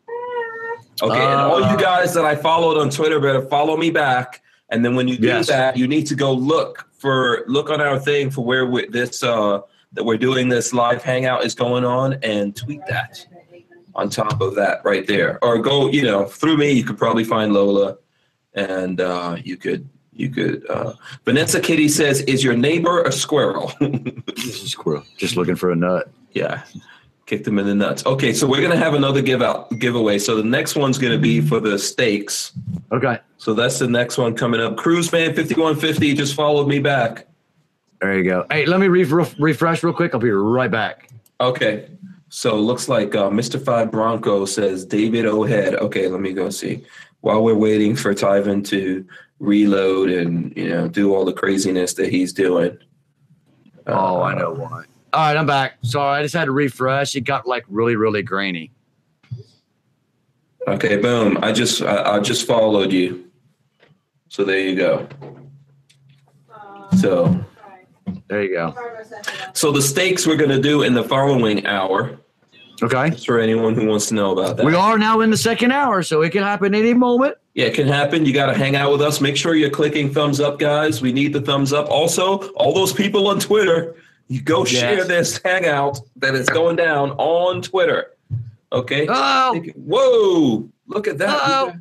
Okay, 1.02 1.14
and 1.20 1.40
all 1.40 1.64
Uh, 1.64 1.72
you 1.72 1.78
guys 1.78 2.14
that 2.14 2.26
I 2.26 2.36
followed 2.36 2.78
on 2.80 2.90
Twitter 2.90 3.20
better 3.20 3.42
follow 3.44 3.78
me 3.78 3.92
back. 3.92 4.42
And 4.70 4.84
then 4.84 4.96
when 4.96 5.08
you 5.08 5.18
do 5.18 5.28
Yes. 5.28 5.48
that, 5.48 5.78
you 5.78 5.88
need 5.88 6.08
to 6.08 6.16
go 6.16 6.34
look 6.34 6.90
for 6.98 7.44
look 7.48 7.70
on 7.70 7.80
our 7.82 8.00
thing 8.00 8.32
for 8.32 8.44
where 8.44 8.66
we, 8.66 8.88
this 8.88 9.22
uh 9.24 9.60
that 9.94 10.04
we're 10.04 10.18
doing 10.18 10.50
this 10.50 10.74
live 10.74 11.04
hangout 11.04 11.46
is 11.46 11.54
going 11.56 11.86
on 11.86 12.14
and 12.24 12.56
tweet 12.56 12.82
that 12.88 13.26
on 13.96 14.10
top 14.10 14.42
of 14.42 14.56
that 14.56 14.82
right 14.84 15.08
there. 15.08 15.40
Or 15.44 15.58
go, 15.60 15.90
you 15.90 16.04
know, 16.04 16.26
through 16.26 16.58
me, 16.58 16.72
you 16.72 16.84
could 16.84 16.98
probably 16.98 17.24
find 17.24 17.54
Lola 17.54 17.98
and 18.54 19.02
uh, 19.02 19.38
you 19.44 19.58
could 19.58 19.88
you 20.14 20.30
could 20.30 20.70
uh, 20.70 20.94
Vanessa 21.26 21.60
Kitty 21.60 21.90
says, 21.90 22.22
is 22.22 22.44
your 22.44 22.56
neighbor 22.56 23.04
a 23.04 23.12
squirrel? 23.12 23.72
This 24.36 24.64
is 24.64 24.72
squirrel. 24.72 25.04
Just 25.18 25.36
looking 25.38 25.56
for 25.56 25.72
a 25.72 25.76
nut. 25.76 26.10
yeah. 26.32 26.64
Kick 27.26 27.44
them 27.44 27.58
in 27.58 27.66
the 27.66 27.74
nuts. 27.74 28.06
Okay, 28.06 28.34
so 28.34 28.46
we're 28.46 28.62
gonna 28.62 28.78
have 28.78 28.94
another 28.94 29.20
give 29.20 29.42
out 29.42 29.72
giveaway. 29.80 30.20
So 30.20 30.36
the 30.36 30.44
next 30.44 30.76
one's 30.76 31.00
gonna 31.00 31.18
be 31.18 31.42
for 31.42 31.60
the 31.60 31.80
stakes. 31.80 32.52
Okay. 32.92 33.18
So 33.40 33.56
that's 33.56 33.80
the 33.80 33.88
next 33.88 34.20
one 34.20 34.36
coming 34.36 34.62
up. 34.62 34.78
Cruise 34.78 35.12
Man 35.12 35.34
5150 35.34 36.14
just 36.14 36.36
followed 36.36 36.68
me 36.68 36.78
back. 36.78 37.26
There 38.00 38.16
you 38.16 38.24
go. 38.26 38.46
Hey, 38.52 38.68
let 38.68 38.80
me 38.80 38.88
re- 38.90 39.04
refresh 39.40 39.82
real 39.82 39.94
quick. 39.94 40.14
I'll 40.14 40.20
be 40.20 40.30
right 40.30 40.70
back. 40.70 41.10
Okay. 41.42 41.90
So 42.36 42.58
it 42.58 42.60
looks 42.64 42.90
like 42.90 43.16
uh, 43.16 43.30
Mr. 43.30 43.64
Five 43.64 43.92
Bronco 43.92 44.44
says 44.44 44.84
David 44.86 45.26
O'Head. 45.26 45.76
Okay, 45.76 46.10
let 46.10 46.20
me 46.20 46.34
go 46.34 46.50
see. 46.50 46.84
While 47.22 47.42
we're 47.46 47.56
waiting 47.56 47.96
for 47.96 48.14
Tyven 48.14 48.62
to 48.68 49.08
reload 49.40 50.10
and 50.10 50.52
you 50.58 50.68
know 50.68 50.90
do 50.90 51.16
all 51.16 51.24
the 51.24 51.32
craziness 51.32 51.94
that 51.94 52.10
he's 52.10 52.34
doing. 52.34 52.78
Oh, 53.88 54.18
I 54.20 54.34
Uh, 54.34 54.40
know 54.40 54.52
why. 54.52 54.84
All 55.14 55.28
right, 55.28 55.38
I'm 55.38 55.46
back. 55.46 55.78
Sorry, 55.84 56.20
I 56.20 56.24
just 56.24 56.36
had 56.36 56.46
to 56.46 56.52
refresh. 56.52 57.16
It 57.16 57.22
got 57.22 57.48
like 57.48 57.64
really, 57.70 57.96
really 57.96 58.22
grainy. 58.22 58.74
Okay, 60.68 60.98
boom. 60.98 61.38
I 61.42 61.54
just 61.54 61.82
I, 61.82 62.16
I 62.18 62.20
just 62.20 62.46
followed 62.46 62.92
you. 62.92 63.32
So 64.28 64.44
there 64.44 64.60
you 64.60 64.76
go. 64.76 65.08
So 66.98 67.46
There 68.28 68.44
you 68.44 68.54
go. 68.56 68.76
so 69.54 69.72
the 69.72 69.82
stakes 69.82 70.28
we're 70.28 70.36
gonna 70.36 70.60
do 70.62 70.82
in 70.82 70.94
the 70.94 71.04
following 71.06 71.66
hour. 71.66 72.20
Okay. 72.82 73.10
Just 73.12 73.26
for 73.26 73.40
anyone 73.40 73.74
who 73.74 73.88
wants 73.88 74.08
to 74.08 74.14
know 74.16 74.32
about 74.32 74.58
that. 74.58 74.66
We 74.66 74.76
are 74.76 74.98
now 74.98 75.22
in 75.22 75.30
the 75.30 75.38
second 75.38 75.72
hour, 75.72 76.04
so 76.04 76.22
it 76.22 76.32
can 76.32 76.44
happen 76.44 76.76
any 76.76 76.94
moment. 76.94 77.38
Yeah, 77.54 77.66
it 77.66 77.74
can 77.74 77.88
happen. 77.88 78.26
You 78.26 78.34
got 78.34 78.48
to 78.48 78.54
hang 78.54 78.76
out 78.76 78.92
with 78.92 79.02
us. 79.02 79.22
Make 79.22 79.38
sure 79.38 79.56
you're 79.56 79.70
clicking 79.70 80.14
thumbs 80.14 80.40
up, 80.40 80.60
guys. 80.60 81.02
We 81.02 81.14
need 81.14 81.34
the 81.34 81.42
thumbs 81.42 81.72
up. 81.72 81.88
Also, 81.90 82.50
all 82.54 82.74
those 82.74 82.92
people 82.92 83.28
on 83.28 83.40
Twitter, 83.40 83.96
you 84.28 84.42
go 84.42 84.66
share 84.66 85.06
this 85.06 85.40
hangout 85.44 86.00
that 86.18 86.36
is 86.36 86.50
going 86.50 86.76
down 86.76 87.12
on 87.12 87.62
Twitter. 87.62 88.12
Okay. 88.72 89.08
Oh, 89.10 89.64
Whoa! 89.76 90.70
Look 90.88 91.08
at 91.08 91.18
that. 91.20 91.30
Uh-oh. 91.30 91.74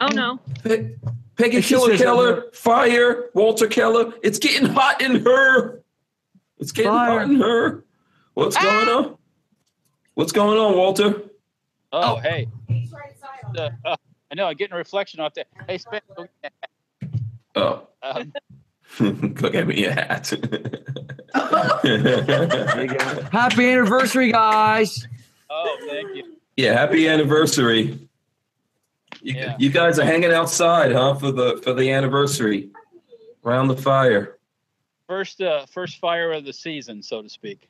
Oh 0.00 0.08
no. 0.08 0.40
Pe- 0.62 0.94
Peggy 1.36 1.60
She 1.60 1.74
Killer 1.74 1.96
Keller, 1.96 2.44
fire, 2.52 3.30
Walter 3.34 3.66
Keller. 3.66 4.12
It's 4.22 4.38
getting 4.38 4.68
hot 4.68 5.00
in 5.00 5.24
her. 5.24 5.82
It's 6.58 6.72
getting 6.72 6.90
Fire. 6.92 7.20
hot 7.20 7.30
in 7.30 7.40
her. 7.40 7.84
What's 8.34 8.56
ah! 8.56 8.62
going 8.62 8.88
on? 8.88 9.15
What's 10.16 10.32
going 10.32 10.58
on, 10.58 10.74
Walter? 10.76 11.24
Oh, 11.92 12.14
Oh. 12.14 12.16
hey. 12.16 12.48
Uh, 13.56 13.68
uh, 13.84 13.96
I 14.30 14.34
know. 14.34 14.46
I'm 14.46 14.56
getting 14.56 14.72
a 14.72 14.78
reflection 14.78 15.20
off 15.20 15.34
there. 15.34 15.44
Hey, 15.68 15.76
Spence. 15.76 16.04
Oh, 17.54 17.86
that. 18.02 18.26
Um, 18.98 19.30
go 19.34 19.50
get 19.50 19.66
me 19.66 19.84
a 19.84 19.92
hat. 19.92 20.24
there 21.82 22.82
you 22.82 22.88
go. 22.88 23.22
Happy 23.30 23.68
anniversary, 23.70 24.32
guys. 24.32 25.06
oh, 25.50 25.76
thank 25.88 26.16
you. 26.16 26.36
Yeah, 26.56 26.72
happy 26.72 27.06
anniversary. 27.08 28.08
You, 29.20 29.34
Yeah. 29.34 29.56
you 29.58 29.68
guys 29.70 29.98
are 29.98 30.04
hanging 30.06 30.32
outside, 30.32 30.92
huh, 30.92 31.14
for 31.14 31.30
the 31.30 31.60
for 31.62 31.74
the 31.74 31.90
anniversary, 31.92 32.70
around 33.44 33.68
the 33.68 33.76
fire. 33.76 34.38
First, 35.08 35.42
uh, 35.42 35.66
first 35.66 35.98
fire 35.98 36.32
of 36.32 36.44
the 36.46 36.52
season, 36.54 37.02
so 37.02 37.20
to 37.22 37.28
speak. 37.28 37.68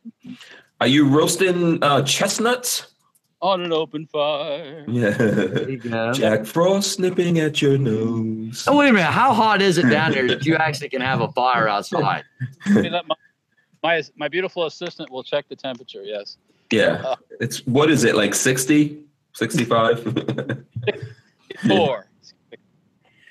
Are 0.80 0.86
you 0.86 1.08
roasting 1.08 1.82
uh, 1.82 2.02
chestnuts? 2.02 2.92
On 3.40 3.62
an 3.62 3.72
open 3.72 4.06
fire. 4.06 4.84
Yeah. 4.88 5.10
There 5.10 5.70
you 5.70 5.78
go. 5.78 6.12
Jack 6.12 6.46
Frost 6.46 6.98
nipping 6.98 7.38
at 7.38 7.60
your 7.60 7.76
nose. 7.78 8.64
Oh, 8.66 8.76
wait 8.76 8.88
a 8.88 8.92
minute. 8.92 9.10
How 9.10 9.34
hot 9.34 9.60
is 9.60 9.78
it 9.78 9.88
down 9.88 10.12
there 10.12 10.26
that 10.28 10.44
you 10.46 10.56
actually 10.56 10.88
can 10.88 11.02
have 11.02 11.20
a 11.20 11.28
fire 11.32 11.68
outside? 11.68 12.24
My, 12.66 13.02
my 13.82 14.02
my 14.16 14.28
beautiful 14.28 14.64
assistant 14.64 15.10
will 15.10 15.22
check 15.22 15.48
the 15.48 15.56
temperature. 15.56 16.02
Yes. 16.02 16.38
Yeah. 16.72 17.14
It's 17.40 17.64
what 17.66 17.90
is 17.90 18.04
it 18.04 18.16
like 18.16 18.34
60, 18.34 19.02
65, 19.34 20.02
Four. 21.68 22.08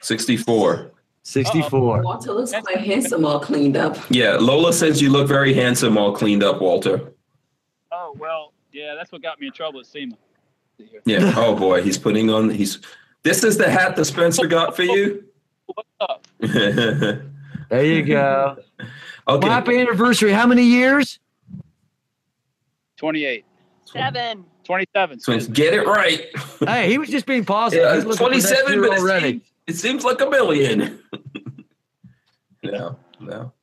64. 0.02 0.92
64. 1.24 2.02
Walter 2.04 2.32
looks 2.32 2.52
quite 2.52 2.78
handsome, 2.78 3.26
all 3.26 3.40
cleaned 3.40 3.76
up. 3.76 3.98
Yeah, 4.10 4.36
Lola 4.36 4.72
says 4.72 5.02
you 5.02 5.10
look 5.10 5.28
very 5.28 5.54
handsome, 5.54 5.98
all 5.98 6.14
cleaned 6.14 6.44
up, 6.44 6.62
Walter. 6.62 7.12
Well, 8.18 8.54
yeah. 8.72 8.96
That's 8.96 9.12
what 9.12 9.22
got 9.22 9.40
me 9.40 9.48
in 9.48 9.54
trouble 9.54 9.80
at 9.80 9.86
SEMA. 9.86 10.16
Yeah. 11.06 11.34
Oh 11.36 11.56
boy, 11.56 11.82
he's 11.82 11.98
putting 11.98 12.30
on. 12.30 12.50
He's. 12.50 12.80
This 13.24 13.44
is 13.44 13.58
the 13.58 13.70
hat 13.70 13.96
that 13.96 14.06
Spencer 14.06 14.46
got 14.46 14.76
for 14.76 14.84
you. 14.84 15.24
What's 15.68 15.90
up? 16.00 16.28
There 16.40 17.84
you 17.84 18.04
go. 18.04 18.58
Well, 19.26 19.42
happy 19.42 19.80
anniversary. 19.80 20.32
How 20.32 20.46
many 20.46 20.64
years? 20.64 21.20
Twenty-eight. 22.98 23.46
Seven. 23.86 24.46
27. 24.66 25.20
So 25.20 25.40
get 25.40 25.76
it 25.76 25.86
right. 25.86 26.26
Hey, 26.68 26.90
he 26.90 26.98
was 26.98 27.08
just 27.10 27.28
being 27.28 27.46
positive. 27.46 27.86
Yeah, 27.86 27.96
He's 27.96 28.04
looking 28.04 28.26
27, 28.26 28.82
but 28.82 28.94
it 28.94 29.00
already. 29.00 29.32
seems, 29.32 29.42
it 29.68 29.76
seems 29.76 30.04
like 30.04 30.20
a 30.22 30.26
million. 30.30 31.00
no, 32.64 32.98
no. 33.20 33.54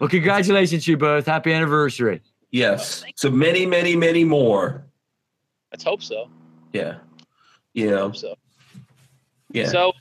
Well, 0.00 0.08
congratulations, 0.08 0.88
you 0.88 0.96
both. 0.96 1.26
Happy 1.26 1.52
anniversary. 1.52 2.22
Yes. 2.50 3.04
So 3.16 3.30
many, 3.30 3.66
many, 3.66 3.94
many 3.96 4.24
more. 4.24 4.84
Let's 5.72 5.84
hope 5.84 6.02
so. 6.02 6.28
Yeah. 6.72 6.98
Yeah. 7.74 7.98
Hope 7.98 8.16
so. 8.16 8.34
yeah. 9.52 9.66
So, 9.68 9.92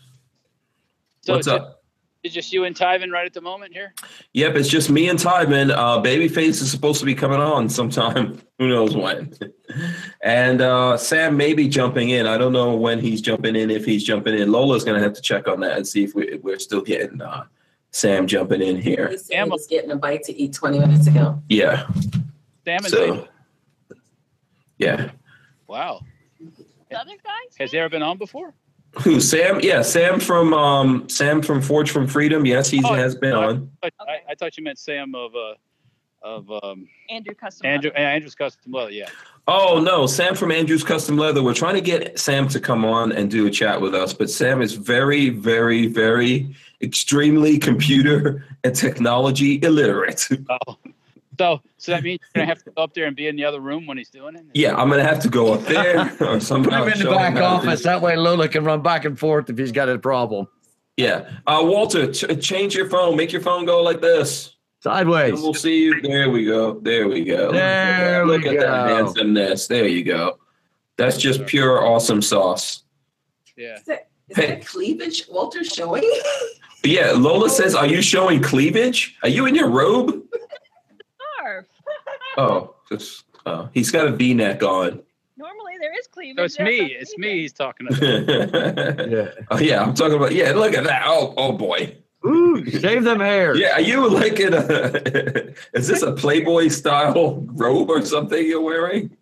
so 1.22 1.34
What's 1.34 1.48
ju- 1.48 1.54
up? 1.54 1.76
It's 2.22 2.34
just 2.34 2.52
you 2.52 2.66
and 2.66 2.76
Tyven 2.76 3.12
right 3.12 3.26
at 3.26 3.34
the 3.34 3.40
moment 3.40 3.72
here. 3.74 3.94
Yep, 4.34 4.56
it's 4.56 4.68
just 4.68 4.90
me 4.90 5.08
and 5.08 5.18
Tyman. 5.18 5.72
Uh, 5.72 6.02
Babyface 6.02 6.62
is 6.62 6.70
supposed 6.70 7.00
to 7.00 7.06
be 7.06 7.16
coming 7.16 7.40
on 7.40 7.70
sometime. 7.70 8.42
Who 8.60 8.68
knows 8.68 8.94
when? 8.94 9.32
and 10.22 10.60
uh, 10.62 10.98
Sam 10.98 11.38
may 11.38 11.54
be 11.54 11.70
jumping 11.70 12.10
in. 12.10 12.28
I 12.28 12.38
don't 12.38 12.52
know 12.52 12.76
when 12.76 13.00
he's 13.00 13.22
jumping 13.22 13.56
in. 13.56 13.72
If 13.72 13.86
he's 13.86 14.04
jumping 14.04 14.38
in, 14.38 14.52
Lola's 14.52 14.84
going 14.84 14.98
to 14.98 15.04
have 15.04 15.14
to 15.14 15.22
check 15.22 15.48
on 15.48 15.62
that 15.62 15.78
and 15.78 15.88
see 15.88 16.04
if, 16.04 16.14
we, 16.14 16.28
if 16.28 16.42
we're 16.44 16.60
still 16.60 16.82
getting 16.82 17.22
uh, 17.22 17.46
Sam 17.92 18.28
jumping 18.28 18.62
in 18.62 18.82
here. 18.82 19.08
He 19.12 19.18
said 19.18 19.28
he 19.34 19.36
Emma. 19.40 19.52
was 19.52 19.66
getting 19.68 19.92
a 19.92 19.96
bite 19.96 20.24
to 20.24 20.36
eat 20.38 20.52
twenty 20.54 20.78
minutes 20.80 21.08
ago. 21.08 21.42
Yeah. 21.48 21.88
Sam 22.70 22.84
So, 22.84 22.98
David. 23.06 23.28
yeah. 24.78 25.10
Wow. 25.68 26.02
Other 26.96 27.12
guys? 27.12 27.56
Has 27.60 27.72
he 27.72 27.78
ever 27.80 27.90
been 27.90 28.04
on 28.04 28.18
before? 28.18 28.54
Who? 29.04 29.20
Sam? 29.20 29.60
Yeah, 29.62 29.82
Sam 29.84 30.20
from 30.20 30.54
um, 30.54 31.08
Sam 31.10 31.42
from 31.42 31.62
Forged 31.62 31.92
from 31.92 32.08
Freedom. 32.08 32.46
Yes, 32.46 32.70
he 32.70 32.82
Oh, 32.84 32.94
has 32.94 33.16
been 33.16 33.34
I- 33.34 33.46
on. 33.46 33.72
I, 33.84 33.90
I, 34.00 34.18
I 34.30 34.36
thought 34.36 34.58
you 34.58 34.64
meant 34.64 34.78
Sam 34.80 35.14
of 35.16 35.32
uh, 35.36 35.54
of 36.22 36.52
um, 36.64 36.88
Andrew 37.10 37.34
Custom. 37.36 37.66
Andrew 37.68 37.92
Andrew's 37.92 38.34
Custom 38.36 38.72
Leather. 38.72 38.92
Yeah. 38.92 39.10
Oh 39.48 39.80
no, 39.80 40.06
Sam 40.08 40.36
from 40.36 40.52
Andrews 40.52 40.84
Custom 40.84 41.18
Leather. 41.18 41.42
We're 41.44 41.54
trying 41.54 41.76
to 41.76 41.82
get 41.82 42.18
Sam 42.20 42.48
to 42.50 42.60
come 42.60 42.84
on 42.86 43.12
and 43.12 43.30
do 43.30 43.46
a 43.48 43.52
chat 43.52 43.80
with 43.82 43.94
us, 43.96 44.14
but 44.14 44.30
Sam 44.30 44.62
is 44.62 44.74
very, 44.74 45.30
very, 45.30 45.86
very 45.88 46.56
extremely 46.82 47.58
computer 47.60 48.46
and 48.64 48.76
technology 48.76 49.60
illiterate. 49.64 50.28
Oh. 50.68 50.78
So 51.40 51.62
so 51.78 51.94
that 51.94 52.04
means 52.04 52.20
you're 52.36 52.42
gonna 52.44 52.54
have 52.54 52.62
to 52.66 52.72
go 52.72 52.84
up 52.84 52.94
there 52.94 53.06
and 53.06 53.16
be 53.16 53.28
in 53.28 53.38
the 53.38 53.46
other 53.46 53.62
room 53.62 53.88
when 53.88 53.98
he's 53.98 54.10
doing 54.10 54.36
it. 54.36 54.44
Yeah, 54.54 54.76
I'm 54.76 54.90
gonna 54.90 55.06
have 55.06 55.22
to 55.22 55.30
go 55.30 55.54
up 55.54 55.62
there 55.62 56.02
or 56.20 56.34
Put 56.34 56.44
somehow. 56.44 56.84
him 56.84 56.92
in 56.92 57.00
the 57.00 57.06
back 57.10 57.32
him 57.32 57.38
how 57.42 57.56
to 57.60 57.64
do- 57.64 57.70
office. 57.70 57.84
That 57.84 58.02
way 58.02 58.18
Lola 58.18 58.50
can 58.50 58.66
run 58.66 58.82
back 58.82 59.06
and 59.06 59.18
forth 59.18 59.50
if 59.50 59.58
he's 59.58 59.72
got 59.72 59.88
a 59.88 59.98
problem. 59.98 60.48
Yeah, 60.98 61.30
uh, 61.48 61.62
Walter, 61.64 62.12
ch- 62.12 62.42
change 62.46 62.76
your 62.76 62.90
phone. 62.90 63.16
Make 63.16 63.32
your 63.32 63.42
phone 63.42 63.64
go 63.66 63.82
like 63.82 64.02
this. 64.02 64.58
Sideways. 64.84 65.32
And 65.36 65.42
we'll 65.42 65.54
see 65.54 65.82
you. 65.86 66.02
There 66.02 66.30
we 66.30 66.44
go. 66.44 66.78
There 66.82 67.08
we 67.08 67.24
go. 67.24 67.54
There 67.54 68.26
Look 68.26 68.42
we 68.44 68.50
at 68.50 68.60
that 68.60 68.88
go. 68.90 68.96
handsomeness. 68.96 69.68
There 69.68 69.88
you 69.88 70.04
go. 70.04 70.40
That's 70.98 71.18
just 71.18 71.46
pure 71.46 71.86
awesome 71.86 72.22
sauce. 72.22 72.84
Yeah. 73.56 73.76
Is 73.78 73.84
that, 73.86 74.10
is 74.28 74.36
Hey. 74.36 74.48
that 74.48 74.66
cleavage 74.66 75.24
Walter 75.30 75.64
showing? 75.64 76.04
Yeah, 76.84 77.12
Lola 77.16 77.50
says, 77.50 77.76
"Are 77.76 77.88
you 77.88 78.02
showing 78.02 78.42
cleavage? 78.42 79.16
Are 79.24 79.30
you 79.30 79.46
in 79.46 79.56
your 79.56 79.70
robe?" 79.70 80.22
Scarf. 82.34 82.52
Oh, 82.52 82.76
just 82.90 83.26
uh, 83.46 83.68
he's 83.74 83.92
got 83.92 84.08
a 84.08 84.12
V-neck 84.12 84.64
on. 84.64 85.02
Normally 85.38 85.74
there 85.80 85.98
is 85.98 86.08
cleavage. 86.08 86.38
So 86.38 86.44
it's 86.44 86.60
me. 86.60 86.80
It's 86.94 87.18
me. 87.18 87.42
He's 87.42 87.54
talking 87.54 87.88
about. 87.90 88.02
Yeah. 89.10 89.32
oh 89.52 89.60
yeah, 89.60 89.82
I'm 89.84 89.94
talking 89.94 90.16
about. 90.16 90.34
Yeah, 90.34 90.52
look 90.52 90.74
at 90.74 90.84
that. 90.84 91.04
Oh, 91.06 91.34
oh 91.38 91.52
boy. 91.54 91.96
Ooh, 92.26 92.66
shave 92.70 93.06
them 93.06 93.22
hair. 93.22 93.56
Yeah, 93.56 93.76
are 93.76 93.82
you 93.82 94.10
like 94.10 94.40
in 94.42 94.54
a? 94.54 94.58
is 95.74 95.88
this 95.88 96.02
a 96.02 96.12
Playboy 96.12 96.68
style 96.68 97.46
robe 97.54 97.90
or 97.90 98.02
something 98.02 98.46
you're 98.46 98.62
wearing? 98.62 99.16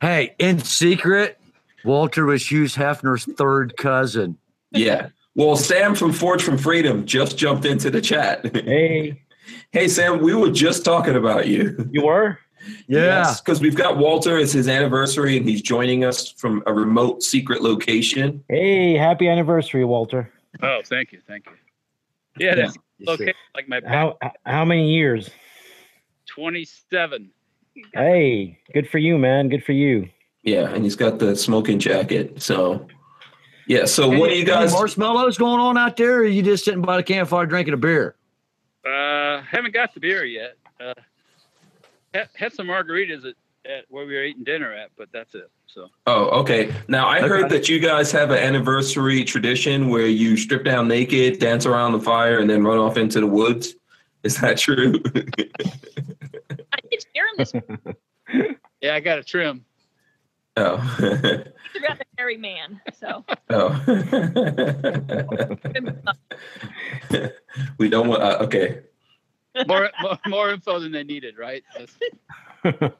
Hey, 0.00 0.34
in 0.38 0.60
secret, 0.60 1.40
Walter 1.84 2.24
was 2.26 2.48
Hugh 2.50 2.64
Hefner's 2.64 3.24
third 3.24 3.76
cousin. 3.76 4.38
Yeah. 4.70 5.08
Well, 5.34 5.56
Sam 5.56 5.94
from 5.94 6.12
Forged 6.12 6.44
from 6.44 6.58
Freedom 6.58 7.06
just 7.06 7.36
jumped 7.36 7.64
into 7.64 7.90
the 7.90 8.00
chat. 8.00 8.44
Hey, 8.64 9.22
hey, 9.72 9.88
Sam, 9.88 10.20
we 10.22 10.34
were 10.34 10.50
just 10.50 10.84
talking 10.84 11.16
about 11.16 11.46
you. 11.48 11.88
you 11.92 12.04
were? 12.04 12.38
Yeah. 12.86 13.34
because 13.42 13.58
we've 13.62 13.74
got 13.74 13.96
Walter. 13.96 14.36
It's 14.38 14.52
his 14.52 14.68
anniversary, 14.68 15.38
and 15.38 15.48
he's 15.48 15.62
joining 15.62 16.04
us 16.04 16.30
from 16.32 16.62
a 16.66 16.74
remote 16.74 17.22
secret 17.22 17.62
location. 17.62 18.44
Hey, 18.50 18.98
happy 18.98 19.28
anniversary, 19.28 19.82
Walter. 19.86 20.30
Oh, 20.62 20.80
thank 20.84 21.10
you, 21.10 21.20
thank 21.26 21.46
you. 21.46 21.52
Yeah, 22.38 22.54
that's 22.56 22.76
okay. 23.08 23.32
Like 23.54 23.66
my 23.66 23.80
How 23.86 24.18
how 24.44 24.66
many 24.66 24.92
years? 24.92 25.30
twenty-seven. 26.26 27.30
Hey, 27.94 28.58
good 28.74 28.88
for 28.88 28.98
you, 28.98 29.16
man. 29.16 29.48
Good 29.48 29.64
for 29.64 29.72
you. 29.72 30.08
Yeah, 30.42 30.68
and 30.68 30.84
he's 30.84 30.96
got 30.96 31.18
the 31.18 31.34
smoking 31.36 31.78
jacket. 31.78 32.42
So, 32.42 32.86
yeah. 33.68 33.86
So, 33.86 34.06
what 34.08 34.28
do 34.28 34.34
you 34.34 34.42
Any 34.42 34.44
guys? 34.44 34.72
marshmallows 34.72 35.38
going 35.38 35.60
on 35.60 35.78
out 35.78 35.96
there? 35.96 36.16
Or 36.18 36.20
are 36.20 36.26
you 36.26 36.42
just 36.42 36.64
sitting 36.64 36.82
by 36.82 36.96
the 36.98 37.02
campfire 37.02 37.46
drinking 37.46 37.74
a 37.74 37.78
beer? 37.78 38.16
Uh, 38.84 39.42
haven't 39.42 39.74
got 39.74 39.94
the 39.94 40.00
beer 40.00 40.24
yet. 40.24 40.56
Uh, 40.80 40.94
had, 42.14 42.28
had 42.34 42.52
some 42.52 42.66
margaritas 42.66 43.24
at, 43.24 43.34
at 43.70 43.84
where 43.88 44.06
we 44.06 44.14
were 44.14 44.24
eating 44.24 44.44
dinner 44.44 44.72
at, 44.72 44.90
but 44.96 45.08
that's 45.12 45.34
it. 45.34 45.50
So 45.66 45.88
Oh, 46.06 46.40
okay. 46.40 46.72
Now 46.88 47.06
I 47.06 47.20
heard 47.20 47.48
that 47.50 47.68
you 47.68 47.78
guys 47.78 48.10
have 48.12 48.30
an 48.30 48.38
anniversary 48.38 49.24
tradition 49.24 49.88
where 49.88 50.06
you 50.06 50.36
strip 50.36 50.64
down 50.64 50.88
naked, 50.88 51.38
dance 51.38 51.66
around 51.66 51.92
the 51.92 52.00
fire, 52.00 52.38
and 52.38 52.50
then 52.50 52.64
run 52.64 52.78
off 52.78 52.96
into 52.96 53.20
the 53.20 53.26
woods. 53.26 53.76
Is 54.22 54.40
that 54.40 54.58
true? 54.58 54.94
I 55.14 56.78
did 56.90 57.04
share 57.14 57.26
him 57.28 57.36
this 57.38 57.52
yeah, 58.80 58.94
I 58.94 59.00
got 59.00 59.18
a 59.18 59.24
trim. 59.24 59.64
Oh. 60.56 60.74
about 60.74 61.98
the 61.98 62.04
hairy 62.18 62.36
man. 62.36 62.80
So 62.98 63.24
oh. 63.50 63.82
we 67.78 67.88
don't 67.88 68.08
want. 68.08 68.22
Uh, 68.22 68.38
okay. 68.42 68.80
More, 69.66 69.90
more 70.00 70.18
more 70.26 70.50
info 70.50 70.78
than 70.78 70.92
they 70.92 71.04
needed, 71.04 71.36
right? 71.38 71.64
That's- 71.76 71.98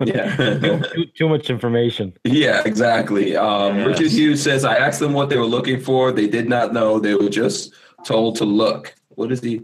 Yeah. 0.05 0.37
too, 0.95 1.07
too 1.15 1.29
much 1.29 1.51
information. 1.51 2.13
Yeah, 2.25 2.63
exactly. 2.65 3.37
Um, 3.37 3.79
Yes. 3.79 3.87
Richard 3.87 4.11
Hughes 4.11 4.43
says, 4.43 4.65
I 4.65 4.77
asked 4.77 5.01
them 5.01 5.13
what 5.13 5.29
they 5.29 5.37
were 5.37 5.45
looking 5.47 5.81
for. 5.81 6.13
They 6.13 6.27
did 6.27 6.49
not 6.49 6.73
know. 6.73 6.99
They 6.99 7.15
were 7.15 7.29
just 7.29 7.75
told 8.05 8.37
to 8.37 8.45
look. 8.45 8.95
What 9.11 9.31
is 9.31 9.41
he? 9.41 9.63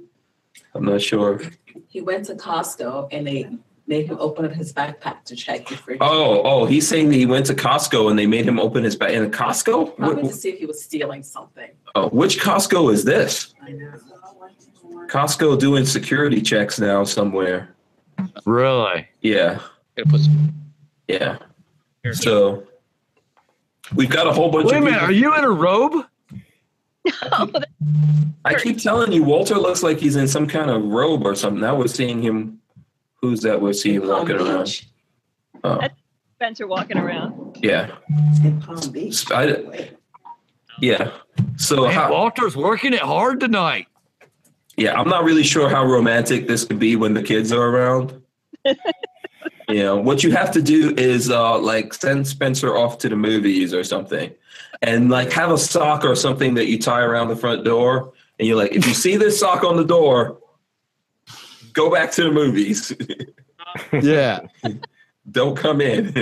I'm 0.74 0.84
not 0.84 1.00
sure. 1.00 1.40
He 1.88 2.00
went 2.02 2.26
to 2.26 2.34
Costco 2.34 3.08
and 3.10 3.26
they 3.26 3.48
made 3.86 4.06
him 4.06 4.16
open 4.18 4.44
up 4.44 4.52
his 4.52 4.72
backpack 4.72 5.22
to 5.24 5.36
check 5.36 5.68
the 5.68 5.76
fridge. 5.76 5.98
Oh, 6.00 6.42
oh, 6.42 6.64
he's 6.66 6.86
saying 6.88 7.08
that 7.10 7.14
he 7.16 7.26
went 7.26 7.46
to 7.46 7.54
Costco 7.54 8.10
and 8.10 8.18
they 8.18 8.26
made 8.26 8.44
him 8.46 8.58
open 8.58 8.82
his 8.84 8.96
bag 8.96 9.14
in 9.14 9.24
a 9.24 9.28
Costco. 9.28 9.96
Probably 9.96 10.24
Wh- 10.24 10.28
to 10.28 10.32
see 10.34 10.50
if 10.50 10.58
he 10.58 10.66
was 10.66 10.82
stealing 10.82 11.22
something. 11.22 11.70
oh, 11.94 12.08
which 12.08 12.40
Costco 12.40 12.92
is 12.92 13.04
this? 13.04 13.54
I 13.62 13.72
know. 13.72 13.92
Costco 15.08 15.58
doing 15.60 15.84
security 15.84 16.40
checks 16.42 16.80
now 16.80 17.04
somewhere. 17.04 17.74
Really? 18.44 19.06
Yeah, 19.20 19.60
Gotta 19.96 20.08
put 20.10 20.20
some 20.20 20.52
yeah. 21.06 21.38
So 22.12 22.64
we've 23.94 24.10
got 24.10 24.26
a 24.26 24.32
whole 24.32 24.50
bunch 24.50 24.66
Wait 24.66 24.74
a 24.74 24.78
of 24.78 24.84
minute. 24.84 24.98
people. 25.00 25.08
Are 25.10 25.12
you 25.18 25.34
in 25.36 25.44
a 25.44 25.50
robe? 25.50 26.06
that- 27.04 27.66
I 28.44 28.54
keep 28.54 28.78
telling 28.78 29.12
you, 29.12 29.22
Walter 29.24 29.56
looks 29.56 29.82
like 29.82 29.98
he's 29.98 30.16
in 30.16 30.26
some 30.28 30.46
kind 30.48 30.70
of 30.70 30.82
robe 30.84 31.24
or 31.26 31.34
something. 31.34 31.60
Now 31.60 31.76
we're 31.76 31.86
seeing 31.88 32.22
him. 32.22 32.60
Who's 33.22 33.40
that? 33.42 33.60
We're 33.60 33.72
seeing 33.72 34.00
Palm 34.00 34.10
walking 34.10 34.36
around. 34.36 34.64
Beach. 34.64 34.88
Oh, 35.64 35.80
Spencer 36.36 36.66
walking 36.66 36.98
around. 36.98 37.56
yeah. 37.62 37.92
In 38.44 38.60
Palm 38.60 38.90
Beach. 38.92 39.30
I- 39.32 39.90
Yeah. 40.80 41.10
So 41.56 41.82
Man, 41.84 41.92
how, 41.92 42.10
Walter's 42.12 42.54
working 42.56 42.92
it 42.92 43.00
hard 43.00 43.40
tonight. 43.40 43.86
yeah, 44.76 44.98
I'm 45.00 45.08
not 45.08 45.24
really 45.24 45.42
sure 45.42 45.68
how 45.70 45.84
romantic 45.86 46.46
this 46.46 46.64
could 46.64 46.78
be 46.78 46.96
when 46.96 47.14
the 47.14 47.22
kids 47.22 47.52
are 47.52 47.68
around. 47.68 48.20
you 48.64 49.82
know, 49.82 49.96
what 49.96 50.22
you 50.22 50.32
have 50.32 50.50
to 50.52 50.62
do 50.62 50.94
is 50.96 51.30
uh 51.30 51.58
like 51.58 51.94
send 51.94 52.26
Spencer 52.28 52.76
off 52.76 52.98
to 52.98 53.08
the 53.08 53.16
movies 53.16 53.72
or 53.72 53.82
something. 53.84 54.30
And 54.82 55.08
like 55.08 55.32
have 55.32 55.50
a 55.50 55.56
sock 55.58 56.04
or 56.04 56.14
something 56.14 56.52
that 56.54 56.66
you 56.66 56.78
tie 56.78 57.00
around 57.00 57.28
the 57.28 57.36
front 57.36 57.64
door. 57.64 58.12
And 58.38 58.46
you're 58.46 58.58
like, 58.58 58.72
if 58.72 58.86
you 58.86 58.92
see 58.92 59.16
this 59.16 59.40
sock 59.40 59.64
on 59.64 59.76
the 59.78 59.84
door, 59.84 60.38
go 61.76 61.90
back 61.90 62.10
to 62.12 62.24
the 62.24 62.30
movies. 62.32 62.92
Yeah. 63.92 64.40
Don't 65.30 65.54
come 65.54 65.82
in. 65.82 66.14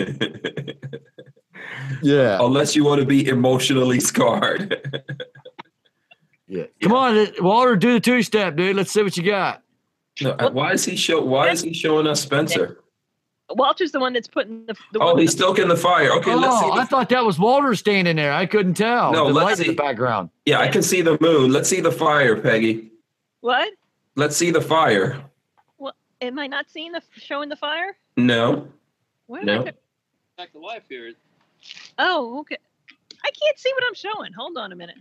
Yeah. 2.03 2.39
Unless 2.41 2.75
you 2.75 2.83
want 2.85 3.01
to 3.01 3.07
be 3.07 3.29
emotionally 3.29 4.01
scarred. 4.01 5.05
Yeah. 6.49 6.65
Come 6.83 6.93
on, 6.93 7.29
Walter, 7.41 7.77
do 7.77 7.93
the 7.93 8.01
two 8.01 8.23
step, 8.23 8.57
dude. 8.57 8.75
Let's 8.75 8.91
see 8.91 9.03
what 9.05 9.17
you 9.17 9.23
got. 9.23 9.63
No, 10.21 10.31
uh, 10.33 10.51
why 10.51 10.73
is 10.73 10.85
he 10.85 10.97
show 10.97 11.23
why 11.23 11.51
is 11.51 11.63
he 11.63 11.73
showing 11.73 12.07
us 12.09 12.23
Spencer? 12.23 12.81
Walter's 13.51 13.93
the 13.93 14.01
one 14.01 14.13
that's 14.15 14.27
putting 14.29 14.67
the. 14.67 14.75
the 14.93 14.99
Oh, 15.01 15.13
one 15.13 15.19
he's 15.19 15.33
stoking 15.33 15.69
the 15.69 15.77
fire. 15.77 16.11
Okay, 16.15 16.35
let's 16.35 16.59
see. 16.59 16.67
oh, 16.67 16.73
I 16.73 16.85
thought 16.87 17.09
that 17.11 17.25
was 17.25 17.39
Walter 17.39 17.75
standing 17.77 18.17
there. 18.17 18.33
I 18.33 18.47
couldn't 18.47 18.75
tell. 18.75 19.13
No, 19.13 19.29
the 19.29 19.33
let's 19.35 19.45
light 19.45 19.59
in 19.59 19.65
see. 19.65 19.71
the 19.71 19.77
background. 19.77 20.31
yeah, 20.45 20.59
I 20.61 20.69
can 20.69 20.83
see 20.83 21.03
the 21.03 21.17
moon. 21.21 21.53
Let's 21.53 21.69
see 21.69 21.81
the 21.81 21.93
fire, 21.93 22.41
Peggy. 22.41 22.91
What? 23.41 23.73
Let's 24.17 24.37
see 24.37 24.51
the 24.51 24.61
fire. 24.61 25.23
Am 26.25 26.39
I 26.39 26.47
not 26.47 26.71
seeing 26.71 26.93
the 26.93 27.03
showing 27.17 27.49
the 27.49 27.57
fire? 27.57 27.97
No, 28.17 28.69
Where 29.27 29.45
no. 29.45 29.65
go- 29.65 29.71
Back 30.39 30.53
to 30.53 30.59
life 30.59 30.83
here. 30.89 31.13
Oh, 31.99 32.41
okay. 32.41 32.57
I 33.25 33.31
can't 33.31 33.59
see 33.59 33.71
what 33.75 33.85
I'm 33.87 33.95
showing. 33.95 34.33
Hold 34.33 34.57
on 34.59 34.73
a 34.73 34.77
minute. 34.77 34.97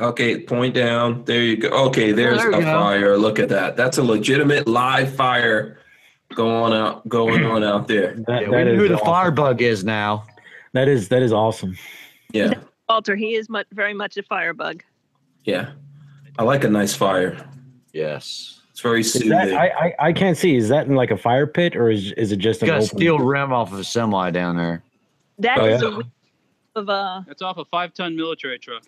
Okay, 0.00 0.40
point 0.40 0.74
down. 0.74 1.24
There 1.24 1.42
you 1.42 1.56
go. 1.56 1.68
Okay, 1.88 2.12
there's 2.12 2.38
there 2.38 2.50
a 2.50 2.60
go. 2.60 2.62
fire. 2.62 3.16
Look 3.18 3.38
at 3.38 3.48
that. 3.50 3.76
That's 3.76 3.98
a 3.98 4.02
legitimate 4.02 4.66
live 4.66 5.14
fire 5.14 5.78
going 6.34 6.72
out 6.72 7.06
going 7.08 7.44
on 7.44 7.62
out 7.62 7.86
there. 7.88 8.14
That, 8.26 8.42
Yeah, 8.42 8.50
that 8.50 8.50
we 8.50 8.64
know 8.64 8.76
who 8.76 8.88
the 8.88 8.94
awesome. 8.94 9.06
firebug 9.06 9.62
is 9.62 9.84
now. 9.84 10.24
That 10.72 10.88
is 10.88 11.08
that 11.08 11.22
is 11.22 11.32
awesome. 11.32 11.76
Yeah. 12.32 12.54
Walter, 12.88 13.14
he 13.14 13.34
is 13.34 13.48
much, 13.50 13.66
very 13.72 13.94
much 13.94 14.16
a 14.16 14.22
firebug. 14.22 14.82
Yeah. 15.44 15.72
I 16.38 16.44
like 16.44 16.64
a 16.64 16.68
nice 16.70 16.94
fire. 16.94 17.46
Yes. 17.92 18.61
It's 18.82 18.88
very 18.88 19.00
Is 19.00 19.12
soothing. 19.12 19.28
that, 19.30 19.52
I, 19.52 19.66
I 19.68 19.94
I 20.08 20.12
can't 20.12 20.36
see. 20.36 20.56
Is 20.56 20.68
that 20.68 20.86
in 20.88 20.96
like 20.96 21.12
a 21.12 21.16
fire 21.16 21.46
pit 21.46 21.76
or 21.76 21.88
is 21.88 22.10
is 22.12 22.32
it 22.32 22.38
just 22.38 22.62
an 22.62 22.66
Got 22.66 22.74
a 22.80 22.84
open? 22.84 22.96
steel 22.98 23.18
rim 23.18 23.52
off 23.52 23.72
of 23.72 23.78
a 23.78 23.84
semi 23.84 24.30
down 24.32 24.56
there. 24.56 24.82
That 25.38 25.58
Oh, 25.58 25.64
is 25.66 25.82
yeah. 25.82 25.88
a 25.88 26.80
of 26.80 26.88
uh 26.88 27.22
That's 27.28 27.42
off 27.42 27.58
a 27.58 27.64
five 27.66 27.94
ton 27.94 28.16
military 28.16 28.58
truck. 28.58 28.82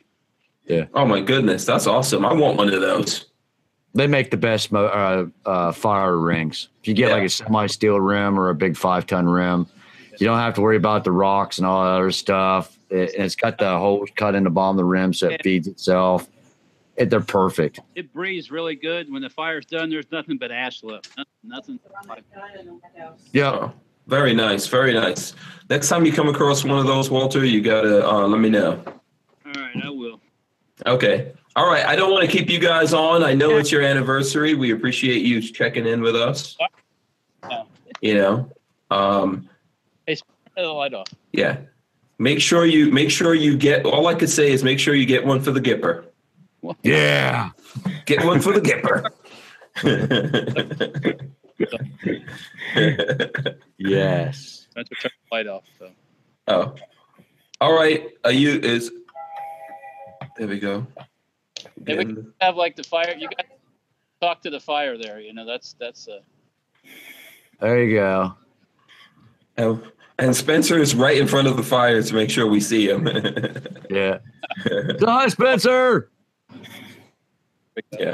Yeah. 0.67 0.87
Oh 0.95 1.05
my 1.07 1.21
goodness, 1.21 1.65
that's 1.65 1.87
awesome. 1.87 2.25
I 2.25 2.33
want 2.33 2.57
one 2.57 2.73
of 2.73 2.81
those. 2.81 3.27
They 3.95 4.09
make 4.09 4.33
the 4.33 4.37
best 4.37 4.73
mo- 4.73 4.87
uh, 4.87 5.27
uh, 5.49 5.71
fire 5.71 6.19
rings. 6.19 6.69
If 6.83 6.89
you 6.89 6.95
get 6.95 7.11
Yeah. 7.11 7.15
like 7.15 7.25
a 7.25 7.29
semi 7.29 7.67
steel 7.69 8.01
rim 8.01 8.37
or 8.41 8.49
a 8.49 8.55
big 8.55 8.77
five 8.77 9.07
ton 9.07 9.29
rim, 9.29 9.67
you 10.19 10.27
don't 10.27 10.39
have 10.39 10.55
to 10.55 10.61
worry 10.61 10.77
about 10.77 11.05
the 11.05 11.13
rocks 11.13 11.59
and 11.59 11.67
all 11.67 11.85
that 11.85 11.91
other 11.91 12.11
stuff. 12.11 12.77
It, 12.91 13.15
and 13.15 13.25
it's 13.25 13.37
got 13.37 13.59
the 13.59 13.79
holes 13.79 14.09
cut 14.17 14.35
in 14.35 14.43
the 14.43 14.51
bottom 14.51 14.77
of 14.77 14.79
the 14.79 14.85
rim 14.85 15.13
so 15.13 15.29
it 15.29 15.43
feeds 15.45 15.69
itself. 15.69 16.27
It, 16.97 17.11
they're 17.11 17.21
perfect. 17.21 17.81
It 17.95 18.13
breathes 18.13 18.51
really 18.51 18.77
good. 18.77 19.13
When 19.13 19.23
the 19.23 19.31
fire's 19.31 19.67
done, 19.67 19.91
there's 19.91 20.11
nothing 20.13 20.39
but 20.39 20.53
ash 20.53 20.83
left. 20.83 21.11
Nothing. 21.43 21.81
nothing. 22.07 22.81
Yeah. 23.33 23.71
Very 24.07 24.35
nice, 24.35 24.67
very 24.67 24.93
nice. 24.93 25.35
Next 25.71 25.89
time 25.89 26.05
you 26.05 26.13
come 26.13 26.29
across 26.29 26.63
one 26.63 26.79
of 26.79 26.87
those, 26.87 27.11
Walter, 27.11 27.45
you 27.45 27.63
gotta 27.63 28.07
uh, 28.07 28.27
let 28.27 28.39
me 28.39 28.51
know. 28.51 28.83
All 29.47 29.53
right, 29.63 29.77
I 29.83 29.89
will. 29.89 30.21
Okay. 30.87 31.33
All 31.57 31.67
right. 31.67 31.87
I 31.87 31.97
don't 31.97 32.13
want 32.13 32.29
to 32.29 32.31
keep 32.31 32.51
you 32.51 32.59
guys 32.59 32.93
on. 32.93 33.23
I 33.23 33.33
know 33.33 33.57
it's 33.57 33.73
your 33.73 33.83
anniversary. 33.83 34.55
We 34.55 34.73
appreciate 34.73 35.25
you 35.25 35.41
checking 35.41 35.87
in 35.87 36.03
with 36.03 36.17
us. 36.17 36.57
You 38.01 38.15
know. 38.15 38.51
Um, 38.91 39.49
the 40.57 40.63
light 40.63 40.95
off. 40.95 41.09
yeah. 41.33 41.59
Make 42.19 42.41
sure 42.41 42.65
you 42.65 42.93
make 42.93 43.11
sure 43.11 43.35
you 43.35 43.57
get 43.57 43.85
all 43.85 44.07
I 44.07 44.15
could 44.15 44.31
say 44.31 44.53
is 44.53 44.63
make 44.63 44.79
sure 44.79 44.95
you 44.95 45.05
get 45.05 45.27
one 45.27 45.41
for 45.41 45.51
the 45.51 45.61
Gipper. 45.61 46.05
Yeah. 46.83 47.51
Get 48.07 48.25
one 48.25 48.41
for 48.41 48.53
the 48.53 48.61
Gipper. 48.61 49.11
That's 52.75 53.57
Yes. 53.79 54.67
what 54.75 54.87
turn 55.01 55.11
the 55.31 55.37
light 55.37 55.47
off. 55.47 55.65
So. 55.79 55.91
oh. 56.49 56.75
All 57.61 57.73
right. 57.75 58.11
Are 58.25 58.33
you 58.33 58.59
is 58.61 58.91
there 60.37 60.49
we 60.49 60.59
go. 60.59 60.87
Hey, 61.87 61.97
we 62.05 62.17
have 62.41 62.57
like 62.57 62.77
the 62.77 62.83
fire. 62.83 63.15
You 63.17 63.29
guys 63.29 63.47
talk 64.21 64.43
to 64.43 64.51
the 64.51 64.61
fire 64.61 64.99
there. 64.99 65.21
You 65.21 65.33
know, 65.33 65.47
that's 65.47 65.75
that's. 65.79 66.09
Uh, 66.09 66.19
There 67.61 67.83
you 67.85 67.97
go. 67.97 68.35
Oh, 69.59 69.81
and 70.19 70.35
Spencer 70.35 70.79
is 70.79 70.95
right 70.95 71.17
in 71.17 71.29
front 71.29 71.47
of 71.47 71.57
the 71.57 71.63
fire 71.63 72.03
to 72.03 72.15
make 72.15 72.31
sure 72.31 72.47
we 72.47 72.61
see 72.61 72.89
him. 72.89 73.07
Yeah. 73.91 74.19
Hi, 75.03 75.29
Spencer. 75.29 76.11
Yeah. 77.99 78.13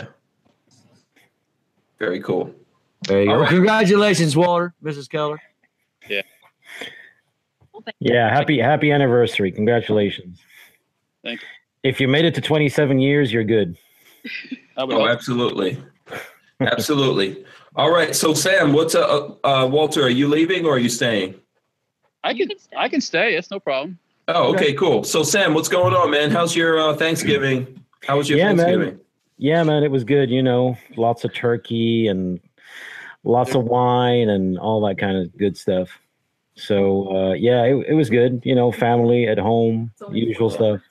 Very 1.99 2.21
cool. 2.21 2.55
There 3.07 3.23
you 3.23 3.31
All 3.31 3.37
go. 3.37 3.43
right. 3.43 3.51
Congratulations, 3.51 4.37
Walter, 4.37 4.75
Mrs. 4.83 5.09
Keller. 5.09 5.41
Yeah, 6.09 6.23
Yeah. 7.99 8.31
happy 8.31 8.59
happy 8.59 8.91
anniversary. 8.93 9.51
Congratulations. 9.53 10.39
Thank 11.25 11.41
you. 11.43 11.47
If 11.83 12.01
you 12.01 12.09
made 12.09 12.25
it 12.27 12.35
to 12.35 12.41
27 12.41 12.99
years, 12.99 13.33
you're 13.33 13.45
good. 13.45 13.77
Oh, 14.77 14.87
hope- 14.91 15.09
absolutely. 15.09 15.79
Absolutely. 16.61 17.45
All 17.77 17.91
right. 17.91 18.15
So, 18.15 18.35
Sam, 18.35 18.73
what's 18.75 18.95
uh, 18.95 19.29
uh, 19.45 19.67
Walter? 19.71 20.03
Are 20.03 20.11
you 20.11 20.29
leaving 20.29 20.67
or 20.67 20.75
are 20.75 20.79
you 20.79 20.91
staying? 20.91 21.35
I 22.23 22.35
can 22.35 22.49
can. 22.49 22.57
I 22.77 22.89
can 22.89 23.01
stay. 23.01 23.35
It's 23.37 23.51
no 23.51 23.61
problem. 23.61 23.99
Oh, 24.29 24.53
okay, 24.55 24.75
cool. 24.75 25.03
So, 25.05 25.23
Sam, 25.23 25.55
what's 25.55 25.69
going 25.69 25.95
on, 25.95 26.11
man? 26.11 26.31
How's 26.31 26.55
your 26.55 26.79
uh, 26.79 26.95
Thanksgiving? 26.95 27.83
How 28.07 28.19
was 28.19 28.29
your 28.29 28.39
Yeah, 28.39 28.53
man. 28.53 29.01
Yeah, 29.41 29.63
man, 29.63 29.83
it 29.83 29.91
was 29.91 30.05
good. 30.05 30.29
You 30.29 30.43
know, 30.43 30.77
lots 30.99 31.25
of 31.25 31.33
turkey 31.33 32.09
and 32.09 32.41
lots 33.25 33.55
of 33.55 33.65
wine 33.65 34.29
and 34.29 34.59
all 34.59 34.87
that 34.87 34.99
kind 34.99 35.17
of 35.17 35.35
good 35.39 35.57
stuff. 35.57 35.89
So 36.57 37.17
uh, 37.17 37.33
yeah, 37.33 37.63
it, 37.65 37.87
it 37.89 37.95
was 37.95 38.11
good. 38.11 38.43
You 38.45 38.55
know, 38.55 38.71
family 38.71 39.27
at 39.27 39.39
home, 39.39 39.93
usual 40.13 40.51
stuff. 40.51 40.83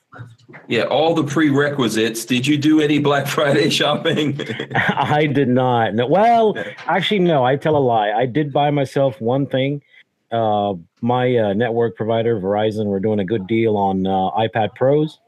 Yeah, 0.67 0.85
all 0.85 1.13
the 1.13 1.23
prerequisites. 1.23 2.25
Did 2.25 2.47
you 2.47 2.57
do 2.57 2.81
any 2.81 2.97
Black 2.97 3.27
Friday 3.35 3.69
shopping? 3.69 4.41
I 4.75 5.27
did 5.27 5.49
not. 5.49 5.93
No, 5.93 6.07
well, 6.07 6.57
actually, 6.87 7.19
no. 7.19 7.45
I 7.45 7.55
tell 7.55 7.77
a 7.77 7.77
lie. 7.77 8.11
I 8.11 8.25
did 8.25 8.51
buy 8.51 8.71
myself 8.71 9.21
one 9.21 9.45
thing. 9.45 9.83
Uh, 10.31 10.73
my 11.01 11.37
uh, 11.37 11.53
network 11.53 11.95
provider, 11.95 12.39
Verizon, 12.39 12.87
were 12.87 12.99
doing 12.99 13.19
a 13.19 13.25
good 13.25 13.45
deal 13.45 13.77
on 13.77 14.07
uh, 14.07 14.31
iPad 14.31 14.73
Pros, 14.75 15.19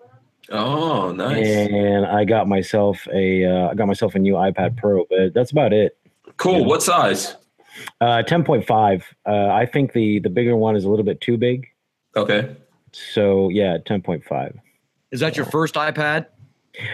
oh, 0.51 1.11
nice. 1.11 1.45
and 1.47 2.05
I 2.05 2.25
got 2.25 2.47
myself 2.47 3.07
a 3.13 3.45
uh, 3.45 3.69
I 3.69 3.75
got 3.75 3.87
myself 3.87 4.15
a 4.15 4.19
new 4.19 4.33
iPad 4.33 4.77
Pro. 4.77 5.05
But 5.09 5.33
that's 5.33 5.51
about 5.51 5.73
it. 5.73 5.97
Cool. 6.37 6.65
What 6.65 6.83
size? 6.83 7.35
Uh, 7.99 8.23
ten 8.23 8.43
point 8.43 8.65
five. 8.65 9.05
Uh, 9.27 9.47
I 9.47 9.65
think 9.65 9.93
the 9.93 10.19
the 10.19 10.29
bigger 10.29 10.55
one 10.55 10.75
is 10.75 10.83
a 10.83 10.89
little 10.89 11.05
bit 11.05 11.21
too 11.21 11.37
big. 11.37 11.67
Okay. 12.15 12.55
So 12.91 13.49
yeah, 13.49 13.77
ten 13.85 14.01
point 14.01 14.23
five. 14.25 14.57
Is 15.11 15.19
that 15.19 15.35
your 15.35 15.45
first 15.45 15.75
iPad? 15.75 16.27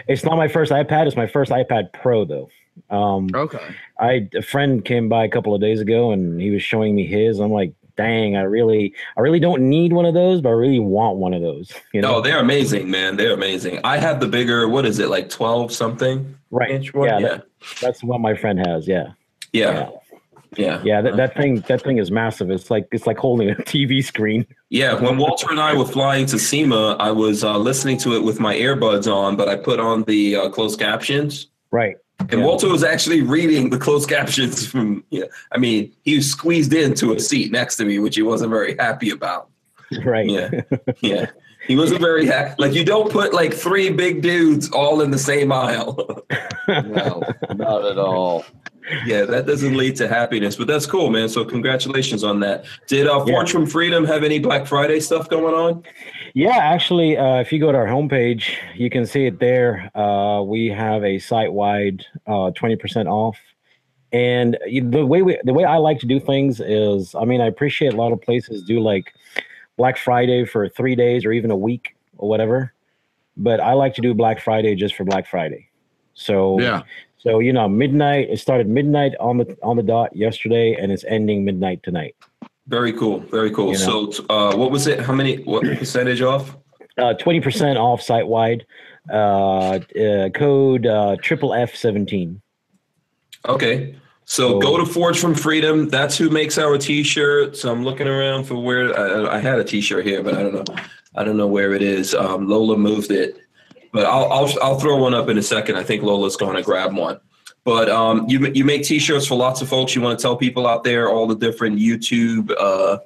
It's 0.07 0.23
not 0.23 0.37
my 0.37 0.47
first 0.47 0.71
iPad. 0.71 1.07
It's 1.07 1.15
my 1.15 1.27
first 1.27 1.51
iPad 1.51 1.93
Pro 1.93 2.25
though. 2.25 2.49
Um, 2.89 3.27
Okay. 3.33 3.75
I 3.99 4.29
a 4.35 4.41
friend 4.41 4.83
came 4.85 5.09
by 5.09 5.25
a 5.25 5.29
couple 5.29 5.53
of 5.53 5.61
days 5.61 5.81
ago 5.81 6.11
and 6.11 6.39
he 6.41 6.51
was 6.51 6.61
showing 6.61 6.95
me 6.95 7.05
his. 7.05 7.39
I'm 7.39 7.51
like, 7.51 7.73
dang, 7.97 8.35
I 8.37 8.41
really, 8.41 8.93
I 9.17 9.21
really 9.21 9.39
don't 9.39 9.61
need 9.69 9.91
one 9.93 10.05
of 10.05 10.13
those, 10.13 10.39
but 10.41 10.49
I 10.49 10.53
really 10.53 10.79
want 10.79 11.17
one 11.17 11.33
of 11.33 11.41
those. 11.41 11.71
You 11.93 12.01
know, 12.01 12.13
No, 12.13 12.21
they're 12.21 12.39
amazing, 12.39 12.89
man. 12.89 13.17
They're 13.17 13.33
amazing. 13.33 13.79
I 13.83 13.97
have 13.97 14.19
the 14.19 14.27
bigger, 14.27 14.67
what 14.67 14.85
is 14.85 14.99
it, 14.99 15.09
like 15.09 15.29
12 15.29 15.71
something 15.71 16.37
right? 16.51 16.69
inch 16.71 16.93
one? 16.93 17.07
Yeah, 17.09 17.19
Yeah. 17.19 17.27
that- 17.27 17.43
that's 17.81 18.03
what 18.03 18.21
my 18.21 18.35
friend 18.35 18.59
has. 18.65 18.87
Yeah, 18.87 19.07
Yeah. 19.51 19.89
Yeah. 20.55 20.81
yeah. 20.83 21.01
That, 21.01 21.17
that 21.17 21.35
thing, 21.35 21.59
that 21.67 21.81
thing 21.83 21.97
is 21.97 22.09
massive. 22.09 22.49
It's 22.49 22.71
like 22.71 22.87
it's 22.91 23.05
like 23.05 23.17
holding 23.17 23.49
a 23.49 23.55
TV 23.73 24.03
screen. 24.03 24.45
Yeah, 24.69 24.93
when 24.93 25.17
Walter 25.17 25.47
and 25.51 25.59
I 25.59 25.75
were 25.75 25.85
flying 25.85 26.25
to 26.27 26.39
SEMA, 26.39 26.95
I 26.99 27.11
was 27.11 27.43
uh, 27.43 27.57
listening 27.57 27.97
to 27.99 28.15
it 28.15 28.23
with 28.23 28.39
my 28.39 28.55
earbuds 28.55 29.11
on, 29.13 29.35
but 29.35 29.49
I 29.49 29.55
put 29.57 29.79
on 29.79 30.03
the 30.03 30.35
uh, 30.37 30.49
closed 30.49 30.79
captions. 30.79 31.47
Right. 31.71 31.97
And 32.19 32.31
Yeah. 32.41 32.45
Walter 32.45 32.67
was 32.69 32.83
actually 32.83 33.21
reading 33.21 33.69
the 33.69 33.77
closed 33.77 34.09
captions 34.17 34.65
from, 34.65 35.03
yeah. 35.09 35.25
I 35.51 35.57
mean, 35.57 35.91
he 36.03 36.15
was 36.15 36.29
squeezed 36.29 36.73
into 36.73 37.13
a 37.13 37.19
seat 37.19 37.51
next 37.51 37.75
to 37.77 37.85
me, 37.85 37.99
which 37.99 38.15
he 38.15 38.21
wasn't 38.21 38.51
very 38.51 38.75
happy 38.77 39.09
about. 39.11 39.49
Right. 40.03 40.29
Yeah. 40.29 40.61
Yeah. 41.01 41.27
He 41.67 41.75
wasn't 41.75 41.99
very 41.99 42.25
happy. 42.25 42.55
Like, 42.59 42.73
you 42.73 42.85
don't 42.85 43.11
put 43.11 43.33
like 43.33 43.53
three 43.53 43.89
big 43.89 44.21
dudes 44.21 44.69
all 44.71 45.01
in 45.01 45.11
the 45.11 45.17
same 45.17 45.51
aisle. 45.51 46.23
No, 46.69 47.23
not 47.55 47.85
at 47.85 47.97
all. 47.97 48.43
yeah, 49.05 49.23
that 49.23 49.45
doesn't 49.47 49.77
lead 49.77 49.95
to 49.97 50.07
happiness, 50.09 50.57
but 50.57 50.67
that's 50.67 50.85
cool, 50.85 51.09
man. 51.09 51.29
So, 51.29 51.45
congratulations 51.45 52.25
on 52.25 52.41
that. 52.41 52.65
Did 52.87 53.07
uh, 53.07 53.23
Yeah. 53.25 53.45
From 53.45 53.65
Freedom 53.65 54.03
have 54.03 54.25
any 54.25 54.37
Black 54.39 54.67
Friday 54.67 54.99
stuff 54.99 55.29
going 55.29 55.55
on? 55.55 55.83
Yeah, 56.37 56.57
actually, 56.57 57.17
uh, 57.17 57.37
if 57.37 57.51
you 57.51 57.59
go 57.59 57.71
to 57.71 57.77
our 57.79 57.87
homepage, 57.87 58.57
you 58.75 58.91
can 58.91 59.07
see 59.07 59.25
it 59.25 59.39
there. 59.39 59.89
Uh, 59.97 60.43
we 60.43 60.67
have 60.67 61.03
a 61.03 61.17
site-wide 61.17 62.05
uh, 62.27 62.51
twenty 62.51 62.75
percent 62.75 63.07
off, 63.07 63.39
and 64.11 64.55
the 64.83 65.03
way 65.03 65.23
we, 65.23 65.39
the 65.45 65.53
way 65.53 65.63
I 65.63 65.77
like 65.77 65.99
to 66.01 66.05
do 66.05 66.19
things 66.19 66.59
is, 66.59 67.15
I 67.15 67.25
mean, 67.25 67.41
I 67.41 67.47
appreciate 67.47 67.95
a 67.95 67.97
lot 67.97 68.11
of 68.11 68.21
places 68.21 68.61
do 68.61 68.79
like 68.79 69.11
Black 69.77 69.97
Friday 69.97 70.45
for 70.45 70.69
three 70.69 70.95
days 70.95 71.25
or 71.25 71.31
even 71.31 71.49
a 71.49 71.57
week 71.57 71.95
or 72.19 72.29
whatever, 72.29 72.71
but 73.35 73.59
I 73.59 73.73
like 73.73 73.95
to 73.95 74.01
do 74.01 74.13
Black 74.13 74.39
Friday 74.39 74.75
just 74.75 74.93
for 74.93 75.05
Black 75.05 75.25
Friday. 75.25 75.69
So 76.13 76.59
Yeah. 76.59 76.83
so 77.17 77.39
you 77.39 77.51
know, 77.51 77.67
midnight. 77.67 78.29
It 78.29 78.37
started 78.37 78.67
midnight 78.69 79.13
on 79.19 79.37
the 79.39 79.57
on 79.63 79.75
the 79.75 79.81
dot 79.81 80.15
yesterday, 80.15 80.75
and 80.79 80.91
it's 80.91 81.03
ending 81.05 81.45
midnight 81.45 81.81
tonight. 81.81 82.15
Very 82.67 82.93
cool. 82.93 83.19
Very 83.21 83.51
cool. 83.51 83.71
You 83.73 83.79
know. 83.85 84.11
So, 84.11 84.25
uh, 84.29 84.55
what 84.55 84.71
was 84.71 84.87
it? 84.87 84.99
How 84.99 85.13
many? 85.13 85.37
What 85.43 85.63
percentage 85.63 86.21
off? 86.21 86.55
Uh, 86.97 87.13
Twenty 87.13 87.39
percent 87.41 87.77
off 87.77 88.01
site 88.01 88.27
wide. 88.27 88.65
Uh, 89.09 89.79
uh, 89.79 90.29
code 90.35 90.85
uh, 90.85 91.15
triple 91.21 91.53
F 91.53 91.75
seventeen. 91.75 92.41
Okay. 93.47 93.95
So 94.25 94.49
So- 94.53 94.59
go 94.59 94.77
to 94.77 94.85
Forged 94.85 95.19
from 95.19 95.33
Freedom. 95.33 95.87
That's 95.87 96.17
who 96.17 96.29
makes 96.29 96.57
our 96.57 96.77
T-shirts. 96.77 97.63
I'm 97.63 97.85
looking 97.85 98.07
around 98.07 98.43
for 98.43 98.55
where 98.55 98.97
I, 99.29 99.37
I 99.37 99.39
had 99.39 99.57
a 99.59 99.63
T-shirt 99.63 100.05
here, 100.05 100.21
but 100.21 100.33
I 100.33 100.43
don't 100.43 100.53
know. 100.69 100.75
I 101.15 101.23
don't 101.23 101.37
know 101.37 101.47
where 101.47 101.73
it 101.73 101.81
is. 101.81 102.13
Um, 102.13 102.47
Lola 102.49 102.77
moved 102.77 103.09
it, 103.11 103.37
but 103.93 104.05
I'll, 104.05 104.29
I'll 104.31 104.53
I'll 104.61 104.79
throw 104.79 104.97
one 104.97 105.13
up 105.13 105.29
in 105.29 105.37
a 105.37 105.41
second. 105.41 105.77
I 105.77 105.83
think 105.83 106.03
Lola's 106.03 106.35
going 106.35 106.57
to 106.57 106.61
grab 106.61 106.93
one. 106.95 107.19
But 107.67 107.89
um, 107.89 108.25
you 108.29 108.47
you 108.53 108.63
make 108.63 108.83
T-shirts 108.83 109.27
for 109.27 109.35
lots 109.35 109.61
of 109.61 109.67
folks. 109.67 109.93
You 109.93 110.01
want 110.01 110.17
to 110.17 110.21
tell 110.21 110.37
people 110.37 110.65
out 110.65 110.85
there 110.85 111.09
all 111.09 111.27
the 111.27 111.35
different 111.35 111.79
YouTube 111.79 112.49
uh, 112.57 112.99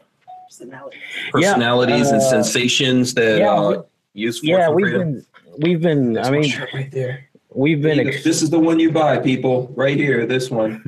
personality. 0.48 0.98
personalities 1.32 2.12
and 2.12 2.22
uh, 2.22 2.30
sensations 2.30 3.16
that 3.16 3.40
yeah, 3.40 3.52
uh, 3.52 3.82
use 4.14 4.38
Forge 4.38 4.50
Yeah, 4.50 4.70
we've 4.70 4.86
Freedom. 4.86 5.14
been 5.14 5.26
we've 5.58 5.82
been. 5.82 6.14
That's 6.14 6.28
I 6.28 6.32
mean, 6.32 6.54
right 6.76 6.92
there. 6.92 7.28
we've 7.50 7.82
been. 7.82 8.08
Ex- 8.08 8.24
this 8.24 8.44
is 8.44 8.52
the 8.52 8.60
one 8.60 8.78
you 8.80 8.92
buy, 8.92 9.18
people. 9.18 9.74
Right 9.76 9.98
here, 9.98 10.28
this 10.28 10.52
one. 10.52 10.84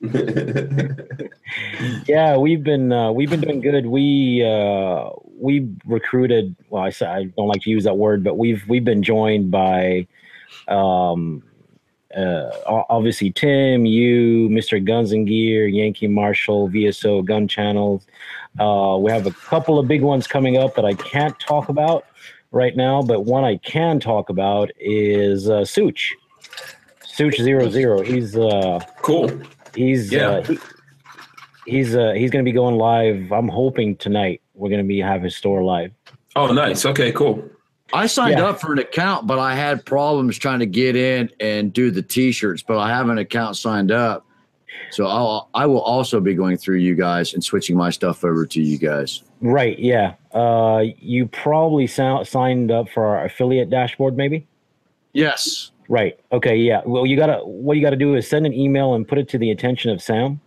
Yeah, 2.06 2.38
we've 2.38 2.62
been 2.64 2.90
uh, 2.90 3.12
we've 3.12 3.28
been 3.28 3.42
doing 3.42 3.60
good. 3.60 3.84
We 3.84 4.42
uh, 4.44 5.10
we 5.38 5.68
recruited. 5.84 6.56
Well, 6.70 6.82
I 6.84 6.88
say 6.88 7.04
I 7.06 7.24
don't 7.36 7.48
like 7.48 7.60
to 7.64 7.70
use 7.70 7.84
that 7.84 7.98
word, 7.98 8.24
but 8.24 8.38
we've 8.38 8.64
we've 8.66 8.84
been 8.84 9.02
joined 9.02 9.50
by, 9.50 10.06
um, 10.68 11.42
uh, 12.16 12.50
obviously 12.66 13.30
Tim, 13.30 13.84
you, 13.84 14.48
Mister 14.50 14.78
Guns 14.78 15.12
and 15.12 15.26
Gear, 15.26 15.66
Yankee 15.66 16.08
Marshal, 16.08 16.68
VSO 16.68 17.24
Gun 17.24 17.46
Channels. 17.46 18.06
Uh, 18.58 18.96
we 19.00 19.10
have 19.10 19.26
a 19.26 19.30
couple 19.30 19.78
of 19.78 19.86
big 19.86 20.02
ones 20.02 20.26
coming 20.26 20.56
up 20.56 20.74
that 20.76 20.84
I 20.84 20.94
can't 20.94 21.38
talk 21.38 21.68
about 21.68 22.06
right 22.50 22.76
now, 22.76 23.02
but 23.02 23.24
one 23.24 23.44
I 23.44 23.56
can 23.58 24.00
talk 24.00 24.30
about 24.30 24.70
is 24.80 25.48
uh, 25.48 25.60
Sootch. 25.60 26.12
Sootch 27.04 27.42
zero 27.42 27.68
zero. 27.68 28.00
He's 28.00 28.36
uh, 28.36 28.80
cool. 29.02 29.30
he's 29.74 30.10
Yeah. 30.10 30.28
uh, 30.28 30.42
he, 30.44 30.58
he's 31.66 31.94
uh, 31.94 32.12
he's 32.12 32.30
going 32.30 32.44
to 32.44 32.48
be 32.48 32.54
going 32.54 32.76
live. 32.76 33.32
I'm 33.32 33.48
hoping 33.48 33.96
tonight 33.96 34.40
we're 34.54 34.70
going 34.70 34.82
to 34.82 34.88
be 34.88 34.98
have 35.00 35.22
his 35.22 35.36
store 35.36 35.62
live. 35.62 35.92
Oh, 36.36 36.52
nice. 36.52 36.86
Okay, 36.86 37.12
cool. 37.12 37.44
I 37.92 38.06
signed 38.06 38.38
Yeah. 38.38 38.46
up 38.46 38.60
for 38.60 38.72
an 38.72 38.78
account, 38.78 39.26
but 39.26 39.38
I 39.38 39.54
had 39.54 39.84
problems 39.84 40.38
trying 40.38 40.58
to 40.58 40.66
get 40.66 40.94
in 40.96 41.30
and 41.40 41.72
do 41.72 41.90
the 41.90 42.02
t-shirts, 42.02 42.62
but 42.62 42.78
I 42.78 42.88
have 42.90 43.08
an 43.08 43.18
account 43.18 43.56
signed 43.56 43.90
up. 43.90 44.24
So 44.90 45.06
I'll 45.06 45.48
I 45.54 45.66
will 45.66 45.80
also 45.80 46.20
be 46.20 46.34
going 46.34 46.56
through 46.56 46.78
you 46.78 46.94
guys 46.94 47.34
and 47.34 47.42
switching 47.44 47.76
my 47.76 47.90
stuff 47.90 48.24
over 48.24 48.46
to 48.46 48.60
you 48.62 48.78
guys. 48.78 49.22
Right? 49.40 49.78
Yeah. 49.78 50.14
Uh, 50.32 50.84
you 50.98 51.26
probably 51.26 51.86
sou- 51.86 52.24
signed 52.24 52.70
up 52.70 52.88
for 52.88 53.04
our 53.04 53.24
affiliate 53.24 53.70
dashboard, 53.70 54.16
maybe. 54.16 54.46
Yes. 55.12 55.70
Right. 55.88 56.18
Okay. 56.32 56.56
Yeah. 56.56 56.82
Well, 56.86 57.06
you 57.06 57.16
gotta. 57.16 57.38
What 57.44 57.76
you 57.76 57.82
gotta 57.82 57.96
do 57.96 58.14
is 58.14 58.28
send 58.28 58.46
an 58.46 58.52
email 58.54 58.94
and 58.94 59.06
put 59.08 59.18
it 59.18 59.28
to 59.30 59.38
the 59.38 59.50
attention 59.50 59.90
of 59.90 60.00
Sam. 60.02 60.40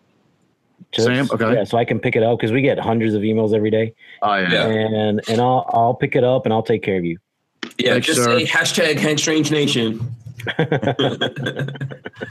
To- 0.93 1.01
Sam, 1.01 1.27
okay. 1.31 1.53
Yeah. 1.53 1.63
So 1.63 1.77
I 1.77 1.85
can 1.85 1.99
pick 1.99 2.15
it 2.15 2.23
up 2.23 2.37
because 2.39 2.51
we 2.51 2.61
get 2.61 2.77
hundreds 2.79 3.13
of 3.13 3.21
emails 3.23 3.53
every 3.55 3.71
day, 3.71 3.93
Oh. 4.21 4.35
Yeah. 4.35 4.67
and 4.67 5.21
and 5.27 5.41
I'll 5.41 5.65
I'll 5.73 5.93
pick 5.95 6.15
it 6.15 6.23
up 6.23 6.45
and 6.45 6.53
I'll 6.53 6.63
take 6.63 6.83
care 6.83 6.97
of 6.97 7.05
you. 7.05 7.17
Yeah, 7.77 7.93
Thanks, 7.93 8.07
just 8.07 8.23
sir. 8.23 8.39
say 8.39 8.45
hashtag 8.45 8.97
Hank 8.99 9.19
Strange 9.19 9.51
Nation. 9.51 9.99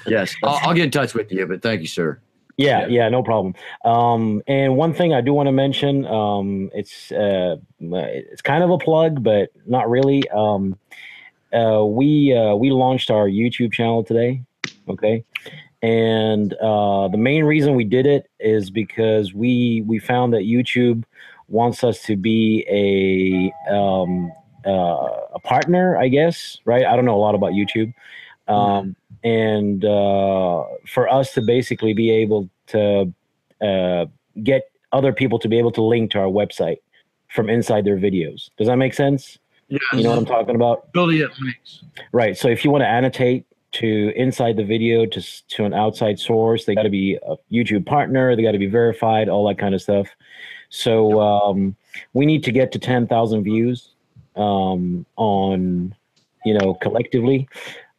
Yes. 0.07 0.35
I'll, 0.43 0.59
I'll 0.69 0.75
get 0.75 0.85
in 0.85 0.91
touch 0.91 1.15
with 1.15 1.31
you, 1.33 1.47
but 1.47 1.63
thank 1.63 1.81
you, 1.81 1.87
sir. 1.87 2.21
Yeah, 2.57 2.81
Yeah. 2.81 2.87
yeah, 2.89 3.09
no 3.09 3.23
problem. 3.23 3.55
Um, 3.85 4.43
and 4.47 4.77
one 4.77 4.93
thing 4.95 5.13
I 5.15 5.21
do 5.21 5.33
want 5.33 5.47
to 5.47 5.53
mention, 5.53 6.05
um, 6.07 6.71
it's 6.75 7.11
uh, 7.13 7.57
it's 7.81 8.43
kind 8.43 8.63
of 8.65 8.71
a 8.71 8.79
plug, 8.79 9.23
but 9.23 9.51
not 9.67 9.89
really. 9.89 10.29
Um, 10.31 10.79
uh, 11.53 11.85
we 11.85 12.35
uh, 12.37 12.55
we 12.55 12.71
launched 12.71 13.11
our 13.11 13.29
YouTube 13.29 13.73
channel 13.73 14.05
today, 14.05 14.43
okay, 14.89 15.25
and 15.83 16.53
uh, 16.55 17.09
the 17.09 17.19
main 17.19 17.45
reason 17.45 17.75
we 17.77 17.85
did 17.85 18.07
it 18.07 18.29
is 18.39 18.71
because 18.71 19.33
we 19.35 19.83
we 19.87 19.99
found 19.99 20.33
that 20.35 20.43
YouTube 20.43 21.05
wants 21.49 21.83
us 21.83 22.03
to 22.05 22.17
be 22.17 22.65
a 22.69 23.75
um, 23.75 24.31
uh, 24.67 25.09
a 25.35 25.41
partner, 25.43 25.97
I 25.97 26.09
guess, 26.09 26.59
right? 26.65 26.85
I 26.85 26.97
don't 26.97 27.05
know 27.05 27.17
a 27.17 27.19
lot 27.19 27.35
about 27.35 27.53
YouTube. 27.53 27.95
Um, 28.49 28.97
and 29.23 29.85
uh, 29.85 30.65
for 30.87 31.09
us 31.09 31.33
to 31.35 31.43
basically 31.43 31.95
be 31.95 32.11
able 32.11 32.49
to 32.69 33.13
uh, 33.61 34.07
get 34.43 34.71
other 34.93 35.13
people 35.13 35.39
to 35.39 35.49
be 35.49 35.59
able 35.59 35.71
to 35.73 35.83
link 35.83 36.11
to 36.13 36.19
our 36.19 36.27
website 36.27 36.79
from 37.29 37.49
inside 37.49 37.85
their 37.85 37.97
videos. 37.97 38.51
Does 38.59 38.67
that 38.67 38.77
make 38.77 38.95
sense? 38.95 39.39
Yeah. 39.69 39.79
You 39.93 40.03
know 40.03 40.11
what 40.11 40.19
I'm 40.19 40.27
talking 40.27 40.57
about? 40.57 40.89
affiliate 40.89 41.31
links. 41.41 41.85
Right. 42.13 42.37
So 42.37 42.49
if 42.49 42.65
you 42.65 42.71
want 42.71 42.83
to 42.83 42.89
annotate 42.89 43.47
to 43.73 44.13
inside 44.17 44.57
the 44.57 44.65
video 44.65 45.07
to 45.07 45.47
to 45.49 45.65
an 45.65 45.73
outside 45.73 46.19
source, 46.19 46.65
they 46.65 46.75
got 46.75 46.83
to 46.83 46.91
be 46.91 47.19
a 47.23 47.37
YouTube 47.53 47.87
partner. 47.87 48.35
They 48.35 48.43
got 48.43 48.53
to 48.53 48.59
be 48.59 48.67
verified. 48.67 49.29
All 49.29 49.47
that 49.47 49.59
kind 49.59 49.75
of 49.75 49.83
stuff. 49.83 50.09
So 50.71 51.21
um, 51.21 51.77
we 52.15 52.27
need 52.27 52.43
to 52.45 52.53
get 52.53 52.73
to 52.73 52.81
ten 52.81 53.07
thousand 53.07 53.45
views 53.45 53.91
um, 54.37 55.07
on 55.17 55.95
you 56.45 56.55
know 56.55 56.75
collectively. 56.75 57.49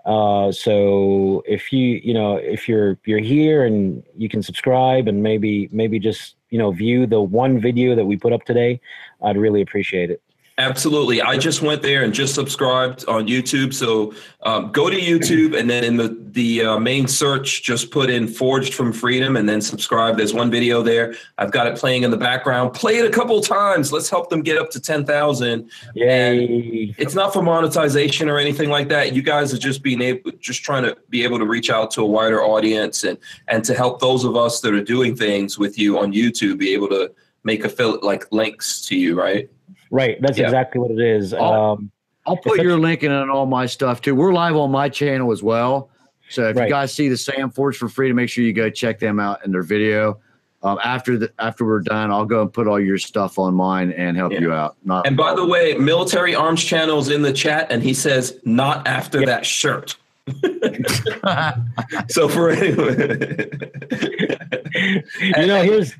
Uh, 0.05 0.51
so 0.51 1.43
if 1.45 1.71
you 1.71 2.01
you 2.03 2.13
know 2.13 2.35
if 2.37 2.67
you're 2.67 2.97
you're 3.05 3.19
here 3.19 3.65
and 3.65 4.03
you 4.17 4.27
can 4.27 4.41
subscribe 4.41 5.07
and 5.07 5.21
maybe 5.21 5.69
maybe 5.71 5.99
just 5.99 6.35
you 6.49 6.57
know 6.57 6.71
view 6.71 7.05
the 7.05 7.21
one 7.21 7.59
video 7.59 7.95
that 7.95 8.05
we 8.05 8.17
put 8.17 8.33
up 8.33 8.43
today, 8.43 8.79
I'd 9.21 9.37
really 9.37 9.61
appreciate 9.61 10.09
it. 10.09 10.21
Absolutely. 10.61 11.23
I 11.23 11.37
just 11.37 11.63
went 11.63 11.81
there 11.81 12.03
and 12.03 12.13
just 12.13 12.35
subscribed 12.35 13.03
on 13.07 13.25
YouTube. 13.25 13.73
So 13.73 14.13
um, 14.43 14.71
go 14.71 14.91
to 14.91 14.95
YouTube 14.95 15.59
and 15.59 15.67
then 15.67 15.83
in 15.83 15.97
the 15.97 16.21
the 16.31 16.63
uh, 16.63 16.79
main 16.79 17.07
search, 17.07 17.63
just 17.63 17.89
put 17.89 18.11
in 18.11 18.27
"Forged 18.27 18.75
from 18.75 18.93
Freedom" 18.93 19.37
and 19.37 19.49
then 19.49 19.59
subscribe. 19.59 20.17
There's 20.17 20.35
one 20.35 20.51
video 20.51 20.83
there. 20.83 21.15
I've 21.39 21.51
got 21.51 21.65
it 21.65 21.77
playing 21.77 22.03
in 22.03 22.11
the 22.11 22.17
background. 22.17 22.73
Play 22.73 22.99
it 22.99 23.05
a 23.05 23.09
couple 23.09 23.41
times. 23.41 23.91
Let's 23.91 24.07
help 24.07 24.29
them 24.29 24.43
get 24.43 24.59
up 24.59 24.69
to 24.71 24.79
ten 24.79 25.03
thousand. 25.03 25.71
Yay! 25.95 26.93
It's 26.99 27.15
not 27.15 27.33
for 27.33 27.41
monetization 27.41 28.29
or 28.29 28.37
anything 28.37 28.69
like 28.69 28.87
that. 28.89 29.15
You 29.15 29.23
guys 29.23 29.55
are 29.55 29.57
just 29.57 29.81
being 29.81 30.01
able, 30.01 30.31
just 30.39 30.63
trying 30.63 30.83
to 30.83 30.95
be 31.09 31.23
able 31.23 31.39
to 31.39 31.45
reach 31.45 31.71
out 31.71 31.89
to 31.91 32.01
a 32.03 32.05
wider 32.05 32.43
audience 32.43 33.03
and 33.03 33.17
and 33.47 33.65
to 33.65 33.73
help 33.73 33.99
those 33.99 34.23
of 34.23 34.35
us 34.35 34.61
that 34.61 34.75
are 34.75 34.83
doing 34.83 35.15
things 35.15 35.57
with 35.57 35.79
you 35.79 35.97
on 35.97 36.13
YouTube 36.13 36.59
be 36.59 36.71
able 36.71 36.89
to 36.89 37.11
make 37.43 37.65
affiliate 37.65 38.03
like 38.03 38.31
links 38.31 38.85
to 38.85 38.95
you, 38.95 39.19
right? 39.19 39.49
Right. 39.91 40.17
That's 40.21 40.37
Yeah. 40.37 40.45
exactly 40.45 40.79
what 40.81 40.89
it 40.91 40.99
is. 40.99 41.33
Oh. 41.33 41.73
Um, 41.73 41.91
I'll 42.25 42.37
put 42.37 42.61
your 42.61 42.77
link 42.77 43.03
in 43.03 43.11
on 43.11 43.29
all 43.29 43.45
my 43.45 43.65
stuff 43.65 44.01
too. 44.01 44.15
We're 44.15 44.31
live 44.33 44.55
on 44.55 44.71
my 44.71 44.89
channel 44.89 45.31
as 45.31 45.43
well. 45.43 45.89
So 46.29 46.47
if 46.49 46.55
Right. 46.55 46.65
you 46.67 46.69
guys 46.73 46.93
see 46.93 47.09
the 47.09 47.17
Sam 47.17 47.49
Forge 47.49 47.77
for 47.77 47.89
free, 47.89 48.07
to 48.07 48.13
make 48.13 48.29
sure 48.29 48.43
you 48.43 48.53
go 48.53 48.69
check 48.69 48.99
them 48.99 49.19
out 49.19 49.43
in 49.45 49.51
their 49.51 49.63
video. 49.63 50.17
Um, 50.63 50.77
after 50.83 51.17
the 51.17 51.31
after 51.39 51.65
we're 51.65 51.79
done, 51.81 52.11
I'll 52.11 52.23
go 52.25 52.43
and 52.43 52.53
put 52.53 52.67
all 52.67 52.79
your 52.79 52.99
stuff 52.99 53.39
on 53.39 53.55
mine 53.55 53.91
and 53.93 54.15
help 54.15 54.31
Yeah. 54.31 54.39
you 54.41 54.53
out. 54.53 54.75
Not 54.85 55.07
And 55.07 55.17
by 55.17 55.33
the 55.33 55.45
way, 55.45 55.73
Military 55.73 56.35
Arms 56.35 56.63
channels 56.63 57.09
in 57.09 57.23
the 57.23 57.33
chat, 57.33 57.67
and 57.71 57.81
he 57.81 57.93
says 57.95 58.37
not 58.45 58.87
after 58.87 59.19
Yeah. 59.21 59.25
that 59.25 59.45
shirt. 59.45 59.95
So 62.07 62.27
for 62.29 62.49
anyone, 62.51 62.95
you 65.21 65.45
know, 65.47 65.61
here's 65.63 65.93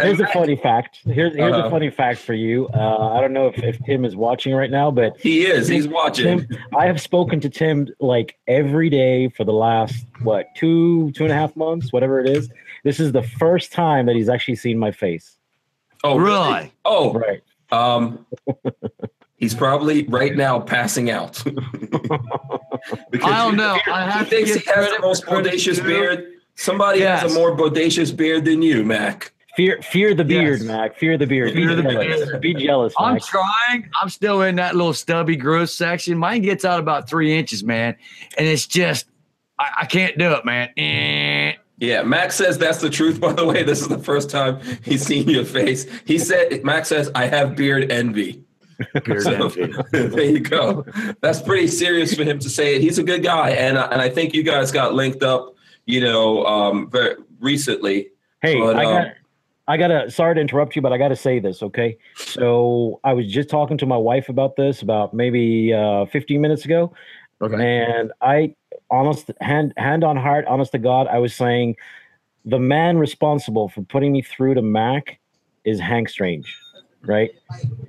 here's 0.00 0.20
a 0.20 0.26
funny 0.28 0.56
fact. 0.56 1.00
Here's 1.04 1.34
here's 1.34 1.52
Uh-huh. 1.54 1.66
a 1.66 1.70
funny 1.70 1.90
fact 1.90 2.20
for 2.20 2.34
you. 2.34 2.68
Uh, 2.74 3.12
I 3.14 3.20
don't 3.20 3.32
know 3.32 3.48
if, 3.48 3.58
if 3.62 3.78
Tim 3.84 4.04
is 4.04 4.16
watching 4.16 4.54
right 4.54 4.70
now, 4.70 4.90
but 4.90 5.18
he 5.20 5.46
is. 5.46 5.68
He's 5.68 5.86
watching. 5.88 6.46
Tim, 6.46 6.58
I 6.76 6.86
have 6.86 7.00
spoken 7.00 7.40
to 7.40 7.48
Tim 7.48 7.88
like 8.00 8.36
every 8.48 8.90
day 8.90 9.28
for 9.28 9.44
the 9.44 9.52
last 9.52 10.06
what 10.22 10.46
two 10.56 11.10
two 11.12 11.24
and 11.24 11.32
a 11.32 11.36
half 11.36 11.54
months, 11.56 11.92
whatever 11.92 12.20
it 12.20 12.28
is. 12.28 12.48
This 12.84 13.00
is 13.00 13.12
the 13.12 13.22
first 13.22 13.72
time 13.72 14.06
that 14.06 14.14
he's 14.16 14.28
actually 14.28 14.56
seen 14.56 14.78
my 14.78 14.90
face. 14.92 15.38
Oh, 16.02 16.18
really? 16.18 16.70
Oh, 16.84 17.14
Right. 17.14 17.42
um, 17.72 18.26
he's 19.36 19.54
probably 19.54 20.02
right 20.08 20.36
now 20.36 20.60
passing 20.60 21.10
out. 21.10 21.42
I 23.22 23.44
don't 23.44 23.56
know. 23.56 23.78
I 23.86 24.04
He 24.04 24.10
have 24.10 24.28
to 24.28 24.36
thinks 24.36 24.52
give 24.54 24.62
he 24.64 24.70
has 24.70 24.90
the 24.92 25.00
most 25.00 25.26
where 25.26 25.40
credit's 25.42 25.64
bodacious 25.64 25.82
beard. 25.84 26.33
Somebody 26.56 27.00
has 27.00 27.34
a 27.34 27.38
more 27.38 27.56
bodacious 27.56 28.14
beard 28.16 28.44
than 28.44 28.62
you, 28.62 28.84
Mac. 28.84 29.32
Fear 29.56 29.82
fear 29.82 30.14
the 30.14 30.24
beard, 30.24 30.58
Yes. 30.60 30.66
Mac. 30.66 30.98
Fear 30.98 31.16
the 31.16 31.26
beard. 31.26 31.52
Fear 31.52 31.68
Be 31.68 31.74
the 31.76 31.82
jealous. 31.82 32.24
beard. 32.30 32.40
Be 32.40 32.54
jealous, 32.54 32.94
I'm 32.98 33.20
trying. 33.20 33.88
I'm 34.02 34.08
still 34.08 34.42
in 34.42 34.56
that 34.56 34.74
little 34.74 34.92
stubby 34.94 35.36
growth 35.36 35.70
section. 35.70 36.18
Mine 36.18 36.42
gets 36.42 36.64
out 36.64 36.80
about 36.80 37.08
three 37.08 37.36
inches, 37.36 37.62
man, 37.62 37.94
and 38.36 38.46
it's 38.48 38.66
just 38.66 39.06
I, 39.58 39.68
I 39.82 39.86
can't 39.86 40.18
do 40.18 40.32
it, 40.32 40.44
man. 40.44 40.70
Eh. 40.76 41.52
Yeah, 41.78 42.02
Max 42.02 42.34
says 42.36 42.58
that's 42.58 42.78
the 42.80 42.90
truth. 42.90 43.20
By 43.20 43.32
the 43.32 43.44
way, 43.44 43.62
this 43.62 43.80
is 43.80 43.88
the 43.88 43.98
first 43.98 44.28
time 44.30 44.58
he's 44.82 45.04
seen 45.06 45.28
your 45.28 45.44
face. 45.44 45.86
He 46.04 46.18
said, 46.18 46.64
Max 46.64 46.88
says, 46.88 47.10
I 47.14 47.26
have 47.26 47.54
beard 47.56 47.90
envy. 47.92 48.42
Beard 49.04 49.22
So, 49.22 49.30
envy. 49.32 49.72
there 49.92 50.24
you 50.24 50.40
go. 50.40 50.84
That's 51.20 51.40
pretty 51.42 51.68
serious 51.68 52.12
for 52.14 52.24
him 52.24 52.40
to 52.40 52.48
say 52.50 52.74
it. 52.74 52.80
He's 52.82 52.98
a 52.98 53.04
good 53.04 53.22
guy, 53.22 53.50
and 53.50 53.78
and 53.78 54.00
I 54.02 54.08
think 54.08 54.34
you 54.34 54.42
guys 54.42 54.72
got 54.72 54.94
linked 54.94 55.22
up, 55.22 55.53
you 55.86 56.00
know, 56.00 56.44
um, 56.46 56.90
very 56.90 57.16
recently. 57.40 58.10
Hey, 58.40 58.60
But, 58.60 58.76
I 58.76 58.84
um, 58.84 58.92
got 58.94 59.14
I 59.66 59.76
gotta 59.78 60.10
sorry 60.10 60.34
to 60.34 60.40
interrupt 60.40 60.76
you, 60.76 60.82
but 60.82 60.92
I 60.92 60.98
gotta 60.98 61.16
say 61.16 61.38
this, 61.38 61.62
okay? 61.62 61.96
So 62.16 63.00
I 63.02 63.14
was 63.14 63.26
just 63.26 63.48
talking 63.48 63.78
to 63.78 63.86
my 63.86 63.96
wife 63.96 64.28
about 64.28 64.56
this 64.56 64.82
about 64.82 65.14
maybe 65.14 65.72
uh 65.72 66.04
15 66.06 66.40
minutes 66.40 66.64
ago. 66.64 66.92
Okay. 67.40 67.54
And 67.54 68.12
I 68.20 68.54
honest 68.90 69.30
hand 69.40 69.72
hand 69.76 70.04
on 70.04 70.16
heart, 70.16 70.44
honest 70.46 70.72
to 70.72 70.78
God, 70.78 71.06
I 71.06 71.18
was 71.18 71.34
saying 71.34 71.76
the 72.44 72.58
man 72.58 72.98
responsible 72.98 73.68
for 73.68 73.82
putting 73.82 74.12
me 74.12 74.20
through 74.20 74.54
to 74.54 74.62
Mac 74.62 75.18
is 75.64 75.80
Hank 75.80 76.10
Strange. 76.10 76.54
Right. 77.06 77.32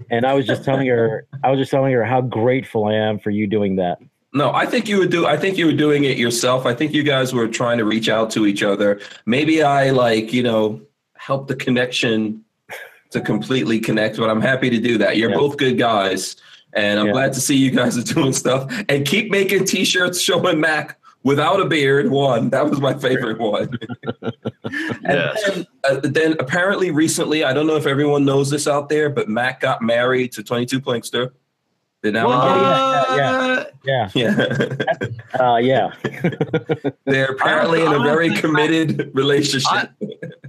And 0.09 0.25
I 0.25 0.33
was 0.33 0.45
just 0.45 0.63
telling 0.65 0.87
her, 0.87 1.25
I 1.43 1.49
was 1.49 1.57
just 1.57 1.71
telling 1.71 1.93
her 1.93 2.03
how 2.03 2.21
grateful 2.21 2.85
I 2.85 2.95
am 2.95 3.17
for 3.17 3.29
you 3.29 3.47
doing 3.47 3.77
that. 3.77 3.99
No, 4.35 4.51
I 4.53 4.65
think 4.65 4.89
you 4.89 4.97
would 4.99 5.11
do. 5.11 5.25
I 5.25 5.37
think 5.37 5.57
you 5.57 5.65
were 5.65 5.71
doing 5.73 6.03
it 6.03 6.17
yourself. 6.17 6.65
I 6.65 6.73
think 6.75 6.91
you 6.93 7.03
guys 7.03 7.33
were 7.33 7.47
trying 7.47 7.77
to 7.77 7.85
reach 7.85 8.09
out 8.09 8.29
to 8.31 8.45
each 8.45 8.63
other. 8.63 8.99
Maybe 9.25 9.63
I 9.63 9.91
like, 9.91 10.33
you 10.33 10.43
know, 10.43 10.81
help 11.15 11.47
the 11.47 11.55
connection 11.55 12.43
to 13.11 13.21
completely 13.21 13.79
connect, 13.79 14.17
but 14.17 14.29
I'm 14.29 14.41
happy 14.41 14.69
to 14.69 14.77
do 14.77 14.97
that. 14.97 15.15
You're 15.15 15.29
Yeah. 15.31 15.37
both 15.37 15.55
good 15.55 15.77
guys, 15.77 16.35
and 16.73 16.99
I'm 16.99 17.07
Yeah. 17.07 17.11
glad 17.13 17.33
to 17.33 17.39
see 17.39 17.55
you 17.55 17.71
guys 17.71 17.97
are 17.97 18.13
doing 18.13 18.33
stuff 18.33 18.69
and 18.89 19.05
keep 19.07 19.31
making 19.31 19.63
T-shirts 19.65 20.19
showing 20.19 20.59
Mac 20.59 20.99
without 21.23 21.61
a 21.61 21.65
beard. 21.65 22.11
One 22.11 22.49
that 22.49 22.69
was 22.69 22.81
my 22.81 22.93
favorite 22.93 23.39
one. 23.39 23.69
and 24.21 24.33
Yes. 25.05 25.43
then, 25.47 25.67
uh, 25.89 25.99
then 26.03 26.35
apparently 26.39 26.91
recently, 26.91 27.45
I 27.45 27.53
don't 27.53 27.67
know 27.67 27.77
if 27.77 27.87
everyone 27.87 28.25
knows 28.25 28.49
this 28.49 28.67
out 28.67 28.89
there, 28.89 29.09
but 29.09 29.29
Mac 29.29 29.61
got 29.61 29.81
married 29.81 30.33
to 30.33 30.43
22 30.43 30.81
Plinkster. 30.81 31.29
Did 32.05 32.13
now 32.13 32.29
yeah, 33.15 33.63
yeah, 33.83 34.09
yeah. 34.13 35.39
uh, 35.39 35.57
yeah. 35.57 35.91
They're 37.05 37.31
apparently 37.31 37.81
in 37.81 37.91
a 37.91 37.97
very 37.97 38.29
think 38.29 38.41
committed 38.41 39.09
relationship. 39.15 39.89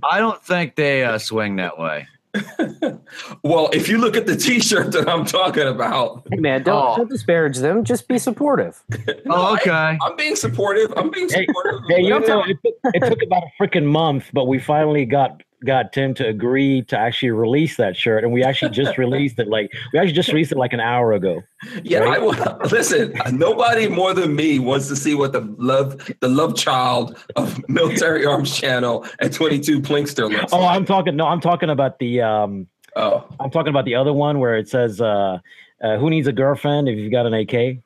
I 0.02 0.18
don't 0.18 0.42
think 0.44 0.74
they 0.74 1.02
uh, 1.02 1.16
swing 1.16 1.56
that 1.56 1.78
way. 1.78 2.06
well, 3.42 3.70
if 3.72 3.88
you 3.88 3.96
look 3.96 4.18
at 4.18 4.26
the 4.26 4.36
T-shirt 4.36 4.92
that 4.92 5.08
I'm 5.08 5.24
talking 5.24 5.66
about, 5.66 6.26
Hey 6.30 6.40
man, 6.40 6.62
don't, 6.62 6.76
Oh. 6.76 6.96
don't 6.98 7.08
disparage 7.08 7.56
them. 7.56 7.84
Just 7.84 8.06
be 8.06 8.18
supportive. 8.18 8.82
Oh, 9.30 9.54
okay. 9.54 9.96
I'm 10.02 10.16
being 10.16 10.36
supportive. 10.36 10.92
I'm 10.94 11.10
being 11.10 11.30
Hey, 11.30 11.46
supportive. 11.46 11.80
You 11.88 12.10
know, 12.10 12.44
it 12.44 12.58
took, 12.62 12.74
it 12.92 13.00
took 13.08 13.22
about 13.22 13.44
a 13.44 13.62
freaking 13.62 13.86
month, 13.86 14.28
but 14.34 14.44
we 14.44 14.58
finally 14.58 15.06
got 15.06 15.42
got 15.64 15.92
Tim 15.92 16.14
to 16.14 16.26
agree 16.26 16.82
to 16.82 16.98
actually 16.98 17.30
release 17.30 17.76
that 17.76 17.96
shirt, 17.96 18.24
and 18.24 18.32
we 18.32 18.42
actually 18.44 18.70
just 18.70 18.98
released 18.98 19.38
it. 19.38 19.48
Like 19.48 19.72
we 19.92 19.98
actually 19.98 20.12
just 20.14 20.28
released 20.28 20.52
it 20.52 20.58
like 20.58 20.72
an 20.72 20.80
hour 20.80 21.12
ago. 21.12 21.42
Yeah, 21.82 22.00
I 22.04 22.18
will. 22.18 22.34
Listen, 22.70 23.14
nobody 23.32 23.88
more 23.88 24.12
than 24.14 24.36
me 24.36 24.58
wants 24.58 24.88
to 24.88 24.96
see 24.96 25.14
what 25.14 25.32
the 25.32 25.40
love, 25.58 26.10
the 26.20 26.28
love 26.28 26.56
child 26.56 27.16
of 27.36 27.62
Military 27.68 28.26
Arms 28.26 28.54
Channel 28.56 29.06
and 29.18 29.32
22 29.32 29.80
Plinkster 29.80 30.30
looks 30.30 30.52
Oh, 30.52 30.58
like. 30.60 30.76
I'm 30.76 30.84
talking. 30.84 31.16
No, 31.16 31.26
I'm 31.26 31.40
talking 31.40 31.70
about 31.70 31.98
the. 31.98 32.20
um 32.22 32.66
Oh, 32.98 33.26
I'm 33.40 33.50
talking 33.50 33.68
about 33.68 33.84
the 33.84 33.94
other 33.94 34.14
one 34.14 34.38
where 34.38 34.56
it 34.56 34.70
says, 34.70 35.02
uh, 35.02 35.38
uh, 35.84 35.96
"Who 35.98 36.08
needs 36.08 36.26
a 36.26 36.32
girlfriend 36.32 36.88
if 36.88 36.96
you've 36.96 37.12
got 37.12 37.26
an 37.26 37.34
AK?" 37.34 37.78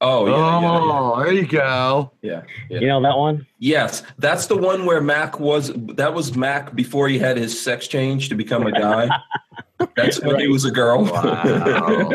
Oh, 0.00 0.26
yeah, 0.26 0.32
yeah, 0.36 0.60
yeah. 0.60 0.80
Oh, 0.82 1.22
there 1.22 1.32
you 1.32 1.46
go. 1.46 2.12
yeah, 2.22 2.42
yeah. 2.70 2.80
You 2.80 2.86
know 2.88 3.02
that 3.02 3.16
one? 3.18 3.46
Yes, 3.58 4.02
that's 4.18 4.46
the 4.46 4.56
one 4.56 4.84
where 4.86 5.00
Mac 5.00 5.40
was. 5.40 5.72
That 5.74 6.14
was 6.14 6.36
Mac 6.36 6.74
before 6.74 7.08
he 7.08 7.18
had 7.18 7.36
his 7.36 7.60
sex 7.60 7.88
change 7.88 8.28
to 8.28 8.34
become 8.34 8.66
a 8.66 8.72
guy. 8.72 9.08
That's 9.96 10.22
when 10.22 10.38
he 10.38 10.46
was 10.48 10.64
a 10.64 10.70
girl. 10.70 11.04
Wow. 11.04 11.42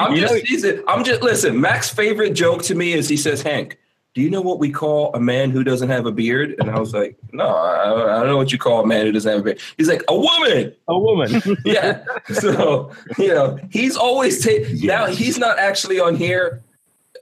I'm 0.00 0.14
You 0.14 0.20
just 0.26 0.64
know- 0.64 0.82
I'm 0.88 1.04
just 1.04 1.22
listen. 1.22 1.60
Mac's 1.60 1.90
favorite 1.90 2.32
joke 2.32 2.62
to 2.64 2.74
me 2.74 2.94
is 2.94 3.08
he 3.08 3.16
says, 3.16 3.42
"Hank, 3.42 3.78
do 4.14 4.20
you 4.20 4.28
know 4.30 4.42
what 4.42 4.58
we 4.58 4.70
call 4.70 5.14
a 5.14 5.20
man 5.20 5.50
who 5.50 5.64
doesn't 5.64 5.88
have 5.88 6.06
a 6.06 6.12
beard?" 6.12 6.54
And 6.58 6.70
I 6.70 6.78
was 6.78 6.92
like, 6.92 7.16
"No, 7.32 7.46
I, 7.46 8.16
I 8.16 8.18
don't 8.20 8.28
know 8.28 8.36
what 8.36 8.52
you 8.52 8.58
call 8.58 8.82
a 8.82 8.86
man 8.86 9.06
who 9.06 9.12
doesn't 9.12 9.30
have 9.30 9.40
a 9.40 9.44
beard." 9.44 9.60
He's 9.76 9.88
like, 9.88 10.02
"A 10.08 10.16
woman." 10.16 10.74
A 10.88 10.98
woman. 10.98 11.42
Yeah. 11.64 12.04
so 12.34 12.90
you 13.18 13.28
know, 13.28 13.58
he's 13.70 13.96
always 13.96 14.44
ta- 14.44 14.68
now 14.86 15.06
he's 15.06 15.38
not 15.38 15.58
actually 15.58 16.00
on 16.00 16.16
here 16.16 16.62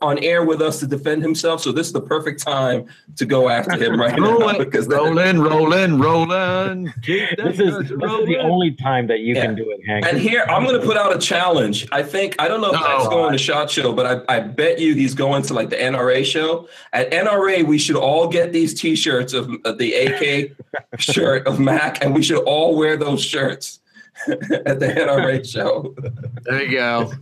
on 0.02 0.18
air 0.24 0.42
with 0.44 0.62
us 0.62 0.80
to 0.80 0.86
defend 0.86 1.22
himself. 1.22 1.60
So 1.60 1.72
this 1.72 1.86
is 1.86 1.92
the 1.92 2.00
perfect 2.00 2.40
time 2.42 2.86
to 3.16 3.26
go 3.26 3.48
after 3.50 3.76
him 3.76 4.00
right 4.00 4.18
now 4.18 4.30
Rolling, 4.38 4.58
because 4.58 4.88
that- 4.88 4.96
rolling, 4.96 5.38
rolling, 5.40 5.98
rolling. 5.98 6.92
Keep 7.02 7.36
that 7.36 7.44
this 7.56 7.60
is 7.60 7.74
good 7.74 7.74
this 7.76 7.82
is 7.82 7.88
the 7.90 7.96
rolling. 8.06 8.36
only 8.38 8.70
time 8.72 9.06
that 9.08 9.20
you 9.20 9.34
Yeah. 9.34 9.42
can 9.46 9.54
do 9.56 9.70
it, 9.70 9.80
Hank. 9.86 10.06
And 10.06 10.18
here, 10.18 10.44
I'm 10.48 10.64
going 10.64 10.80
to 10.80 10.86
put 10.86 10.96
out 10.96 11.14
a 11.14 11.18
challenge. 11.18 11.86
I 11.92 12.02
think, 12.02 12.34
I 12.38 12.48
don't 12.48 12.62
know 12.62 12.70
if 12.72 12.76
Uh-oh. 12.80 12.96
Matt's 12.98 13.08
going 13.08 13.32
to 13.32 13.38
SHOT 13.38 13.70
Show, 13.70 13.92
but 13.92 14.24
I, 14.28 14.36
I 14.36 14.40
bet 14.40 14.78
you 14.78 14.94
he's 14.94 15.14
going 15.14 15.42
to 15.42 15.54
like 15.54 15.68
the 15.68 15.76
NRA 15.76 16.24
show. 16.24 16.66
At 16.94 17.10
NRA, 17.12 17.62
we 17.66 17.76
should 17.76 17.96
all 17.96 18.26
get 18.26 18.52
these 18.54 18.72
t 18.80 18.96
shirts 18.96 19.34
of, 19.34 19.50
of 19.66 19.76
the 19.76 19.92
AK 19.92 20.52
shirt 20.98 21.46
of 21.46 21.60
Mac, 21.60 22.02
and 22.02 22.14
we 22.14 22.22
should 22.22 22.42
all 22.44 22.74
wear 22.76 22.96
those 22.96 23.22
shirts 23.22 23.80
at 24.66 24.78
the 24.80 24.86
NRA 24.86 25.48
show. 25.50 25.94
There 26.42 26.62
you 26.62 26.72
go. 26.72 27.12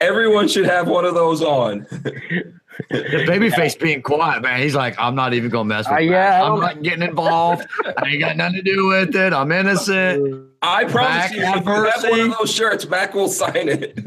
Everyone 0.00 0.48
should 0.48 0.66
have 0.66 0.88
one 0.88 1.04
of 1.04 1.14
those 1.14 1.42
on. 1.42 1.86
The 2.90 3.24
babyface 3.26 3.78
being 3.80 4.02
quiet, 4.02 4.42
man. 4.42 4.60
He's 4.60 4.74
like, 4.74 4.94
I'm 4.98 5.14
not 5.14 5.32
even 5.34 5.50
gonna 5.50 5.64
mess 5.64 5.86
with 5.86 5.92
Uh, 5.92 5.96
that. 5.96 6.04
yeah, 6.04 6.42
I 6.42 6.48
I'm 6.50 6.60
don't- 6.60 6.82
getting 6.82 7.02
involved. 7.02 7.66
I 7.96 8.08
ain't 8.10 8.20
got 8.20 8.36
nothing 8.36 8.56
to 8.56 8.62
do 8.62 8.86
with 8.88 9.16
it. 9.16 9.32
I'm 9.32 9.50
innocent. 9.50 10.42
I 10.62 10.84
promise 10.84 11.30
Mac, 11.30 11.32
you, 11.34 11.40
have 11.42 11.56
if 11.58 11.64
you 11.66 11.72
have 11.72 12.10
one 12.10 12.20
of 12.20 12.38
those 12.38 12.52
shirts, 12.52 12.86
Mac 12.88 13.14
will 13.14 13.28
sign 13.28 13.68
it. 13.68 13.98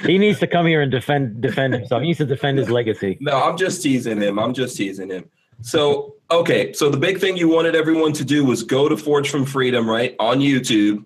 he 0.00 0.18
needs 0.18 0.40
to 0.40 0.46
come 0.46 0.66
here 0.66 0.80
and 0.82 0.90
defend 0.90 1.40
defend 1.40 1.74
himself. 1.74 2.02
He 2.02 2.08
needs 2.08 2.18
to 2.18 2.26
defend 2.26 2.58
his 2.58 2.70
legacy. 2.70 3.18
No, 3.20 3.40
I'm 3.42 3.56
just 3.56 3.82
teasing 3.82 4.20
him. 4.20 4.38
I'm 4.38 4.52
just 4.54 4.76
teasing 4.76 5.10
him. 5.10 5.24
So, 5.62 6.16
okay. 6.30 6.72
So 6.72 6.88
the 6.90 6.96
big 6.96 7.18
thing 7.18 7.36
you 7.36 7.48
wanted 7.48 7.74
everyone 7.74 8.12
to 8.14 8.24
do 8.24 8.44
was 8.44 8.62
go 8.62 8.88
to 8.88 8.96
Forged 8.96 9.30
from 9.30 9.44
Freedom, 9.44 9.88
right? 9.88 10.14
On 10.18 10.38
YouTube 10.40 11.04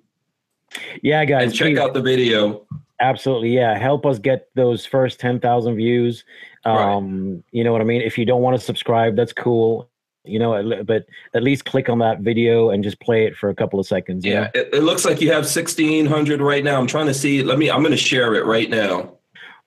Yeah, 1.02 1.24
guys, 1.24 1.44
and 1.44 1.54
check 1.54 1.68
please, 1.74 1.78
out 1.78 1.94
the 1.94 2.02
video. 2.02 2.66
absolutely. 3.00 3.50
Yeah, 3.54 3.78
help 3.78 4.04
us 4.06 4.18
get 4.18 4.48
those 4.54 4.84
first 4.86 5.20
ten 5.20 5.38
thousand 5.40 5.76
views. 5.76 6.24
Um, 6.64 7.44
you 7.52 7.62
know 7.62 7.70
what 7.72 7.80
I 7.80 7.84
mean. 7.84 8.02
If 8.02 8.18
you 8.18 8.24
don't 8.24 8.42
want 8.42 8.58
to 8.58 8.64
subscribe, 8.64 9.14
that's 9.14 9.32
cool. 9.32 9.88
You 10.24 10.40
know, 10.40 10.82
but 10.84 11.06
at 11.34 11.44
least 11.44 11.64
click 11.66 11.88
on 11.88 12.00
that 12.00 12.18
video 12.20 12.70
and 12.70 12.82
just 12.82 12.98
play 12.98 13.26
it 13.26 13.36
for 13.36 13.48
a 13.48 13.54
couple 13.54 13.78
of 13.78 13.86
seconds. 13.86 14.24
you 14.24 14.32
Yeah, 14.32 14.50
it, 14.54 14.70
it 14.72 14.82
looks 14.82 15.04
like 15.04 15.20
you 15.20 15.28
have 15.28 15.44
1600 15.44 16.40
right 16.40 16.64
now. 16.64 16.80
I'm 16.80 16.88
trying 16.88 17.06
to 17.06 17.14
see. 17.14 17.44
Let 17.44 17.58
me, 17.58 17.70
I'm 17.70 17.80
going 17.82 17.92
to 17.92 17.96
share 17.96 18.34
it 18.34 18.44
right 18.44 18.68
now. 18.68 19.12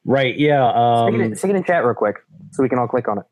Right. 0.03 0.37
Yeah. 0.37 0.69
stick, 0.69 1.13
it, 1.13 1.15
Um, 1.15 1.21
in- 1.21 1.35
stick 1.37 1.51
it 1.51 1.55
in 1.55 1.63
chat 1.63 1.85
real 1.85 1.93
quick 1.93 2.17
so 2.51 2.61
we 2.61 2.67
can 2.67 2.77
all 2.77 2.89
click 2.89 3.07
on 3.07 3.19
it. 3.19 3.23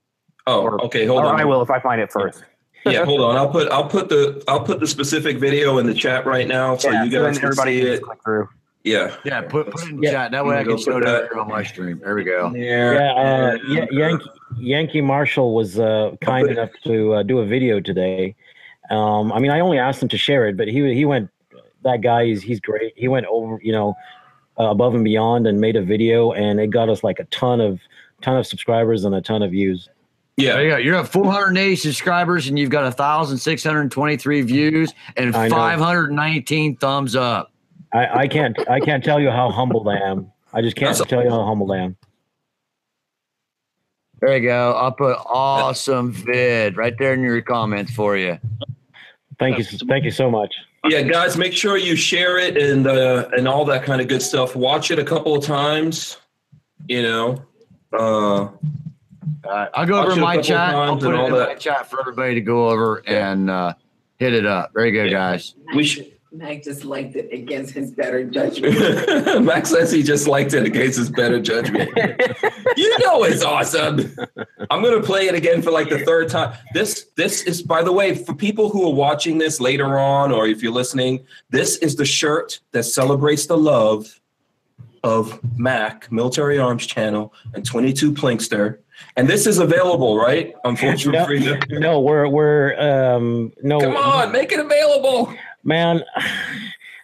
Oh, 0.48 0.61
Or- 0.61 0.86
okay. 0.86 1.06
Hold 1.06 1.24
or 1.24 1.28
on. 1.28 1.40
I 1.40 1.45
will 1.45 1.61
if 1.61 1.69
I 1.69 1.80
find 1.80 2.02
it 2.02 2.11
first. 2.11 2.44
Yeah, 2.86 3.03
hold 3.03 3.19
on. 3.22 3.36
I'll 3.36 3.49
put, 3.49 3.69
I'll 3.69 3.88
put 3.90 4.07
the, 4.07 4.41
I'll 4.48 4.64
put 4.64 4.80
the 4.80 4.88
specific 4.88 5.38
video 5.40 5.78
in 5.78 5.86
the 5.88 5.94
chat 5.94 6.26
right 6.26 6.48
now 6.48 6.78
so 6.78 6.90
yeah, 6.90 7.03
you 7.03 7.11
guys 7.11 7.22
then 7.22 7.34
can 7.36 7.44
everybody 7.45 7.82
see 7.82 7.88
it. 7.88 8.02
click 8.02 8.24
through. 8.24 8.48
Yeah. 8.86 9.14
Yeah, 9.26 9.41
put, 9.41 9.69
put 9.69 9.84
it 9.84 9.90
in 9.90 9.98
the 9.98 10.03
Yeah. 10.03 10.11
chat. 10.11 10.32
That 10.32 10.45
way 10.45 10.57
I 10.57 10.64
can 10.64 10.78
show 10.78 10.98
it 10.98 11.03
that- 11.03 11.28
here 11.30 11.38
on 11.41 11.49
my 11.49 11.64
stream. 11.64 11.99
There 12.02 12.15
we 12.15 12.24
go. 12.24 12.53
yeah. 12.56 13.14
Uh, 13.18 13.57
yeah. 13.68 13.86
Yankee 13.91 14.26
Yankee 14.57 15.02
Marshal 15.02 15.53
was 15.53 15.78
uh, 15.78 16.15
kind 16.22 16.48
enough 16.49 16.69
to 16.86 17.15
uh, 17.15 17.24
do 17.24 17.40
a 17.40 17.45
video 17.45 17.82
today. 17.82 18.34
Um, 18.90 19.34
I 19.34 19.40
mean, 19.40 19.52
I 19.52 19.60
only 19.60 19.78
asked 19.80 20.02
him 20.02 20.07
to 20.10 20.18
share 20.18 20.48
it, 20.48 20.56
but 20.56 20.69
he 20.69 20.94
he 20.94 21.03
went. 21.03 21.30
That 21.84 21.99
guy 22.02 22.24
is 22.24 22.41
he's 22.41 22.61
great. 22.61 22.94
He 22.95 23.10
went 23.10 23.26
over, 23.26 23.60
you 23.61 23.74
know, 23.74 23.95
uh, 24.57 24.69
above 24.69 24.95
and 24.95 25.03
beyond 25.03 25.45
and 25.45 25.60
made 25.60 25.76
a 25.76 25.82
video, 25.84 26.32
and 26.32 26.61
it 26.61 26.68
got 26.69 26.88
us 26.88 27.03
like 27.03 27.19
a 27.19 27.26
ton 27.26 27.60
of 27.60 27.82
ton 28.22 28.38
of 28.38 28.48
subscribers 28.48 29.03
and 29.03 29.14
a 29.14 29.22
ton 29.22 29.44
of 29.44 29.52
views. 29.52 29.90
Yeah. 30.38 30.53
There 30.53 30.64
you 30.64 30.69
go. 30.72 30.77
You're 30.77 30.95
at 30.95 31.07
480 31.07 31.76
subscribers 31.76 32.47
and 32.47 32.57
you've 32.59 32.69
got 32.69 32.84
1,623 32.84 34.41
views 34.41 34.93
and 35.15 35.34
519 35.34 36.77
thumbs 36.77 37.15
up. 37.15 37.51
I, 37.93 38.22
I 38.22 38.27
can't 38.27 38.57
I 38.69 38.80
can't 38.80 39.03
tell 39.03 39.19
you 39.19 39.31
how 39.31 39.49
humbled 39.49 39.88
I 39.88 39.97
am. 39.97 40.31
I 40.53 40.61
just 40.61 40.76
can't 40.76 40.95
That's- 40.95 41.09
tell 41.09 41.23
you 41.23 41.30
how 41.30 41.43
humbled 41.43 41.72
I 41.72 41.77
am. 41.77 41.97
There 44.19 44.35
you 44.35 44.47
go. 44.47 44.73
I'll 44.73 44.91
put 44.91 45.15
awesome 45.26 46.11
vid 46.11 46.76
right 46.76 46.95
there 46.97 47.14
in 47.14 47.22
your 47.22 47.39
comments 47.41 47.93
for 47.93 48.18
you. 48.18 48.39
Thank 49.38 49.59
you, 49.59 49.64
thank 49.88 50.05
you 50.05 50.11
so 50.11 50.31
much. 50.31 50.51
Yeah, 50.85 51.03
guys, 51.03 51.38
make 51.38 51.53
sure 51.53 51.77
you 51.77 51.95
share 51.95 52.39
it 52.39 52.57
and 52.57 52.88
uh, 52.88 53.30
and 53.38 53.47
all 53.47 53.64
that 53.65 53.84
kind 53.84 54.01
of 54.01 54.07
good 54.07 54.23
stuff. 54.23 54.55
Watch 54.55 54.89
it 54.89 54.97
a 54.97 55.03
couple 55.03 55.35
of 55.35 55.43
times. 55.43 56.18
You 56.88 57.03
know, 57.03 57.45
uh, 57.93 57.99
All 57.99 58.59
right, 59.45 59.70
I'll 59.74 59.86
go 59.86 59.98
Watch 59.98 60.04
over 60.06 60.12
it 60.12 60.18
in 60.18 60.20
a 60.20 60.22
my 60.26 60.41
chat. 60.41 60.76
I'll 60.76 60.98
put 60.98 61.14
it 61.14 61.20
in 61.20 61.32
that. 61.34 61.48
my 61.49 61.56
chat 61.56 61.90
for 61.90 61.99
everybody 61.99 62.36
to 62.36 62.41
go 62.41 62.70
over 62.70 63.04
and 63.08 63.49
uh, 63.49 63.74
hit 64.18 64.34
it 64.34 64.45
up. 64.45 64.72
Very 64.74 64.91
good, 64.91 65.06
Yeah. 65.12 65.32
guys. 65.32 65.56
we 65.76 65.84
should. 65.84 66.12
Mac 66.34 66.62
just 66.62 66.84
liked 66.84 67.16
it 67.16 67.32
against 67.34 67.74
his 67.74 67.90
better 67.91 68.24
judgment. 68.24 68.78
Max 69.45 69.70
says 69.70 69.91
he 69.91 70.04
just 70.04 70.28
liked 70.28 70.54
it 70.54 70.66
against 70.66 70.98
his 70.98 71.10
better 71.10 71.40
judgment. 71.40 71.90
you 72.78 72.99
know 72.99 73.24
it's 73.24 73.41
awesome. 73.44 74.14
I'm 74.70 74.84
gonna 74.84 75.02
play 75.02 75.28
it 75.28 75.36
again 75.36 75.62
for 75.62 75.72
like 75.72 75.90
the 75.90 75.99
third 75.99 76.30
time. 76.30 76.56
This 76.74 77.08
this 77.16 77.44
is 77.44 77.64
by 77.64 77.82
the 77.82 77.94
way, 77.94 78.14
for 78.14 78.36
people 78.36 78.70
who 78.70 78.86
are 78.88 78.94
watching 78.94 79.38
this 79.38 79.60
later 79.62 79.98
on, 79.98 80.32
or 80.34 80.45
if 80.45 80.62
you're 80.62 80.74
listening, 80.74 81.26
this 81.49 81.78
is 81.78 81.95
the 81.95 82.06
shirt 82.06 82.60
that 82.72 82.84
celebrates 82.84 83.48
the 83.48 83.58
love 83.58 84.20
of 85.04 85.40
Mac, 85.58 86.12
Military 86.12 86.60
Arms 86.60 86.86
Channel, 86.86 87.34
and 87.54 87.66
22 87.66 88.12
Plinkster. 88.12 88.80
And 89.15 89.28
this 89.28 89.48
is 89.48 89.57
available, 89.60 90.18
right? 90.18 90.53
Unfortunately, 90.64 91.40
No. 91.40 91.60
No, 91.80 91.99
we're 92.02 92.28
we're 92.28 92.80
um 92.80 93.52
no 93.64 93.80
Come 93.80 93.95
on, 93.98 94.32
make 94.32 94.52
it 94.52 94.60
available. 94.60 95.34
man. 95.64 96.03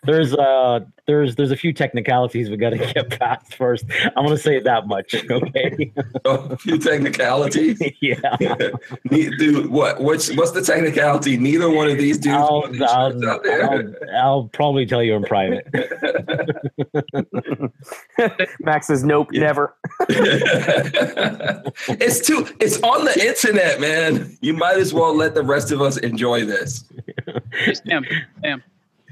There's 0.05 0.33
uh 0.33 0.81
there's 1.07 1.35
there's 1.35 1.51
a 1.51 1.55
few 1.55 1.73
technicalities 1.73 2.49
we 2.49 2.57
got 2.57 2.71
to 2.71 2.77
get 2.93 3.19
past 3.19 3.55
first. 3.55 3.85
I'm 4.15 4.25
gonna 4.25 4.37
say 4.37 4.57
it 4.57 4.63
that 4.65 4.87
much, 4.87 5.15
okay? 5.31 5.93
A 6.25 6.57
few 6.57 6.77
technicalities. 6.77 7.81
yeah. 8.01 8.35
Dude, 9.09 9.69
what 9.69 10.01
what's 10.01 10.35
what's 10.35 10.51
the 10.51 10.61
technicality? 10.61 11.37
Neither 11.37 11.69
one 11.69 11.89
of 11.89 11.97
these 11.97 12.17
dudes 12.17 12.35
I'll, 12.37 12.67
these 12.67 12.79
shirts 12.79 12.91
I'll, 12.93 13.29
out 13.29 13.43
there. 13.43 13.69
I'll, 13.69 13.93
I'll 14.15 14.43
probably 14.49 14.85
tell 14.85 15.03
you 15.03 15.15
in 15.15 15.23
private. 15.23 15.67
Max 18.59 18.87
says, 18.87 19.03
nope, 19.03 19.29
Yeah. 19.31 19.41
never. 19.41 19.75
it's 21.87 22.25
too 22.25 22.47
it's 22.59 22.81
on 22.81 23.05
the 23.05 23.25
internet, 23.25 23.79
man. 23.79 24.37
You 24.41 24.53
might 24.53 24.77
as 24.77 24.93
well 24.93 25.15
let 25.15 25.33
the 25.33 25.43
rest 25.43 25.71
of 25.71 25.81
us 25.81 25.97
enjoy 25.97 26.45
this. 26.45 26.85
Hey, 27.53 27.73
Sam, 27.73 28.05
Sam, 28.41 28.63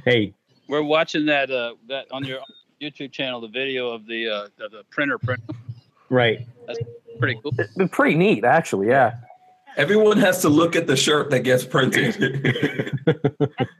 Hey, 0.05 0.33
we're 0.71 0.81
watching 0.81 1.25
that 1.25 1.51
uh, 1.51 1.75
that 1.89 2.05
on 2.11 2.23
your 2.23 2.39
YouTube 2.81 3.11
channel, 3.11 3.41
the 3.41 3.49
video 3.49 3.91
of 3.91 4.07
the 4.07 4.29
uh, 4.29 4.65
of 4.65 4.71
the 4.71 4.83
printer 4.89 5.19
print. 5.19 5.41
right. 6.09 6.47
That's 6.65 6.79
pretty 7.19 7.39
cool. 7.43 7.53
It's 7.59 7.75
been 7.75 7.89
pretty 7.89 8.15
neat, 8.15 8.45
actually. 8.45 8.87
Yeah. 8.87 9.17
Everyone 9.77 10.17
has 10.17 10.41
to 10.41 10.49
look 10.49 10.75
at 10.75 10.87
the 10.87 10.97
shirt 10.97 11.29
that 11.31 11.41
gets 11.41 11.63
printed. 11.63 12.87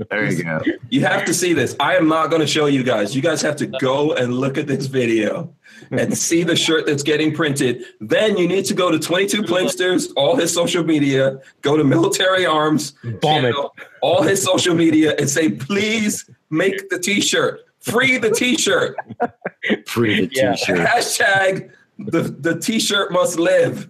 There 0.09 0.29
you 0.29 0.43
go. 0.43 0.59
you 0.89 1.01
have 1.05 1.23
to 1.25 1.33
see 1.33 1.53
this. 1.53 1.73
I 1.79 1.95
am 1.95 2.09
not 2.09 2.29
going 2.31 2.41
to 2.41 2.47
show 2.47 2.65
you 2.65 2.83
guys. 2.83 3.15
You 3.15 3.21
guys 3.21 3.41
have 3.43 3.55
to 3.57 3.67
go 3.67 4.13
and 4.13 4.33
look 4.33 4.57
at 4.57 4.67
this 4.67 4.87
video 4.87 5.53
and 5.91 6.17
see 6.27 6.43
the 6.43 6.55
shirt 6.55 6.85
that's 6.85 7.03
getting 7.03 7.33
printed. 7.33 7.85
Then 8.01 8.35
you 8.35 8.45
need 8.45 8.65
to 8.65 8.73
go 8.73 8.91
to 8.91 8.99
22 8.99 9.43
Plinksters, 9.43 10.11
all 10.17 10.35
his 10.35 10.53
social 10.53 10.83
media, 10.83 11.39
go 11.61 11.77
to 11.77 11.83
Military 11.85 12.45
Arms, 12.45 12.91
Bomb 13.21 13.45
it. 13.45 13.53
channel, 13.53 13.73
all 14.01 14.21
his 14.21 14.43
social 14.43 14.75
media, 14.75 15.15
and 15.17 15.29
say, 15.29 15.51
please 15.51 16.29
make 16.51 16.89
the 16.89 16.99
t 16.99 17.21
shirt. 17.21 17.61
Free 17.79 18.17
the 18.19 18.29
t 18.31 18.57
shirt. 18.57 18.95
Free 19.87 20.25
the 20.27 20.33
Yeah. 20.33 20.53
t-shirt. 20.53 20.79
Hashtag 20.79 21.71
the, 21.99 22.21
the 22.21 22.59
t-shirt 22.59 23.11
must 23.11 23.37
live. 23.39 23.89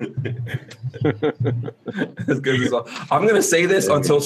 As 2.28 2.40
good 2.42 2.62
as 2.62 2.74
all. 2.74 2.88
I'm 3.10 3.26
gonna 3.28 3.42
say 3.42 3.66
this 3.66 3.88
until 3.88 4.22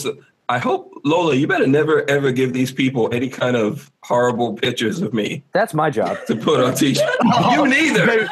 I 0.49 0.57
hope 0.59 0.91
Lola, 1.03 1.35
you 1.35 1.47
better 1.47 1.67
never 1.67 2.07
ever 2.09 2.31
give 2.31 2.53
these 2.53 2.71
people 2.71 3.09
any 3.13 3.29
kind 3.29 3.55
of 3.55 3.91
horrible 4.03 4.53
pictures 4.53 5.01
of 5.01 5.13
me 5.13 5.43
That's 5.53 5.73
my 5.73 5.89
job. 5.89 6.17
to 6.27 6.35
put 6.35 6.63
on 6.63 6.75
t-shirt. 6.75 7.09
you 7.51 7.67
neither. 7.67 8.27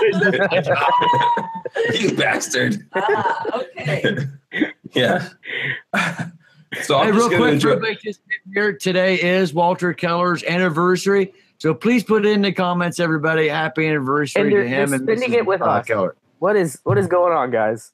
you 1.99 2.15
bastard. 2.15 2.87
Ah, 2.93 3.45
okay. 3.79 4.15
Yeah. 4.93 5.29
So 6.81 6.97
I'm 6.97 7.05
Hey, 7.05 7.11
real 7.11 7.29
gonna 7.29 7.37
quick, 7.41 7.53
enjoy. 7.53 7.69
for 7.69 7.75
everybody 7.75 7.99
just 8.03 8.19
here 8.53 8.73
today 8.73 9.15
is 9.21 9.53
Walter 9.53 9.93
Keller's 9.93 10.43
anniversary. 10.43 11.33
So 11.59 11.73
please 11.73 12.03
put 12.03 12.25
it 12.25 12.29
in 12.31 12.41
the 12.41 12.51
comments, 12.51 12.99
everybody. 12.99 13.47
Happy 13.47 13.87
anniversary 13.87 14.41
And 14.41 14.51
to 14.51 14.57
they're- 14.57 14.65
him 14.65 14.89
they're 14.89 14.99
and 14.99 15.07
spending 15.07 15.33
it 15.33 15.45
with 15.45 15.61
uh, 15.61 15.65
us. 15.65 15.85
Keller. 15.85 16.15
What 16.39 16.55
is 16.55 16.79
what 16.83 16.97
is 16.97 17.07
going 17.07 17.31
on, 17.33 17.51
guys? 17.51 17.91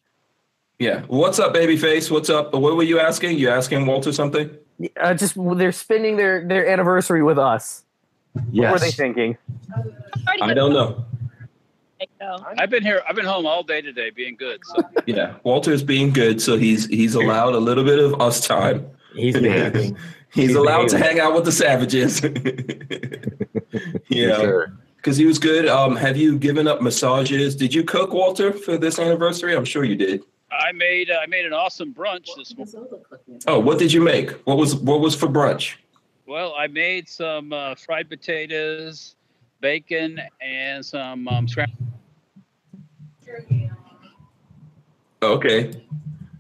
Yeah. 0.80 1.02
What's 1.08 1.40
up, 1.40 1.54
babyface? 1.54 2.10
What's 2.10 2.30
up? 2.30 2.54
What 2.54 2.76
were 2.76 2.84
you 2.84 3.00
asking? 3.00 3.38
You 3.38 3.50
asking 3.50 3.86
Walter 3.86 4.12
something? 4.14 4.50
Uh, 5.00 5.14
just 5.14 5.36
they're 5.58 5.72
spending 5.74 6.16
their 6.18 6.48
their 6.48 6.68
anniversary 6.68 7.22
with 7.22 7.38
us. 7.38 7.84
Yes. 8.52 8.72
What 8.72 8.80
were 8.82 8.86
they 8.86 8.92
thinking? 8.92 9.38
I 10.42 10.54
don't 10.54 10.72
know. 10.74 11.06
I've 12.58 12.70
been 12.70 12.84
here. 12.84 13.02
I've 13.08 13.16
been 13.16 13.26
home 13.26 13.46
all 13.46 13.64
day 13.64 13.82
today, 13.82 14.10
being 14.10 14.36
good. 14.36 14.62
So 14.66 14.82
Yeah. 15.06 15.36
Walter's 15.44 15.84
being 15.84 16.12
good, 16.12 16.42
so 16.42 16.58
he's 16.58 16.86
he's 16.88 17.16
allowed 17.16 17.56
a 17.56 17.60
little 17.60 17.84
bit 17.84 18.00
of 18.00 18.20
us 18.22 18.46
time. 18.46 18.90
He's 19.16 19.34
behaving. 19.40 19.96
He's, 20.32 20.50
He's 20.50 20.56
allowed 20.56 20.90
to 20.90 21.00
hang 21.00 21.20
out 21.20 21.34
with 21.34 21.46
the 21.46 21.52
savages. 21.52 22.22
yeah, 24.10 24.36
Sure. 24.38 24.74
because 24.98 25.18
he 25.18 25.26
was 25.26 25.40
good. 25.40 25.68
Um, 25.68 25.96
have 25.96 26.18
you 26.18 26.38
given 26.38 26.68
up 26.68 26.82
massages? 26.82 27.56
Did 27.56 27.74
you 27.74 27.84
cook, 27.84 28.14
Walter, 28.14 28.54
for 28.54 28.78
this 28.78 29.00
anniversary? 29.00 29.56
I'm 29.56 29.66
sure 29.66 29.84
you 29.84 29.96
did. 29.96 30.24
I 30.52 30.72
made 30.72 31.10
uh, 31.10 31.20
I 31.22 31.26
made 31.28 31.46
an 31.46 31.54
awesome 31.54 31.94
brunch 31.94 32.28
this 32.38 32.56
morning. 32.56 33.02
Oh, 33.48 33.60
what 33.60 33.80
did 33.80 33.92
you 33.94 34.02
make? 34.02 34.32
What 34.46 34.58
was 34.58 34.76
what 34.76 35.00
was 35.00 35.16
for 35.16 35.28
brunch? 35.28 35.76
Well, 36.28 36.54
I 36.58 36.68
made 36.68 37.10
some 37.10 37.52
uh, 37.54 37.74
fried 37.76 38.08
potatoes, 38.10 39.16
bacon, 39.62 40.20
and 40.42 40.86
some 40.86 41.28
um, 41.28 41.48
scrambled. 41.48 41.88
Okay. 45.22 45.84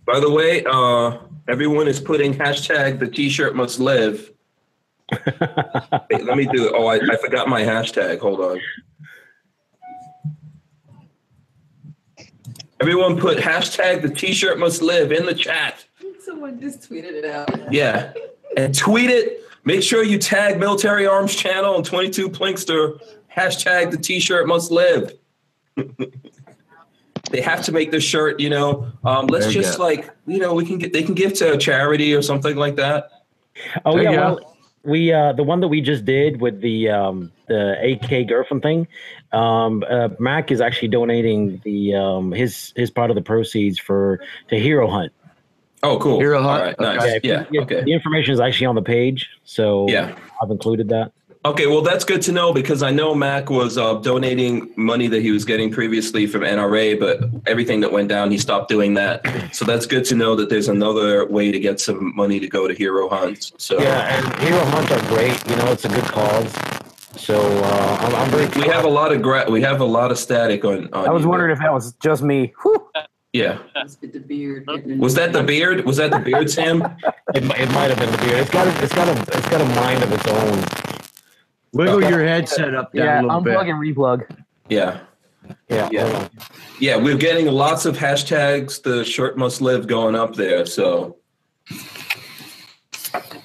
By 0.06 0.20
the 0.20 0.32
way, 0.32 0.64
uh, 0.66 1.18
everyone 1.48 1.88
is 1.88 1.99
putting 1.99 2.34
hashtag 2.34 2.99
the 2.99 3.07
T-shirt 3.07 3.56
must 3.56 3.80
live. 3.80 4.32
Wait, 5.11 6.24
let 6.24 6.38
me 6.38 6.45
do 6.45 6.68
it. 6.68 6.74
Oh, 6.76 6.88
I, 6.88 6.95
I 6.95 7.18
forgot 7.18 7.49
my 7.49 7.61
hashtag. 7.61 8.20
Hold 8.20 8.40
on. 8.41 8.60
Everyone 12.82 13.20
put 13.20 13.38
hashtag 13.38 14.02
the 14.02 14.10
T-shirt 14.10 14.57
must 14.57 14.82
live 14.82 15.11
in 15.11 15.26
the 15.26 15.34
chat. 15.34 15.86
Someone 16.24 16.60
just 16.60 16.90
tweeted 16.90 17.11
it 17.11 17.26
out. 17.26 17.74
Yeah. 17.74 18.14
And 18.56 18.74
tweet 18.74 19.10
it. 19.10 19.44
Make 19.66 19.84
sure 19.84 20.03
you 20.03 20.18
tag 20.18 20.60
Military 20.60 21.06
Arms 21.06 21.36
Channel 21.36 21.76
and 21.76 21.86
22 21.86 22.30
Plinkster. 22.30 22.99
Hashtag 23.36 23.91
the 23.91 23.98
t-shirt 23.98 24.48
must 24.48 24.72
live. 24.72 25.14
they 27.32 27.42
have 27.42 27.64
to 27.66 27.72
make 27.72 27.92
this 27.92 28.04
shirt, 28.04 28.40
you 28.40 28.50
know. 28.50 28.92
Um, 29.04 29.28
let's 29.28 29.46
There 29.46 29.54
you 29.56 29.62
just 29.62 29.78
go. 29.78 29.84
like, 29.86 30.10
you 30.28 30.40
know, 30.40 30.54
we 30.54 30.66
can 30.66 30.78
get 30.78 30.94
they 30.94 31.04
can 31.04 31.16
give 31.16 31.34
to 31.36 31.54
a 31.54 31.58
charity 31.58 32.14
or 32.14 32.22
something 32.22 32.56
like 32.56 32.76
that. 32.78 33.10
Oh 33.86 33.96
There 33.96 34.04
yeah, 34.04 34.12
well, 34.12 34.56
we 34.84 35.12
uh 35.12 35.34
the 35.34 35.44
one 35.44 35.60
that 35.60 35.68
we 35.68 35.82
just 35.82 36.06
did 36.06 36.40
with 36.42 36.62
the 36.62 36.90
um 36.90 37.32
the 37.48 37.76
AK 37.82 38.28
girlfriend 38.28 38.64
thing. 38.64 38.88
Um, 39.32 39.84
uh, 39.90 40.10
Mac 40.20 40.52
is 40.52 40.62
actually 40.62 40.88
donating 40.90 41.62
the 41.64 41.96
um 41.96 42.32
his 42.32 42.74
his 42.76 42.90
part 42.90 43.10
of 43.12 43.16
the 43.16 43.22
proceeds 43.22 43.78
for 43.80 44.20
to 44.50 44.60
Hero 44.60 44.88
Hunt. 44.90 45.12
Oh, 45.82 45.98
cool. 46.00 46.20
Hero 46.20 46.42
Hunt? 46.42 46.62
right, 46.62 46.80
nice. 46.80 47.02
Okay. 47.02 47.20
Yeah. 47.24 47.46
Yeah, 47.52 47.62
Okay. 47.62 47.84
The 47.84 47.94
information 47.94 48.34
is 48.34 48.40
actually 48.40 48.68
on 48.68 48.76
the 48.76 48.82
page, 48.82 49.30
so 49.46 49.88
Yeah. 49.90 50.14
I've 50.42 50.52
included 50.52 50.90
that. 50.90 51.12
Okay, 51.45 51.68
well, 51.68 51.82
that's 51.82 52.03
good 52.03 52.22
to 52.24 52.34
know 52.34 52.52
because 52.52 52.84
I 52.84 52.91
know 52.91 53.16
Mac 53.16 53.49
was 53.49 53.78
uh, 53.78 53.94
donating 53.95 54.74
money 54.76 55.07
that 55.07 55.22
he 55.22 55.32
was 55.32 55.45
getting 55.45 55.72
previously 55.72 56.28
from 56.28 56.41
NRA, 56.41 56.99
but 56.99 57.22
everything 57.48 57.80
that 57.80 57.94
went 57.94 58.10
down, 58.10 58.30
he 58.30 58.38
stopped 58.38 58.68
doing 58.68 58.94
that. 58.95 59.26
So 59.56 59.64
that's 59.64 59.86
good 59.86 60.03
to 60.06 60.16
know 60.16 60.36
that 60.36 60.49
there's 60.49 60.68
another 60.68 61.26
way 61.26 61.49
to 61.49 61.57
get 61.57 61.80
some 61.80 62.14
money 62.14 62.41
to 62.41 62.48
go 62.49 62.68
to 62.68 62.74
Hero 62.74 63.07
Hunts. 63.07 63.53
So 63.57 63.80
Yeah, 63.80 64.18
and 64.18 64.40
Hero 64.41 64.60
Hunts 64.66 64.91
are 64.91 65.07
great. 65.07 65.49
You 65.49 65.56
know, 65.56 65.72
it's 65.72 65.86
a 65.86 65.90
good 65.90 66.03
cause. 66.03 66.53
So 67.16 67.40
uh, 67.40 67.98
I'm, 68.02 68.16
I'm 68.16 68.30
very. 68.32 68.48
we 68.61 68.68
have 68.68 68.84
a 68.84 68.90
lot 68.90 69.14
of 69.14 69.22
gra- 69.22 69.49
we 69.49 69.61
have 69.61 69.80
a 69.80 69.86
lot 69.86 70.11
of 70.11 70.20
static 70.20 70.66
on. 70.66 70.94
on 70.94 71.07
I 71.07 71.11
was 71.11 71.24
you. 71.24 71.30
wondering 71.30 71.52
if 71.52 71.60
that 71.60 71.72
was 71.74 71.94
just 72.03 72.22
me. 72.22 72.53
Whew. 72.61 72.86
Yeah, 73.32 73.60
the 74.02 74.20
beard. 74.20 74.68
was 74.99 75.14
that 75.16 75.34
the 75.34 75.44
beard? 75.44 75.86
Was 75.86 75.98
that 75.98 76.11
the 76.11 76.20
beard, 76.20 76.49
Sam? 76.49 76.82
It, 77.36 77.44
it 77.44 77.72
might 77.74 77.91
have 77.91 77.99
been 77.99 78.10
the 78.11 78.18
beard. 78.18 78.40
It's 78.40 78.49
got 78.49 78.66
a, 78.66 78.84
it's 78.84 78.95
got 78.95 79.07
a 79.07 79.38
it's 79.38 79.49
got 79.49 79.61
a 79.61 79.66
mind 79.76 80.02
of 80.02 80.11
its 80.11 80.28
own. 80.28 80.89
Wiggle 81.74 82.02
your 82.04 82.26
headset 82.26 82.74
up 82.76 82.94
down 82.94 83.06
Yeah, 83.06 83.22
a 83.22 83.24
little 83.24 83.41
unplug 83.41 83.66
bit. 83.66 83.70
and 83.70 83.80
replug. 83.80 84.38
Yeah, 84.70 85.00
Yeah. 85.70 85.90
Yeah. 85.91 86.28
yeah. 86.80 86.96
We're 86.98 87.18
getting 87.18 87.48
lots 87.48 87.86
of 87.86 87.98
hashtags. 87.98 88.82
The 88.82 89.04
shirt 89.06 89.38
must 89.38 89.62
live 89.62 89.88
going 89.88 90.16
up 90.16 90.36
there. 90.36 90.66
So 90.66 91.18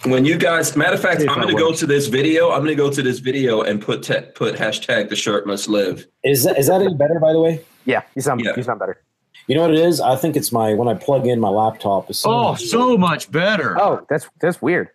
when 0.04 0.24
you 0.24 0.36
guys, 0.36 0.76
matter 0.76 0.94
of 0.94 1.00
fact, 1.00 1.20
I'm 1.22 1.26
going 1.40 1.48
to 1.48 1.54
go 1.54 1.72
to 1.72 1.86
this 1.86 2.06
video. 2.08 2.50
I'm 2.50 2.58
going 2.58 2.68
to 2.76 2.82
go 2.82 2.90
to 2.90 3.02
this 3.02 3.18
video 3.20 3.62
and 3.62 3.80
put 3.80 4.02
te- 4.02 4.20
put 4.34 4.54
hashtag 4.56 5.08
the 5.08 5.16
shirt 5.16 5.46
must 5.46 5.68
live. 5.68 6.06
Is 6.22 6.44
that, 6.44 6.58
is 6.58 6.66
that 6.68 6.82
any 6.82 6.94
better, 6.94 7.18
by 7.18 7.32
the 7.32 7.40
way? 7.40 7.62
Yeah, 7.86 8.02
you 8.14 8.22
sound 8.22 8.40
Yeah. 8.42 8.52
you 8.56 8.62
sound 8.62 8.80
better. 8.80 9.00
You 9.46 9.54
know 9.54 9.62
what 9.62 9.72
it 9.72 9.80
is? 9.80 10.00
I 10.00 10.16
think 10.16 10.36
it's 10.36 10.52
my 10.52 10.72
when 10.74 10.88
I 10.88 10.94
plug 10.94 11.26
in 11.26 11.38
my 11.40 11.50
laptop. 11.50 12.08
It's 12.08 12.24
Oh, 12.26 12.54
so 12.54 12.96
much 12.96 13.30
better. 13.30 13.78
Oh, 13.80 14.04
that's 14.08 14.28
that's 14.40 14.60
weird. 14.62 14.88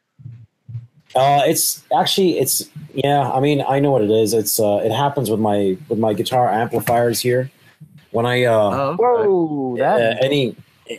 Uh, 1.15 1.41
it's 1.45 1.84
actually 1.98 2.38
it's 2.40 2.69
yeah. 2.94 3.30
I 3.31 3.40
mean, 3.40 3.64
I 3.68 3.80
know 3.80 3.91
what 3.91 4.03
it 4.03 4.11
is. 4.11 4.34
It's 4.34 4.60
uh, 4.60 4.81
it 4.84 4.91
happens 4.91 5.30
with 5.31 5.40
my 5.40 5.77
with 5.90 5.98
my 5.99 6.14
guitar 6.14 6.49
amplifiers 6.52 7.19
here. 7.19 7.49
When 8.11 8.26
I 8.26 8.44
uh, 8.45 8.53
Oh, 8.53 8.90
okay. 8.91 9.03
Whoa, 9.03 9.77
uh 9.80 9.98
that 9.98 10.23
any 10.23 10.56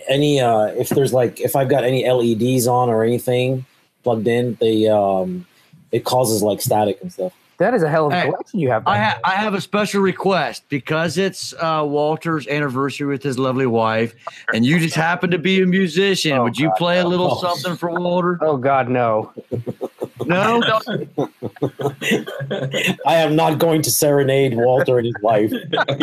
any 0.08 0.40
uh 0.40 0.66
if 0.76 0.88
there's 0.90 1.12
like 1.12 1.40
if 1.40 1.54
I've 1.56 1.68
got 1.68 1.84
any 1.84 2.08
LEDs 2.08 2.66
on 2.66 2.88
or 2.88 3.04
anything 3.04 3.64
plugged 4.02 4.26
in, 4.28 4.56
they 4.60 4.88
um 4.88 5.46
it 5.92 6.04
causes 6.04 6.42
like 6.42 6.60
static 6.60 6.98
and 7.02 7.12
stuff. 7.12 7.32
that 7.58 7.74
is 7.74 7.82
a 7.82 7.88
hell 7.88 8.06
of 8.06 8.12
a 8.12 8.16
Hey, 8.20 8.26
collection 8.30 8.60
you 8.60 8.70
have. 8.70 8.86
I, 8.86 8.96
ha- 8.98 9.18
I 9.24 9.32
have 9.32 9.54
a 9.54 9.60
special 9.60 10.00
request 10.00 10.62
because 10.68 11.18
it's 11.18 11.52
uh, 11.54 11.82
Walter's 11.84 12.46
anniversary 12.46 13.08
with 13.08 13.22
his 13.24 13.38
lovely 13.40 13.66
wife, 13.66 14.14
and 14.54 14.64
you 14.64 14.78
just 14.78 14.94
happen 14.94 15.30
to 15.32 15.38
be 15.38 15.60
a 15.62 15.66
musician. 15.66 16.32
Oh, 16.38 16.44
Would 16.44 16.58
you 16.58 16.68
God, 16.68 16.76
play 16.76 17.00
a 17.00 17.06
little 17.06 17.28
no. 17.28 17.34
something 17.40 17.76
for 17.76 17.90
Walter? 17.90 18.38
oh 18.40 18.56
God, 18.56 18.88
no. 18.88 19.32
No, 20.26 20.60
I 23.06 23.16
am 23.16 23.34
not 23.36 23.58
going 23.58 23.82
to 23.82 23.90
serenade 23.90 24.54
Walter 24.54 24.98
and 24.98 25.06
his 25.06 25.14
wife. 25.22 25.52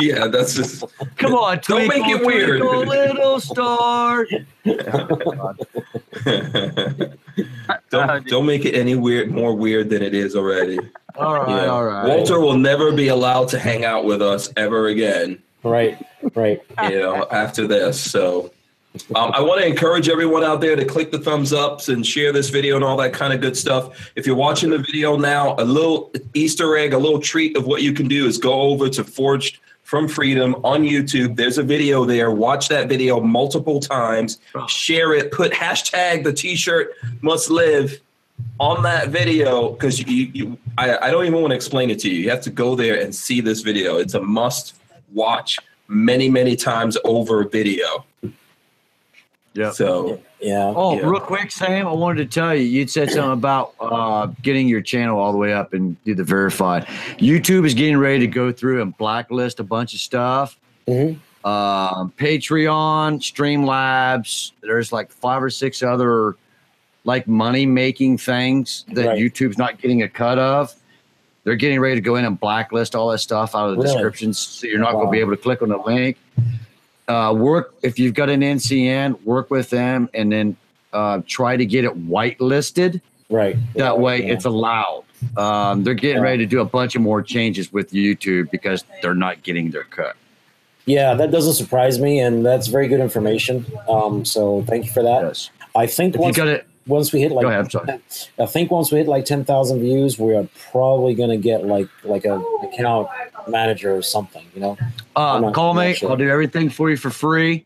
yeah, 0.01 0.27
that's 0.27 0.55
just. 0.55 0.83
come 1.17 1.33
on, 1.35 1.59
Don't 1.67 1.87
make 1.87 2.03
twinkle, 2.03 2.21
it 2.21 2.25
weird. 2.25 2.61
twinkle, 2.61 2.85
little 2.85 3.39
star. 3.39 4.25
don't 7.89 8.27
don't 8.27 8.45
make 8.45 8.65
it 8.65 8.75
any 8.75 8.95
weird 8.95 9.31
more 9.31 9.53
weird 9.55 9.89
than 9.89 10.01
it 10.01 10.13
is 10.13 10.35
already. 10.35 10.79
All 11.15 11.33
right, 11.33 11.49
Yeah. 11.63 11.67
all 11.67 11.85
right. 11.85 12.07
Walter 12.07 12.39
will 12.39 12.57
never 12.57 12.91
be 12.91 13.07
allowed 13.07 13.47
to 13.49 13.59
hang 13.59 13.85
out 13.85 14.05
with 14.05 14.21
us 14.21 14.51
ever 14.57 14.87
again. 14.87 15.41
Right, 15.63 15.97
right. 16.35 16.61
you 16.83 16.99
know, 16.99 17.27
after 17.31 17.67
this. 17.67 17.99
So 17.99 18.51
um, 19.15 19.31
I 19.33 19.41
want 19.41 19.61
to 19.61 19.67
encourage 19.67 20.09
everyone 20.09 20.43
out 20.43 20.61
there 20.61 20.75
to 20.75 20.85
click 20.85 21.11
the 21.11 21.19
thumbs 21.19 21.53
ups 21.53 21.89
and 21.89 22.05
share 22.05 22.31
this 22.31 22.49
video 22.49 22.75
and 22.75 22.83
all 22.83 22.97
that 22.97 23.13
kind 23.13 23.33
of 23.33 23.41
good 23.41 23.57
stuff. 23.57 24.11
If 24.15 24.25
you're 24.25 24.35
watching 24.35 24.69
the 24.69 24.79
video 24.79 25.17
now, 25.17 25.55
a 25.57 25.65
little 25.65 26.11
Easter 26.33 26.77
egg, 26.77 26.93
a 26.93 26.97
little 26.97 27.19
treat 27.19 27.57
of 27.57 27.65
what 27.65 27.81
you 27.81 27.93
can 27.93 28.07
do 28.07 28.25
is 28.25 28.37
go 28.37 28.53
over 28.61 28.89
to 28.89 29.03
Forged 29.03 29.59
from 29.83 30.07
Freedom 30.07 30.55
on 30.65 30.83
YouTube. 30.83 31.37
There's 31.37 31.57
a 31.57 31.63
video 31.63 32.03
there. 32.03 32.29
Watch 32.29 32.67
that 32.67 32.89
video 32.89 33.21
multiple 33.21 33.79
times. 33.79 34.39
Share 34.67 35.13
it. 35.13 35.31
Put 35.31 35.53
hashtag 35.53 36.25
the 36.25 36.33
T-shirt 36.33 36.91
must 37.21 37.49
live 37.49 37.99
on 38.59 38.83
that 38.83 39.09
video 39.09 39.71
because 39.71 39.99
you, 39.99 40.29
you 40.33 40.57
I, 40.77 40.97
I 40.97 41.11
don't 41.11 41.25
even 41.25 41.39
want 41.39 41.51
to 41.51 41.55
explain 41.55 41.89
it 41.89 41.99
to 41.99 42.09
you. 42.09 42.21
You 42.21 42.29
have 42.29 42.41
to 42.41 42.49
go 42.49 42.75
there 42.75 42.99
and 42.99 43.13
see 43.13 43.41
this 43.41 43.61
video. 43.61 43.97
It's 43.97 44.13
a 44.13 44.21
must 44.21 44.75
watch 45.13 45.57
many 45.87 46.29
many 46.29 46.55
times 46.55 46.97
over 47.03 47.43
video. 47.45 48.05
Yeah. 49.57 49.71
So 49.71 50.19
Yeah. 50.39 50.71
Oh, 50.75 50.95
Yeah. 50.95 51.07
real 51.09 51.19
quick, 51.19 51.51
Sam, 51.51 51.87
I 51.87 51.91
wanted 51.91 52.29
to 52.29 52.39
tell 52.39 52.53
you, 52.55 52.61
you'd 52.63 52.91
said 52.91 53.09
something 53.09 53.33
about 53.33 53.73
uh, 53.79 54.27
getting 54.43 54.67
your 54.67 54.81
channel 54.81 55.19
all 55.19 55.31
the 55.31 55.37
way 55.39 55.51
up 55.51 55.73
and 55.73 56.01
do 56.03 56.13
the 56.13 56.23
verified. 56.23 56.85
YouTube 57.17 57.65
is 57.65 57.73
getting 57.73 57.97
ready 57.97 58.19
to 58.19 58.27
go 58.27 58.51
through 58.51 58.81
and 58.83 58.95
blacklist 58.97 59.59
a 59.59 59.63
bunch 59.63 59.95
of 59.95 59.99
stuff. 59.99 60.57
Mhm. 60.87 61.17
Um, 61.43 62.13
Patreon, 62.17 63.19
Streamlabs, 63.19 64.51
there's 64.61 64.91
like 64.91 65.11
five 65.11 65.41
or 65.41 65.49
six 65.49 65.81
other 65.81 66.35
like 67.03 67.27
money 67.27 67.65
making 67.65 68.17
things 68.19 68.85
that 68.93 69.07
Right. 69.07 69.19
YouTube's 69.19 69.57
not 69.57 69.81
getting 69.81 70.03
a 70.03 70.09
cut 70.09 70.37
of. 70.37 70.75
They're 71.45 71.55
getting 71.55 71.79
ready 71.79 71.95
to 71.95 72.01
go 72.01 72.17
in 72.17 72.25
and 72.25 72.37
blacklist 72.39 72.93
all 72.95 73.09
that 73.11 73.19
stuff 73.19 73.55
out 73.55 73.69
of 73.69 73.77
the 73.77 73.81
Really? 73.81 73.93
descriptions, 73.93 74.37
so 74.37 74.67
you're 74.67 74.79
not 74.79 74.91
going 74.91 75.07
to 75.07 75.11
be 75.11 75.19
able 75.19 75.31
to 75.31 75.37
click 75.37 75.61
on 75.61 75.69
the 75.69 75.77
link. 75.77 76.17
Uh, 77.07 77.33
work 77.37 77.73
if 77.83 77.97
you've 77.97 78.13
got 78.13 78.29
an 78.29 78.41
MCN, 78.41 79.23
work 79.23 79.49
with 79.49 79.69
them, 79.69 80.09
and 80.13 80.29
then 80.31 80.57
uh, 80.91 81.21
try 81.25 81.55
to 81.55 81.65
get 81.65 81.85
it 81.85 82.07
whitelisted. 82.09 82.99
Right. 83.29 83.55
That 83.75 83.99
way, 83.99 84.25
Yeah. 84.25 84.33
it's 84.33 84.43
allowed. 84.45 85.03
Um, 85.37 85.83
they're 85.83 85.93
getting 85.93 86.17
Yeah. 86.17 86.23
ready 86.23 86.37
to 86.39 86.45
do 86.45 86.59
a 86.59 86.65
bunch 86.65 86.95
of 86.95 87.01
more 87.01 87.21
changes 87.21 87.71
with 87.71 87.91
YouTube 87.91 88.51
because 88.51 88.83
they're 89.01 89.15
not 89.15 89.41
getting 89.43 89.71
their 89.71 89.83
cut. 89.85 90.15
Yeah, 90.85 91.13
that 91.15 91.31
doesn't 91.31 91.53
surprise 91.53 91.97
me, 91.99 92.19
and 92.19 92.45
that's 92.45 92.67
very 92.67 92.87
good 92.89 92.99
information. 92.99 93.65
Um, 93.89 94.23
so 94.25 94.63
thank 94.67 94.85
you 94.85 94.91
for 94.91 95.03
that. 95.03 95.23
Yes. 95.23 95.49
I 95.75 95.87
think 95.87 96.15
If 96.15 96.21
you 96.21 96.33
got 96.33 96.47
it, 96.49 96.66
once 96.87 97.11
we 97.13 97.21
hit 97.21 97.31
like 97.31 97.45
ahead. 97.45 97.59
I'm 97.59 97.69
sorry. 97.69 97.99
I 98.39 98.45
think 98.45 98.71
once 98.71 98.91
we 98.91 98.99
hit 98.99 99.07
like 99.07 99.25
ten 99.25 99.43
thousand 99.45 99.79
views, 99.81 100.17
we 100.17 100.35
are 100.35 100.47
probably 100.71 101.13
gonna 101.15 101.37
get 101.37 101.65
like 101.65 101.87
like 102.03 102.25
a 102.25 102.41
account 102.63 103.09
manager 103.47 103.95
or 103.95 104.01
something. 104.01 104.45
You 104.55 104.61
know? 104.61 104.77
Uh, 105.15 105.39
not- 105.39 105.53
call 105.53 105.73
me. 105.73 105.93
sure. 105.93 106.09
I'll 106.09 106.17
do 106.17 106.29
everything 106.29 106.69
for 106.69 106.89
you 106.89 106.97
for 106.97 107.09
free. 107.09 107.65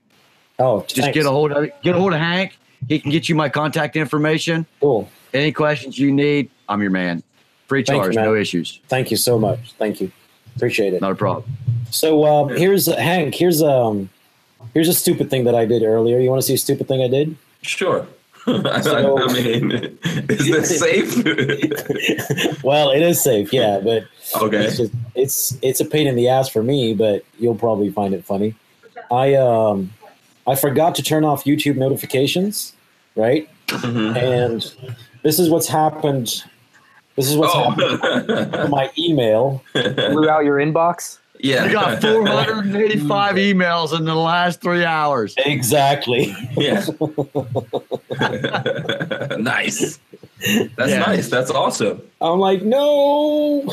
Oh, 0.59 0.81
Just 0.81 0.97
thanks. 1.01 1.13
get 1.15 1.25
a 1.25 1.31
hold 1.31 1.51
of 1.51 1.69
get 1.81 1.95
a 1.95 1.99
hold 1.99 2.13
of 2.13 2.19
Hank. 2.19 2.57
He 2.87 2.99
can 2.99 3.11
get 3.11 3.29
you 3.29 3.35
my 3.35 3.49
contact 3.49 3.95
information. 3.95 4.65
Cool. 4.79 5.09
Any 5.33 5.51
questions 5.51 5.97
you 5.97 6.11
need, 6.11 6.49
I'm 6.67 6.81
your 6.81 6.91
man. 6.91 7.23
Free 7.67 7.83
Thank 7.83 7.97
you, 7.97 8.03
charge, 8.03 8.15
man. 8.15 8.25
no 8.25 8.35
issues, 8.35 8.79
Thank 8.89 9.11
you 9.11 9.17
so 9.17 9.39
much. 9.39 9.71
Thank 9.79 10.01
you. 10.01 10.11
Appreciate 10.57 10.93
it. 10.93 10.99
not 11.01 11.11
a 11.13 11.15
problem. 11.15 11.45
So 11.89 12.25
um, 12.25 12.49
here's 12.49 12.85
Hank. 12.87 13.33
Here's 13.35 13.61
um 13.63 14.09
here's 14.73 14.89
a 14.89 14.93
stupid 14.93 15.29
thing 15.29 15.45
that 15.45 15.55
I 15.55 15.65
did 15.65 15.81
earlier. 15.83 16.19
You 16.19 16.29
want 16.29 16.41
to 16.41 16.45
see 16.47 16.53
a 16.53 16.57
stupid 16.57 16.87
thing 16.87 17.01
I 17.01 17.07
did? 17.07 17.35
sure. 17.61 18.05
I, 18.47 18.81
So- 18.81 19.19
I 19.19 19.33
mean, 19.33 19.71
is 20.29 20.47
this 20.49 20.79
safe? 20.79 22.63
well, 22.63 22.89
it 22.91 23.01
is 23.01 23.21
safe, 23.21 23.53
yeah, 23.53 23.79
but 23.83 24.03
okay. 24.41 24.65
it's 24.65 24.77
just 24.77 24.93
it's 25.15 25.57
it's 25.61 25.79
a 25.79 25.85
pain 25.85 26.07
in 26.07 26.15
the 26.15 26.27
ass 26.27 26.49
for 26.49 26.63
me, 26.63 26.93
but 26.93 27.23
you'll 27.39 27.55
probably 27.55 27.89
find 27.91 28.13
it 28.13 28.23
funny. 28.25 28.55
I 29.11 29.35
um 29.35 29.91
I 30.47 30.55
forgot 30.55 30.95
to 30.95 31.03
turn 31.03 31.23
off 31.23 31.43
YouTube 31.43 31.75
notifications, 31.77 32.73
right? 33.15 33.47
Mhm. 33.67 34.15
And 34.17 34.75
this 35.23 35.37
is 35.39 35.49
what's 35.49 35.67
happened. 35.67 36.43
This 37.15 37.29
is 37.29 37.35
what's 37.37 37.53
happened 37.53 37.99
Oh. 38.55 38.67
my 38.69 38.89
email. 38.97 39.63
Blew 39.73 40.29
out 40.29 40.43
your 40.45 40.57
inbox. 40.57 41.19
Yeah. 41.43 41.65
I 41.65 41.71
got 41.71 42.01
485 42.01 43.35
emails 43.35 43.97
in 43.97 44.05
the 44.05 44.15
last 44.15 44.61
three 44.61 44.85
hours. 44.85 45.33
Exactly. 45.37 46.35
Yeah. 46.57 46.85
nice. 49.37 49.99
That's 50.75 50.91
Yeah. 50.91 50.99
nice. 50.99 51.29
That's 51.29 51.51
awesome. 51.51 52.01
I'm 52.19 52.39
like, 52.39 52.61
no. 52.63 53.71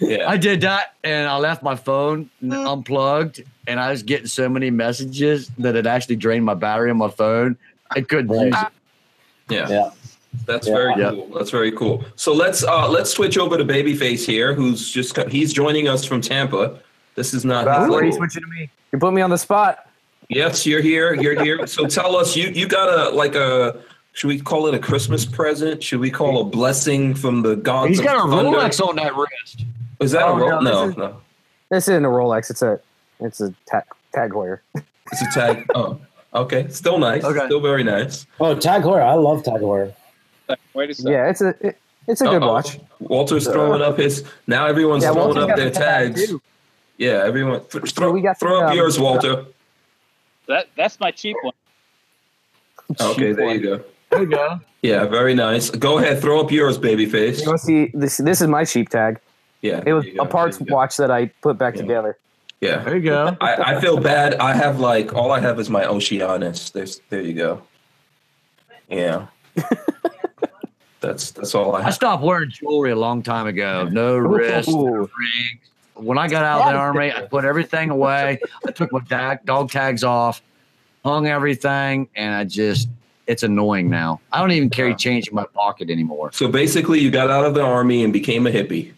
Yeah. 0.00 0.28
I 0.28 0.36
did 0.36 0.60
that 0.62 0.94
and 1.04 1.28
I 1.28 1.36
left 1.38 1.62
my 1.62 1.76
phone 1.76 2.28
unplugged 2.50 3.42
and 3.66 3.78
I 3.80 3.90
was 3.90 4.02
getting 4.02 4.26
so 4.26 4.48
many 4.48 4.70
messages 4.70 5.50
that 5.58 5.76
it 5.76 5.86
actually 5.86 6.16
drained 6.16 6.44
my 6.44 6.54
battery 6.54 6.90
on 6.90 6.96
my 6.98 7.10
phone. 7.10 7.56
I 7.90 8.00
couldn't 8.00 8.28
Right. 8.28 8.46
use 8.46 8.56
it. 8.62 8.68
yeah. 9.54 9.68
Yeah. 9.68 9.90
That's 10.46 10.66
Yeah. 10.68 10.74
very 10.74 10.94
Yeah. 10.98 11.10
cool. 11.10 11.28
That's 11.34 11.50
very 11.50 11.72
cool. 11.72 12.04
So 12.16 12.32
let's 12.32 12.64
uh 12.64 12.88
let's 12.88 13.10
switch 13.10 13.38
over 13.38 13.56
to 13.56 13.64
Babyface 13.64 14.26
here, 14.26 14.54
who's 14.54 14.90
just 14.90 15.14
co- 15.14 15.28
he's 15.28 15.52
joining 15.52 15.88
us 15.88 16.04
from 16.04 16.20
Tampa. 16.20 16.78
This 17.14 17.32
is 17.34 17.44
not 17.44 17.66
Wow, 17.66 17.80
his 17.82 17.90
why 17.90 17.96
are 17.96 18.04
you 18.04 18.10
little- 18.10 18.18
switching 18.26 18.42
to 18.42 18.48
me? 18.48 18.70
You 18.92 18.98
put 18.98 19.12
me 19.12 19.22
on 19.22 19.30
the 19.30 19.38
spot. 19.38 19.88
Yes, 20.28 20.66
you're 20.66 20.80
here. 20.80 21.14
You're 21.14 21.40
here. 21.42 21.66
So 21.66 21.86
tell 21.86 22.16
us, 22.16 22.34
you 22.36 22.48
you 22.48 22.66
got 22.66 22.88
a 22.88 23.10
like 23.14 23.34
a 23.34 23.76
should 24.12 24.28
we 24.28 24.38
call 24.40 24.66
it 24.68 24.74
a 24.74 24.78
Christmas 24.78 25.24
present? 25.24 25.82
Should 25.82 26.00
we 26.00 26.10
call 26.10 26.40
a 26.40 26.44
blessing 26.44 27.14
from 27.14 27.42
the 27.42 27.56
gods? 27.56 27.90
He's 27.90 27.98
of 28.00 28.04
got 28.04 28.16
a 28.16 28.30
thunder? 28.30 28.58
Rolex 28.58 28.80
on 28.80 28.96
that 28.96 29.14
wrist. 29.16 29.64
Is 30.00 30.12
that 30.12 30.22
Oh, 30.24 30.36
a 30.36 30.40
Rolex? 30.40 30.48
no, 30.50 30.60
No, 30.62 30.80
this 30.86 30.90
is- 30.90 30.96
no. 30.96 31.16
This 31.70 31.88
isn't 31.88 32.04
a 32.04 32.08
Rolex. 32.08 32.50
It's 32.50 32.62
a 32.62 32.80
it's 33.20 33.40
a 33.40 33.52
tag 33.66 33.84
tag 34.12 34.30
Heuer. 34.32 34.58
It's 35.12 35.22
a 35.22 35.26
tag. 35.34 35.66
oh, 35.74 35.98
okay. 36.34 36.66
Still 36.68 36.98
nice. 36.98 37.24
Okay. 37.24 37.46
Still 37.46 37.60
very 37.60 37.84
nice. 37.84 38.26
Oh, 38.40 38.54
Tag 38.54 38.82
Heuer. 38.82 39.02
I 39.02 39.14
love 39.14 39.42
Tag 39.42 39.60
Heuer. 39.60 39.92
Wait 40.74 40.90
a 40.90 40.94
second. 40.94 41.12
Yeah, 41.12 41.30
it's 41.30 41.40
a 41.40 41.48
it, 41.66 41.78
it's 42.06 42.20
a 42.20 42.24
good 42.24 42.42
Uh-oh. 42.42 42.52
watch. 42.52 42.78
Walter's 43.00 43.46
throwing 43.46 43.80
up 43.82 43.98
his. 43.98 44.24
Now 44.46 44.66
everyone's 44.66 45.04
Yeah, 45.04 45.12
throwing 45.12 45.36
Walter's 45.36 45.50
up 45.50 45.56
their 45.56 45.70
tags. 45.70 46.26
too. 46.28 46.40
Yeah, 46.98 47.22
everyone. 47.24 47.64
th- 47.66 47.92
throw 47.92 48.12
we 48.12 48.20
got 48.20 48.38
throw 48.38 48.58
the, 48.58 48.64
up 48.64 48.70
um, 48.70 48.76
yours, 48.76 48.98
Walter. 49.00 49.44
That 50.46 50.68
that's 50.76 51.00
my 51.00 51.10
cheap 51.10 51.36
one. 51.42 51.54
Okay, 53.00 53.32
there 53.32 53.54
you 53.54 53.60
go. 53.60 53.84
There 54.10 54.20
you 54.22 54.26
go. 54.28 54.60
Yeah, 54.82 55.06
very 55.06 55.34
nice. 55.34 55.70
Go 55.70 55.98
ahead, 55.98 56.20
throw 56.20 56.40
up 56.40 56.52
yours, 56.52 56.78
babyface. 56.78 57.40
You 57.40 57.46
want 57.48 57.60
to 57.60 57.66
see 57.66 57.90
this? 57.94 58.18
This 58.18 58.40
is 58.42 58.46
my 58.48 58.64
cheap 58.64 58.90
tag. 58.90 59.18
Yeah, 59.62 59.82
It 59.86 59.94
was 59.94 60.04
there 60.04 60.12
you 60.12 60.18
go, 60.18 60.24
a 60.24 60.28
parts 60.28 60.58
there 60.58 60.66
you 60.66 60.70
go. 60.70 60.74
watch 60.76 60.96
that 60.98 61.10
I 61.10 61.26
put 61.40 61.56
back 61.56 61.74
Yeah. 61.76 61.80
together. 61.82 62.18
Yeah, 62.60 62.82
There 62.84 62.96
you 62.96 63.02
go. 63.02 63.36
I, 63.40 63.76
I 63.76 63.80
feel 63.80 63.98
bad. 63.98 64.34
I 64.36 64.54
have 64.54 64.78
like 64.80 65.14
all 65.14 65.32
I 65.32 65.40
have 65.40 65.58
is 65.58 65.68
my 65.70 65.84
Oceanus. 65.86 66.70
There's 66.70 67.00
there 67.08 67.22
you 67.22 67.32
go. 67.34 67.62
Yeah. 68.88 69.26
that's 71.04 71.30
that's 71.30 71.54
all 71.54 71.74
I 71.74 71.80
Have. 71.80 71.88
I 71.88 71.90
stopped 71.92 72.22
wearing 72.22 72.50
jewelry 72.50 72.90
a 72.90 72.96
long 72.96 73.22
time 73.22 73.46
ago. 73.46 73.88
No 73.90 74.16
wrist, 74.16 74.68
no 74.68 74.74
Ooh. 74.74 74.98
rings. 75.00 75.60
When 75.94 76.18
I 76.18 76.26
got 76.28 76.44
out 76.44 76.62
of 76.66 76.72
the 76.72 76.78
army, 76.78 77.12
I 77.12 77.20
put 77.22 77.44
everything 77.44 77.90
away. 77.90 78.40
I 78.66 78.70
took 78.72 78.90
my 78.90 79.00
tag, 79.08 79.44
dog 79.44 79.70
tags 79.70 80.02
off, 80.02 80.42
hung 81.04 81.28
everything, 81.28 82.08
and 82.16 82.34
I 82.34 82.42
just, 82.44 82.88
it's 83.28 83.44
annoying 83.44 83.90
now. 83.90 84.20
I 84.32 84.40
don't 84.40 84.50
even 84.50 84.70
carry 84.70 84.96
change 84.96 85.28
in 85.28 85.34
my 85.36 85.44
pocket 85.54 85.90
anymore 85.90 86.30
So 86.32 86.48
basically, 86.48 86.98
you 86.98 87.10
got 87.12 87.30
out 87.30 87.44
of 87.44 87.54
the 87.54 87.62
army 87.62 88.02
and 88.02 88.12
became 88.12 88.46
a 88.46 88.50
hippie. 88.50 88.92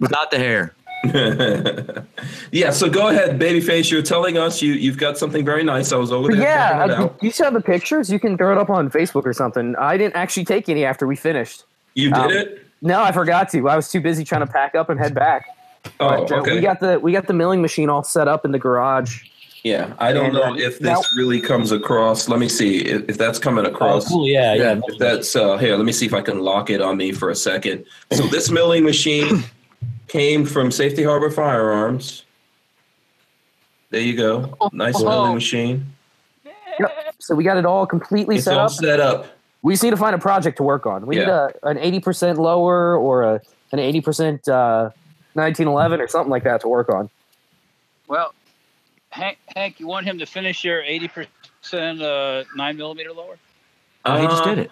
without 0.00 0.32
the 0.32 0.38
hair. 0.38 0.74
yeah. 2.52 2.70
So 2.70 2.88
go 2.88 3.08
ahead, 3.08 3.38
babyface. 3.38 3.90
You're 3.90 4.02
telling 4.02 4.38
us 4.38 4.62
you 4.62 4.72
you've 4.74 4.98
got 4.98 5.18
something 5.18 5.44
very 5.44 5.64
nice. 5.64 5.92
I 5.92 5.96
was 5.96 6.12
over 6.12 6.32
there 6.32 6.40
Yeah, 6.42 6.68
checking 6.70 6.90
it 6.90 6.98
uh, 6.98 7.02
out. 7.04 7.22
you 7.22 7.30
saw 7.30 7.50
the 7.50 7.60
pictures. 7.60 8.10
You 8.10 8.18
can 8.20 8.36
throw 8.36 8.52
it 8.52 8.58
up 8.58 8.70
on 8.70 8.90
Facebook 8.90 9.24
or 9.26 9.32
something. 9.32 9.74
I 9.76 9.96
didn't 9.96 10.16
actually 10.16 10.44
take 10.44 10.68
any 10.68 10.84
after 10.84 11.06
we 11.06 11.16
finished. 11.16 11.64
You 11.94 12.10
did 12.10 12.18
um, 12.18 12.30
it. 12.32 12.66
No, 12.82 13.02
I 13.02 13.12
forgot 13.12 13.48
to. 13.50 13.68
I 13.68 13.76
was 13.76 13.90
too 13.90 14.00
busy 14.00 14.24
trying 14.24 14.46
to 14.46 14.52
pack 14.52 14.74
up 14.74 14.90
and 14.90 14.98
head 15.00 15.14
back. 15.14 15.46
Oh, 16.00 16.08
But, 16.24 16.32
uh, 16.32 16.36
okay. 16.40 16.54
We 16.54 16.60
got 16.60 16.80
the 16.80 16.98
we 17.00 17.12
got 17.12 17.26
the 17.26 17.34
milling 17.34 17.62
machine 17.62 17.88
all 17.88 18.02
set 18.02 18.28
up 18.28 18.44
in 18.44 18.52
the 18.52 18.58
garage. 18.58 19.24
Yeah, 19.62 19.94
I 19.98 20.12
don't 20.12 20.26
And, 20.26 20.34
know 20.34 20.42
uh, 20.52 20.56
if 20.56 20.78
this 20.78 20.82
now- 20.90 21.00
really 21.16 21.40
comes 21.40 21.72
across. 21.72 22.28
Let 22.28 22.38
me 22.38 22.50
see 22.50 22.80
if, 22.80 23.08
if 23.08 23.16
that's 23.16 23.38
coming 23.38 23.64
Oh, 23.64 23.70
across. 23.70 24.06
cool. 24.08 24.28
Yeah, 24.28 24.52
yeah. 24.54 24.80
If 24.86 24.98
that's 24.98 25.34
uh, 25.34 25.56
here, 25.56 25.74
let 25.76 25.86
me 25.86 25.92
see 25.92 26.04
if 26.04 26.12
I 26.12 26.20
can 26.20 26.40
lock 26.40 26.68
it 26.68 26.82
on 26.82 26.98
me 26.98 27.12
for 27.12 27.30
a 27.30 27.34
second. 27.34 27.86
So 28.12 28.24
this 28.26 28.50
milling 28.50 28.84
machine 28.84 29.42
came 30.08 30.44
from 30.44 30.70
Safety 30.70 31.02
Harbor 31.02 31.30
Firearms. 31.30 32.24
There 33.90 34.00
you 34.00 34.16
go. 34.16 34.56
Nice 34.72 35.00
milling 35.00 35.34
machine. 35.34 35.86
Yep. 36.80 37.14
So 37.20 37.34
we 37.34 37.44
got 37.44 37.56
it 37.56 37.64
all 37.64 37.86
completely 37.86 38.36
It's 38.36 38.44
set 38.44 38.58
all 38.58 38.66
up. 38.66 38.70
set 38.72 39.00
up. 39.00 39.26
We 39.62 39.72
just 39.72 39.82
need 39.82 39.90
to 39.90 39.96
find 39.96 40.14
a 40.14 40.18
project 40.18 40.56
to 40.58 40.62
work 40.62 40.84
on. 40.86 41.06
We 41.06 41.16
need 41.16 41.28
a, 41.28 41.52
an 41.62 41.78
eighty 41.78 42.00
percent 42.00 42.38
lower 42.38 42.96
or 42.98 43.22
a 43.22 43.40
an 43.72 43.78
eighty 43.78 44.00
percent 44.00 44.46
uh, 44.48 44.90
nineteen 45.34 45.68
eleven 45.68 46.00
or 46.00 46.08
something 46.08 46.30
like 46.30 46.44
that 46.44 46.60
to 46.62 46.68
work 46.68 46.88
on. 46.88 47.08
Well, 48.08 48.34
Hank, 49.10 49.38
Hank, 49.54 49.80
you 49.80 49.86
want 49.86 50.06
him 50.06 50.18
to 50.18 50.26
finish 50.26 50.64
your 50.64 50.82
eighty 50.82 51.08
percent 51.08 52.02
uh, 52.02 52.44
nine 52.56 52.76
millimeter 52.76 53.12
lower? 53.12 53.36
Oh, 54.04 54.20
he 54.20 54.26
just 54.26 54.42
Uh, 54.42 54.54
did 54.54 54.58
it. 54.58 54.70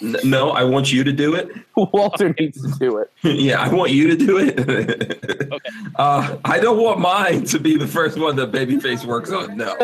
No, 0.00 0.50
I 0.50 0.64
want 0.64 0.92
you 0.92 1.02
to 1.04 1.12
do 1.12 1.34
it. 1.34 1.50
Walter 1.76 2.34
needs 2.38 2.60
to 2.62 2.78
do 2.78 2.98
it. 2.98 3.10
yeah, 3.22 3.60
I 3.60 3.72
want 3.72 3.90
you 3.90 4.08
to 4.08 4.16
do 4.16 4.38
it. 4.38 5.24
Okay. 5.48 5.70
Uh, 5.96 6.36
I 6.44 6.60
don't 6.60 6.78
want 6.78 7.00
mine 7.00 7.44
to 7.44 7.58
be 7.58 7.78
the 7.78 7.86
first 7.86 8.18
one 8.18 8.36
that 8.36 8.52
Babyface 8.52 9.06
works 9.06 9.30
on. 9.30 9.56
No. 9.56 9.74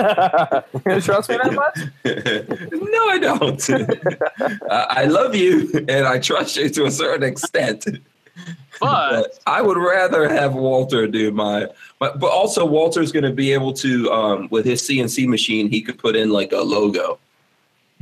you 0.87 1.01
trust 1.01 1.31
me 1.31 1.39
that 1.43 1.55
much? 1.55 1.79
no, 2.71 3.09
I 3.09 3.19
don't. 3.19 3.71
I 4.71 4.87
I 4.91 5.05
love 5.07 5.35
you 5.35 5.71
and 5.89 6.07
I 6.07 6.19
trust 6.19 6.57
you 6.57 6.69
to 6.69 6.85
a 6.85 6.91
certain 6.91 7.23
extent. 7.23 7.87
But 8.81 9.39
I 9.47 9.63
would 9.63 9.79
rather 9.79 10.29
have 10.29 10.55
Walter 10.55 11.07
do 11.07 11.31
my, 11.31 11.69
but 11.99 12.21
but 12.21 12.31
also 12.31 12.65
Walter's 12.67 13.11
going 13.13 13.25
to 13.25 13.33
be 13.33 13.53
able 13.53 13.73
to 13.75 14.13
um, 14.13 14.49
with 14.51 14.67
his 14.67 14.83
CNC 14.83 15.27
machine. 15.27 15.71
He 15.71 15.81
could 15.81 15.99
put 15.99 16.15
in 16.15 16.31
like 16.31 16.53
a 16.53 16.61
logo. 16.61 17.19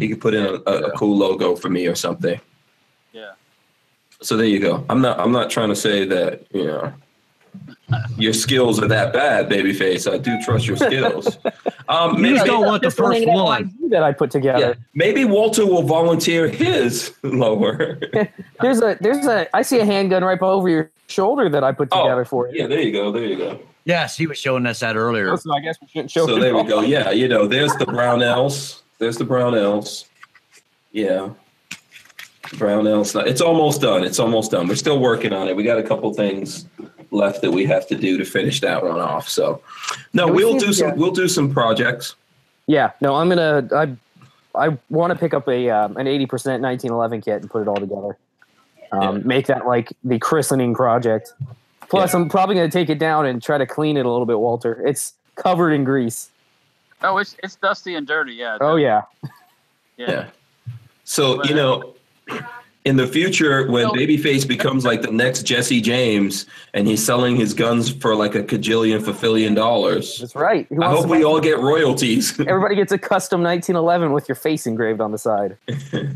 He 0.03 0.09
could 0.09 0.21
put 0.21 0.35
in 0.35 0.45
a, 0.45 0.55
a, 0.67 0.75
a 0.89 0.91
cool 0.99 1.17
logo 1.17 1.55
for 1.55 1.71
me 1.71 1.87
or 1.87 1.95
something. 1.95 2.41
yeah, 3.13 3.33
So 4.21 4.37
there 4.37 4.47
you 4.47 4.59
go. 4.59 4.85
I'm 4.91 5.01
not. 5.01 5.21
I'm 5.21 5.31
not 5.31 5.49
trying 5.49 5.69
to 5.69 5.77
say 5.77 6.05
that 6.07 6.45
you 6.53 6.65
know 6.65 6.93
your 8.19 8.33
skills 8.33 8.83
are 8.83 8.89
that 8.89 9.13
bad, 9.13 9.49
babyface. 9.49 10.11
I 10.13 10.19
do 10.19 10.37
trust 10.45 10.67
your 10.67 10.77
skills. 10.77 11.39
Um, 11.89 12.15
You 12.17 12.23
maybe, 12.23 12.35
just 12.37 12.47
don't 12.47 12.65
want 12.65 12.83
the 12.83 12.91
first 12.93 13.27
one. 13.27 13.75
That 13.91 14.03
I 14.03 14.13
put 14.13 14.31
together. 14.31 14.59
yeah, 14.61 14.75
maybe 14.95 15.25
Walter 15.27 15.67
will 15.67 15.83
volunteer 15.83 16.49
his 16.49 17.13
lower. 17.23 17.99
There's 18.63 18.81
a 18.81 18.97
there's 19.01 19.27
a 19.27 19.55
I 19.55 19.63
see 19.63 19.79
a 19.81 19.85
handgun 19.85 20.23
right 20.25 20.41
over 20.41 20.69
your 20.69 20.91
shoulder 21.09 21.49
that 21.51 21.63
I 21.65 21.73
put 21.73 21.89
Oh, 21.93 22.05
together 22.05 22.25
for 22.25 22.49
you. 22.49 22.61
yeah, 22.61 22.67
there 22.69 22.81
you 22.81 22.93
go. 22.93 23.11
There 23.13 23.25
you 23.25 23.37
go. 23.37 23.59
Yes, 23.85 24.17
he 24.17 24.27
was 24.29 24.39
showing 24.39 24.65
us 24.65 24.79
that 24.81 24.97
earlier. 24.97 25.37
So 25.37 25.53
I 25.53 25.61
guess 25.61 25.77
we 25.83 25.89
shouldn't 25.89 26.11
show 26.13 26.25
So 26.25 26.39
there 26.39 26.55
we 26.57 26.63
go. 26.63 26.81
Yeah, 26.83 27.11
you 27.11 27.27
know, 27.29 27.47
there's 27.47 27.75
the 27.75 27.85
Brownells. 27.85 28.81
There's 29.03 29.17
the 29.17 29.25
Brownells. 29.25 30.05
Yeah. 30.93 31.31
Brownells. 32.51 33.27
It's 33.27 33.41
almost 33.41 33.81
done. 33.81 34.05
It's 34.05 34.21
almost 34.21 34.53
done. 34.53 34.69
We're 34.69 34.77
still 34.77 35.01
working 35.01 35.33
on 35.33 35.49
it. 35.49 35.57
We 35.57 35.65
got 35.65 35.77
a 35.77 35.83
couple 35.83 36.15
things 36.15 36.67
left 37.11 37.43
that 37.43 37.51
we 37.51 37.67
have 37.67 37.89
to 37.89 37.97
do 37.97 38.17
to 38.17 38.25
finish 38.25 38.61
that 38.61 38.85
one 38.85 39.01
off. 39.01 39.29
So 39.29 39.61
no, 40.13 40.29
we 40.29 40.45
we'll 40.45 40.57
do 40.57 40.73
some 40.73 40.91
yeah. 40.91 40.95
we'll 40.95 41.11
do 41.11 41.27
some 41.27 41.53
projects. 41.53 42.15
Yeah, 42.69 42.93
no, 43.01 43.17
I'm 43.17 43.29
gonna 43.29 43.67
I 43.75 43.97
I 44.55 44.79
want 44.89 45.13
to 45.13 45.19
pick 45.19 45.35
up 45.35 45.49
a 45.49 45.69
um, 45.69 45.97
an 45.97 46.07
80% 46.07 46.29
1911 46.61 47.23
kit 47.23 47.43
and 47.43 47.51
put 47.51 47.63
it 47.63 47.69
all 47.69 47.75
together. 47.75 48.17
Um, 48.93 49.27
Make 49.27 49.49
that 49.49 49.67
like 49.67 49.93
the 50.05 50.21
christening 50.21 50.75
project. 50.77 51.33
Plus, 51.89 52.15
Yeah. 52.15 52.21
I'm 52.21 52.29
probably 52.29 52.55
gonna 52.55 52.71
take 52.71 52.89
it 52.89 53.01
down 53.01 53.27
and 53.27 53.43
try 53.43 53.59
to 53.59 53.67
clean 53.67 53.97
it 53.97 54.07
a 54.07 54.11
little 54.11 54.27
bit, 54.27 54.39
Walter. 54.39 54.81
It's 54.87 55.15
covered 55.35 55.73
in 55.73 55.83
grease. 55.83 56.29
Oh, 57.05 57.19
it's 57.19 57.37
it's 57.43 57.57
dusty 57.57 57.95
and 57.95 58.07
dirty. 58.07 58.35
Yeah. 58.35 58.59
Oh 58.61 58.77
yeah, 58.77 59.03
yeah. 59.97 60.11
Yeah. 60.11 60.31
So, 61.05 61.43
you 61.45 61.55
uh, 61.55 61.57
know, 61.57 61.95
in 62.85 62.97
the 62.97 63.07
future, 63.07 63.71
when 63.71 63.87
Babyface 63.89 64.47
becomes 64.47 64.85
like 64.85 65.03
the 65.03 65.11
next 65.11 65.45
Jesse 65.45 65.81
James 65.81 66.47
and 66.75 66.89
he's 66.89 67.05
selling 67.05 67.37
his 67.37 67.55
guns 67.55 67.93
for 67.93 68.15
like 68.15 68.35
a 68.35 68.43
cajillion 68.43 69.03
fulfillion 69.03 69.55
dollars, 69.55 70.19
that's 70.19 70.35
right. 70.35 70.67
I 70.81 70.91
hope 70.91 71.07
we 71.07 71.25
all 71.25 71.41
get 71.41 71.59
royalties. 71.59 72.39
Everybody 72.47 72.75
gets 72.75 72.91
a 72.91 72.99
custom 72.99 73.43
1911 73.43 74.13
with 74.13 74.29
your 74.29 74.35
face 74.37 74.67
engraved 74.67 75.01
on 75.01 75.13
the 75.13 75.19
side, 75.19 75.57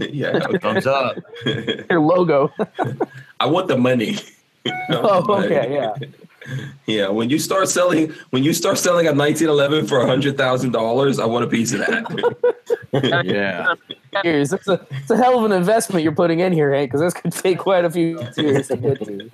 yeah. 0.01 0.41
Thumbs 0.61 0.87
up. 0.87 1.17
your 1.45 2.01
logo. 2.01 2.53
I 3.39 3.47
want 3.47 3.69
the 3.69 3.77
money. 3.77 4.17
oh, 4.91 5.45
okay, 5.45 5.73
yeah. 5.73 5.95
Yeah, 6.87 7.09
when 7.09 7.31
you 7.31 7.39
start 7.39 7.69
selling, 7.69 8.13
when 8.31 8.45
you 8.45 8.53
start 8.53 8.79
selling 8.79 9.07
a 9.07 9.13
1911 9.13 9.87
for 9.87 10.01
a 10.01 10.07
hundred 10.07 10.37
thousand 10.37 10.73
dollars, 10.73 11.19
I 11.19 11.27
want 11.27 11.45
a 11.45 11.49
piece 11.49 11.73
of 11.73 11.81
that. 11.81 12.55
Yeah. 13.25 13.75
Years. 14.25 14.53
It's 14.53 14.67
a, 14.67 14.87
it's 14.91 15.11
a 15.11 15.17
hell 15.17 15.39
of 15.39 15.45
an 15.45 15.53
investment 15.53 16.03
you're 16.03 16.15
putting 16.15 16.41
in 16.41 16.53
here, 16.53 16.73
Hank, 16.73 16.91
because 16.91 17.01
that's 17.03 17.13
going 17.13 17.31
to 17.31 17.43
take 17.43 17.59
quite 17.59 17.85
a 17.85 17.91
few 17.91 18.19
years 18.39 18.69
to 18.69 18.77
get 18.77 19.05
to. 19.05 19.31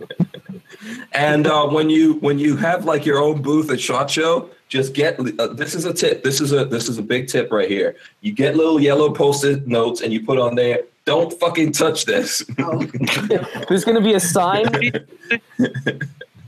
and 1.13 1.47
uh, 1.47 1.69
when 1.69 1.89
you 1.89 2.15
when 2.15 2.41
you 2.41 2.57
have 2.57 2.85
like 2.85 3.07
your 3.07 3.19
own 3.19 3.41
booth 3.41 3.71
at 3.71 3.81
Shot 3.81 4.11
Show, 4.11 4.51
just 4.69 4.95
get 4.95 5.21
uh, 5.39 5.47
this 5.49 5.77
is 5.77 5.85
a 5.85 5.93
tip. 5.93 6.25
This 6.25 6.41
is 6.41 6.53
a 6.53 6.65
this 6.65 6.89
is 6.89 6.99
a 6.99 7.03
big 7.03 7.29
tip 7.29 7.53
right 7.53 7.69
here. 7.69 7.95
You 8.23 8.33
get 8.33 8.57
little 8.57 8.81
yellow 8.81 9.13
post-it 9.13 9.69
notes 9.69 10.01
and 10.01 10.13
you 10.13 10.25
put 10.25 10.39
on 10.39 10.57
there. 10.57 10.81
Don't 11.05 11.33
fucking 11.39 11.73
touch 11.73 12.05
this. 12.05 12.45
Oh, 12.59 12.79
There's 13.69 13.85
going 13.85 13.97
to 13.97 14.01
be 14.01 14.15
a 14.15 14.21
sign 14.21 14.67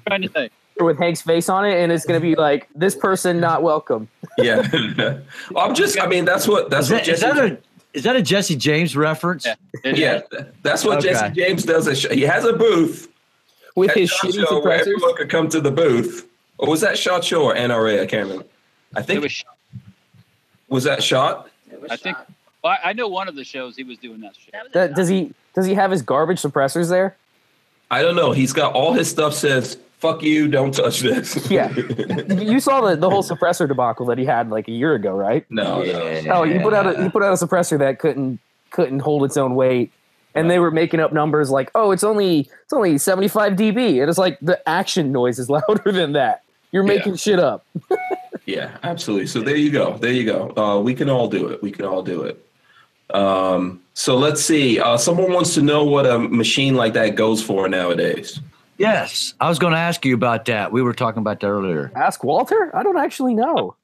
Trying 0.06 0.22
to 0.22 0.28
think. 0.28 0.52
with 0.80 0.98
Hank's 0.98 1.22
face 1.22 1.48
on 1.48 1.64
it, 1.66 1.74
and 1.82 1.90
it's 1.92 2.04
going 2.04 2.20
to 2.20 2.26
be 2.26 2.34
like, 2.34 2.68
"This 2.74 2.94
person 2.96 3.40
not 3.40 3.62
welcome." 3.62 4.08
yeah, 4.38 4.66
I'm 5.56 5.74
just. 5.74 6.00
I 6.00 6.06
mean, 6.06 6.24
that's 6.24 6.46
what 6.48 6.70
that's 6.70 6.86
Is 6.86 6.92
what 6.92 7.04
that, 7.04 7.12
is 7.12 7.20
Jesse. 7.20 7.34
that 7.40 7.44
a 7.52 7.58
is 7.94 8.02
that 8.04 8.16
a 8.16 8.22
Jesse 8.22 8.56
James 8.56 8.96
reference? 8.96 9.46
Yeah. 9.46 9.54
Yeah, 9.84 10.20
that's 10.62 10.84
what 10.84 10.98
Okay. 10.98 11.10
Jesse 11.12 11.30
James 11.34 11.62
does. 11.64 12.04
At, 12.04 12.12
he 12.12 12.22
has 12.22 12.44
a 12.44 12.52
booth. 12.52 13.08
With 13.76 13.90
his 13.92 14.08
Shot 14.10 14.30
shitty 14.30 14.46
Show 14.48 14.60
where 14.60 14.78
suppressors. 14.78 14.80
everyone 14.82 15.16
could 15.16 15.30
come 15.30 15.48
to 15.48 15.60
the 15.60 15.70
booth. 15.70 16.28
Or 16.58 16.68
was 16.68 16.80
that 16.82 16.96
Shot 16.96 17.24
Show 17.24 17.42
or 17.44 17.54
NRA? 17.56 18.00
I 18.02 18.06
can't 18.06 18.22
remember. 18.28 18.44
I 18.94 19.02
think 19.02 19.18
It 19.18 19.22
think 19.22 19.22
was. 19.24 19.44
was 20.68 20.84
that 20.84 21.02
Shot. 21.02 21.50
It 21.72 21.80
was 21.80 21.90
I 21.90 21.96
think. 21.96 22.16
shot. 22.16 22.30
Well, 22.62 22.76
I 22.84 22.90
I 22.90 22.92
know 22.92 23.08
one 23.08 23.26
of 23.28 23.34
the 23.34 23.42
shows 23.44 23.76
he 23.76 23.82
was 23.84 23.98
doing 23.98 24.20
that 24.20 24.36
shit. 24.36 24.52
That 24.52 24.62
was 24.64 24.72
That- 24.72 24.94
does 24.94 25.08
he 25.08 25.32
does 25.54 25.66
he 25.66 25.74
have 25.74 25.90
his 25.90 26.02
garbage 26.02 26.40
suppressors 26.40 26.88
there? 26.88 27.16
I 27.90 28.02
don't 28.02 28.14
know. 28.16 28.32
He's 28.32 28.52
got 28.52 28.74
all 28.74 28.92
his 28.92 29.10
stuff 29.10 29.34
says 29.34 29.76
"fuck 30.04 30.22
you, 30.22 30.48
don't 30.48 30.72
touch 30.74 31.00
this." 31.00 31.50
Yeah. 31.50 31.72
you 32.28 32.60
saw 32.60 32.80
the, 32.82 32.96
the 32.96 33.08
whole 33.10 33.22
suppressor 33.22 33.66
debacle 33.66 34.06
that 34.06 34.18
he 34.18 34.24
had 34.24 34.50
like 34.50 34.68
a 34.68 34.72
year 34.72 34.94
ago, 34.94 35.12
right? 35.14 35.44
no, 35.50 35.82
no. 35.82 36.22
Oh, 36.32 36.42
he 36.44 36.58
put 36.58 36.74
out 36.74 36.86
a 36.86 37.02
he 37.02 37.08
put 37.08 37.22
out 37.22 37.32
a 37.32 37.46
suppressor 37.46 37.78
that 37.78 37.98
couldn't 37.98 38.38
couldn't 38.70 39.00
hold 39.00 39.24
its 39.24 39.36
own 39.36 39.54
weight, 39.54 39.90
and 40.34 40.50
they 40.50 40.58
were 40.58 40.70
making 40.70 41.00
up 41.00 41.12
numbers 41.12 41.50
like, 41.50 41.70
"Oh, 41.74 41.90
it's 41.90 42.04
only 42.04 42.48
it's 42.64 42.72
only 42.72 42.98
75 42.98 43.54
dB," 43.54 44.00
and 44.00 44.08
it's 44.10 44.18
like 44.18 44.38
the 44.40 44.56
action 44.68 45.12
noise 45.12 45.38
is 45.38 45.48
louder 45.56 45.90
than 45.92 46.12
that. 46.12 46.42
You're 46.72 46.84
Yeah. 46.86 46.94
making 46.96 47.16
shit 47.16 47.38
up. 47.38 47.64
Yeah, 48.46 48.76
absolutely. 48.82 49.26
So 49.26 49.40
there 49.40 49.56
you 49.56 49.70
go. 49.70 49.96
There 49.96 50.12
you 50.12 50.24
go. 50.26 50.52
Uh, 50.54 50.78
we 50.78 50.92
can 50.92 51.08
all 51.08 51.28
do 51.28 51.48
it. 51.48 51.62
We 51.62 51.70
can 51.70 51.86
all 51.86 52.02
do 52.02 52.20
it. 52.24 52.44
Um, 53.14 53.80
so 53.94 54.16
let's 54.18 54.44
see. 54.44 54.78
Uh, 54.78 54.98
someone 54.98 55.32
wants 55.32 55.54
to 55.54 55.62
know 55.62 55.84
what 55.84 56.04
a 56.04 56.18
machine 56.18 56.74
like 56.74 56.92
that 56.92 57.14
goes 57.14 57.42
for 57.42 57.68
nowadays. 57.70 58.40
Yes. 58.78 59.34
I 59.40 59.48
was 59.48 59.58
going 59.58 59.72
to 59.72 59.78
ask 59.78 60.04
you 60.04 60.14
about 60.14 60.46
that. 60.46 60.72
We 60.72 60.82
were 60.82 60.92
talking 60.94 61.20
about 61.20 61.40
that 61.40 61.46
earlier. 61.46 61.92
Ask 61.94 62.24
Walter. 62.24 62.74
I 62.74 62.82
don't 62.82 62.96
actually 62.98 63.34
know. 63.34 63.76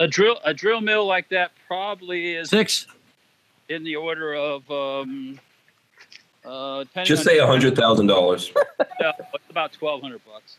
A 0.00 0.08
drill 0.08 0.38
a 0.44 0.52
drill 0.52 0.80
mill 0.80 1.06
like 1.06 1.28
that 1.28 1.52
probably 1.68 2.34
is 2.34 2.50
Six. 2.50 2.86
in 3.68 3.84
the 3.84 3.94
order 3.94 4.34
of 4.34 4.68
um 4.68 5.38
uh 6.44 6.80
depending 6.82 7.06
Just 7.06 7.22
say 7.22 7.38
a 7.38 7.46
hundred 7.46 7.76
thousand 7.76 8.08
dollars. 8.08 8.52
Yeah, 9.00 9.12
it's 9.18 9.50
about 9.50 9.72
twelve 9.72 10.02
hundred 10.02 10.20
bucks. 10.24 10.56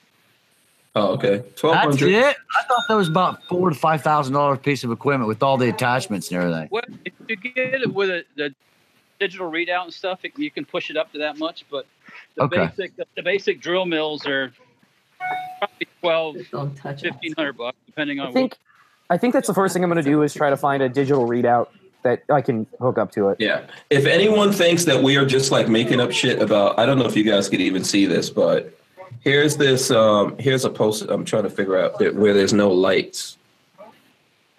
Oh, 0.96 1.14
okay. 1.14 1.44
Twelve 1.56 1.76
That's 1.76 2.02
it. 2.02 2.16
I 2.58 2.64
thought 2.64 2.84
that 2.88 2.96
was 2.96 3.10
about 3.10 3.44
four 3.46 3.70
to 3.70 3.76
five 3.76 4.02
thousand 4.02 4.34
dollars 4.34 4.60
piece 4.60 4.84
of 4.84 4.92
equipment 4.92 5.28
with 5.28 5.44
all 5.44 5.58
the 5.58 5.68
attachments 5.70 6.32
and 6.32 6.42
everything. 6.42 6.70
Well, 6.72 6.84
if 7.04 7.14
you 7.28 7.36
get 7.36 7.82
it 7.82 7.94
with 7.94 8.10
a, 8.10 8.24
the 8.36 8.54
digital 9.20 9.52
readout 9.52 9.84
and 9.84 9.94
stuff, 9.94 10.20
it, 10.24 10.38
you 10.38 10.50
can 10.50 10.64
push 10.64 10.90
it 10.90 10.96
up 10.96 11.12
to 11.12 11.18
that 11.20 11.38
much. 11.38 11.66
But 11.70 11.86
the 12.36 12.44
Okay. 12.44 12.68
basic 12.68 12.96
the, 12.96 13.06
the 13.16 13.22
basic 13.24 13.62
drill 13.62 13.86
mills 13.86 14.26
are 14.26 14.52
probably 15.60 15.88
12, 16.02 16.38
Don't 16.52 16.76
touch 16.76 17.04
it. 17.04 17.12
1500 17.14 17.54
bucks, 17.58 17.78
depending 17.86 18.20
on 18.20 18.28
I 18.28 18.32
think 18.32 18.58
I 19.10 19.18
think 19.18 19.34
that's 19.34 19.48
the 19.48 19.54
first 19.54 19.74
thing 19.74 19.84
I'm 19.84 19.90
going 19.90 20.04
to 20.04 20.10
do 20.10 20.22
is 20.24 20.34
try 20.34 20.50
to 20.50 20.58
find 20.58 20.82
a 20.82 20.90
digital 20.90 21.28
readout 21.28 21.68
that 22.04 22.24
I 22.30 22.42
can 22.42 22.66
hook 22.80 22.98
up 22.98 23.12
to 23.14 23.30
it. 23.30 23.38
Yeah. 23.40 23.62
If 23.90 24.06
anyone 24.06 24.52
thinks 24.52 24.86
that 24.86 25.02
we 25.02 25.16
are 25.18 25.26
just 25.26 25.52
like 25.52 25.68
making 25.70 26.00
up 26.00 26.12
shit 26.12 26.42
about, 26.42 26.78
I 26.80 26.86
don't 26.86 26.98
know 27.00 27.06
if 27.06 27.16
you 27.16 27.24
guys 27.24 27.48
could 27.50 27.62
even 27.62 27.84
see 27.84 28.06
this, 28.06 28.30
but 28.30 28.76
here's 29.22 29.58
this. 29.58 29.90
Um, 29.92 30.36
here's 30.40 30.66
a 30.66 30.70
post. 30.70 31.04
I'm 31.10 31.26
trying 31.26 31.44
to 31.44 31.50
figure 31.50 31.78
out 31.80 31.98
that- 32.00 32.16
where 32.16 32.34
there's 32.34 32.54
no 32.54 32.70
lights. 32.72 33.38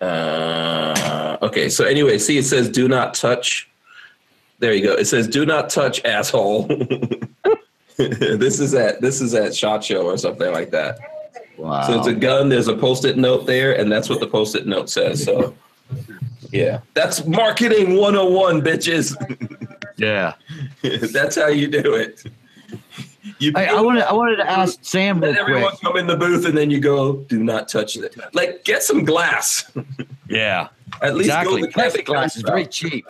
Uh, 0.01 1.37
okay. 1.43 1.69
So 1.69 1.85
anyway, 1.85 2.19
see, 2.19 2.39
it 2.39 2.45
says 2.45 2.69
"Do 2.69 2.87
not 2.89 3.15
touch." 3.15 3.69
There 4.59 4.73
you 4.73 4.83
go. 4.83 4.95
It 4.95 5.07
says 5.07 5.29
"Do 5.29 5.45
not 5.47 5.71
touch, 5.71 6.05
asshole." 6.05 6.63
this 7.97 8.61
is 8.61 8.75
at 8.75 9.01
this 9.01 9.21
is 9.21 9.35
at 9.35 9.55
Shot 9.55 9.85
Show 9.85 10.07
or 10.07 10.17
something 10.17 10.53
like 10.53 10.71
that. 10.71 10.99
Wow. 11.59 11.87
So 11.87 11.99
it's 11.99 12.07
a 12.07 12.15
gun. 12.15 12.49
There's 12.49 12.69
a 12.69 12.77
post-it 12.77 13.17
note 13.17 13.47
there, 13.47 13.79
and 13.79 13.91
that's 13.91 14.09
what 14.09 14.21
the 14.21 14.27
post-it 14.27 14.67
note 14.67 14.91
says. 14.91 15.25
So, 15.25 15.55
yeah, 16.53 16.81
that's 16.93 17.25
marketing 17.25 17.97
101, 17.97 18.61
bitches. 18.61 19.15
yeah. 19.97 20.35
that's 21.13 21.37
how 21.37 21.49
you 21.49 21.69
do 21.69 21.95
it. 21.95 22.25
You 23.39 23.53
Hey, 23.55 23.69
I 23.69 23.81
wanted 23.81 24.05
I 24.05 24.13
wanted 24.13 24.37
to 24.37 24.49
ask 24.49 24.79
Sam 24.83 25.21
real 25.21 25.37
everyone 25.37 25.71
quick. 25.71 25.81
come 25.81 25.97
in 25.97 26.07
the 26.07 26.17
booth, 26.17 26.45
and 26.47 26.57
then 26.57 26.71
you 26.71 26.79
go, 26.81 27.17
"Do 27.17 27.43
not 27.43 27.69
touch 27.69 27.97
it." 27.97 28.15
Like, 28.35 28.65
get 28.65 28.83
some 28.83 29.05
glass. 29.05 29.71
Yeah. 30.29 30.69
At 31.03 31.15
least 31.15 31.29
Exactly. 31.29 31.61
go 31.63 31.67
the 31.67 31.73
Plastic 31.73 32.07
glass 32.07 32.19
glass 32.19 32.37
is 32.37 32.43
very 32.43 32.67
cheap. 32.67 33.07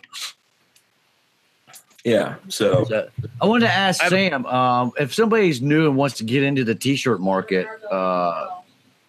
Yeah. 2.07 2.37
So 2.49 2.85
So, 2.85 3.09
I 3.41 3.47
wanted 3.47 3.67
to 3.67 3.73
ask 3.73 4.01
Sam 4.07 4.47
um, 4.47 4.93
if 4.97 5.13
somebody's 5.13 5.61
new 5.61 5.89
and 5.89 5.97
wants 5.97 6.17
to 6.19 6.25
get 6.25 6.45
into 6.45 6.63
the 6.63 6.75
T-shirt 6.75 7.21
market, 7.21 7.67
uh, 7.91 8.47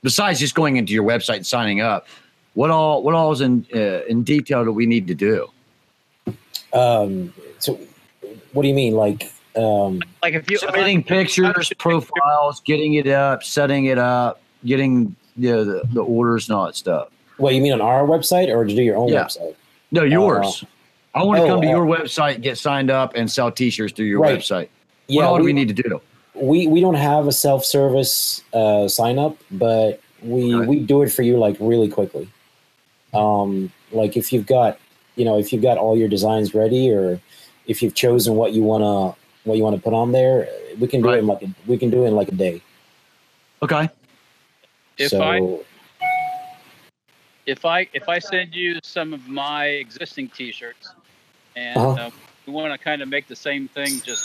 besides 0.02 0.40
just 0.40 0.56
going 0.56 0.78
into 0.78 0.94
your 0.94 1.03
website 1.03 1.36
and 1.36 1.45
signing 1.45 1.80
up, 1.80 2.07
what 2.56 2.72
all 2.72 3.03
what 3.03 3.14
all 3.14 3.32
is 3.32 3.41
in 3.41 3.68
uh, 3.76 4.03
in 4.06 4.24
detail 4.24 4.65
do 4.65 4.72
we 4.72 4.88
need 4.88 5.06
to 5.07 5.14
do? 5.14 5.48
Um, 6.74 7.32
so, 7.60 7.80
what 8.53 8.64
do 8.64 8.68
you 8.68 8.74
mean? 8.74 8.95
Like, 8.95 9.32
um, 9.56 10.02
like 10.24 10.34
if 10.34 10.49
you 10.49 10.57
Submitting 10.57 11.03
pictures, 11.03 11.72
profiles, 11.78 12.61
getting 12.61 12.95
it 12.95 13.06
up, 13.07 13.44
setting 13.44 13.86
it 13.86 13.99
up, 13.99 14.41
getting 14.65 15.15
you 15.36 15.52
know, 15.52 15.64
the 15.64 15.84
the 15.94 16.02
orders 16.02 16.49
and 16.49 16.57
all 16.57 16.65
that 16.65 16.76
stuff. 16.76 17.10
what 17.38 17.53
you 17.53 17.61
mean 17.61 17.74
on 17.74 17.82
our 17.82 18.07
website 18.07 18.48
or 18.49 18.65
to 18.65 18.76
do 18.76 18.82
your 18.82 18.98
own 18.98 19.10
Yeah. 19.10 19.26
website? 19.26 19.53
No, 19.91 20.02
yours. 20.02 20.65
I 21.13 21.23
want 21.23 21.38
to 21.39 21.43
oh, 21.43 21.47
come 21.47 21.61
to 21.61 21.67
uh, 21.67 21.71
your 21.71 21.85
website, 21.85 22.41
get 22.41 22.57
signed 22.57 22.91
up, 22.91 23.13
and 23.15 23.29
sell 23.29 23.51
T-shirts 23.51 23.93
through 23.93 24.05
your 24.05 24.19
Right. 24.21 24.38
website. 24.39 24.69
Yeah, 25.07 25.23
what 25.23 25.29
all 25.29 25.38
do 25.38 25.43
we- 25.43 25.49
we 25.49 25.53
need 25.53 25.75
to 25.75 25.84
do? 25.84 26.01
we 26.39 26.67
we 26.67 26.79
don't 26.79 26.93
have 26.95 27.27
a 27.27 27.31
self 27.31 27.65
service 27.65 28.43
uh, 28.53 28.88
sign 28.88 29.17
up, 29.17 29.35
but 29.49 29.99
we 30.21 30.53
Okay. 30.53 30.67
we 30.67 30.79
do 30.79 31.01
it 31.01 31.11
for 31.11 31.23
you 31.23 31.38
like 31.38 31.57
really 31.59 31.88
quickly. 31.88 32.29
Um, 33.13 33.71
like 33.91 34.15
if 34.17 34.31
you've 34.31 34.45
got 34.45 34.77
you 35.15 35.25
know 35.25 35.39
if 35.39 35.51
you've 35.51 35.63
got 35.63 35.77
all 35.77 35.97
your 35.97 36.07
designs 36.09 36.53
ready, 36.53 36.91
or 36.91 37.19
if 37.65 37.81
you've 37.81 37.95
chosen 37.95 38.35
what 38.35 38.53
you 38.53 38.61
wanna 38.61 39.15
what 39.45 39.57
you 39.57 39.63
wanna 39.63 39.79
put 39.79 39.93
on 39.93 40.11
there, 40.11 40.47
we 40.79 40.88
can 40.88 41.01
do 41.01 41.09
it 41.09 41.19
in 41.19 41.27
like 41.27 41.41
a, 41.41 41.47
we 41.65 41.77
can 41.77 41.89
do 41.89 42.03
it 42.03 42.07
in 42.07 42.15
like 42.15 42.27
a 42.27 42.35
day. 42.35 42.61
Okay. 43.63 43.89
If 44.97 45.09
so 45.11 45.21
I 45.23 45.59
if 47.47 47.65
I 47.65 47.88
if 47.93 48.07
I 48.09 48.19
send 48.19 48.53
you 48.53 48.79
some 48.84 49.13
of 49.13 49.27
my 49.27 49.65
existing 49.65 50.29
T-shirts, 50.29 50.93
and 51.57 51.77
Uh-huh. 51.77 52.07
uh, 52.07 52.09
we 52.45 52.53
want 52.53 52.71
to 52.71 52.77
kind 52.77 53.01
of 53.01 53.09
make 53.09 53.27
the 53.27 53.35
same 53.35 53.67
thing, 53.67 53.99
just 54.05 54.23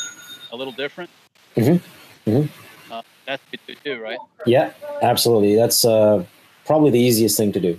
a 0.53 0.57
little 0.57 0.73
different. 0.73 1.11
Mhm. 1.57 1.81
Mhm. 2.27 2.49
Uh, 2.91 3.03
that's 3.27 3.43
what 3.51 3.61
you 3.67 3.75
do, 3.83 4.01
right? 4.03 4.19
yeah, 4.47 4.71
absolutely, 5.03 5.57
that's 5.57 5.85
uh, 5.85 6.25
probably 6.67 6.91
the 6.91 7.01
easiest 7.01 7.37
thing 7.37 7.53
to 7.53 7.61
do. 7.61 7.79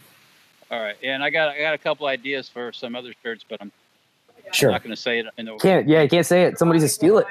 All 0.71 0.81
right, 0.81 0.95
and 1.03 1.23
I 1.23 1.29
got 1.29 1.49
I 1.49 1.59
got 1.59 1.73
a 1.75 1.77
couple 1.77 2.07
ideas 2.07 2.49
for 2.49 2.71
some 2.73 2.95
other 2.95 3.13
shirts, 3.23 3.45
but 3.47 3.61
I'm 3.61 3.71
Sure. 4.51 4.71
not 4.71 4.83
going 4.83 4.95
to 4.95 5.01
say 5.01 5.19
it 5.19 5.25
in 5.37 5.45
the 5.45 5.55
Can't 5.57 5.87
yeah, 5.87 6.01
you 6.01 6.09
can't 6.09 6.25
say 6.25 6.43
it. 6.43 6.57
Somebody's 6.59 6.83
to 6.83 6.89
steal 6.89 7.17
it. 7.19 7.27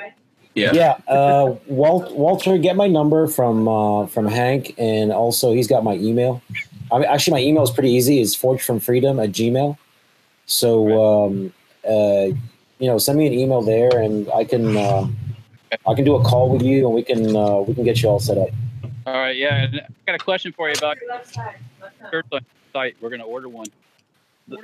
Yeah. 0.55 0.73
Yeah, 0.75 0.97
uh, 1.09 1.55
Walt, 1.67 2.13
Walter, 2.13 2.59
get 2.59 2.77
my 2.77 2.87
number 2.87 3.27
from 3.27 3.67
uh, 3.69 4.07
from 4.07 4.27
Hank, 4.27 4.75
and 4.79 5.11
also 5.13 5.53
he's 5.53 5.67
got 5.67 5.83
my 5.83 5.95
email. 5.95 6.41
I 6.93 6.99
mean, 6.99 7.09
actually, 7.09 7.33
my 7.33 7.43
email 7.49 7.63
is 7.63 7.71
pretty 7.71 7.91
easy. 7.91 8.21
It's 8.21 8.35
forged 8.35 8.63
from 8.63 8.79
freedom 8.79 9.19
at 9.19 9.31
Gmail. 9.31 9.77
So, 10.47 11.25
um, 11.27 11.53
uh, 11.89 12.35
you 12.79 12.89
know, 12.89 12.99
send 12.99 13.19
me 13.19 13.27
an 13.27 13.33
email 13.33 13.63
there, 13.63 13.97
and 13.99 14.29
I 14.33 14.45
can 14.45 14.77
uh, 14.77 15.07
I 15.87 15.95
can 15.95 16.05
do 16.05 16.17
a 16.17 16.25
call 16.25 16.51
with 16.51 16.63
you, 16.63 16.87
and 16.87 16.95
we 16.95 17.03
can 17.03 17.37
uh, 17.37 17.59
we 17.59 17.75
can 17.75 17.85
get 17.85 18.03
you 18.03 18.09
all 18.09 18.19
set 18.19 18.39
up. 18.39 18.49
All 19.07 19.15
right, 19.15 19.37
yeah. 19.37 19.65
And 19.65 19.81
I 19.81 19.87
got 20.07 20.15
a 20.15 20.25
question 20.25 20.53
for 20.53 20.69
you 20.69 20.75
about 20.77 20.99
shirts 22.11 22.29
on 22.33 22.41
the 22.41 22.45
site. 22.73 22.97
We're 23.01 23.09
going 23.09 23.21
to 23.21 23.27
order 23.27 23.49
one. 23.49 23.67
The, 24.49 24.59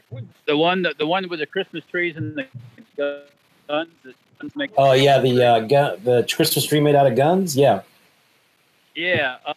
the 0.47 0.57
one, 0.57 0.83
the, 0.83 0.95
the 0.99 1.07
one 1.07 1.29
with 1.29 1.41
the 1.41 1.47
Christmas 1.47 1.85
trees 1.91 2.17
and 2.17 2.37
the 2.37 2.47
guns. 3.69 3.89
The 4.03 4.15
guns 4.41 4.57
make. 4.57 4.71
Oh 4.77 4.93
yeah, 4.93 5.19
the 5.21 5.43
uh, 5.43 5.61
gun, 5.61 6.01
the 6.05 6.29
Christmas 6.35 6.67
tree 6.67 6.81
made 6.81 6.95
out 6.95 7.07
of 7.07 7.17
guns. 7.17 7.57
Yeah, 7.57 7.83
Yeah, 8.95 9.37
uh, 9.45 9.55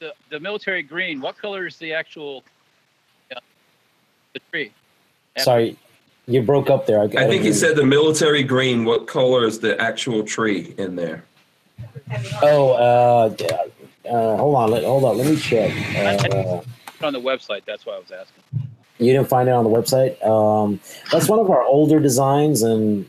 the 0.00 0.14
the 0.30 0.40
military 0.40 0.82
green. 0.82 1.20
What 1.20 1.36
color 1.36 1.66
is 1.66 1.76
the 1.76 1.92
actual 1.92 2.42
uh, 3.34 3.40
the 4.34 4.40
tree? 4.50 4.72
sorry, 5.38 5.78
you 6.26 6.42
broke 6.42 6.70
up 6.70 6.86
there. 6.86 7.00
I 7.00 7.08
think 7.08 7.42
he 7.42 7.52
said 7.52 7.76
the 7.76 7.84
military 7.84 8.42
green. 8.42 8.84
What 8.84 9.06
color 9.06 9.44
is 9.44 9.60
the 9.60 9.80
actual 9.80 10.22
tree 10.22 10.74
in 10.78 10.96
there? 10.96 11.24
Oh, 12.42 12.72
uh, 12.72 13.34
uh, 14.08 14.36
hold 14.36 14.54
on, 14.56 14.70
let, 14.70 14.84
hold 14.84 15.04
on. 15.04 15.18
Let 15.18 15.26
me 15.26 15.36
check. 15.36 15.72
Uh, 15.96 16.60
on 17.02 17.12
the 17.12 17.20
website. 17.20 17.64
That's 17.64 17.84
why 17.84 17.94
I 17.94 17.98
was 17.98 18.10
asking. 18.10 18.42
You 18.98 19.12
didn't 19.12 19.28
find 19.28 19.48
it 19.48 19.52
on 19.52 19.64
the 19.64 19.70
website. 19.70 20.24
Um, 20.24 20.78
that's 21.10 21.28
one 21.28 21.40
of 21.40 21.50
our 21.50 21.62
older 21.62 21.98
designs, 21.98 22.62
and 22.62 23.08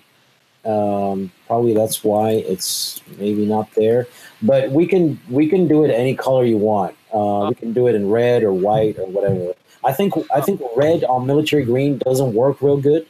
um, 0.66 1.32
probably 1.48 1.74
that's 1.74 2.04
why 2.04 2.32
it's 2.32 3.02
maybe 3.18 3.46
not 3.46 3.72
there. 3.76 4.08
But 4.42 4.72
we 4.72 4.88
can 4.88 5.20
we 5.30 5.48
can 5.48 5.68
do 5.68 5.84
it 5.84 5.92
any 5.92 6.16
color 6.16 6.46
you 6.46 6.58
want. 6.58 6.96
Uh, 7.14 7.48
we 7.50 7.56
can 7.56 7.74
do 7.74 7.88
it 7.88 7.96
in 7.96 8.10
red 8.10 8.44
or 8.44 8.54
white 8.54 8.98
or 8.98 9.06
whatever. 9.06 9.54
I 9.86 9.94
think 9.94 10.14
I 10.34 10.42
think 10.42 10.62
red 10.76 11.04
on 11.04 11.26
military 11.26 11.66
green 11.66 11.98
doesn't 11.98 12.34
work 12.34 12.62
real 12.62 12.78
good. 12.78 13.08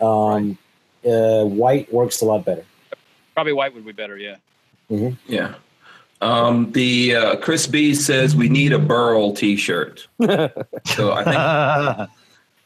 Um, 0.00 0.58
uh, 1.04 1.44
white 1.44 1.92
works 1.92 2.20
a 2.20 2.24
lot 2.24 2.44
better. 2.44 2.64
Probably 3.34 3.52
white 3.52 3.74
would 3.74 3.86
be 3.86 3.92
better. 3.92 4.16
Yeah. 4.16 4.36
Yeah. 5.26 5.54
Um, 6.20 6.70
the 6.72 7.16
uh, 7.16 7.36
Chris 7.36 7.66
B 7.66 7.94
says 7.94 8.36
we 8.36 8.48
need 8.48 8.72
a 8.72 8.78
Burl 8.78 9.32
T-shirt. 9.32 10.06
so 10.20 11.12
I 11.12 11.98
think 11.98 12.10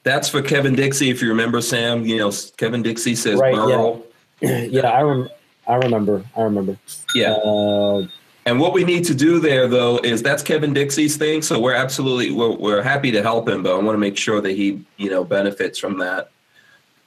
that's 0.02 0.28
for 0.28 0.42
Kevin 0.42 0.74
Dixie. 0.74 1.10
If 1.10 1.22
you 1.22 1.28
remember, 1.28 1.60
Sam, 1.60 2.04
you 2.04 2.18
know 2.18 2.32
Kevin 2.56 2.82
Dixie 2.82 3.14
says 3.14 3.38
Right, 3.38 3.54
Burl. 3.54 4.04
yeah, 4.40 4.88
I 4.88 5.02
rem- 5.02 5.28
I 5.66 5.74
remember. 5.76 6.24
I 6.36 6.42
remember. 6.42 6.76
Yeah. 7.14 7.32
Uh, 7.32 8.06
And 8.46 8.60
what 8.60 8.74
we 8.74 8.84
need 8.84 9.04
to 9.06 9.14
do 9.14 9.40
there, 9.40 9.66
though, 9.68 9.98
is 9.98 10.22
that's 10.22 10.42
Kevin 10.42 10.74
Dixie's 10.74 11.16
thing. 11.16 11.40
So 11.40 11.58
we're 11.58 11.74
absolutely 11.74 12.30
we're, 12.30 12.52
we're 12.52 12.82
happy 12.82 13.10
to 13.12 13.22
help 13.22 13.48
him, 13.48 13.62
but 13.62 13.74
I 13.74 13.78
want 13.78 13.94
to 13.94 13.98
make 13.98 14.18
sure 14.18 14.40
that 14.40 14.52
he 14.52 14.84
you 14.96 15.10
know 15.10 15.24
benefits 15.24 15.78
from 15.78 15.98
that 15.98 16.30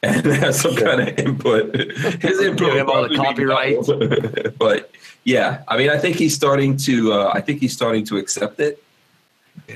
and 0.03 0.25
has 0.25 0.59
some 0.59 0.75
kind 0.75 1.01
of 1.01 1.19
input. 1.19 1.75
His 1.75 2.41
input 2.41 2.57
Give 2.57 2.75
him 2.75 2.89
all 2.89 3.03
the 3.03 3.09
would 3.09 3.15
probably 3.15 3.45
be 3.45 3.49
copyrights. 3.51 4.55
but 4.59 4.91
yeah, 5.23 5.63
I 5.67 5.77
mean, 5.77 5.89
I 5.89 5.97
think 5.97 6.17
he's 6.17 6.35
starting 6.35 6.77
to. 6.77 7.13
Uh, 7.13 7.31
I 7.33 7.41
think 7.41 7.59
he's 7.59 7.73
starting 7.73 8.05
to 8.05 8.17
accept 8.17 8.59
it. 8.59 8.83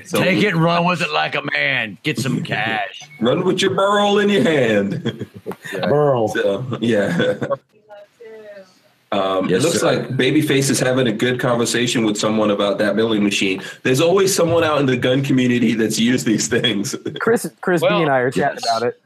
So 0.04 0.22
Take 0.22 0.42
it 0.42 0.54
and 0.54 0.62
run 0.62 0.86
with 0.86 1.02
it 1.02 1.10
like 1.10 1.34
a 1.34 1.42
man. 1.52 1.98
Get 2.02 2.18
some 2.18 2.42
cash. 2.44 3.02
Run 3.20 3.44
with 3.44 3.60
your 3.60 3.74
burl 3.74 4.18
in 4.20 4.28
your 4.28 4.42
hand. 4.42 5.28
Burl. 5.72 6.28
So, 6.28 6.78
yeah. 6.80 7.46
Um, 9.12 9.48
Yes, 9.48 9.62
it 9.62 9.66
looks 9.66 9.80
sir. 9.80 9.92
like 9.94 10.08
Babyface 10.16 10.70
is 10.70 10.80
having 10.80 11.06
a 11.06 11.12
good 11.12 11.38
conversation 11.38 12.04
with 12.04 12.16
someone 12.16 12.50
about 12.50 12.78
that 12.78 12.96
milling 12.96 13.22
machine. 13.22 13.62
There's 13.82 14.00
always 14.00 14.34
someone 14.34 14.64
out 14.64 14.80
in 14.80 14.86
the 14.86 14.96
gun 14.96 15.22
community 15.22 15.74
that's 15.74 15.98
used 15.98 16.24
these 16.26 16.48
things. 16.48 16.96
Chris 17.20 17.48
Chris 17.60 17.82
Well, 17.82 17.98
B 17.98 18.02
and 18.02 18.10
I 18.10 18.18
are 18.20 18.30
chatting 18.30 18.60
yes. 18.64 18.76
about 18.76 18.88
it. 18.88 19.00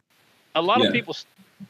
A 0.54 0.62
lot 0.62 0.80
Yeah. 0.80 0.86
of 0.88 0.92
people 0.92 1.14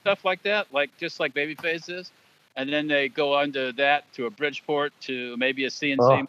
stuff 0.03 0.25
like 0.25 0.43
that, 0.43 0.67
like 0.73 0.91
just 0.99 1.19
like 1.19 1.33
Babyface 1.35 1.89
is, 1.89 2.11
and 2.57 2.71
then 2.73 2.87
they 2.89 3.09
go 3.09 3.35
on 3.35 3.53
to 3.53 3.73
that 3.73 4.11
to 4.15 4.27
a 4.27 4.31
Bridgeport 4.31 4.93
to 5.03 5.37
maybe 5.39 5.65
a 5.65 5.71
CNC 5.71 5.97
Oh. 6.01 6.27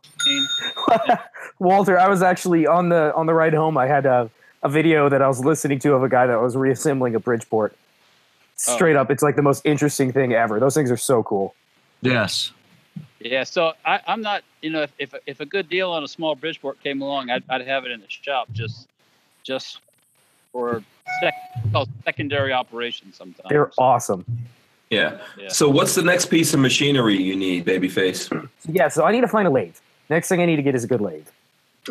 machine. 0.97 1.17
Walter, 1.59 1.99
I 1.99 2.07
was 2.07 2.21
actually 2.21 2.65
on 2.67 2.89
the 2.89 3.13
on 3.15 3.25
the 3.25 3.33
ride 3.33 3.53
home. 3.53 3.77
I 3.77 3.87
had 3.87 4.05
a, 4.05 4.29
a 4.63 4.69
video 4.69 5.09
that 5.09 5.21
I 5.21 5.27
was 5.27 5.43
listening 5.43 5.79
to 5.79 5.93
of 5.93 6.03
a 6.03 6.09
guy 6.09 6.25
that 6.27 6.41
was 6.41 6.55
reassembling 6.55 7.15
a 7.15 7.19
Bridgeport. 7.19 7.75
Straight 8.55 8.95
up, 8.95 9.11
it's 9.11 9.21
like 9.21 9.35
the 9.35 9.41
most 9.43 9.63
interesting 9.65 10.11
thing 10.11 10.33
ever. 10.33 10.59
Those 10.59 10.73
things 10.73 10.89
are 10.89 10.97
so 10.97 11.21
cool. 11.21 11.53
Yes. 12.01 12.51
Yeah, 13.19 13.43
so 13.43 13.73
I, 13.85 13.99
I'm 14.07 14.21
not, 14.21 14.43
you 14.61 14.69
know, 14.69 14.83
if, 14.83 14.91
if 14.99 15.13
if 15.25 15.39
a 15.39 15.45
good 15.45 15.69
deal 15.69 15.91
on 15.91 16.03
a 16.03 16.07
small 16.07 16.35
Bridgeport 16.35 16.81
came 16.83 17.01
along, 17.01 17.29
I'd, 17.29 17.43
I'd 17.49 17.65
have 17.65 17.83
it 17.85 17.91
in 17.91 17.99
the 17.99 18.07
shop 18.09 18.47
just 18.53 18.87
just 19.43 19.79
for 20.51 20.83
sec, 21.19 21.33
called 21.71 21.89
secondary 22.05 22.53
operations 22.53 23.15
sometimes. 23.15 23.47
They're 23.49 23.71
awesome. 23.77 24.23
yeah. 24.89 25.19
Yeah. 25.37 25.49
So 25.49 25.67
what's 25.69 25.95
the 25.95 26.03
next 26.03 26.27
piece 26.27 26.53
of 26.53 26.59
machinery 26.59 27.21
you 27.21 27.35
need, 27.35 27.65
Babyface? 27.65 28.47
Yeah, 28.67 28.87
so 28.87 29.03
I 29.03 29.11
need 29.11 29.21
to 29.21 29.27
find 29.27 29.47
a 29.47 29.51
lathe. 29.51 29.75
Next 30.09 30.29
thing 30.29 30.41
I 30.41 30.45
need 30.45 30.57
to 30.57 30.61
get 30.63 30.75
is 30.75 30.83
a 30.83 30.87
good 30.87 31.01
lathe. 31.01 31.27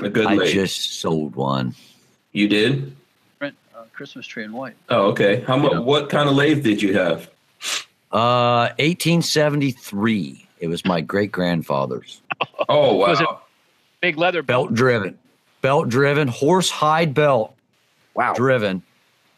A 0.03 0.09
good 0.09 0.27
I 0.27 0.35
lathe. 0.35 0.53
just 0.53 1.01
sold 1.01 1.35
one. 1.37 1.74
You 2.33 2.49
did? 2.49 2.95
Uh, 3.41 3.51
Christmas 3.93 4.27
tree 4.27 4.45
in 4.45 4.53
white. 4.53 4.74
Oh, 4.91 5.07
okay. 5.09 5.41
How 5.41 5.57
much? 5.57 5.73
What 5.83 6.09
kind 6.09 6.28
of 6.28 6.35
lathe 6.37 6.62
did 6.62 6.81
you 6.81 6.97
have? 6.97 7.28
Uh, 8.12 8.69
1873. 8.78 10.49
It 10.61 10.69
was 10.69 10.85
my 10.85 11.01
great 11.01 11.33
grandfather's. 11.33 12.20
Oh 12.69 12.95
wow. 12.97 13.09
Was 13.09 13.20
it- 13.20 13.28
Big 14.01 14.19
leather 14.19 14.43
Belt 14.43 14.69
belt 14.69 14.74
driven, 14.74 15.19
belt 15.62 15.89
driven, 15.89 16.28
horse 16.28 16.69
hide 16.69 17.15
belt 17.15 17.55
Wow. 18.15 18.35
driven 18.35 18.83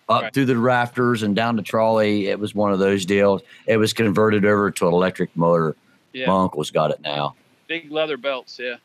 up 0.08 0.22
Right. 0.22 0.34
through 0.34 0.46
the 0.46 0.56
rafters 0.56 1.22
and 1.22 1.36
down 1.36 1.56
the 1.56 1.62
trolley. 1.62 2.26
It 2.28 2.38
was 2.40 2.54
one 2.54 2.72
of 2.72 2.78
those 2.78 3.04
deals. 3.06 3.42
It 3.66 3.76
was 3.76 3.92
converted 3.92 4.44
over 4.44 4.70
to 4.72 4.88
an 4.88 4.94
electric 4.94 5.36
motor. 5.36 5.76
Yeah, 6.12 6.26
My 6.26 6.42
uncle's 6.42 6.70
got 6.70 6.90
it 6.90 7.00
now. 7.02 7.34
big 7.68 7.90
leather 7.92 8.16
belts. 8.16 8.58
Yeah. 8.58 8.76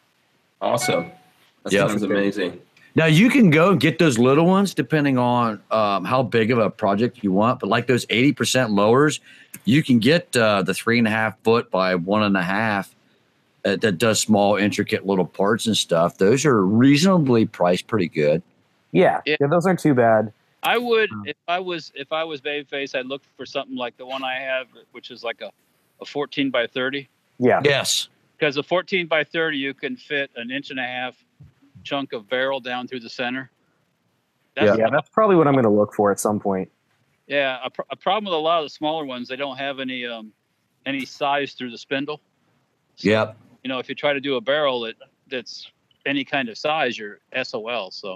Awesome. 0.62 1.12
That 1.64 1.72
Yeah. 1.74 1.88
sounds 1.88 2.04
amazing. 2.04 2.60
Now 2.96 3.06
you 3.08 3.30
can 3.30 3.50
go 3.50 3.72
and 3.72 3.80
get 3.80 3.98
those 3.98 4.20
little 4.20 4.46
ones 4.46 4.74
depending 4.74 5.18
on 5.18 5.60
um, 5.72 6.06
how 6.06 6.22
big 6.22 6.52
of 6.52 6.60
a 6.60 6.70
project 6.70 7.24
you 7.24 7.32
want. 7.32 7.60
But 7.60 7.70
like 7.70 7.88
those 7.88 8.06
eighty 8.10 8.32
percent 8.34 8.72
lowers, 8.72 9.20
you 9.66 9.84
can 9.84 10.00
get 10.00 10.36
uh, 10.36 10.62
the 10.64 10.74
three 10.74 10.98
and 10.98 11.08
a 11.08 11.12
half 11.12 11.38
foot 11.44 11.70
by 11.72 11.96
one 11.96 12.24
and 12.24 12.36
a 12.38 12.42
half 12.42 12.94
uh, 13.66 13.76
that 13.78 13.98
does 13.98 14.20
small, 14.20 14.56
intricate 14.58 15.06
little 15.06 15.26
parts 15.26 15.68
and 15.68 15.76
stuff. 15.78 16.18
Those 16.18 16.46
are 16.46 16.66
reasonably 16.66 17.46
priced, 17.46 17.88
pretty 17.88 18.10
good. 18.10 18.42
Yeah, 18.92 19.22
Yeah. 19.26 19.38
yeah, 19.40 19.48
those 19.48 19.66
aren't 19.66 19.80
too 19.80 19.94
bad. 19.94 20.32
I 20.64 20.78
would 20.78 21.10
Hmm. 21.10 21.22
if 21.26 21.36
I 21.48 21.60
was 21.60 21.92
if 21.96 22.12
I 22.12 22.24
was 22.24 22.40
babyface, 22.42 22.96
I'd 22.98 23.06
look 23.06 23.22
for 23.38 23.46
something 23.46 23.76
like 23.76 23.98
the 23.98 24.06
one 24.06 24.24
I 24.24 24.36
have, 24.36 24.68
which 24.92 25.12
is 25.12 25.24
like 25.24 25.42
a, 25.42 25.52
a 26.02 26.06
14 26.06 26.50
by 26.52 26.68
30. 26.68 27.08
Yeah, 27.40 27.62
Yes. 27.64 28.10
Because 28.38 28.58
a 28.58 28.64
14 28.64 29.08
by 29.08 29.24
30, 29.24 29.58
you 29.58 29.74
can 29.74 29.96
fit 29.96 30.30
an 30.36 30.52
inch 30.52 30.70
and 30.70 30.80
a 30.80 30.84
half 30.86 31.16
chunk 31.84 32.12
of 32.14 32.28
barrel 32.30 32.60
down 32.60 32.88
through 32.88 33.00
the 33.02 33.10
center. 33.10 33.50
That's, 34.56 34.78
yeah, 34.78 34.90
that's 34.92 35.10
probably 35.10 35.36
what 35.36 35.48
I'm 35.48 35.54
going 35.54 35.64
to 35.64 35.70
look 35.70 35.94
for 35.94 36.12
at 36.12 36.20
some 36.20 36.40
point. 36.40 36.70
Yeah. 37.28 37.60
A, 37.64 37.70
pr- 37.70 37.82
a 37.92 37.96
problem 37.96 38.26
with 38.26 38.34
a 38.34 38.38
lot 38.42 38.60
of 38.60 38.66
the 38.66 38.70
smaller 38.70 39.06
ones, 39.06 39.28
they 39.28 39.36
don't 39.36 39.58
have 39.58 39.80
any 39.80 40.06
um 40.06 40.32
any 40.86 41.06
size 41.06 41.54
through 41.54 41.72
the 41.72 41.78
spindle. 41.78 42.22
So, 42.96 43.10
Yep. 43.10 43.38
You 43.64 43.70
know, 43.70 43.80
if 43.80 43.88
you 43.88 43.96
try 43.96 44.12
to 44.14 44.20
do 44.20 44.36
a 44.36 44.42
barrel 44.42 44.82
that 44.82 44.96
that's 45.30 45.72
any 46.06 46.26
kind 46.26 46.50
of 46.50 46.58
size, 46.58 46.98
you're 46.98 47.20
SOL. 47.44 47.92
So 47.92 48.16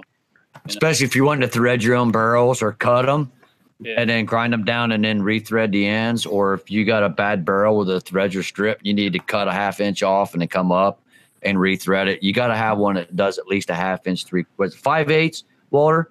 Especially 0.66 1.06
if 1.06 1.16
you 1.16 1.24
want 1.24 1.40
to 1.40 1.48
thread 1.48 1.82
your 1.82 1.94
own 1.96 2.10
barrels 2.10 2.62
or 2.62 2.72
cut 2.72 3.06
them. 3.06 3.32
Yeah. 3.80 3.94
and 3.96 4.10
then 4.10 4.24
grind 4.24 4.52
them 4.52 4.64
down 4.64 4.90
and 4.90 5.04
then 5.04 5.22
rethread 5.22 5.70
the 5.70 5.86
ends. 5.86 6.26
Or 6.26 6.52
if 6.54 6.68
you 6.68 6.84
got 6.84 7.04
a 7.04 7.08
bad 7.08 7.44
barrel 7.44 7.78
with 7.78 7.88
a 7.88 8.00
threads 8.00 8.34
are 8.34 8.42
stripped, 8.42 8.84
you 8.84 8.92
need 8.92 9.12
to 9.12 9.20
cut 9.20 9.46
a 9.46 9.52
half 9.52 9.78
inch 9.80 10.02
off 10.02 10.32
and 10.32 10.40
then 10.42 10.48
come 10.48 10.72
up 10.72 11.00
and 11.42 11.56
rethread 11.58 12.08
it. 12.08 12.20
You 12.20 12.32
got 12.32 12.48
to 12.48 12.56
have 12.56 12.76
one 12.78 12.96
that 12.96 13.14
does 13.14 13.38
at 13.38 13.46
least 13.46 13.70
a 13.70 13.76
half 13.76 14.04
inch, 14.08 14.24
three, 14.24 14.44
was 14.56 14.74
five 14.74 15.12
eighths, 15.12 15.44
Walter? 15.70 16.10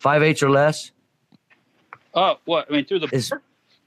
Five 0.00 0.22
eighths 0.22 0.42
or 0.42 0.50
less? 0.50 0.92
Oh, 2.14 2.36
what? 2.44 2.66
I 2.68 2.72
mean, 2.74 2.84
through 2.84 3.00
the 3.00 3.08
Is- 3.12 3.32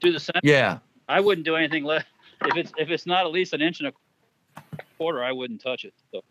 through 0.00 0.12
the 0.12 0.20
center. 0.20 0.40
Yeah. 0.42 0.78
I 1.08 1.20
wouldn't 1.20 1.44
do 1.44 1.56
anything 1.56 1.84
less. 1.84 2.04
If 2.44 2.56
it's 2.56 2.72
if 2.78 2.90
it's 2.90 3.06
not 3.06 3.24
at 3.26 3.32
least 3.32 3.52
an 3.52 3.60
inch 3.62 3.80
and 3.80 3.88
a 3.88 4.62
quarter, 4.98 5.22
I 5.22 5.32
wouldn't 5.32 5.60
touch 5.60 5.84
it. 5.84 5.92
So 6.10 6.22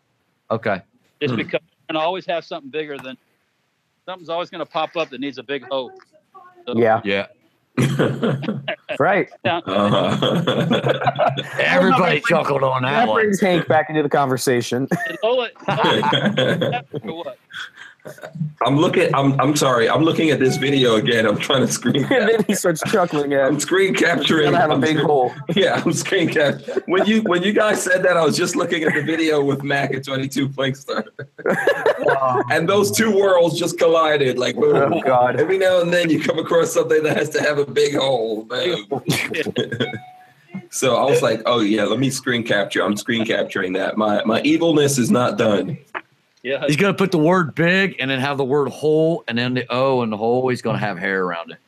Okay. 0.50 0.82
just 1.20 1.32
Hmm. 1.32 1.36
because 1.38 1.60
and 1.88 1.96
I 1.98 2.02
always 2.02 2.26
have 2.26 2.44
something 2.44 2.70
bigger 2.70 2.96
than 2.98 3.16
something's 4.06 4.28
always 4.28 4.50
going 4.50 4.60
to 4.60 4.66
pop 4.70 4.96
up 4.96 5.10
that 5.10 5.20
needs 5.20 5.38
a 5.38 5.42
big 5.42 5.64
hole. 5.64 5.92
So, 6.66 6.74
Yeah, 6.76 7.00
Yeah. 7.04 7.26
right. 8.98 9.28
Uh-huh. 9.44 11.30
Everybody 11.58 12.20
chuckled 12.20 12.62
on 12.62 12.82
that 12.82 12.90
That 12.92 13.08
one. 13.08 13.22
brings 13.22 13.40
Hank 13.40 13.66
back 13.68 13.88
into 13.90 14.02
the 14.02 14.08
conversation. 14.08 14.88
And 18.04 18.14
Lola, 18.14 18.30
Lola 18.30 18.32
for 18.32 18.42
what? 18.42 18.66
I'm 18.66 18.76
looking. 18.76 19.14
I'm. 19.14 19.40
I'm 19.40 19.56
sorry. 19.56 19.88
I'm 19.88 20.02
looking 20.02 20.30
at 20.30 20.38
this 20.38 20.56
video 20.56 20.96
again. 20.96 21.26
I'm 21.26 21.38
trying 21.38 21.66
to 21.66 21.72
screen. 21.72 22.04
and 22.10 22.28
then 22.28 22.44
he 22.46 22.54
starts 22.54 22.82
chuckling 22.90 23.32
at. 23.34 23.46
I'm 23.46 23.56
at. 23.56 23.62
screen 23.62 23.94
capturing. 23.94 24.50
Gotta 24.50 24.58
have 24.58 24.70
a 24.70 24.74
I'm 24.74 24.80
big 24.80 24.96
screen- 24.96 25.06
hole. 25.06 25.32
Yeah, 25.54 25.82
I'm 25.84 25.92
screen 25.92 26.28
cap. 26.28 26.60
When 26.86 27.06
you 27.06 27.22
when 27.22 27.42
you 27.42 27.52
guys 27.52 27.82
said 27.82 28.02
that, 28.04 28.16
I 28.16 28.24
was 28.24 28.36
just 28.36 28.56
looking 28.56 28.82
at 28.84 28.94
the 28.94 29.02
video 29.02 29.42
with 29.44 29.62
Mac 29.62 29.94
at 29.94 30.04
22 30.04 30.48
Plinkster, 30.48 31.04
and 32.50 32.68
those 32.68 32.90
two 32.90 33.14
worlds 33.16 33.58
just 33.58 33.78
collided. 33.78 34.38
Like, 34.38 34.56
oh, 34.56 34.60
boom. 34.60 34.94
Oh 34.94 35.00
God. 35.02 35.38
every 35.40 35.58
now 35.58 35.80
and 35.80 35.92
then 35.92 36.10
you 36.10 36.20
come 36.20 36.38
across 36.38 36.72
something 36.72 37.02
that 37.02 37.16
has 37.16 37.28
to 37.30 37.40
have 37.42 37.58
a 37.58 37.66
big 37.66 37.94
hole. 37.94 38.44
Boom. 38.44 38.86
so 40.70 40.96
I 40.96 41.04
was 41.04 41.22
like, 41.22 41.42
oh 41.46 41.60
yeah, 41.60 41.84
let 41.84 41.98
me 41.98 42.10
screen 42.10 42.42
capture. 42.44 42.82
I'm 42.82 42.96
screen 42.96 43.24
capturing 43.24 43.74
that. 43.74 43.96
My 43.96 44.24
my 44.24 44.40
evilness 44.42 44.98
is 44.98 45.10
not 45.10 45.38
done. 45.38 45.78
Yeah, 46.42 46.64
He's 46.66 46.76
gonna 46.76 46.94
put 46.94 47.12
the 47.12 47.18
word 47.18 47.54
big 47.54 47.96
and 48.00 48.10
then 48.10 48.18
have 48.18 48.36
the 48.36 48.44
word 48.44 48.68
hole 48.68 49.22
and 49.28 49.38
then 49.38 49.54
the 49.54 49.64
O 49.70 50.02
and 50.02 50.12
the 50.12 50.16
hole. 50.16 50.48
He's 50.48 50.62
gonna 50.62 50.78
have 50.78 50.98
hair 50.98 51.24
around 51.24 51.52
it. 51.52 51.58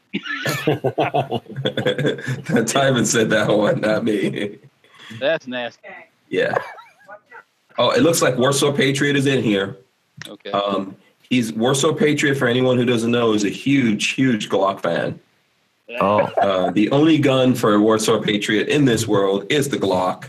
Timon 2.68 3.06
said 3.06 3.30
that 3.30 3.48
one, 3.48 3.80
not 3.80 4.04
me. 4.04 4.58
that's 5.20 5.46
nasty. 5.46 5.80
Yeah. 6.28 6.56
Oh, 7.78 7.90
it 7.90 8.02
looks 8.02 8.22
like 8.22 8.36
Warsaw 8.36 8.72
Patriot 8.72 9.16
is 9.16 9.26
in 9.26 9.42
here. 9.42 9.76
Okay. 10.28 10.50
Um, 10.52 10.96
he's 11.28 11.52
Warsaw 11.52 11.92
Patriot. 11.92 12.36
For 12.36 12.46
anyone 12.48 12.76
who 12.76 12.84
doesn't 12.84 13.10
know, 13.10 13.32
is 13.32 13.44
a 13.44 13.48
huge, 13.50 14.10
huge 14.10 14.48
Glock 14.48 14.80
fan. 14.80 15.18
Oh, 16.00 16.20
Uh, 16.40 16.70
the 16.70 16.90
only 16.90 17.18
gun 17.18 17.54
for 17.54 17.78
Warsaw 17.80 18.20
Patriot 18.20 18.68
in 18.68 18.84
this 18.84 19.06
world 19.06 19.46
is 19.50 19.68
the 19.68 19.76
Glock. 19.76 20.28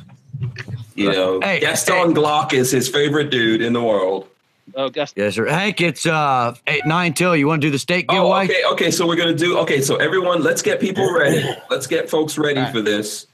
You 0.95 1.11
know, 1.11 1.39
Hey, 1.41 1.59
Gaston 1.59 2.13
Glock 2.13 2.53
is 2.53 2.72
his 2.72 2.89
favorite 2.89 3.30
dude 3.30 3.61
in 3.61 3.73
the 3.73 3.81
world. 3.81 4.27
Oh, 4.74 4.90
gosh. 4.90 5.12
yes, 5.16 5.36
sir. 5.36 5.46
Hank, 5.48 5.80
it's 5.82 6.06
uh 6.06 6.56
eight 6.68 6.86
nine 6.86 7.14
till. 7.14 7.36
You 7.36 7.48
want 7.48 7.62
to 7.62 7.68
do 7.68 7.72
the 7.72 7.78
steak 7.80 8.06
Oh, 8.10 8.14
giveaway? 8.14 8.46
okay, 8.46 8.64
okay. 8.72 8.92
So 8.92 9.06
we're 9.08 9.16
gonna 9.16 9.34
do. 9.36 9.58
Okay, 9.60 9.82
so 9.82 9.98
everyone, 9.98 10.42
let's 10.42 10.62
get 10.62 10.80
people 10.80 11.14
ready. 11.14 11.44
Let's 11.70 11.86
get 11.88 12.10
folks 12.10 12.38
ready 12.38 12.60
All 12.60 12.66
right. 12.66 12.74
for 12.74 12.82
this. 12.82 13.28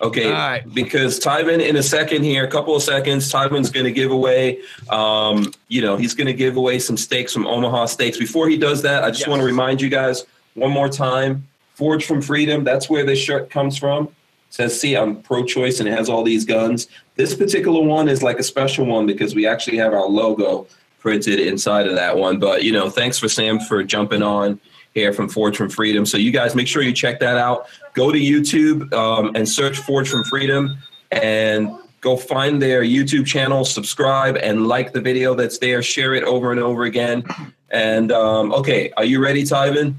Okay, 0.00 0.26
All 0.26 0.32
right. 0.32 0.74
because 0.74 1.20
Tyven 1.20 1.66
in 1.66 1.76
a 1.76 1.82
second 1.82 2.24
here, 2.24 2.44
a 2.44 2.50
couple 2.50 2.74
of 2.76 2.82
seconds, 2.82 3.32
Tyven's 3.32 3.70
going 3.70 3.84
to 3.84 3.92
give 3.92 4.10
away, 4.10 4.58
um, 4.90 5.52
you 5.68 5.80
know, 5.80 5.96
he's 5.96 6.14
going 6.14 6.26
to 6.26 6.32
give 6.34 6.56
away 6.56 6.80
some 6.80 6.96
steaks 6.96 7.32
from 7.32 7.46
Omaha 7.46 7.86
Steaks. 7.86 8.18
Before 8.18 8.48
he 8.48 8.58
does 8.58 8.82
that, 8.82 9.04
I 9.04 9.08
just 9.10 9.20
Yes. 9.20 9.28
want 9.28 9.40
to 9.40 9.46
remind 9.46 9.80
you 9.80 9.88
guys 9.88 10.24
one 10.54 10.72
more 10.72 10.88
time, 10.88 11.46
Forged 11.76 12.06
from 12.06 12.20
Freedom, 12.20 12.64
that's 12.64 12.90
where 12.90 13.04
this 13.06 13.20
shirt 13.20 13.50
comes 13.50 13.78
from. 13.78 14.08
Says, 14.54 14.80
see, 14.80 14.96
I'm 14.96 15.20
pro-choice 15.20 15.80
and 15.80 15.88
it 15.88 15.98
has 15.98 16.08
all 16.08 16.22
these 16.22 16.44
guns. 16.44 16.86
This 17.16 17.34
particular 17.34 17.82
one 17.82 18.08
is 18.08 18.22
like 18.22 18.38
a 18.38 18.44
special 18.44 18.86
one 18.86 19.04
because 19.04 19.34
we 19.34 19.48
actually 19.48 19.78
have 19.78 19.92
our 19.92 20.06
logo 20.06 20.68
printed 21.00 21.40
inside 21.40 21.88
of 21.88 21.96
that 21.96 22.16
one. 22.16 22.38
But, 22.38 22.62
you 22.62 22.70
know, 22.70 22.88
thanks 22.88 23.18
for 23.18 23.28
Sam 23.28 23.58
for 23.58 23.82
jumping 23.82 24.22
on 24.22 24.60
here 24.94 25.12
from 25.12 25.28
Forged 25.28 25.56
from 25.56 25.70
Freedom. 25.70 26.06
So 26.06 26.18
you 26.18 26.30
guys 26.30 26.54
make 26.54 26.68
sure 26.68 26.82
you 26.82 26.92
check 26.92 27.18
that 27.18 27.36
out. 27.36 27.66
Go 27.94 28.12
to 28.12 28.16
YouTube 28.16 28.92
um, 28.92 29.34
and 29.34 29.48
search 29.48 29.78
Forged 29.78 30.12
from 30.12 30.22
Freedom 30.22 30.78
and 31.10 31.72
go 32.00 32.16
find 32.16 32.62
their 32.62 32.84
YouTube 32.84 33.26
channel, 33.26 33.64
subscribe 33.64 34.36
and 34.36 34.68
like 34.68 34.92
the 34.92 35.00
video 35.00 35.34
that's 35.34 35.58
there, 35.58 35.82
share 35.82 36.14
it 36.14 36.22
over 36.22 36.52
and 36.52 36.60
over 36.60 36.84
again. 36.84 37.24
And 37.70 38.12
um, 38.12 38.52
okay, 38.52 38.92
are 38.96 39.04
you 39.04 39.20
ready, 39.20 39.42
Tyven? 39.42 39.94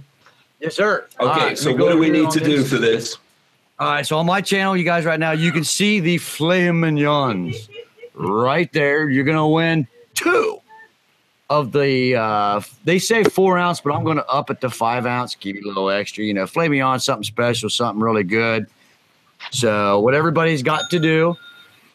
Yes, 0.61 0.77
sir. 0.77 1.07
Okay, 1.19 1.48
right, 1.48 1.57
so 1.57 1.76
what 1.76 1.91
do 1.91 1.98
we 1.98 2.10
need 2.10 2.30
to 2.30 2.40
do 2.40 2.64
for 2.64 2.77
this? 2.77 3.18
All 3.77 3.91
right, 3.91 4.07
so 4.07 4.18
on 4.18 4.26
my 4.26 4.39
channel, 4.39 4.77
you 4.77 4.85
guys 4.85 5.03
right 5.03 5.19
now, 5.19 5.31
you 5.31 5.52
can 5.52 5.65
see 5.65 5.99
the 5.99 6.18
filet 6.18 6.72
mignons 6.72 7.68
right 8.14 8.72
there. 8.72 9.10
You're 9.10 9.26
gonna 9.26 9.49
win 9.49 9.85
two 10.14 10.61
of 11.49 11.73
the. 11.73 12.15
uh 12.15 12.61
They 12.85 12.99
say 12.99 13.26
four 13.26 13.57
ounce, 13.57 13.81
but 13.81 13.93
I'm 13.93 14.06
gonna 14.06 14.23
up 14.30 14.49
it 14.49 14.61
to 14.61 14.69
five 14.69 15.06
ounce, 15.06 15.35
give 15.35 15.57
you 15.57 15.65
a 15.65 15.68
little 15.68 15.89
extra. 15.89 16.23
You 16.23 16.34
know, 16.34 16.47
filet 16.47 16.69
mignon, 16.69 17.02
something 17.02 17.26
special, 17.26 17.69
something 17.69 18.02
really 18.02 18.23
good. 18.23 18.68
So 19.52 19.99
what 19.99 20.14
everybody's 20.15 20.64
got 20.64 20.89
to 20.91 20.99
do, 20.99 21.35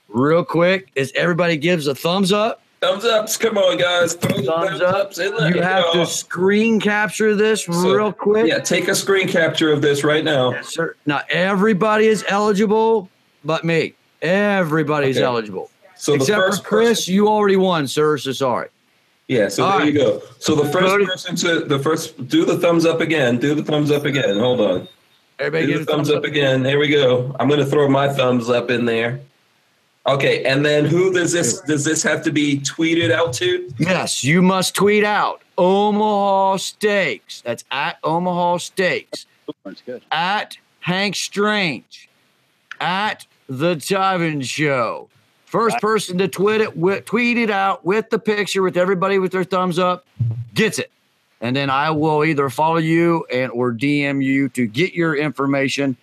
real 0.08 0.44
quick, 0.44 0.90
is 0.94 1.10
everybody 1.16 1.56
gives 1.56 1.86
a 1.86 1.94
thumbs 1.94 2.30
up. 2.30 2.60
Thumbs 2.80 3.04
ups, 3.04 3.36
come 3.36 3.58
on, 3.58 3.76
guys. 3.76 4.14
Throw 4.14 4.38
the 4.38 4.42
Thumbs 4.44 4.80
up. 4.80 4.94
ups 4.94 5.16
there. 5.16 5.54
You 5.54 5.60
have 5.60 5.92
to 5.92 6.06
screen 6.06 6.80
capture 6.80 7.34
this 7.34 7.64
So, 7.64 7.94
real 7.94 8.10
quick. 8.10 8.46
Yeah, 8.46 8.58
take 8.58 8.88
a 8.88 8.94
screen 8.94 9.28
capture 9.28 9.70
of 9.70 9.82
this 9.82 10.02
right 10.02 10.24
now. 10.24 10.52
Yes, 10.52 10.68
sir. 10.68 10.96
Now 11.04 11.20
everybody 11.28 12.06
is 12.06 12.24
eligible, 12.26 13.10
but 13.44 13.64
me. 13.64 13.92
Everybody's 14.22 15.18
Okay. 15.18 15.24
eligible. 15.26 15.70
So 15.94 16.12
the 16.12 16.18
Except 16.20 16.38
first 16.40 16.62
for 16.62 16.68
Chris, 16.68 16.88
person- 17.00 17.14
you 17.14 17.28
already 17.28 17.56
won, 17.56 17.86
sir. 17.86 18.16
So 18.16 18.32
sorry. 18.32 18.68
Yeah, 19.28 19.48
so 19.48 19.62
All 19.64 19.78
there 19.78 19.86
you 19.86 19.92
go. 19.92 20.22
So 20.38 20.54
the 20.54 20.64
first 20.64 21.06
person 21.06 21.36
to 21.36 21.60
the 21.60 21.78
first 21.78 22.28
do 22.28 22.46
the 22.46 22.56
thumbs 22.58 22.86
up 22.86 23.02
again. 23.02 23.36
Do 23.36 23.54
the 23.54 23.62
thumbs 23.62 23.90
up 23.90 24.06
again. 24.06 24.38
Hold 24.38 24.60
on. 24.62 24.88
Everybody 25.38 25.66
Do 25.66 25.72
give 25.74 25.86
the 25.86 25.92
a 25.92 25.96
thumbs 25.96 26.10
up 26.10 26.24
again. 26.24 26.64
Here 26.64 26.78
we 26.78 26.88
go. 26.88 27.36
I'm 27.38 27.48
gonna 27.48 27.66
throw 27.66 27.88
my 27.88 28.08
thumbs 28.08 28.48
up 28.48 28.70
in 28.70 28.86
there. 28.86 29.20
Okay, 30.06 30.44
and 30.44 30.64
then 30.64 30.86
who 30.86 31.12
does 31.12 31.32
this 31.32 31.60
does 31.60 31.84
this 31.84 32.02
have 32.02 32.22
to 32.24 32.32
be 32.32 32.58
tweeted 32.60 33.10
out 33.10 33.32
to? 33.34 33.70
Yes, 33.78 34.24
you 34.24 34.40
must 34.40 34.74
tweet 34.74 35.04
out 35.04 35.42
Omaha 35.58 36.56
Steaks. 36.56 37.42
That's 37.42 37.64
at 37.70 37.98
Omaha 38.02 38.58
Steaks. 38.58 39.26
That's 39.64 39.82
good. 39.82 40.02
At 40.10 40.56
Hank 40.80 41.16
Strange. 41.16 42.08
At 42.80 43.26
the 43.48 43.74
Tyven 43.76 44.42
Show. 44.42 45.08
First 45.44 45.78
person 45.80 46.16
to 46.18 46.28
tweet 46.28 46.60
it, 46.60 46.70
wi- 46.76 47.00
tweet 47.00 47.36
it 47.36 47.50
out 47.50 47.84
with 47.84 48.08
the 48.10 48.20
picture 48.20 48.62
with 48.62 48.76
everybody 48.76 49.18
with 49.18 49.32
their 49.32 49.42
thumbs 49.44 49.78
up 49.80 50.06
gets 50.54 50.78
it. 50.78 50.92
And 51.40 51.56
then 51.56 51.68
I 51.68 51.90
will 51.90 52.24
either 52.24 52.48
follow 52.48 52.76
you 52.76 53.26
and 53.32 53.50
or 53.50 53.72
DM 53.72 54.22
you 54.24 54.48
to 54.50 54.66
get 54.66 54.94
your 54.94 55.16
information, 55.16 55.96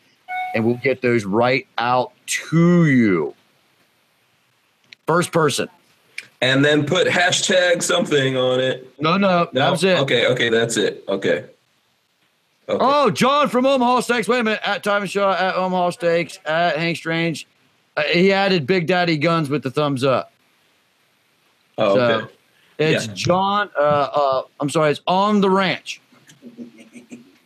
and 0.53 0.65
we'll 0.65 0.75
get 0.83 1.01
those 1.01 1.23
right 1.23 1.65
out 1.77 2.11
to 2.25 2.87
you. 2.87 3.33
First 5.07 5.31
person. 5.31 5.69
And 6.41 6.63
then 6.63 6.85
put 6.85 7.07
hashtag 7.07 7.81
something 7.81 8.37
on 8.37 8.59
it. 8.59 8.93
No, 8.99 9.17
no, 9.17 9.47
that 9.53 9.71
was 9.71 9.83
it. 9.83 9.97
Okay, 9.99 10.27
okay, 10.27 10.49
that's 10.49 10.77
it. 10.77 11.03
Okay. 11.07 11.45
Okay. 12.69 12.77
Oh, 12.85 13.09
John 13.09 13.47
from 13.49 13.65
Omaha 13.65 14.01
Steaks. 14.01 14.27
Wait 14.27 14.39
a 14.39 14.43
minute. 14.43 14.59
At 14.63 14.83
Tyven 14.83 15.09
Show, 15.09 15.29
at 15.31 15.55
Omaha 15.55 15.91
Steaks, 15.91 16.37
at 16.45 16.77
Hank 16.77 16.97
Strange. 16.97 17.47
Uh, 17.95 18.03
he 18.03 18.31
added 18.33 18.67
Big 18.67 18.85
Daddy 18.87 19.17
Guns 19.17 19.49
with 19.49 19.63
the 19.63 19.71
thumbs 19.71 20.03
up. 20.03 20.31
Oh, 21.77 21.95
so 21.95 22.01
okay. 22.01 22.33
it's 22.77 23.07
Yeah. 23.07 23.13
John. 23.13 23.69
Uh, 23.75 23.81
uh, 23.81 24.41
I'm 24.59 24.69
sorry. 24.69 24.91
It's 24.91 25.01
on 25.07 25.39
the 25.41 25.49
ranch. 25.49 26.01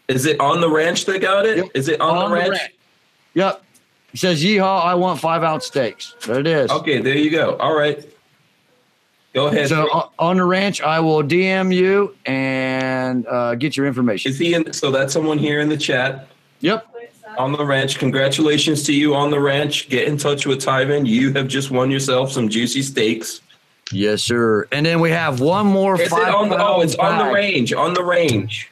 Is 0.07 0.25
it 0.25 0.39
on 0.39 0.59
the 0.59 0.69
ranch 0.69 1.05
that 1.05 1.21
got 1.21 1.45
it? 1.45 1.69
Is 1.75 1.87
Yep. 1.87 1.95
it 1.95 2.01
on, 2.01 2.31
the 2.31 2.35
ranch? 2.35 2.57
Yep. 3.35 3.63
He 4.11 4.17
says, 4.17 4.43
"Yeehaw! 4.43 4.83
I 4.85 4.95
want 4.95 5.19
five 5.19 5.43
ounce 5.43 5.65
steaks." 5.65 6.15
There 6.25 6.39
it 6.39 6.47
is. 6.47 6.69
Okay, 6.71 6.99
there 7.01 7.15
you 7.17 7.29
go. 7.31 7.55
All 7.57 7.75
right. 7.75 8.05
Go 9.33 9.47
ahead. 9.47 9.69
So 9.69 9.87
uh, 9.93 10.09
on 10.19 10.35
the 10.37 10.43
ranch, 10.43 10.81
I 10.81 10.99
will 10.99 11.23
DM 11.23 11.73
you 11.73 12.15
and 12.25 13.25
uh, 13.27 13.55
get 13.55 13.77
your 13.77 13.87
information. 13.87 14.29
Is 14.31 14.37
he 14.37 14.53
in? 14.53 14.73
So 14.73 14.91
that's 14.91 15.13
someone 15.13 15.37
here 15.37 15.61
in 15.61 15.69
the 15.69 15.77
chat 15.77 16.27
Yep. 16.59 16.85
on 17.37 17.53
the 17.53 17.65
ranch. 17.65 17.97
Congratulations 17.97 18.83
to 18.83 18.93
you 18.93 19.15
on 19.15 19.31
the 19.31 19.39
ranch. 19.39 19.87
Get 19.87 20.09
in 20.09 20.17
touch 20.17 20.45
with 20.45 20.59
Tyven. 20.59 21.07
You 21.07 21.31
have 21.33 21.47
just 21.47 21.71
won 21.71 21.89
yourself 21.89 22.33
some 22.33 22.49
juicy 22.49 22.81
steaks. 22.81 23.39
Yes, 23.93 24.21
sir. 24.21 24.67
And 24.73 24.85
then 24.85 24.99
we 24.99 25.11
have 25.11 25.39
one 25.39 25.65
more 25.65 25.95
Is 25.95 26.01
it 26.01 26.09
five. 26.09 26.33
on 26.35 26.49
the? 26.49 26.57
Oh, 26.61 26.81
it's 26.81 26.95
on 26.95 27.17
the 27.25 27.33
range. 27.33 27.71
On 27.71 27.93
the 27.93 28.03
range. 28.03 28.69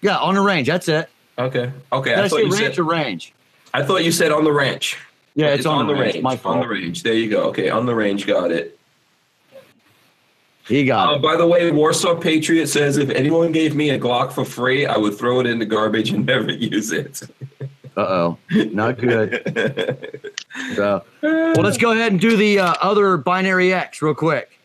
Yeah, 0.00 0.16
on 0.16 0.34
the 0.34 0.40
range. 0.40 0.66
That's 0.68 0.88
it. 0.88 1.10
Okay. 1.38 1.70
Okay. 1.92 2.10
Did 2.10 2.18
I, 2.18 2.24
I 2.24 2.28
thought 2.28 2.36
say 2.38 2.44
you 2.44 2.52
ranch 2.52 2.74
said. 2.76 2.78
or 2.78 2.84
range? 2.84 3.34
I 3.74 3.82
thought 3.82 4.04
you 4.04 4.12
said 4.12 4.30
on 4.32 4.44
the 4.44 4.52
ranch. 4.52 4.96
Yeah, 5.34 5.48
it's, 5.48 5.66
on, 5.66 5.88
the 5.88 5.94
range. 5.94 6.14
range. 6.14 6.22
My 6.22 6.40
on 6.44 6.60
the 6.60 6.68
range. 6.68 7.02
There 7.02 7.12
you 7.12 7.28
go. 7.28 7.48
Okay, 7.48 7.68
on 7.68 7.86
the 7.86 7.94
range. 7.94 8.24
Got 8.24 8.52
it. 8.52 8.78
He 10.68 10.84
got 10.84 11.12
Uh, 11.12 11.16
it. 11.16 11.22
by 11.22 11.36
the 11.36 11.46
way, 11.46 11.70
Warsaw 11.72 12.14
Patriot 12.14 12.68
says 12.68 12.96
if 12.96 13.10
anyone 13.10 13.50
gave 13.52 13.74
me 13.74 13.90
a 13.90 13.98
Glock 13.98 14.32
for 14.32 14.44
free, 14.44 14.86
I 14.86 14.96
would 14.96 15.18
throw 15.18 15.40
it 15.40 15.46
in 15.46 15.58
the 15.58 15.66
garbage 15.66 16.10
and 16.10 16.24
never 16.34 16.52
use 16.52 16.92
it. 16.92 17.20
Uh 17.96 18.00
oh, 18.00 18.38
not 18.50 18.98
good. 18.98 20.20
So, 20.76 21.02
well, 21.20 21.54
let's 21.64 21.78
go 21.78 21.90
ahead 21.90 22.12
and 22.12 22.20
do 22.20 22.36
the 22.36 22.60
uh, 22.60 22.74
other 22.80 23.16
binary 23.16 23.74
X 23.74 24.00
real 24.00 24.14
quick. 24.14 24.56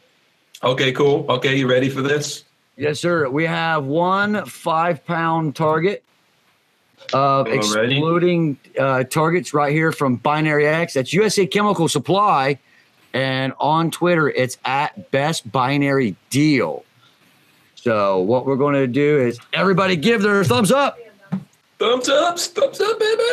okay, 0.64 0.91
cool. 0.91 1.26
Okay, 1.27 1.56
you 1.56 1.68
ready 1.68 1.90
for 1.90 2.03
this? 2.03 2.44
Yes, 2.77 2.99
sir. 2.99 3.27
We 3.27 3.44
have 3.48 3.86
one 3.86 4.45
five 4.45 5.03
pound 5.03 5.56
target 5.56 6.03
of 7.14 7.48
Alrighty. 7.48 7.56
exploding 7.56 8.57
uh, 8.80 9.03
targets 9.03 9.53
right 9.53 9.72
here 9.73 9.91
from 9.91 10.15
Binary 10.18 10.68
X. 10.68 10.94
That's 10.94 11.14
USA 11.14 11.45
Chemical 11.45 11.88
Supply. 11.88 12.60
And 13.14 13.53
on 13.60 13.90
Twitter, 13.91 14.30
it's 14.30 14.57
at 14.65 15.10
Best 15.11 15.52
Binary 15.52 16.15
Deal. 16.30 16.84
So, 17.76 18.19
what 18.19 18.45
we're 18.45 18.56
going 18.57 18.76
to 18.76 18.88
do 18.88 19.19
is 19.19 19.40
everybody 19.53 19.95
give 19.95 20.22
their 20.22 20.44
thumbs 20.44 20.72
up, 20.72 20.98
Thumbs 21.80 22.10
ups, 22.10 22.48
thumbs 22.48 22.81
up, 22.81 22.99
baby. 22.99 23.23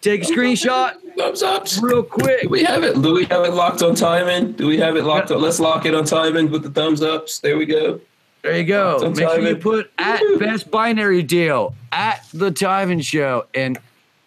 take 0.00 0.22
a 0.22 0.26
screenshot 0.26 0.94
Thumbs 1.18 1.42
ups. 1.42 1.78
real 1.82 2.02
quick. 2.02 2.42
Do 2.42 2.48
we 2.48 2.64
have 2.64 2.82
it? 2.82 3.00
Do 3.02 3.12
we 3.12 3.26
have 3.26 3.44
it 3.44 3.52
locked 3.52 3.82
on 3.82 3.94
timing? 3.94 4.52
Do 4.52 4.66
we 4.66 4.78
have 4.78 4.96
it 4.96 5.04
locked 5.04 5.30
on? 5.30 5.40
Let's 5.42 5.60
lock 5.60 5.84
it 5.84 5.94
on 5.94 6.04
timing 6.06 6.50
with 6.50 6.62
the 6.62 6.70
thumbs 6.70 7.02
ups. 7.02 7.40
There 7.40 7.58
we 7.58 7.66
go. 7.66 8.00
There 8.42 8.56
you 8.56 8.64
go. 8.64 8.98
Don't 9.00 9.16
Make 9.16 9.28
sure 9.28 9.48
you 9.48 9.56
put 9.56 9.90
at 9.98 10.22
Best 10.38 10.70
Binary 10.70 11.22
Deal, 11.22 11.74
at 11.92 12.24
The 12.32 12.50
Tyven 12.50 13.04
Show, 13.04 13.46
and 13.54 13.78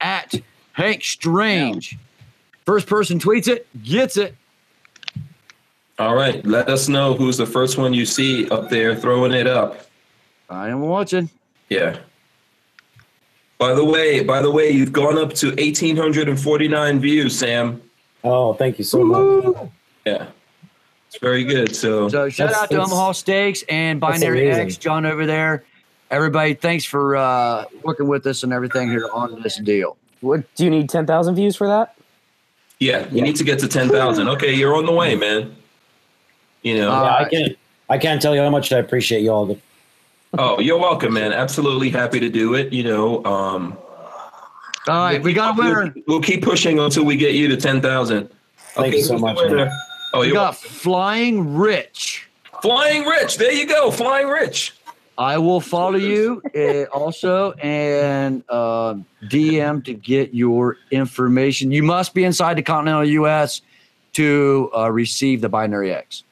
at 0.01 0.35
Hank 0.73 1.03
Strange. 1.03 1.97
First 2.65 2.87
person 2.87 3.19
tweets 3.19 3.47
it, 3.47 3.67
gets 3.83 4.17
it. 4.17 4.35
All 5.99 6.15
right. 6.15 6.45
Let 6.45 6.69
us 6.69 6.87
know 6.87 7.13
who's 7.13 7.37
the 7.37 7.45
first 7.45 7.77
one 7.77 7.93
you 7.93 8.05
see 8.05 8.49
up 8.49 8.69
there 8.69 8.95
throwing 8.95 9.31
it 9.31 9.47
up. 9.47 9.87
I 10.49 10.69
am 10.69 10.81
watching. 10.81 11.29
Yeah. 11.69 11.97
By 13.57 13.73
the 13.73 13.85
way, 13.85 14.23
by 14.23 14.41
the 14.41 14.51
way, 14.51 14.69
you've 14.69 14.93
gone 14.93 15.17
up 15.17 15.33
to 15.35 15.47
1,849 15.49 16.99
views, 16.99 17.37
Sam. 17.37 17.81
Oh, 18.23 18.53
thank 18.53 18.77
you 18.77 18.83
so 18.83 19.03
much. 19.03 19.69
Yeah. 20.05 20.27
It's 21.13 21.21
very 21.21 21.43
good. 21.43 21.75
So, 21.75 22.09
So 22.09 22.27
shout 22.27 22.49
That's- 22.49 22.63
out 22.63 22.69
to 22.71 22.81
Omaha 22.81 23.11
Steaks 23.11 23.63
and 23.69 23.99
Binary 23.99 24.47
amazing. 24.47 24.65
X, 24.65 24.77
John 24.77 25.05
over 25.05 25.27
there. 25.27 25.63
Everybody, 26.09 26.55
thanks 26.55 26.85
for 26.85 27.15
uh, 27.15 27.65
working 27.83 28.07
with 28.07 28.25
us 28.25 28.41
and 28.41 28.51
everything 28.51 28.89
here 28.89 29.07
on 29.13 29.39
this 29.43 29.57
deal. 29.57 29.95
What 30.21 30.43
do 30.55 30.63
you 30.63 30.71
need? 30.71 30.89
Ten 30.89 31.05
thousand 31.05 31.35
views 31.35 31.55
for 31.55 31.67
that? 31.67 31.95
yeah, 32.79 33.07
you 33.11 33.21
need 33.21 33.35
to 33.37 33.43
get 33.45 33.59
to 33.59 33.67
10,000. 33.67 34.27
Okay, 34.27 34.53
you're 34.53 34.75
on 34.75 34.85
the 34.85 34.91
way, 34.91 35.15
man. 35.15 35.55
You 36.63 36.77
know, 36.79 36.91
Uh, 36.91 37.03
Yeah, 37.03 37.15
I 37.25 37.29
can't. 37.29 37.57
I 37.89 37.97
can't 37.97 38.21
tell 38.21 38.35
you 38.35 38.41
how 38.41 38.49
much 38.49 38.73
I 38.73 38.79
appreciate 38.79 39.21
you 39.21 39.31
all. 39.31 39.57
oh, 40.37 40.59
you're 40.59 40.77
welcome, 40.79 41.13
man. 41.13 41.31
Absolutely 41.31 41.89
happy 41.91 42.19
to 42.19 42.27
do 42.29 42.55
it. 42.55 42.73
You 42.73 42.83
know, 42.83 43.23
um, 43.23 43.77
All 44.87 44.95
right, 45.05 45.21
we 45.21 45.31
got 45.33 45.57
a 45.57 45.61
winner. 45.61 45.93
We'll, 45.95 46.03
we'll 46.07 46.21
keep 46.21 46.41
pushing 46.43 46.79
until 46.79 47.05
we 47.05 47.15
get 47.15 47.35
you 47.35 47.47
to 47.49 47.55
10,000. 47.57 48.29
Thank 48.73 48.95
you 48.95 49.03
so 49.03 49.17
much, 49.17 49.37
winner? 49.37 49.55
man. 49.67 49.71
Oh, 50.13 50.21
you're 50.21 50.33
got 50.33 50.55
Flying 50.55 51.55
Rich. 51.55 52.27
Flying 52.61 53.05
Rich. 53.05 53.37
There 53.37 53.51
you 53.51 53.65
go. 53.67 53.91
Flying 53.91 54.27
Rich. 54.27 54.73
I 55.17 55.37
will 55.37 55.59
follow 55.61 55.97
you 55.97 56.41
uh, 56.55 56.83
also 56.95 57.51
and 57.53 58.43
uh, 58.49 58.95
DM 59.25 59.83
to 59.85 59.93
get 59.93 60.33
your 60.33 60.77
information. 60.91 61.71
You 61.71 61.83
must 61.83 62.13
be 62.13 62.23
inside 62.23 62.57
the 62.57 62.63
continental 62.63 63.05
U.S. 63.05 63.61
to 64.13 64.71
uh, 64.75 64.91
receive 64.91 65.41
the 65.41 65.49
Binary 65.49 65.93
X. 65.93 66.23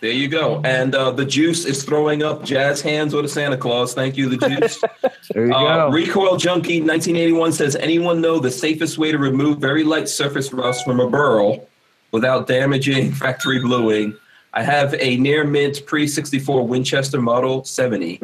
There 0.00 0.10
you 0.12 0.28
go. 0.28 0.60
And 0.64 0.94
uh, 0.94 1.12
the 1.12 1.24
juice 1.24 1.64
is 1.64 1.82
throwing 1.84 2.22
up 2.22 2.44
jazz 2.44 2.80
hands 2.82 3.14
with 3.14 3.24
a 3.24 3.28
Santa 3.28 3.56
Claus. 3.56 3.94
Thank 3.94 4.16
you, 4.16 4.28
the 4.28 4.48
juice. 4.48 4.82
There 5.32 5.46
you 5.46 5.54
Uh, 5.54 5.88
go. 5.88 5.90
Recoil 5.94 6.36
Junkie 6.36 6.80
1981 6.80 7.52
says, 7.52 7.76
anyone 7.76 8.20
know 8.20 8.38
the 8.38 8.50
safest 8.50 8.98
way 8.98 9.10
to 9.10 9.16
remove 9.18 9.58
very 9.58 9.82
light 9.82 10.06
surface 10.08 10.52
rust 10.52 10.84
from 10.84 11.00
a 11.00 11.08
burl 11.08 11.66
without 12.14 12.46
damaging 12.46 13.12
factory 13.12 13.58
bluing? 13.58 14.16
I 14.54 14.62
have 14.62 14.94
a 15.00 15.16
near 15.16 15.44
mint 15.44 15.84
pre 15.84 16.06
64 16.06 16.66
Winchester 16.66 17.20
Model 17.20 17.64
70 17.64 18.20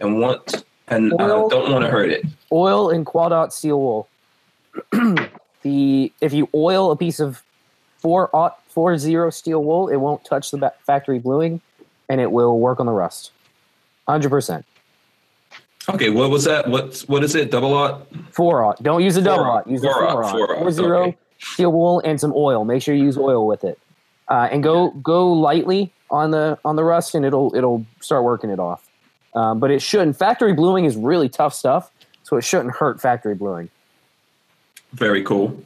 and 0.00 0.18
want 0.18 0.64
and 0.88 1.12
uh, 1.12 1.28
don't 1.48 1.70
want 1.70 1.84
to 1.84 1.90
hurt 1.90 2.10
it. 2.10 2.24
Oil 2.50 2.90
and 2.90 3.04
quad 3.04 3.32
Quadot 3.32 3.52
steel 3.52 3.80
wool. 3.80 4.08
the 5.62 6.10
if 6.20 6.32
you 6.32 6.48
oil 6.54 6.90
a 6.90 6.96
piece 6.96 7.20
of 7.20 7.42
four 7.98 8.34
aught 8.34 8.58
four 8.66 8.96
zero 8.96 9.28
steel 9.30 9.62
wool, 9.62 9.88
it 9.88 9.96
won't 9.96 10.24
touch 10.24 10.50
the 10.50 10.72
factory 10.86 11.18
bluing, 11.18 11.60
and 12.08 12.20
it 12.20 12.32
will 12.32 12.58
work 12.58 12.80
on 12.80 12.86
the 12.86 12.92
rust. 12.92 13.30
Hundred 14.08 14.30
percent. 14.30 14.64
Okay, 15.88 16.08
what 16.08 16.30
was 16.30 16.44
that? 16.44 16.68
What 16.68 16.98
what 17.08 17.22
is 17.22 17.34
it? 17.34 17.50
Double 17.50 17.74
aught? 17.74 18.06
Four 18.30 18.64
aught. 18.64 18.82
Don't 18.82 19.02
use 19.02 19.16
a 19.16 19.22
double 19.22 19.44
aught. 19.44 19.66
Use 19.66 19.84
a 19.84 19.86
four 19.86 20.04
aught, 20.04 20.12
four 20.12 20.24
aught. 20.24 20.32
four 20.32 20.56
aught, 20.56 20.58
Four 20.60 20.70
zero 20.72 21.02
okay. 21.04 21.18
Steel 21.44 21.72
wool 21.72 22.00
and 22.04 22.20
some 22.20 22.32
oil. 22.34 22.64
Make 22.64 22.82
sure 22.82 22.94
you 22.94 23.04
use 23.04 23.18
oil 23.18 23.46
with 23.46 23.64
it, 23.64 23.78
uh, 24.28 24.48
and 24.50 24.62
go 24.62 24.90
go 24.90 25.32
lightly 25.32 25.92
on 26.10 26.30
the 26.30 26.58
on 26.64 26.76
the 26.76 26.84
rust, 26.84 27.14
and 27.14 27.24
it'll 27.24 27.54
it'll 27.54 27.84
start 28.00 28.24
working 28.24 28.50
it 28.50 28.58
off. 28.58 28.88
Um, 29.34 29.58
but 29.58 29.70
it 29.70 29.82
shouldn't. 29.82 30.16
Factory 30.16 30.52
bluing 30.52 30.84
is 30.84 30.96
really 30.96 31.28
tough 31.28 31.54
stuff, 31.54 31.90
so 32.22 32.36
it 32.36 32.42
shouldn't 32.42 32.74
hurt 32.74 33.00
factory 33.00 33.34
bluing. 33.34 33.68
Very 34.92 35.24
cool. 35.24 35.60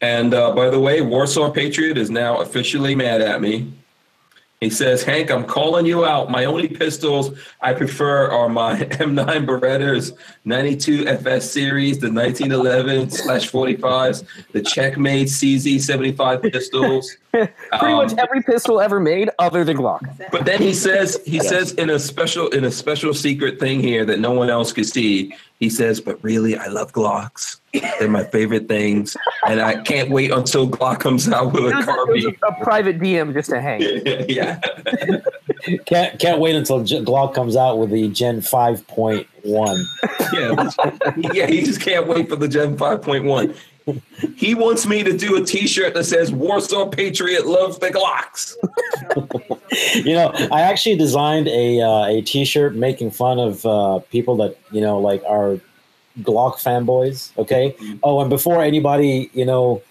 And 0.00 0.32
uh, 0.32 0.52
by 0.52 0.70
the 0.70 0.78
way, 0.80 1.00
Warsaw 1.00 1.50
Patriot 1.50 1.98
is 1.98 2.10
now 2.10 2.40
officially 2.40 2.94
mad 2.94 3.20
at 3.20 3.40
me. 3.40 3.72
He 4.60 4.70
says, 4.70 5.04
Hank, 5.04 5.30
I'm 5.30 5.44
calling 5.44 5.86
you 5.86 6.04
out. 6.04 6.32
My 6.32 6.44
only 6.44 6.66
pistols 6.66 7.38
I 7.60 7.74
prefer 7.74 8.28
are 8.28 8.48
my 8.48 8.76
M9 8.80 9.46
Berettas 9.46 10.18
92 10.44 11.06
FS 11.06 11.48
series, 11.48 11.98
the 12.00 12.10
1911 12.10 13.10
slash 13.10 13.52
45s, 13.52 14.24
the 14.52 14.60
Checkmate 14.60 15.28
CZ 15.28 15.80
75 15.80 16.42
pistols. 16.42 17.16
Pretty 17.32 17.52
Um, 17.72 17.92
much 17.96 18.14
every 18.16 18.42
pistol 18.42 18.80
ever 18.80 18.98
made, 19.00 19.28
other 19.38 19.62
than 19.62 19.76
Glock. 19.76 20.00
But 20.32 20.46
then 20.46 20.60
he 20.62 20.72
says 20.72 21.20
he 21.26 21.40
says 21.40 21.72
in 21.72 21.90
a 21.90 21.98
special 21.98 22.48
in 22.48 22.64
a 22.64 22.70
special 22.70 23.12
secret 23.12 23.60
thing 23.60 23.80
here 23.80 24.04
that 24.06 24.18
no 24.18 24.32
one 24.32 24.48
else 24.50 24.72
could 24.72 24.86
see. 24.86 25.34
He 25.60 25.68
says, 25.68 26.00
"But 26.00 26.22
really, 26.24 26.56
I 26.56 26.68
love 26.68 26.92
Glocks. 26.92 27.58
They're 27.98 28.08
my 28.08 28.24
favorite 28.24 28.68
things, 28.68 29.16
and 29.46 29.60
I 29.60 29.82
can't 29.82 30.08
wait 30.10 30.30
until 30.30 30.68
Glock 30.68 31.00
comes 31.00 31.28
out 31.28 31.52
with 31.52 31.64
a 31.64 31.66
was, 31.66 31.74
a, 31.74 31.78
it 31.78 31.86
was 31.86 32.24
carbine." 32.24 32.36
a, 32.42 32.46
a 32.60 32.64
private 32.64 32.98
DM 33.00 33.32
just 33.34 33.50
to 33.50 33.60
hang. 33.60 33.80
yeah, 34.28 34.60
Can't 35.86 36.18
can't 36.18 36.40
wait 36.40 36.54
until 36.54 36.80
Glock 36.82 37.34
comes 37.34 37.56
out 37.56 37.78
with 37.78 37.90
the 37.90 38.08
Gen 38.08 38.40
five 38.40 38.86
point 38.86 39.26
one. 39.42 39.84
yeah, 40.32 40.70
yeah. 41.16 41.46
He 41.46 41.62
just 41.62 41.80
can't 41.82 42.06
wait 42.06 42.28
for 42.28 42.36
the 42.36 42.48
Gen 42.48 42.76
five 42.78 43.02
point 43.02 43.24
one. 43.24 43.54
He 44.36 44.54
wants 44.54 44.86
me 44.86 45.02
to 45.02 45.16
do 45.16 45.40
a 45.40 45.44
T-shirt 45.44 45.94
that 45.94 46.04
says 46.04 46.32
"Warsaw 46.32 46.88
Patriot 46.88 47.46
loves 47.46 47.78
the 47.78 47.88
Glocks." 47.88 48.54
you 50.04 50.14
know, 50.14 50.32
I 50.52 50.62
actually 50.62 50.96
designed 50.96 51.48
a 51.48 51.80
uh, 51.80 52.06
a 52.06 52.22
T-shirt 52.22 52.74
making 52.74 53.10
fun 53.12 53.38
of 53.38 53.64
uh, 53.64 54.00
people 54.10 54.36
that 54.36 54.56
you 54.70 54.80
know 54.80 54.98
like 54.98 55.22
are 55.26 55.60
Glock 56.20 56.56
fanboys. 56.62 57.36
Okay. 57.38 57.74
Oh, 58.02 58.20
and 58.20 58.30
before 58.30 58.62
anybody 58.62 59.30
you 59.32 59.44
know 59.44 59.82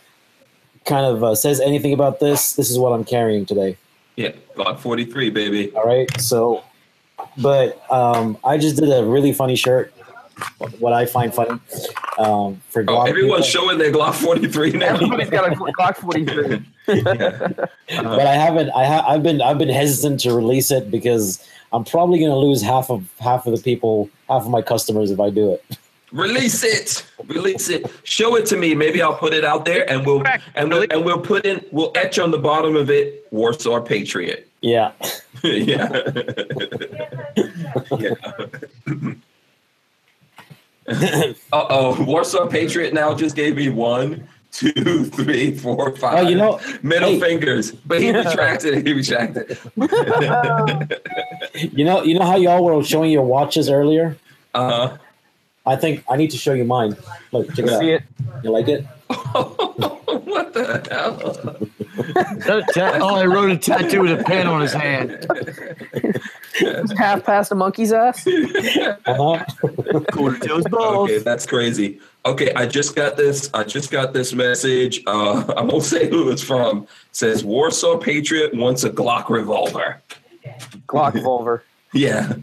kind 0.86 1.06
of 1.06 1.24
uh, 1.24 1.36
says 1.36 1.60
anything 1.60 1.94
about 1.94 2.20
this, 2.20 2.54
this 2.54 2.70
is 2.70 2.78
what 2.78 2.92
I'm 2.92 3.04
carrying 3.04 3.46
today. 3.46 3.78
Yeah, 4.16 4.32
Glock 4.56 4.80
forty 4.80 5.06
three, 5.06 5.30
baby. 5.30 5.72
All 5.76 5.86
right. 5.86 6.10
So, 6.20 6.64
but 7.38 7.82
um, 7.92 8.38
I 8.44 8.58
just 8.58 8.78
did 8.78 8.90
a 8.92 9.04
really 9.04 9.34
funny 9.34 9.56
shirt. 9.56 9.94
What 10.80 10.94
I 10.94 11.06
find 11.06 11.34
funny 11.34 11.60
um, 12.20 12.62
for 12.70 12.82
Oh, 12.82 12.86
Glock. 12.86 13.10
everyone's 13.10 13.48
people. 13.48 13.62
showing 13.64 13.78
their 13.78 13.92
Glock 13.92 14.14
forty 14.16 14.48
three 14.48 14.72
now. 14.72 14.96
Everybody's 14.96 15.30
got 15.30 15.52
a 15.52 15.56
Glock 15.56 15.98
43. 15.98 16.64
but 16.88 18.28
I 18.28 18.34
haven't. 18.34 18.70
I 18.72 18.86
ha- 18.86 19.06
I've 19.08 19.24
been. 19.24 19.42
I've 19.42 19.58
been 19.58 19.70
hesitant 19.70 20.20
to 20.22 20.34
release 20.34 20.72
it 20.72 20.90
because 20.92 21.44
I'm 21.74 21.84
probably 21.84 22.20
going 22.20 22.32
to 22.32 22.38
lose 22.38 22.62
half 22.62 22.90
of 22.90 23.10
half 23.20 23.46
of 23.46 23.56
the 23.56 23.62
people, 23.62 24.10
half 24.30 24.44
of 24.44 24.50
my 24.50 24.62
customers 24.62 25.12
if 25.12 25.20
I 25.20 25.30
do 25.30 25.54
it. 25.54 25.64
Release 26.14 26.64
it. 26.64 27.06
Release 27.28 27.68
it. 27.70 27.86
Show 28.06 28.36
it 28.38 28.46
to 28.48 28.56
me. 28.58 28.74
Maybe 28.74 29.02
I'll 29.02 29.18
put 29.18 29.34
it 29.34 29.44
out 29.44 29.66
there 29.66 29.90
and 29.92 30.06
we'll 30.06 30.24
and 30.56 30.70
we'll, 30.70 30.86
and 30.90 31.04
we'll 31.04 31.20
put 31.20 31.46
in 31.46 31.64
we'll 31.72 31.92
etch 31.96 32.18
on 32.18 32.32
the 32.32 32.38
bottom 32.38 32.78
of 32.78 32.90
it 32.90 33.28
Warsaw 33.32 33.82
Patriot. 33.82 34.48
Yeah. 34.62 34.94
yeah. 35.44 36.10
yeah. 38.00 38.14
Uh 40.88 41.34
oh. 41.52 42.04
Warsaw 42.04 42.48
Patriot 42.48 42.94
now 42.94 43.14
just 43.14 43.36
gave 43.36 43.56
me 43.56 43.70
one, 43.70 44.28
two, 44.52 45.06
three, 45.06 45.56
four, 45.56 45.96
five. 45.98 46.26
Oh, 46.26 46.30
you 46.30 46.36
know, 46.36 46.60
middle 46.82 47.12
hey. 47.12 47.20
fingers. 47.20 47.72
But 47.72 48.02
he 48.02 48.12
retracted 48.12 48.76
it. 48.76 48.88
He 48.88 48.94
retracted 48.94 49.52
it. 49.52 49.60
You 51.74 51.86
know. 51.86 52.04
You 52.04 52.20
know 52.20 52.26
how 52.26 52.36
y'all 52.36 52.64
were 52.64 52.84
showing 52.84 53.12
your 53.12 53.24
watches 53.24 53.70
earlier. 53.70 54.16
Uh 54.54 54.70
huh. 54.70 54.98
I 55.66 55.76
think 55.76 56.04
I 56.10 56.16
need 56.16 56.32
to 56.32 56.38
show 56.38 56.54
you 56.54 56.64
mine. 56.64 56.96
Look, 57.32 57.48
check 57.54 57.66
it 57.66 57.70
out. 57.70 57.80
See 57.80 57.92
it? 57.92 58.04
You 58.44 58.52
like 58.52 58.68
it? 58.68 58.86
what 60.28 60.54
the 60.54 60.88
hell? 60.92 61.58
oh, 63.02 63.22
he 63.22 63.28
wrote 63.28 63.52
a 63.52 63.58
tattoo 63.58 64.02
with 64.02 64.20
a 64.20 64.24
pen 64.24 64.48
on 64.48 64.62
his 64.62 64.74
hand. 64.74 65.26
Half 66.98 67.24
past 67.24 67.52
a 67.52 67.56
monkey's 67.56 67.92
ass. 67.94 68.28
Uh-huh. 69.08 69.44
Quarter 70.12 70.40
to 70.40 70.56
his 70.56 70.68
balls. 70.68 71.10
Okay, 71.10 71.20
that's 71.20 71.46
crazy. 71.46 72.00
Okay, 72.26 72.54
I 72.54 72.66
just 72.66 72.96
got 72.96 73.16
this. 73.16 73.50
I 73.54 73.64
just 73.64 73.90
got 73.90 74.14
this 74.14 74.34
message. 74.34 75.02
Uh, 75.08 75.54
I 75.58 75.62
won't 75.62 75.84
say 75.84 76.10
who 76.10 76.30
it's 76.30 76.42
from. 76.42 76.84
It 76.84 76.90
says 77.14 77.44
Warsaw 77.44 77.98
Patriot 77.98 78.54
wants 78.54 78.84
a 78.84 78.90
Glock 78.90 79.30
revolver. 79.30 80.02
Glock 80.88 81.14
revolver. 81.14 81.64
Yeah, 81.94 82.34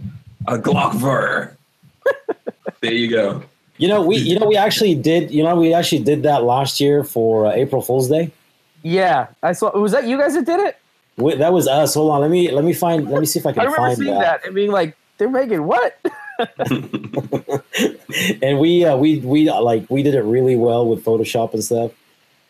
a 0.47 0.59
Glockver. 0.59 1.57
there 2.81 2.93
you 2.93 3.09
go. 3.09 3.43
You 3.77 3.89
know, 3.89 4.03
we 4.03 4.19
you 4.19 4.39
know 4.39 4.47
we 4.47 4.57
actually 4.57 4.95
did 4.95 5.31
you 5.31 5.43
know 5.43 5.57
we 5.57 5.75
actually 5.75 6.05
did 6.05 6.23
that 6.23 6.45
last 6.45 6.81
year 6.81 7.03
for 7.03 7.47
uh, 7.47 7.53
April 7.53 7.83
Fool's 7.83 8.09
Day. 8.09 8.31
Yeah, 8.83 9.29
I 9.43 9.53
saw. 9.53 9.77
Was 9.77 9.93
that 9.93 10.07
you 10.07 10.19
guys 10.19 10.35
that 10.35 10.47
did 10.47 10.61
it? 10.61 10.79
We, 11.17 11.35
that 11.37 11.53
was 11.53 11.67
us. 11.67 11.95
Hold 11.95 12.13
on, 12.13 12.21
let 12.21 12.31
me 12.31 12.51
let 12.51 12.65
me 12.65 12.73
find 12.73 13.09
let 13.09 13.21
me 13.21 13.27
see 13.27 13.41
if 13.41 13.47
I 13.47 13.53
can. 13.53 13.61
I 13.61 13.65
can 13.65 13.73
remember 13.73 13.89
find 13.89 13.99
seeing 13.99 14.15
that. 14.15 14.43
that 14.43 14.47
and 14.47 14.55
being 14.55 14.71
like, 14.71 14.97
"They're 15.19 15.29
making 15.29 15.65
what?" 15.65 15.99
and 18.43 18.59
we 18.59 18.85
uh, 18.85 18.97
we 18.97 19.19
we 19.21 19.49
uh, 19.49 19.61
like 19.61 19.89
we 19.91 20.03
did 20.03 20.15
it 20.15 20.23
really 20.23 20.57
well 20.57 20.87
with 20.87 21.05
Photoshop 21.05 21.55
and 21.55 21.65
stuff. 21.65 21.93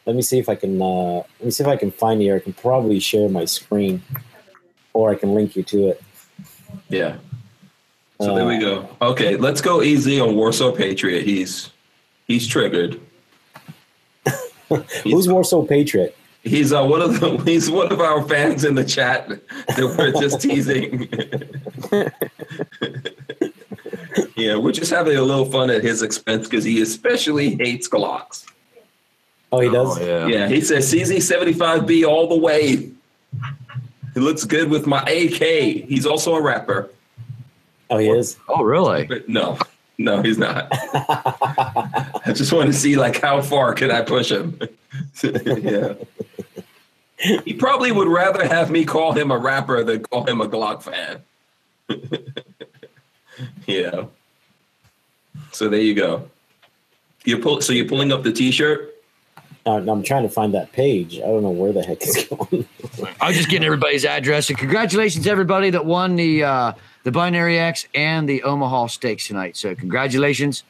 Let 0.07 0.17
me 0.17 0.23
see 0.23 0.39
if 0.39 0.49
I 0.49 0.57
can 0.57 0.81
uh, 0.81 1.17
let 1.17 1.45
me 1.45 1.51
see 1.51 1.63
if 1.63 1.69
I 1.69 1.77
can 1.77 1.91
find 1.91 2.21
here. 2.21 2.37
I 2.37 2.41
can 2.41 2.53
probably 2.53 3.01
share 3.01 3.29
my 3.29 3.47
screen, 3.47 4.03
or 4.93 5.11
I 5.11 5.15
can 5.15 5.35
link 5.35 5.57
you 5.57 5.63
to 5.63 5.89
it. 5.89 6.03
Yeah. 6.89 7.17
So 8.25 8.35
there 8.35 8.47
we 8.47 8.59
go. 8.59 8.89
Okay, 9.03 9.37
let's 9.37 9.61
go 9.61 9.83
easy 9.83 10.19
on 10.19 10.35
Warsaw 10.35 10.73
Patriot. 10.73 11.25
He's 11.25 11.71
he's 12.27 12.47
triggered. 12.47 13.01
Who's 15.03 15.29
Warsaw 15.29 15.67
Patriot? 15.67 16.17
He's 16.43 16.73
uh, 16.73 16.85
one 16.85 17.03
of 17.03 17.21
the 17.21 17.37
he's 17.45 17.71
one 17.71 17.93
of 17.93 18.01
our 18.01 18.27
fans 18.27 18.65
in 18.65 18.75
the 18.75 18.85
chat 18.85 19.29
that 19.29 19.95
we're 19.99 20.13
just 20.13 20.41
teasing. 20.41 21.09
yeah, 24.37 24.57
we're 24.57 24.73
just 24.73 24.91
having 24.91 25.17
a 25.17 25.23
little 25.23 25.47
fun 25.47 25.71
at 25.71 25.83
his 25.83 26.03
expense 26.03 26.49
because 26.49 26.65
he 26.65 26.81
especially 26.81 27.57
hates 27.57 27.89
Glocks. 27.89 28.47
Oh, 29.53 29.61
he 29.61 29.69
does. 29.69 30.01
yeah. 30.01 30.27
Yeah, 30.27 30.49
he 30.49 30.61
says 30.63 30.93
CZ75B 30.93 32.07
all 32.07 32.29
the 32.29 32.37
way. 32.39 32.91
He 34.15 34.21
looks 34.21 34.45
good 34.45 34.69
with 34.69 34.87
my 34.87 35.01
AK. 35.03 35.87
He's 35.89 36.07
also 36.07 36.35
a 36.35 36.43
rapper. 36.43 36.91
Oh, 37.95 37.99
he 37.99 38.09
is. 38.09 38.37
Oh, 38.49 38.65
really? 38.65 39.05
But 39.05 39.29
no, 39.29 39.57
no, 39.99 40.21
he's 40.21 40.37
not. 40.37 40.67
I 40.73 42.33
just 42.35 42.53
want 42.53 42.67
to 42.67 42.73
see 42.73 42.97
like 42.97 43.21
how 43.21 43.41
far 43.41 43.73
can 43.73 43.93
I 43.93 44.03
push 44.03 44.33
him. 44.33 44.59
yeah. 45.23 45.95
He 47.45 47.55
probably 47.55 47.93
would 47.93 48.09
rather 48.09 48.47
have 48.49 48.71
me 48.71 48.85
call 48.85 49.13
him 49.13 49.31
a 49.31 49.39
rapper 49.39 49.85
than 49.85 50.03
call 50.03 50.25
him 50.25 50.41
a 50.41 50.49
Glock 50.49 50.83
fan. 50.83 51.23
yeah. 53.67 54.07
So 55.53 55.69
there 55.69 55.81
you 55.81 55.95
go. 55.95 56.29
You're 57.25 57.39
pull, 57.39 57.61
so 57.61 57.73
you're 57.73 57.89
pulling 57.89 58.11
up 58.11 58.25
the 58.25 58.33
T-shirt. 58.33 58.93
Uh, 59.67 59.77
I'm 59.77 60.03
trying 60.03 60.25
to 60.25 60.29
find 60.29 60.53
that 60.55 60.73
page. 60.73 61.17
I 61.19 61.27
don't 61.27 61.43
know 61.43 61.51
where 61.51 61.73
the 61.73 61.83
heck 61.83 61.99
it's 62.03 62.25
going. 62.29 62.67
I 63.21 63.29
was 63.29 63.37
just 63.37 63.49
getting 63.49 63.65
everybody's 63.65 64.05
address. 64.05 64.51
And 64.51 64.59
congratulations, 64.59 65.29
everybody 65.29 65.71
that 65.71 65.87
won 65.87 66.17
the 66.17 66.43
uh, 66.43 66.73
the 67.05 67.13
Binary 67.13 67.59
X 67.59 67.87
and 67.95 68.29
the 68.29 68.43
Omaha 68.43 68.89
Steaks 68.89 69.29
tonight. 69.29 69.57
So 69.57 69.75
congratulations. 69.75 70.65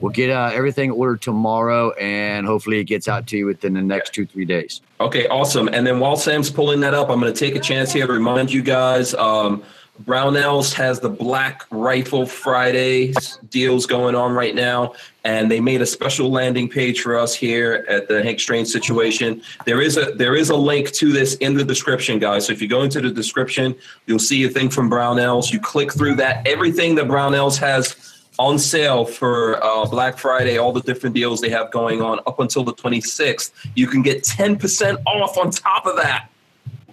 We'll 0.00 0.12
get 0.12 0.30
uh, 0.30 0.50
everything 0.52 0.90
ordered 0.90 1.22
tomorrow, 1.22 1.92
and 1.92 2.46
hopefully 2.46 2.80
it 2.80 2.84
gets 2.84 3.06
out 3.06 3.28
to 3.28 3.36
you 3.36 3.46
within 3.46 3.74
the 3.74 3.80
next 3.80 4.12
two 4.12 4.26
three 4.26 4.44
days. 4.44 4.82
Okay, 5.00 5.28
awesome. 5.28 5.68
And 5.68 5.86
then 5.86 6.00
while 6.00 6.16
Sam's 6.16 6.50
pulling 6.50 6.80
that 6.80 6.94
up, 6.94 7.10
I'm 7.10 7.20
going 7.20 7.32
to 7.32 7.38
take 7.38 7.54
a 7.54 7.60
chance 7.60 7.92
here 7.92 8.06
to 8.06 8.12
remind 8.12 8.52
you 8.52 8.60
guys. 8.60 9.14
Um, 9.14 9.62
Brownells 10.02 10.74
has 10.74 10.98
the 10.98 11.08
Black 11.08 11.66
Rifle 11.70 12.26
Fridays 12.26 13.38
deals 13.48 13.86
going 13.86 14.16
on 14.16 14.32
right 14.32 14.54
now, 14.54 14.94
and 15.22 15.48
they 15.48 15.60
made 15.60 15.82
a 15.82 15.86
special 15.86 16.30
landing 16.30 16.68
page 16.68 17.00
for 17.00 17.16
us 17.16 17.32
here 17.32 17.86
at 17.88 18.08
the 18.08 18.20
Hank 18.20 18.40
Strange 18.40 18.66
situation. 18.66 19.40
There 19.66 19.80
is 19.80 19.96
a 19.96 20.12
there 20.12 20.34
is 20.34 20.50
a 20.50 20.56
link 20.56 20.90
to 20.92 21.12
this 21.12 21.36
in 21.36 21.54
the 21.54 21.64
description, 21.64 22.18
guys. 22.18 22.46
So 22.46 22.52
if 22.52 22.60
you 22.60 22.66
go 22.66 22.82
into 22.82 23.00
the 23.00 23.10
description, 23.10 23.76
you'll 24.06 24.18
see 24.18 24.42
a 24.44 24.48
thing 24.48 24.68
from 24.68 24.90
Brownells. 24.90 25.52
You 25.52 25.60
click 25.60 25.92
through 25.92 26.16
that. 26.16 26.44
Everything 26.46 26.96
that 26.96 27.04
Brownells 27.04 27.56
has 27.58 28.14
on 28.38 28.58
sale 28.58 29.04
for 29.04 29.62
uh, 29.62 29.86
Black 29.86 30.18
Friday, 30.18 30.58
all 30.58 30.72
the 30.72 30.80
different 30.80 31.14
deals 31.14 31.40
they 31.40 31.50
have 31.50 31.70
going 31.70 32.02
on 32.02 32.18
up 32.26 32.40
until 32.40 32.64
the 32.64 32.74
26th. 32.74 33.52
You 33.76 33.86
can 33.86 34.02
get 34.02 34.24
10% 34.24 35.02
off 35.06 35.38
on 35.38 35.52
top 35.52 35.86
of 35.86 35.94
that. 35.96 36.28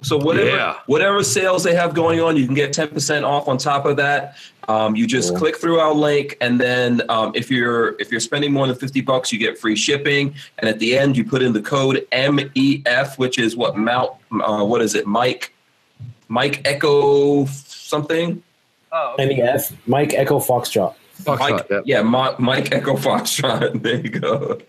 So 0.04 0.18
whatever 0.18 0.50
Yeah. 0.50 0.76
whatever 0.88 1.24
sales 1.24 1.64
they 1.64 1.76
have 1.76 1.94
going 1.94 2.20
on, 2.22 2.36
you 2.36 2.46
can 2.46 2.56
get 2.56 2.74
10% 2.74 3.24
off 3.24 3.48
on 3.48 3.58
top 3.58 3.86
of 3.86 3.98
that. 3.98 4.36
Um, 4.68 4.96
you 4.96 5.06
just 5.06 5.30
Cool. 5.30 5.40
click 5.40 5.58
through 5.58 5.80
our 5.80 5.94
link, 5.94 6.38
and 6.42 6.60
then 6.60 7.02
um, 7.10 7.32
if 7.36 7.52
you're 7.52 7.96
if 8.00 8.10
you're 8.12 8.20
spending 8.20 8.52
more 8.52 8.66
than 8.68 8.76
50 8.76 9.02
bucks, 9.02 9.32
you 9.32 9.38
get 9.40 9.58
free 9.60 9.76
shipping. 9.76 10.34
And 10.60 10.70
at 10.70 10.80
the 10.80 10.98
end, 10.98 11.18
you 11.18 11.24
put 11.24 11.42
in 11.42 11.54
the 11.54 11.62
code 11.62 12.06
MEF, 12.12 13.18
which 13.18 13.38
is 13.38 13.56
what 13.56 13.78
Mount 13.78 14.12
uh, 14.44 14.64
what 14.64 14.82
is 14.82 14.96
it, 14.96 15.06
Mike 15.08 15.54
Mike 16.30 16.62
Echo 16.66 17.46
something. 17.46 18.42
Oh, 18.92 19.16
MEF 19.20 19.74
Mike 19.88 20.14
Echo 20.14 20.40
Foxtrot. 20.40 20.94
Mike, 21.26 21.66
yeah, 21.86 22.02
Mike, 22.02 22.40
Mike 22.40 22.72
Echo 22.72 22.96
Foxtrot. 22.96 23.82
There 23.82 24.00
you 24.00 24.10
go. 24.10 24.60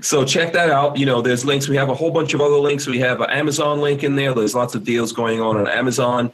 So 0.00 0.24
check 0.24 0.52
that 0.52 0.70
out. 0.70 0.96
You 0.96 1.06
know, 1.06 1.20
there's 1.20 1.44
links. 1.44 1.68
We 1.68 1.76
have 1.76 1.88
a 1.88 1.94
whole 1.94 2.10
bunch 2.10 2.34
of 2.34 2.40
other 2.40 2.56
links. 2.56 2.86
We 2.86 3.00
have 3.00 3.20
an 3.20 3.30
Amazon 3.30 3.80
link 3.80 4.04
in 4.04 4.16
there. 4.16 4.34
There's 4.34 4.54
lots 4.54 4.74
of 4.74 4.84
deals 4.84 5.12
going 5.12 5.40
on 5.40 5.56
on 5.56 5.66
Amazon. 5.66 6.32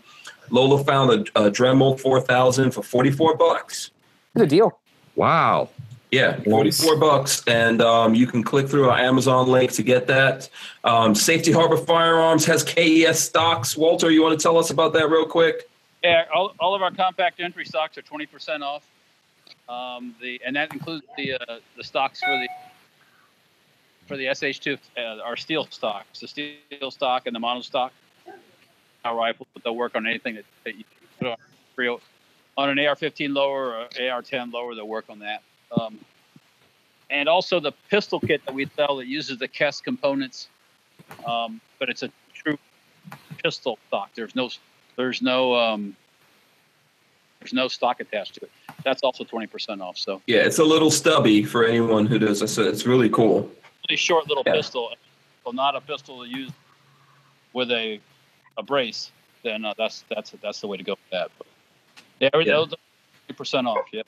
Lola 0.50 0.82
found 0.84 1.10
a, 1.10 1.46
a 1.46 1.50
Dremel 1.50 1.98
4000 1.98 2.70
for 2.72 2.82
44 2.82 3.36
bucks. 3.36 3.90
Good 4.36 4.50
deal. 4.50 4.78
Wow. 5.14 5.70
Yeah, 6.10 6.38
44 6.40 6.96
bucks. 6.98 7.42
And 7.46 7.82
um, 7.82 8.14
you 8.14 8.26
can 8.26 8.42
click 8.42 8.68
through 8.68 8.88
our 8.88 8.98
Amazon 8.98 9.48
link 9.48 9.72
to 9.72 9.82
get 9.82 10.06
that. 10.06 10.48
Um, 10.84 11.14
Safety 11.14 11.52
Harbor 11.52 11.76
Firearms 11.76 12.44
has 12.46 12.62
KES 12.62 13.20
stocks. 13.20 13.76
Walter, 13.76 14.10
you 14.10 14.22
want 14.22 14.38
to 14.38 14.42
tell 14.42 14.56
us 14.58 14.70
about 14.70 14.92
that 14.92 15.10
real 15.10 15.26
quick? 15.26 15.68
Yeah, 16.04 16.24
all, 16.32 16.54
all 16.60 16.74
of 16.74 16.82
our 16.82 16.92
compact 16.92 17.40
entry 17.40 17.64
stocks 17.64 17.98
are 17.98 18.02
twenty 18.02 18.26
percent 18.26 18.62
off. 18.62 18.84
Um, 19.68 20.14
the 20.20 20.40
and 20.44 20.54
that 20.56 20.72
includes 20.72 21.04
the 21.16 21.34
uh, 21.34 21.58
the 21.76 21.84
stocks 21.84 22.20
for 22.20 22.30
the 22.30 22.48
for 24.06 24.16
the 24.16 24.26
SH2, 24.26 24.78
uh, 24.96 25.22
our 25.24 25.36
steel 25.36 25.66
stocks, 25.70 26.20
the 26.20 26.28
steel 26.28 26.90
stock 26.90 27.26
and 27.26 27.34
the 27.34 27.40
mono 27.40 27.60
stock. 27.60 27.92
Our 29.04 29.16
rifle, 29.16 29.46
but 29.54 29.62
they'll 29.62 29.76
work 29.76 29.94
on 29.94 30.06
anything 30.06 30.34
that, 30.34 30.44
that 30.64 30.76
you 30.76 30.84
put 31.18 31.28
on 31.28 31.36
real 31.76 32.00
on 32.56 32.70
an 32.70 32.78
AR-15 32.78 33.34
lower 33.34 33.66
or 33.66 33.80
AR-10 33.82 34.52
lower. 34.52 34.74
They'll 34.74 34.88
work 34.88 35.04
on 35.08 35.20
that. 35.20 35.42
Um, 35.78 35.98
and 37.10 37.28
also 37.28 37.60
the 37.60 37.72
pistol 37.90 38.18
kit 38.18 38.44
that 38.46 38.54
we 38.54 38.66
sell 38.76 38.96
that 38.96 39.06
uses 39.06 39.38
the 39.38 39.48
KES 39.48 39.80
components, 39.80 40.48
um, 41.26 41.60
but 41.78 41.88
it's 41.88 42.02
a 42.02 42.10
true 42.34 42.58
pistol 43.42 43.78
stock. 43.88 44.10
There's 44.14 44.34
no 44.34 44.50
there's 44.96 45.22
no 45.22 45.54
um, 45.54 45.96
there's 47.40 47.52
no 47.52 47.68
stock 47.68 48.00
attached 48.00 48.34
to 48.34 48.40
it. 48.42 48.50
That's 48.84 49.02
also 49.02 49.24
twenty 49.24 49.46
percent 49.46 49.80
off. 49.82 49.96
So 49.98 50.22
Yeah, 50.26 50.40
it's 50.40 50.58
a 50.58 50.64
little 50.64 50.90
stubby 50.90 51.42
for 51.44 51.64
anyone 51.64 52.06
who 52.06 52.18
does 52.18 52.40
this. 52.40 52.56
It's 52.58 52.86
really 52.86 53.08
cool. 53.10 53.50
really 53.88 53.96
short 53.96 54.28
little 54.28 54.42
Yeah. 54.46 54.52
pistol, 54.54 54.90
well, 55.44 55.52
not 55.52 55.74
a 55.76 55.80
pistol 55.80 56.22
to 56.24 56.28
use 56.28 56.50
with 57.52 57.70
a 57.70 58.00
a 58.58 58.62
brace. 58.62 59.10
Then 59.42 59.64
uh, 59.64 59.74
that's 59.76 60.04
that's 60.08 60.30
that's 60.42 60.60
the 60.60 60.66
way 60.66 60.76
to 60.76 60.82
go 60.84 60.92
with 60.92 61.10
that. 61.12 61.30
But 61.38 61.46
yeah, 62.20 62.30
Yeah. 62.34 62.54
twenty 62.64 62.76
percent 63.36 63.66
off. 63.66 63.86
Yeah. 63.92 64.02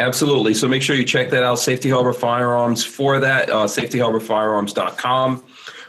Absolutely. 0.00 0.54
So 0.54 0.66
make 0.66 0.80
sure 0.82 0.96
you 0.96 1.04
check 1.04 1.28
that 1.30 1.42
out. 1.42 1.56
Safety 1.58 1.90
Harbor 1.90 2.14
Firearms 2.14 2.82
for 2.82 3.20
that. 3.20 3.50
Uh, 3.50 3.66
safetyharborfirearms.com. 3.66 5.44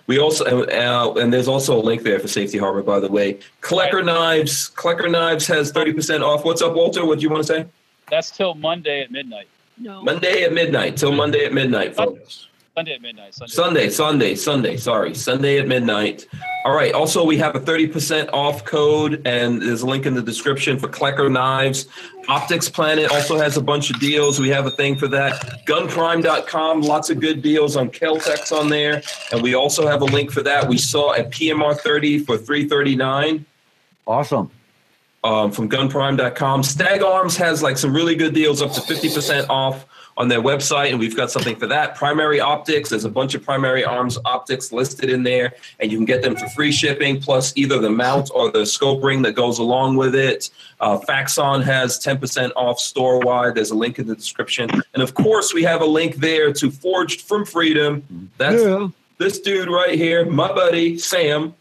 We 0.07 0.19
also 0.19 0.63
uh, 0.65 1.13
and 1.19 1.31
there's 1.31 1.47
also 1.47 1.77
a 1.79 1.81
link 1.81 2.03
there 2.03 2.19
for 2.19 2.27
Safety 2.27 2.57
Harbor, 2.57 2.81
by 2.83 2.99
the 2.99 3.07
way. 3.09 3.39
Klecker 3.61 4.03
Knives. 4.03 4.69
Klecker 4.75 5.09
Knives 5.09 5.47
has 5.47 5.71
thirty 5.71 5.93
percent 5.93 6.23
off. 6.23 6.43
What's 6.43 6.61
up, 6.61 6.73
Walter? 6.73 7.05
What 7.05 7.19
do 7.19 7.23
you 7.23 7.29
want 7.29 7.45
to 7.45 7.53
say? 7.53 7.65
That's 8.11 8.29
till 8.29 8.53
Monday 8.53 9.01
at 9.01 9.09
midnight. 9.09 9.47
No. 9.77 10.03
Monday 10.03 10.43
at 10.43 10.53
midnight. 10.53 10.97
Till 10.97 11.11
Monday 11.11 11.45
at 11.45 11.53
midnight, 11.53 11.95
folks. 11.95 12.49
Sunday 12.75 12.93
at 12.93 13.01
midnight. 13.01 13.33
Sunday. 13.33 13.51
Sunday, 13.51 13.89
Sunday, 13.89 14.35
Sunday. 14.35 14.77
Sorry, 14.77 15.15
Sunday 15.15 15.59
at 15.59 15.67
midnight. 15.67 16.27
All 16.65 16.75
right. 16.75 16.93
Also, 16.93 17.25
we 17.25 17.37
have 17.37 17.55
a 17.55 17.59
30% 17.59 18.29
off 18.31 18.63
code, 18.63 19.21
and 19.25 19.61
there's 19.61 19.81
a 19.81 19.87
link 19.87 20.05
in 20.05 20.13
the 20.13 20.21
description 20.21 20.77
for 20.77 20.87
Klecker 20.87 21.31
knives. 21.31 21.87
Optics 22.27 22.69
Planet 22.69 23.11
also 23.11 23.37
has 23.37 23.57
a 23.57 23.61
bunch 23.61 23.89
of 23.89 23.99
deals. 23.99 24.39
We 24.39 24.49
have 24.49 24.67
a 24.67 24.71
thing 24.71 24.95
for 24.95 25.07
that. 25.07 25.65
Gunprime.com, 25.65 26.81
lots 26.81 27.09
of 27.09 27.19
good 27.19 27.41
deals 27.41 27.75
on 27.75 27.89
Keltecs 27.89 28.57
on 28.57 28.69
there, 28.69 29.01
and 29.31 29.41
we 29.41 29.55
also 29.55 29.87
have 29.87 30.01
a 30.01 30.05
link 30.05 30.31
for 30.31 30.43
that. 30.43 30.67
We 30.67 30.77
saw 30.77 31.13
a 31.13 31.23
PMR 31.23 31.77
30 31.77 32.19
for 32.19 32.37
339 32.37 33.45
Awesome. 34.07 34.51
Um, 35.23 35.51
from 35.51 35.69
gunprime.com. 35.69 36.63
Stag 36.63 37.03
Arms 37.03 37.37
has 37.37 37.61
like 37.61 37.77
some 37.77 37.93
really 37.93 38.15
good 38.15 38.33
deals 38.33 38.61
up 38.61 38.71
to 38.73 38.81
50% 38.81 39.47
off 39.49 39.85
on 40.17 40.27
their 40.27 40.41
website, 40.41 40.89
and 40.89 40.99
we've 40.99 41.15
got 41.15 41.31
something 41.31 41.55
for 41.55 41.67
that. 41.67 41.95
Primary 41.95 42.39
optics, 42.39 42.89
there's 42.89 43.05
a 43.05 43.09
bunch 43.09 43.33
of 43.33 43.43
primary 43.43 43.83
arms 43.83 44.17
optics 44.25 44.71
listed 44.71 45.09
in 45.09 45.23
there, 45.23 45.53
and 45.79 45.91
you 45.91 45.97
can 45.97 46.05
get 46.05 46.21
them 46.21 46.35
for 46.35 46.47
free 46.49 46.71
shipping, 46.71 47.19
plus 47.19 47.55
either 47.55 47.79
the 47.79 47.89
mount 47.89 48.29
or 48.33 48.51
the 48.51 48.65
scope 48.65 49.03
ring 49.03 49.21
that 49.21 49.33
goes 49.33 49.59
along 49.59 49.95
with 49.95 50.13
it. 50.13 50.49
Uh, 50.79 50.97
Faxon 50.97 51.61
has 51.61 51.97
10% 51.99 52.51
off 52.55 52.79
store 52.79 53.19
wide. 53.19 53.55
There's 53.55 53.71
a 53.71 53.75
link 53.75 53.99
in 53.99 54.07
the 54.07 54.15
description. 54.15 54.69
And 54.93 55.01
of 55.01 55.13
course, 55.13 55.53
we 55.53 55.63
have 55.63 55.81
a 55.81 55.85
link 55.85 56.17
there 56.17 56.51
to 56.53 56.71
Forged 56.71 57.21
from 57.21 57.45
Freedom. 57.45 58.29
That's 58.37 58.61
this 59.17 59.39
dude 59.39 59.69
right 59.69 59.93
here, 59.93 60.25
my 60.25 60.51
buddy 60.51 60.97
Sam, 60.97 61.53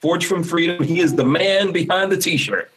Forged 0.00 0.26
from 0.26 0.44
Freedom. 0.44 0.82
He 0.82 1.00
is 1.00 1.14
the 1.14 1.24
man 1.24 1.72
behind 1.72 2.12
the 2.12 2.16
t 2.16 2.36
shirt. 2.36 2.70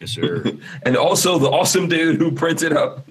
Yes, 0.00 0.10
sir. 0.10 0.44
and 0.84 0.96
also 0.96 1.38
the 1.38 1.50
awesome 1.50 1.88
dude 1.88 2.16
who 2.16 2.30
printed 2.32 2.72
up 2.72 3.06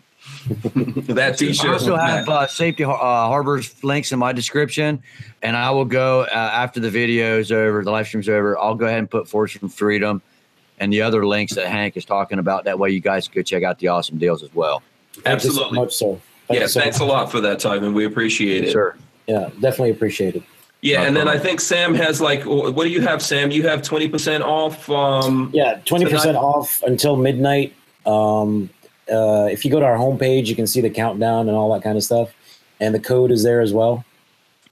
that 0.47 1.37
T-shirt. 1.37 1.69
I 1.69 1.73
also 1.73 1.95
have 1.95 2.29
uh, 2.29 2.47
Safety 2.47 2.83
uh, 2.83 2.89
Harbor's 2.89 3.83
links 3.83 4.11
in 4.11 4.19
my 4.19 4.31
description, 4.31 5.01
and 5.41 5.57
I 5.57 5.71
will 5.71 5.85
go 5.85 6.21
uh, 6.21 6.27
after 6.33 6.79
the 6.79 6.89
video 6.89 7.39
is 7.39 7.51
over, 7.51 7.83
the 7.83 7.91
live 7.91 8.07
stream's 8.07 8.29
over. 8.29 8.57
I'll 8.57 8.75
go 8.75 8.85
ahead 8.85 8.99
and 8.99 9.09
put 9.09 9.27
Forged 9.27 9.59
from 9.59 9.69
Freedom 9.69 10.21
and 10.79 10.93
the 10.93 11.01
other 11.01 11.25
links 11.25 11.55
that 11.55 11.67
Hank 11.67 11.97
is 11.97 12.05
talking 12.05 12.39
about. 12.39 12.63
That 12.63 12.79
way, 12.79 12.91
you 12.91 13.01
guys 13.01 13.27
can 13.27 13.39
go 13.39 13.43
check 13.43 13.63
out 13.63 13.79
the 13.79 13.89
awesome 13.89 14.17
deals 14.17 14.43
as 14.43 14.53
well. 14.53 14.81
Thank 15.13 15.43
you 15.43 15.49
so 15.49 15.63
Absolutely. 15.63 15.79
much, 15.79 15.95
sir. 15.95 16.17
Thank 16.47 16.57
yeah, 16.57 16.61
you 16.61 16.67
so 16.67 16.79
thanks 16.79 16.99
a 16.99 17.05
lot 17.05 17.29
for 17.29 17.41
that, 17.41 17.57
Tyven. 17.57 17.93
We 17.93 18.05
appreciate 18.05 18.63
it. 18.63 18.71
Sure. 18.71 18.95
Yeah, 19.27 19.49
definitely 19.59 19.91
appreciate 19.91 20.35
it. 20.37 20.43
Yeah, 20.81 21.03
and 21.03 21.15
then 21.17 21.27
I 21.27 21.39
think 21.39 21.59
Sam 21.59 21.95
has 21.95 22.21
like, 22.21 22.43
what 22.45 22.83
do 22.83 22.89
you 22.89 23.01
have, 23.01 23.21
Sam? 23.21 23.49
You 23.49 23.63
have 23.67 23.81
20% 23.81 24.41
off. 24.41 24.89
Um, 24.89 25.49
Yeah, 25.53 25.79
twenty 25.85 26.05
percent 26.05 26.37
off 26.37 26.83
until 26.83 27.15
midnight. 27.15 27.73
Um, 28.05 28.69
uh, 29.11 29.47
if 29.51 29.65
you 29.65 29.71
go 29.71 29.79
to 29.79 29.85
our 29.85 29.97
homepage, 29.97 30.47
you 30.47 30.55
can 30.55 30.67
see 30.67 30.81
the 30.81 30.89
countdown 30.89 31.47
and 31.47 31.57
all 31.57 31.73
that 31.73 31.81
kind 31.81 31.97
of 31.97 32.03
stuff, 32.03 32.33
and 32.79 32.93
the 32.93 32.99
code 32.99 33.31
is 33.31 33.43
there 33.43 33.61
as 33.61 33.73
well. 33.73 34.05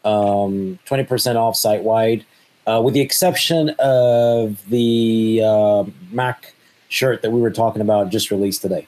Um, 0.04 0.78
Twenty 0.86 1.04
percent 1.04 1.38
off 1.38 1.56
site 1.56 1.84
wide, 1.84 2.26
uh, 2.68 2.82
with 2.84 2.94
the 2.94 3.02
exception 3.02 3.70
of 3.80 4.64
the 4.70 5.42
uh, 5.44 5.84
Mac 6.12 6.54
shirt 6.90 7.24
that 7.24 7.32
we 7.32 7.42
were 7.42 7.52
talking 7.52 7.82
about 7.82 8.10
just 8.10 8.30
released 8.30 8.62
today. 8.62 8.88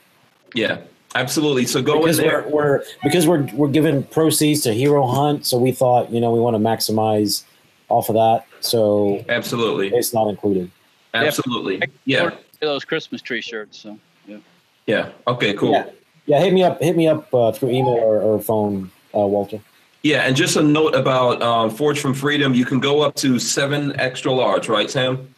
Yeah, 0.54 0.78
absolutely. 1.16 1.66
So 1.66 1.82
go 1.82 1.96
in 1.96 2.02
because 2.02 2.18
there. 2.18 2.44
we're, 2.44 2.50
we're 2.52 2.84
because 3.04 3.28
we're 3.28 3.48
we're 3.54 3.70
giving 3.70 4.04
proceeds 4.04 4.62
to 4.62 4.74
Hero 4.74 5.06
Hunt, 5.08 5.46
so 5.46 5.58
we 5.58 5.72
thought 5.72 6.12
you 6.12 6.20
know 6.20 6.32
we 6.32 6.40
want 6.40 6.56
to 6.56 6.60
maximize 6.60 7.44
off 7.90 8.10
of 8.10 8.16
that, 8.16 8.46
so 8.60 9.24
Absolutely. 9.30 9.90
it's 9.90 10.14
not 10.14 10.28
included. 10.28 10.72
Absolutely. 11.14 11.82
Yeah. 12.06 12.32
Those 12.60 12.84
Christmas 12.84 13.22
tree 13.22 13.42
shirts. 13.42 13.80
So 13.80 13.98
yeah. 14.28 14.38
Yeah. 14.86 15.10
Okay, 15.28 15.54
cool. 15.54 15.72
Yeah. 15.72 15.90
Yeah, 16.26 16.42
hit 16.42 16.54
me 16.54 16.62
up. 16.62 16.82
Hit 16.82 16.98
me 16.98 17.08
up 17.08 17.34
uh, 17.34 17.54
through 17.54 17.70
email 17.70 17.94
or, 17.94 18.20
or 18.20 18.42
phone, 18.42 18.92
uh, 19.16 19.20
Walter. 19.20 19.62
Yeah, 20.04 20.24
and 20.24 20.36
just 20.36 20.58
a 20.58 20.62
note 20.62 20.94
about 20.94 21.42
um, 21.42 21.70
Forged 21.70 22.02
from 22.02 22.14
Freedom. 22.14 22.54
You 22.54 22.66
can 22.66 22.80
go 22.80 23.02
up 23.02 23.16
to 23.16 23.40
seven 23.40 23.98
extra 24.00 24.32
large, 24.32 24.70
right, 24.70 24.90
Sam? 24.90 25.34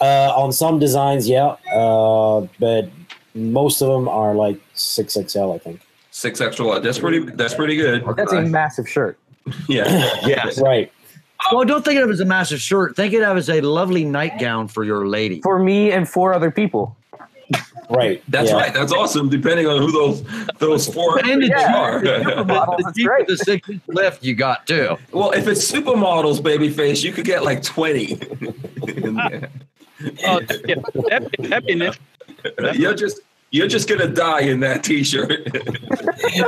Uh, 0.00 0.32
on 0.36 0.52
some 0.52 0.78
designs, 0.78 1.28
yeah, 1.28 1.56
uh, 1.74 2.46
but 2.60 2.90
most 3.34 3.80
of 3.80 3.88
them 3.88 4.06
are 4.06 4.34
like 4.34 4.60
six 4.74 5.14
XL, 5.14 5.52
I 5.52 5.58
think. 5.58 5.80
Six 6.10 6.40
extra 6.40 6.66
large. 6.66 6.82
That's 6.82 6.98
pretty. 6.98 7.18
That's 7.20 7.54
pretty 7.54 7.76
good. 7.76 8.04
That's 8.16 8.32
a 8.32 8.42
massive 8.42 8.88
shirt. 8.88 9.18
Yeah. 9.68 10.16
yeah. 10.26 10.48
Right. 10.58 10.90
Well, 11.52 11.64
don't 11.64 11.84
think 11.84 12.00
of 12.00 12.08
it 12.08 12.12
as 12.12 12.20
a 12.20 12.24
massive 12.24 12.60
shirt. 12.60 12.96
Think 12.96 13.12
of 13.12 13.20
it 13.20 13.24
as 13.38 13.50
a 13.50 13.60
lovely 13.60 14.04
nightgown 14.04 14.68
for 14.68 14.84
your 14.84 15.06
lady. 15.06 15.42
For 15.42 15.58
me 15.58 15.92
and 15.92 16.08
four 16.08 16.32
other 16.32 16.50
people. 16.50 16.96
Right. 17.90 18.22
That's 18.28 18.48
yeah. 18.50 18.56
right. 18.56 18.72
That's 18.72 18.92
awesome. 18.92 19.28
Depending 19.28 19.66
on 19.66 19.82
who 19.82 19.92
those 19.92 20.24
those 20.58 20.86
four 20.92 21.18
And 21.26 21.42
the 21.42 21.48
Yeah. 21.48 21.76
are. 21.76 22.00
The 22.00 22.76
that's 22.78 22.92
deep 22.92 23.10
the 23.28 23.36
six 23.36 23.68
inch 23.68 23.82
lift 23.88 24.24
you 24.24 24.34
got 24.34 24.66
too. 24.66 24.96
well, 25.12 25.32
if 25.32 25.46
it's 25.46 25.70
supermodels, 25.70 26.40
babyface, 26.40 27.04
you 27.04 27.12
could 27.12 27.26
get 27.26 27.44
like 27.44 27.62
twenty. 27.62 28.18
Oh, 30.26 30.40
yeah. 30.66 30.74
That'd, 31.08 31.30
be- 31.30 31.48
that'd 31.48 31.66
be 31.66 32.78
you're 32.78 32.94
just 32.94 33.20
you're 33.50 33.68
just 33.68 33.88
gonna 33.88 34.08
die 34.08 34.40
in 34.40 34.60
that 34.60 34.82
t-shirt. 34.84 35.48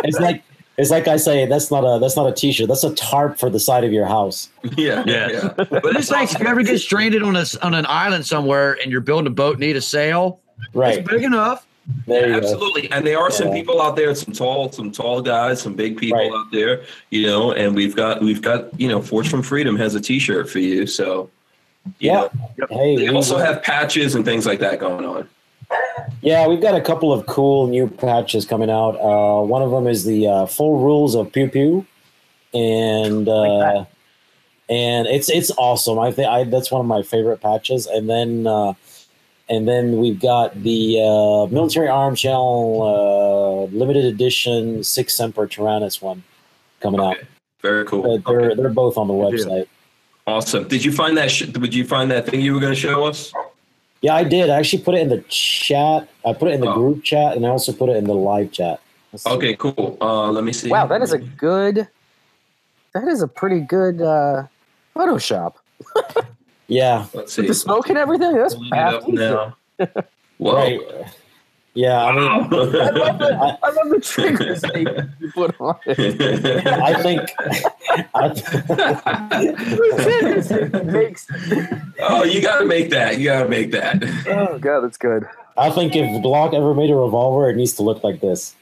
It's 0.05 0.19
like 0.19 0.43
it's 0.79 0.91
like 0.91 1.09
I 1.09 1.17
say. 1.17 1.47
That's 1.47 1.71
not 1.71 1.81
a 1.85 1.99
that's 2.01 2.17
not 2.17 2.27
a 2.29 2.33
t-shirt. 2.33 2.69
That's 2.69 2.85
a 2.85 2.95
tarp 2.95 3.39
for 3.39 3.49
the 3.49 3.61
side 3.61 3.85
of 3.85 3.93
your 3.93 4.07
house. 4.07 4.49
yeah. 4.77 5.05
Yeah. 5.07 5.29
yeah. 5.31 5.49
But 5.57 5.71
But 5.71 5.85
it's 5.87 5.99
it's 5.99 6.11
like 6.11 6.33
if 6.33 6.41
you 6.41 6.47
ever 6.47 6.63
get 6.63 6.79
stranded 6.81 7.23
on 7.23 7.37
a 7.37 7.41
s- 7.41 7.57
on 7.57 7.73
an 7.75 7.87
island 7.89 8.27
somewhere 8.27 8.77
and 8.83 8.91
you're 8.93 9.01
building 9.01 9.27
a 9.27 9.31
boat, 9.35 9.59
need 9.59 9.77
a 9.77 9.81
sail. 9.81 10.41
Right. 10.75 10.99
It's 10.99 11.09
big 11.09 11.23
enough. 11.23 11.67
There 12.07 12.27
you 12.29 12.33
go. 12.41 12.47
Absolutely, 12.47 12.91
and 12.91 13.07
there 13.07 13.19
are 13.21 13.31
some 13.31 13.53
people 13.53 13.81
out 13.81 13.95
there, 13.95 14.13
some 14.17 14.35
tall, 14.35 14.73
some 14.73 14.91
tall 14.91 15.23
guys, 15.23 15.63
some 15.63 15.75
big 15.75 15.97
people 15.97 16.19
Right. 16.19 16.33
out 16.33 16.51
there, 16.51 16.83
you 17.11 17.27
know. 17.29 17.53
And 17.53 17.77
we've 17.77 17.95
got, 17.95 18.21
we've 18.21 18.43
got, 18.43 18.79
you 18.81 18.89
know, 18.89 19.01
Forged 19.01 19.31
from 19.31 19.43
Freedom 19.43 19.77
has 19.77 19.95
a 19.95 20.01
T-shirt 20.01 20.51
for 20.51 20.59
you. 20.59 20.87
So, 20.89 21.31
you 22.01 22.11
Yeah. 22.11 22.29
know, 22.59 22.67
Hey, 22.71 22.97
they 22.97 23.09
we- 23.11 23.15
also 23.15 23.39
have 23.39 23.63
patches 23.63 24.17
and 24.17 24.25
things 24.25 24.47
like 24.47 24.59
that 24.61 24.81
going 24.81 25.05
on. 25.05 25.29
Yeah, 26.23 26.47
we've 26.49 26.61
got 26.61 26.75
a 26.75 26.81
couple 26.81 27.13
of 27.13 27.27
cool 27.27 27.69
new 27.69 27.89
patches 27.89 28.45
coming 28.45 28.71
out. 28.71 28.97
Uh, 28.97 29.45
one 29.45 29.63
of 29.63 29.71
them 29.71 29.87
is 29.87 30.05
the 30.05 30.27
uh, 30.27 30.47
full 30.47 30.79
rules 30.81 31.15
of 31.15 31.31
Pew 31.33 31.49
Pew, 31.49 31.87
and 32.53 33.29
uh, 33.29 33.85
and 34.69 35.07
it's 35.07 35.29
it's 35.29 35.51
awesome. 35.59 35.99
I 35.99 36.11
think 36.11 36.29
I 36.29 36.45
that's 36.45 36.71
one 36.71 36.81
of 36.81 36.87
my 36.87 37.03
favorite 37.03 37.41
patches. 37.41 37.87
And 37.87 38.09
then 38.11 38.47
uh, 38.47 38.73
and 39.49 39.69
then 39.69 39.99
we've 39.99 40.21
got 40.21 40.61
the 40.63 40.99
uh, 41.01 41.47
military 41.53 41.89
arm 41.89 42.17
channel 42.17 43.69
uh, 43.71 43.77
limited 43.77 44.05
edition 44.05 44.83
Sic 44.83 45.11
Semper 45.11 45.47
Tyrannis 45.47 46.03
one 46.03 46.25
coming 46.81 47.01
out. 47.01 47.17
Very 47.63 47.85
cool. 47.85 48.03
They're 48.03 48.41
Okay. 48.41 48.55
they're 48.55 48.69
both 48.71 48.97
on 48.99 49.07
the 49.09 49.15
website. 49.15 49.67
Awesome. 50.27 50.67
Did 50.67 50.85
you 50.85 50.91
find 50.91 51.17
that? 51.17 51.31
Sh- 51.31 51.47
did 51.47 51.73
you 51.75 51.85
find 51.85 52.11
that 52.11 52.27
thing 52.27 52.41
you 52.41 52.53
were 52.55 52.61
going 52.61 52.75
to 52.75 52.81
show 52.81 53.05
us? 53.05 53.33
Yeah, 54.03 54.15
I 54.15 54.25
did. 54.25 54.51
I 54.51 54.59
actually 54.59 54.83
put 54.83 54.95
it 54.95 54.99
in 55.01 55.09
the 55.09 55.23
chat. 55.29 56.09
I 56.25 56.33
put 56.33 56.49
it 56.49 56.55
in 56.55 56.61
the 56.61 56.71
Oh. 56.71 56.75
group 56.75 57.03
chat, 57.03 57.37
and 57.37 57.47
I 57.47 57.49
also 57.51 57.73
put 57.73 57.89
it 57.89 57.97
in 57.97 58.05
the 58.05 58.15
live 58.15 58.53
chat. 58.53 58.81
Okay, 59.27 59.57
cool. 59.57 59.97
Uh, 60.01 60.31
let 60.31 60.45
me 60.45 60.53
see. 60.53 60.69
Wow, 60.69 60.87
that 60.87 61.01
is 61.01 61.13
a 61.13 61.19
good. 61.19 61.89
That 62.95 63.09
is 63.09 63.23
a 63.23 63.29
pretty 63.29 63.61
good 63.61 64.01
uh, 64.03 64.45
Photoshop. 64.95 65.55
Yeah, 66.69 67.07
Let's 67.15 67.33
see. 67.33 67.43
With 67.43 67.49
the 67.49 67.55
smoke 67.55 67.89
and 67.89 67.99
everything. 67.99 68.35
That's 68.35 68.55
Pulling 68.55 68.73
it 68.73 68.79
up 68.79 69.09
now. 69.09 69.57
Whoa. 70.39 70.55
right. 70.55 70.81
Yeah, 71.77 72.03
I 72.07 72.13
mean, 72.13 72.23
I 72.31 72.37
love 72.39 72.51
the, 73.19 73.59
I 73.63 73.71
love 73.71 73.91
the 73.91 74.01
triggers 74.01 74.63
that 74.63 74.81
you- 74.81 75.11
you 75.27 75.31
put 75.35 75.55
on 75.61 75.77
it. 75.85 76.67
I 76.67 77.03
think. 77.03 77.21
I, 78.15 78.29
Makes- 80.85 81.27
oh, 82.01 82.25
you 82.25 82.41
got 82.41 82.61
to 82.61 82.65
make 82.65 82.89
that. 82.91 83.19
You 83.19 83.27
got 83.27 83.43
to 83.43 83.49
make 83.49 83.73
that. 83.73 84.03
oh 84.29 84.59
god, 84.59 84.81
that's 84.81 84.97
good. 84.97 85.27
I 85.59 85.71
think 85.71 85.95
if 85.97 86.05
Glock 86.23 86.55
ever 86.55 86.73
made 86.75 86.91
a 86.91 86.95
revolver, 86.95 87.49
it 87.51 87.57
needs 87.57 87.75
to 87.75 87.83
look 87.83 88.03
like 88.03 88.21
this. 88.21 88.55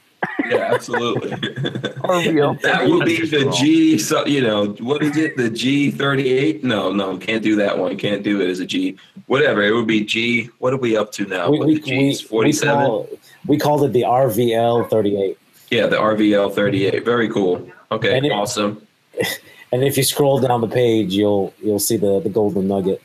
Yeah, 0.49 0.71
absolutely. 0.73 1.33
Or 2.05 2.19
real. 2.19 2.53
That 2.61 2.87
would 2.87 3.03
be 3.05 3.25
the 3.25 3.49
G. 3.57 3.97
So 3.97 4.25
you 4.27 4.41
know 4.41 4.67
what 4.79 5.01
is 5.01 5.17
it? 5.17 5.37
The 5.37 5.49
G 5.49 5.89
thirty 5.89 6.29
eight? 6.29 6.63
No, 6.63 6.91
no, 6.91 7.17
can't 7.17 7.41
do 7.41 7.55
that 7.55 7.77
one. 7.79 7.97
Can't 7.97 8.21
do 8.21 8.41
it 8.41 8.49
as 8.49 8.59
a 8.59 8.65
G. 8.65 8.95
Whatever. 9.25 9.63
It 9.63 9.71
would 9.73 9.87
be 9.87 10.05
G. 10.05 10.49
What 10.59 10.71
are 10.73 10.77
we 10.77 10.95
up 10.95 11.11
to 11.13 11.25
now? 11.25 11.49
We, 11.49 11.57
What, 11.57 11.67
we, 11.67 11.79
G's 11.79 12.21
forty 12.21 12.51
seven. 12.51 13.07
we 13.47 13.57
called 13.57 13.83
it 13.85 13.91
the 13.93 14.03
RVL 14.03 14.87
38. 14.89 15.37
Yeah, 15.71 15.87
the 15.87 15.95
RVL 15.97 16.53
thirty 16.53 16.85
eight. 16.85 17.03
Very 17.03 17.27
cool. 17.29 17.67
Okay, 17.91 18.15
And 18.15 18.25
it- 18.25 18.31
awesome. 18.31 18.85
And 19.71 19.83
if 19.83 19.97
you 19.97 20.03
scroll 20.03 20.39
down 20.39 20.61
the 20.61 20.67
page, 20.69 21.13
you'll 21.13 21.53
you'll 21.61 21.79
see 21.79 21.97
the, 21.97 22.19
the 22.21 22.29
golden 22.29 22.67
nugget. 22.69 23.01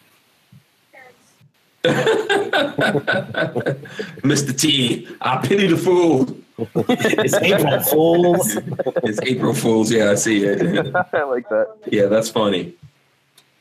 Mr. 4.22 4.56
T, 4.58 5.08
I 5.20 5.38
pity 5.38 5.66
the 5.66 5.76
fool. 5.76 6.36
It's 6.88 7.34
April 7.34 7.80
Fools. 7.80 8.56
It's 9.04 9.20
April 9.22 9.54
Fools. 9.54 9.90
Yeah, 9.90 10.10
I 10.10 10.14
see 10.14 10.44
it. 10.44 10.94
I 11.12 11.22
like 11.24 11.48
that. 11.48 11.76
Yeah, 11.86 12.06
that's 12.06 12.28
funny. 12.28 12.74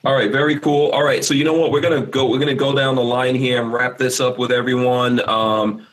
All 0.05 0.13
right, 0.13 0.31
very 0.31 0.59
cool. 0.59 0.91
All 0.91 1.03
right, 1.03 1.23
so 1.23 1.34
you 1.34 1.43
know 1.43 1.53
what? 1.53 1.71
We're 1.71 1.81
gonna 1.81 2.05
go. 2.05 2.30
We're 2.30 2.39
gonna 2.39 2.55
go 2.55 2.73
down 2.76 2.95
the 2.95 3.03
line 3.03 3.35
here 3.35 3.61
and 3.61 3.71
wrap 3.71 3.97
this 3.97 4.19
up 4.19 4.38
with 4.38 4.51
everyone. 4.51 5.27
Um, 5.30 5.85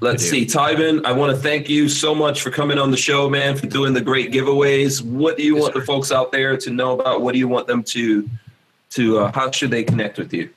let's 0.00 0.28
see, 0.28 0.46
Tyven. 0.46 1.04
I 1.04 1.12
want 1.12 1.34
to 1.34 1.40
thank 1.40 1.68
you 1.68 1.88
so 1.88 2.14
much 2.14 2.42
for 2.42 2.50
coming 2.50 2.78
on 2.78 2.90
the 2.90 2.96
show, 2.96 3.28
man, 3.28 3.56
for 3.56 3.66
doing 3.66 3.92
the 3.92 4.00
great 4.00 4.32
giveaways. 4.32 5.02
What 5.02 5.36
do 5.36 5.42
you 5.42 5.56
want 5.56 5.74
the 5.74 5.82
folks 5.82 6.10
out 6.10 6.32
there 6.32 6.56
to 6.56 6.70
know 6.70 6.98
about? 6.98 7.20
What 7.20 7.32
do 7.32 7.38
you 7.38 7.48
want 7.48 7.66
them 7.66 7.82
to 7.84 8.28
to? 8.90 9.18
Uh, 9.18 9.32
how 9.32 9.50
should 9.50 9.70
they 9.70 9.84
connect 9.84 10.18
with 10.18 10.32
you? 10.32 10.48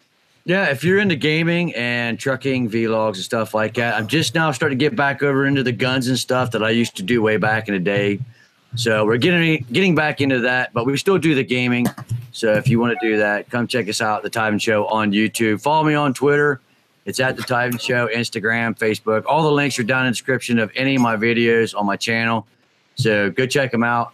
Yeah, 0.46 0.66
if 0.66 0.84
you're 0.84 1.00
into 1.00 1.16
gaming 1.16 1.74
and 1.74 2.20
trucking 2.20 2.70
vlogs 2.70 3.16
and 3.16 3.24
stuff 3.24 3.54
like 3.54 3.76
that, 3.76 3.96
I'm 3.96 4.08
just 4.08 4.36
now 4.36 4.52
starting 4.52 4.78
to 4.78 4.84
get 4.84 4.94
back 4.94 5.24
over 5.24 5.46
into 5.46 5.64
the 5.64 5.72
guns 5.72 6.10
and 6.10 6.20
stuff 6.20 6.52
that 6.52 6.62
I 6.62 6.72
used 6.72 6.98
to 6.98 7.04
do 7.04 7.22
way 7.22 7.38
back 7.38 7.70
in 7.70 7.74
the 7.74 7.80
day. 7.80 8.20
So 8.76 9.06
we're 9.06 9.18
getting 9.18 9.66
getting 9.72 9.96
back 9.96 10.20
into 10.20 10.40
that, 10.42 10.74
but 10.74 10.86
we 10.86 10.98
still 10.98 11.18
do 11.18 11.34
the 11.34 11.46
gaming. 11.46 11.86
So 12.34 12.54
if 12.54 12.68
you 12.68 12.78
want 12.80 13.00
to 13.00 13.08
do 13.08 13.18
that, 13.20 13.50
come 13.50 13.68
check 13.68 13.88
us 13.88 14.02
out, 14.02 14.22
the 14.24 14.30
Tyven 14.30 14.60
Show 14.60 14.86
on 14.88 15.14
YouTube. 15.14 15.62
Follow 15.62 15.84
me 15.86 15.94
on 15.94 16.14
Twitter 16.14 16.60
It's 17.06 17.20
at 17.20 17.36
the 17.36 17.44
Tyven 17.44 17.80
Show, 17.80 18.08
Instagram, 18.08 18.78
Facebook. 18.78 19.24
All 19.26 19.44
the 19.44 19.52
links 19.52 19.78
are 19.80 19.84
down 19.84 20.06
in 20.06 20.08
the 20.08 20.12
description 20.12 20.58
of 20.58 20.72
any 20.76 20.96
of 20.96 21.02
my 21.02 21.16
videos 21.16 21.78
on 21.78 21.86
my 21.86 21.98
channel. 21.98 22.48
So 22.96 23.30
go 23.30 23.46
check 23.46 23.72
them 23.72 23.84
out. 23.84 24.14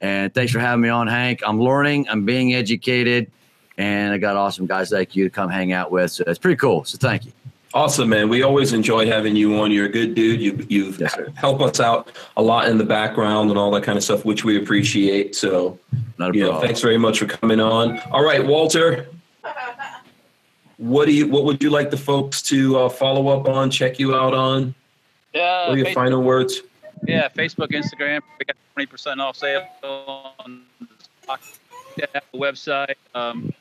And 0.00 0.32
thanks 0.34 0.52
for 0.52 0.58
having 0.58 0.82
me 0.82 0.88
on, 0.90 1.06
Hank. 1.06 1.42
I'm 1.46 1.60
learning, 1.60 2.08
I'm 2.08 2.24
being 2.24 2.54
educated, 2.54 3.30
and 3.78 4.12
I 4.12 4.18
got 4.18 4.36
awesome 4.36 4.66
guys 4.66 4.90
like 4.92 5.14
you 5.16 5.24
to 5.24 5.30
come 5.30 5.50
hang 5.50 5.72
out 5.72 5.90
with. 5.90 6.10
So 6.12 6.24
it's 6.26 6.38
pretty 6.38 6.56
cool. 6.56 6.84
So 6.84 6.98
thank 6.98 7.26
you. 7.26 7.32
Awesome, 7.74 8.08
man. 8.08 8.28
We 8.30 8.42
always 8.42 8.72
enjoy 8.72 9.06
having 9.06 9.36
you 9.36 9.58
on. 9.60 9.70
You're 9.70 9.84
a 9.86 9.90
good 9.90 10.14
dude. 10.14 10.40
You 10.40 10.64
you've 10.68 10.98
Yes, 10.98 11.14
helped 11.34 11.60
us 11.62 11.78
out 11.80 12.10
a 12.38 12.42
lot 12.42 12.68
in 12.68 12.78
the 12.78 12.84
background 12.84 13.50
and 13.50 13.58
all 13.58 13.70
that 13.72 13.82
kind 13.82 13.98
of 13.98 14.04
stuff, 14.04 14.24
which 14.24 14.44
we 14.44 14.56
appreciate. 14.56 15.34
So, 15.36 15.78
Not 16.16 16.34
a 16.34 16.38
you 16.38 16.44
know, 16.44 16.58
thanks 16.60 16.80
very 16.80 16.96
much 16.96 17.18
for 17.18 17.26
coming 17.26 17.60
on. 17.60 17.98
All 18.12 18.24
right, 18.24 18.44
Walter. 18.46 19.08
What 20.78 21.06
do 21.06 21.12
you? 21.12 21.26
What 21.28 21.44
would 21.44 21.62
you 21.62 21.70
like 21.70 21.90
the 21.90 21.96
folks 21.96 22.40
to 22.42 22.78
uh, 22.78 22.88
follow 22.88 23.28
up 23.28 23.48
on? 23.48 23.70
Check 23.70 23.98
you 23.98 24.14
out 24.14 24.34
on? 24.34 24.74
Yeah, 25.34 25.68
What 25.68 25.74
are 25.74 25.76
your 25.78 25.86
Facebook, 25.86 25.94
final 25.94 26.22
words? 26.22 26.62
yeah, 27.06 27.28
Facebook, 27.28 27.68
Instagram. 27.72 28.20
We 28.38 28.44
got 28.46 28.56
twenty 28.74 28.86
percent 28.86 29.20
off 29.20 29.36
sale 29.36 29.66
on 29.82 30.62
the 31.28 32.08
website. 32.34 32.94
Um, 33.14 33.52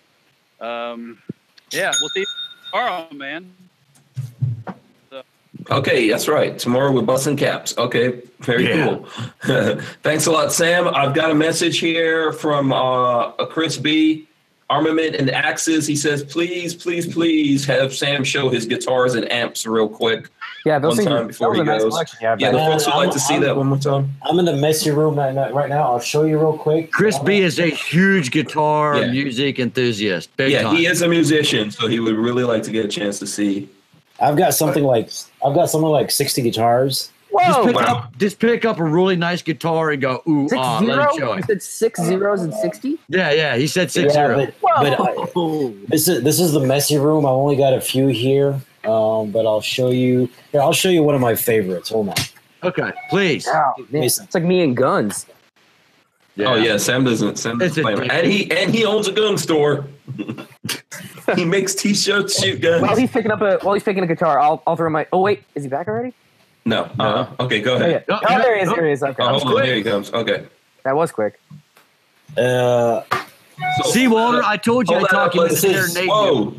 um, 0.62 1.22
yeah, 1.72 1.92
we'll 2.00 2.10
see 2.10 2.20
you 2.22 2.26
tomorrow, 2.72 3.08
man. 3.12 3.52
Okay, 5.72 6.10
that's 6.10 6.28
right. 6.28 6.60
Tomorrow 6.60 6.92
we're 6.92 7.02
busting 7.02 7.38
caps. 7.38 7.76
Okay, 7.78 8.22
very 8.42 8.68
Yeah. 8.70 8.86
cool. 8.86 9.08
Thanks 10.04 10.28
a 10.28 10.32
lot, 10.32 10.54
Sam. 10.54 10.88
I've 10.88 11.16
got 11.16 11.32
a 11.32 11.36
message 11.36 11.80
here 11.80 12.32
from 12.34 12.72
uh, 12.72 13.32
Chris 13.48 13.78
B. 13.78 14.28
Armament 14.70 15.16
and 15.16 15.30
Axes. 15.32 15.88
He 15.88 15.96
says, 15.96 16.24
please, 16.24 16.76
please, 16.76 17.12
please 17.12 17.66
have 17.66 17.96
Sam 17.96 18.24
show 18.24 18.50
his 18.50 18.66
guitars 18.68 19.16
and 19.16 19.32
amps 19.32 19.66
real 19.66 19.88
quick. 19.90 20.30
Yeah, 20.66 20.80
those 20.80 20.90
One 20.90 20.98
things. 20.98 21.08
time 21.10 21.28
before 21.28 21.48
that 21.48 21.50
was 21.50 21.58
he 21.58 21.62
a 21.62 21.66
nice 21.66 21.82
goes. 21.84 21.92
collection 21.94 22.18
you 22.22 22.28
have 22.28 22.42
Yeah, 22.42 22.52
the 22.52 22.58
folks 22.58 22.86
would 22.88 22.96
like 22.96 23.04
I'm- 23.06 23.14
to 23.14 23.20
see 23.20 23.34
I'm- 23.36 23.44
that 23.44 23.56
one 23.56 23.68
more 23.68 23.78
time. 23.78 24.10
I'm 24.24 24.40
in 24.40 24.46
the 24.46 24.56
messy 24.56 24.90
room 24.90 25.16
right 25.16 25.34
now. 25.34 25.52
Right 25.52 25.70
now, 25.70 25.84
I'll 25.84 26.00
show 26.00 26.24
you 26.24 26.40
real 26.40 26.58
quick. 26.58 26.92
Chris 26.92 27.20
B 27.20 27.40
is 27.42 27.60
a 27.60 27.68
huge 27.68 28.32
guitar 28.32 28.98
Yeah. 28.98 29.12
music 29.12 29.60
enthusiast. 29.60 30.36
Big 30.38 30.52
yeah, 30.52 30.64
time. 30.64 30.76
he 30.76 30.88
is 30.88 31.04
a 31.04 31.08
musician, 31.08 31.70
so 31.70 31.88
he 31.88 32.00
would 32.00 32.16
really 32.16 32.44
like 32.44 32.64
to 32.64 32.72
get 32.72 32.84
a 32.84 32.88
chance 32.88 33.20
to 33.20 33.28
see. 33.28 33.70
I've 34.20 34.38
got 34.38 34.54
something 34.56 34.84
like 34.84 35.10
I've 35.46 35.54
got 35.54 35.70
something 35.70 35.90
like 35.90 36.10
sixty 36.10 36.42
guitars. 36.42 37.10
just, 37.38 37.60
Whoa! 37.60 37.66
pick 37.68 37.76
wow. 37.76 37.82
up, 37.98 38.18
just 38.18 38.40
pick 38.40 38.64
up 38.64 38.80
a 38.80 38.84
really 38.84 39.18
nice 39.18 39.42
guitar 39.42 39.92
and 39.92 40.02
go, 40.02 40.24
ooh, 40.26 40.48
Six 40.48 40.58
ah, 40.64 40.80
let 40.80 40.86
zero? 40.96 41.04
it 41.14 41.20
show 41.20 41.34
You 41.36 41.44
said 41.44 41.62
six 41.62 42.02
zeros 42.02 42.42
and 42.42 42.54
sixty? 42.54 42.98
Yeah, 43.10 43.32
yeah. 43.34 43.58
He 43.58 43.68
said 43.68 43.92
six 43.92 44.16
yeah, 44.16 44.28
zero. 44.28 44.48
but, 44.62 44.98
but 44.98 45.02
I, 45.02 45.74
this 45.90 46.08
is 46.08 46.24
this 46.24 46.40
is 46.40 46.54
the 46.54 46.62
messy 46.62 46.98
room. 46.98 47.26
I've 47.26 47.34
only 47.34 47.58
got 47.58 47.74
a 47.74 47.82
few 47.82 48.08
here, 48.08 48.62
um, 48.88 49.32
but 49.32 49.46
I'll 49.46 49.62
show 49.62 49.90
you. 49.92 50.30
Here, 50.52 50.62
I'll 50.62 50.74
show 50.74 50.90
you 50.90 51.04
one 51.04 51.16
of 51.16 51.22
my 51.22 51.36
favorites. 51.36 51.90
Hold 51.90 52.10
on. 52.10 52.16
Okay, 52.64 52.92
please. 53.10 53.46
Wow, 53.48 53.76
man, 53.92 54.04
it's 54.04 54.34
like 54.34 54.44
me 54.44 54.62
and 54.64 54.76
guns. 54.76 55.26
Oh 56.40 56.56
yeah, 56.56 56.78
Sam 56.78 57.04
doesn't. 57.04 57.38
Sam 57.38 57.58
doesn't 57.60 57.86
a 57.86 57.96
play, 57.96 58.08
and 58.10 58.28
he 58.28 58.52
and 58.52 58.74
he 58.74 58.84
owns 58.86 59.08
a 59.08 59.12
gun 59.12 59.38
store. 59.38 59.86
he 61.36 61.46
makes 61.46 61.74
t-shirts, 61.76 62.42
shoot 62.42 62.60
guns. 62.62 62.82
While 62.82 62.96
he's 62.96 63.10
picking 63.12 63.32
up 63.32 63.42
a 63.42 63.58
while 63.62 63.74
he's 63.74 63.84
picking 63.84 64.04
a 64.04 64.08
guitar, 64.08 64.40
I'll 64.40 64.62
I'll 64.68 64.76
throw 64.76 64.90
my. 64.90 65.08
Oh 65.14 65.22
wait, 65.22 65.44
is 65.56 65.64
he 65.64 65.70
back 65.70 65.88
already? 65.88 66.14
no, 66.66 66.90
uh, 67.00 67.28
okay, 67.40 67.62
go 67.62 67.76
Oh, 67.76 67.78
yeah. 67.78 67.86
ahead. 67.86 68.06
Oh, 68.10 68.20
Oh, 68.28 68.38
there 68.40 68.56
he 68.56 68.62
is. 68.64 68.70
yeah. 68.70 68.76
There 68.76 68.86
he 68.88 68.92
is. 68.92 69.04
Okay, 69.04 69.24
Oh, 69.24 69.40
hold 69.40 69.60
on, 69.60 69.64
here 69.66 69.76
he 69.76 69.84
comes. 69.84 70.12
Okay. 70.12 70.46
that 70.84 70.96
was 70.96 71.12
quick. 71.12 71.40
Uh, 72.38 73.02
So, 73.84 73.92
See, 73.92 74.08
Walter, 74.08 74.42
I 74.44 74.58
told 74.58 74.90
you 74.90 74.96
I'd 74.96 75.04
that 75.04 75.10
talk 75.12 75.28
up, 75.30 75.36
you 75.36 75.44
into 75.44 75.54
let's- 75.68 75.94
there, 75.94 76.02
Nate. 76.04 76.10
Whoa. 76.10 76.54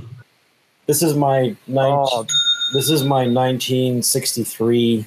This 0.87 1.03
is 1.03 1.15
my 1.15 1.57
nine, 1.67 1.93
Oh, 1.93 2.27
This 2.75 2.91
is 2.91 3.03
my 3.05 3.27
1963 3.29 5.07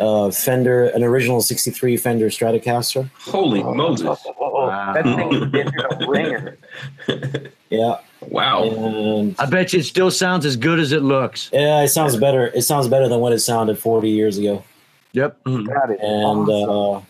uh, 0.00 0.30
Fender, 0.30 0.86
an 0.90 1.02
original 1.02 1.40
'63 1.42 1.96
Fender 1.96 2.26
Stratocaster. 2.30 3.10
Holy 3.18 3.62
Moses. 3.64 4.24
Wow. 4.38 4.92
that 4.94 5.04
thing 5.04 5.54
is 5.54 5.72
a 6.00 6.06
ringer. 6.08 6.58
Yeah, 7.70 7.98
Wow. 8.22 8.62
and 8.62 9.34
I 9.38 9.44
bet 9.44 9.72
you 9.74 9.80
it 9.80 9.84
still 9.84 10.10
sounds 10.10 10.46
as 10.46 10.56
good 10.56 10.78
as 10.80 10.92
it 10.92 11.02
looks. 11.02 11.50
yeah, 11.52 11.82
it 11.82 11.88
sounds 11.88 12.16
better. 12.16 12.46
It 12.48 12.62
sounds 12.62 12.88
better 12.88 13.08
than 13.08 13.20
what 13.20 13.32
it 13.34 13.40
sounded 13.40 13.78
40 13.78 14.08
years 14.08 14.38
ago. 14.38 14.64
Yep. 15.12 15.36
That 15.44 15.90
is 15.90 15.98
and 16.00 16.48
awesome. 16.48 17.04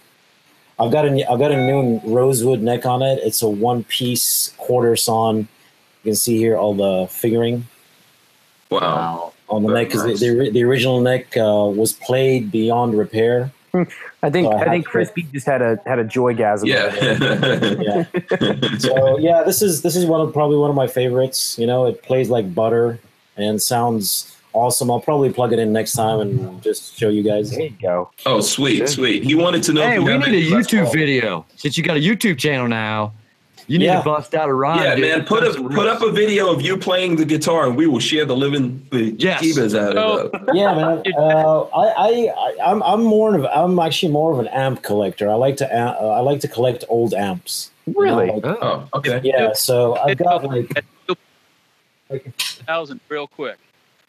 uh, 0.80 0.84
I've 0.84 0.90
got 0.92 1.04
a 1.06 1.30
I've 1.30 1.38
got 1.38 1.52
a 1.52 1.56
new 1.56 2.00
rosewood 2.04 2.60
neck 2.60 2.86
on 2.86 3.02
it. 3.02 3.20
It's 3.22 3.40
a 3.42 3.48
one 3.48 3.84
piece 3.84 4.52
quarter 4.56 4.96
sawn. 4.96 5.36
You 6.02 6.10
can 6.10 6.14
see 6.16 6.38
here 6.38 6.56
all 6.56 6.74
the 6.74 7.06
figuring 7.08 7.66
Wow. 8.70 9.32
on 9.48 9.62
the 9.62 9.68
Very 9.68 9.80
neck 9.82 9.88
because 9.88 10.04
nice. 10.04 10.20
the, 10.20 10.34
the 10.34 10.50
the 10.50 10.64
original 10.64 11.00
neck 11.00 11.36
uh, 11.36 11.70
was 11.74 11.92
played 11.92 12.50
beyond 12.50 12.96
repair. 12.98 13.50
I 14.22 14.30
think 14.30 14.46
so 14.46 14.52
I 14.52 14.62
I 14.62 14.64
think 14.68 14.84
have 14.86 14.90
Chris 14.92 15.08
to- 15.08 15.14
B 15.14 15.22
just 15.32 15.46
had 15.46 15.62
a 15.62 15.78
had 15.86 15.98
a 15.98 16.04
joygasm. 16.04 16.66
Yeah. 16.66 18.04
Yeah. 18.38 18.78
So 18.78 19.18
yeah, 19.18 19.42
this 19.44 19.62
is 19.62 19.82
this 19.82 19.96
is 19.96 20.06
one 20.06 20.20
of 20.20 20.32
probably 20.32 20.56
one 20.56 20.70
of 20.70 20.76
my 20.76 20.86
favorites. 20.86 21.58
You 21.58 21.66
know, 21.66 21.86
it 21.86 22.02
plays 22.02 22.28
like 22.30 22.54
butter 22.54 22.98
and 23.36 23.60
sounds 23.60 24.34
awesome. 24.52 24.90
I'll 24.90 25.00
probably 25.00 25.32
plug 25.32 25.52
it 25.52 25.58
in 25.58 25.72
next 25.72 25.92
time 25.92 26.20
and 26.20 26.62
just 26.62 26.98
show 26.98 27.08
you 27.08 27.22
guys. 27.22 27.50
There 27.50 27.62
you 27.62 27.74
go. 27.80 28.10
oh, 28.26 28.40
sweet, 28.40 28.88
sweet. 28.88 29.22
He 29.22 29.34
wanted 29.34 29.62
to 29.64 29.72
know. 29.72 29.82
Hey, 29.82 29.94
if 29.96 29.98
you 30.00 30.04
we 30.06 30.12
have 30.12 30.26
need 30.28 30.46
a 30.46 30.50
YouTube 30.50 30.84
Paul. 30.84 30.92
video. 30.92 31.46
Since 31.56 31.76
you 31.78 31.84
got 31.84 31.96
a 31.96 32.00
YouTube 32.00 32.38
channel 32.38 32.66
now, 32.68 33.12
you 33.68 33.78
need 33.78 33.84
Yeah. 33.84 33.98
to 33.98 34.04
bust 34.04 34.34
out 34.34 34.48
a 34.48 34.52
rhyme. 34.54 34.82
Yeah, 34.82 34.94
dude. 34.96 35.04
man. 35.04 35.24
Put 35.24 35.44
up 35.44 35.54
put 35.72 35.86
up 35.86 36.02
a 36.02 36.10
video 36.10 36.50
of 36.52 36.60
you 36.60 36.76
playing 36.76 37.14
the 37.16 37.24
guitar, 37.24 37.66
and 37.68 37.76
we 37.76 37.86
will 37.86 38.00
share 38.00 38.24
the 38.24 38.34
living 38.36 38.84
the 38.90 39.14
Yes. 39.18 39.40
keyboards 39.40 39.74
out 39.76 39.96
Oh. 39.96 40.26
of 40.26 40.34
it. 40.34 40.40
Yeah, 40.54 40.74
man. 40.74 41.02
Uh, 41.16 41.60
I, 41.62 41.86
I, 41.86 42.08
I, 42.36 42.56
I'm, 42.72 42.82
I'm 42.82 43.04
more 43.04 43.34
of, 43.36 43.44
I'm 43.46 43.78
actually 43.78 44.10
more 44.10 44.32
of 44.32 44.38
an 44.40 44.48
amp 44.48 44.82
collector. 44.82 45.30
I 45.30 45.34
like 45.34 45.56
to, 45.58 45.66
uh, 45.72 45.94
I 46.16 46.20
like 46.20 46.40
to 46.40 46.48
collect 46.48 46.84
old 46.88 47.14
amps. 47.14 47.70
You 47.86 47.92
know, 47.94 48.00
Really? 48.00 48.26
like- 48.40 48.44
Oh, 48.60 48.88
okay. 48.94 49.20
yeah. 49.22 49.52
So 49.52 49.96
I've 49.96 50.16
got 50.18 50.42
like, 50.44 50.84
a 52.10 52.18
thousand 52.66 53.00
real 53.08 53.26
quick. 53.26 53.58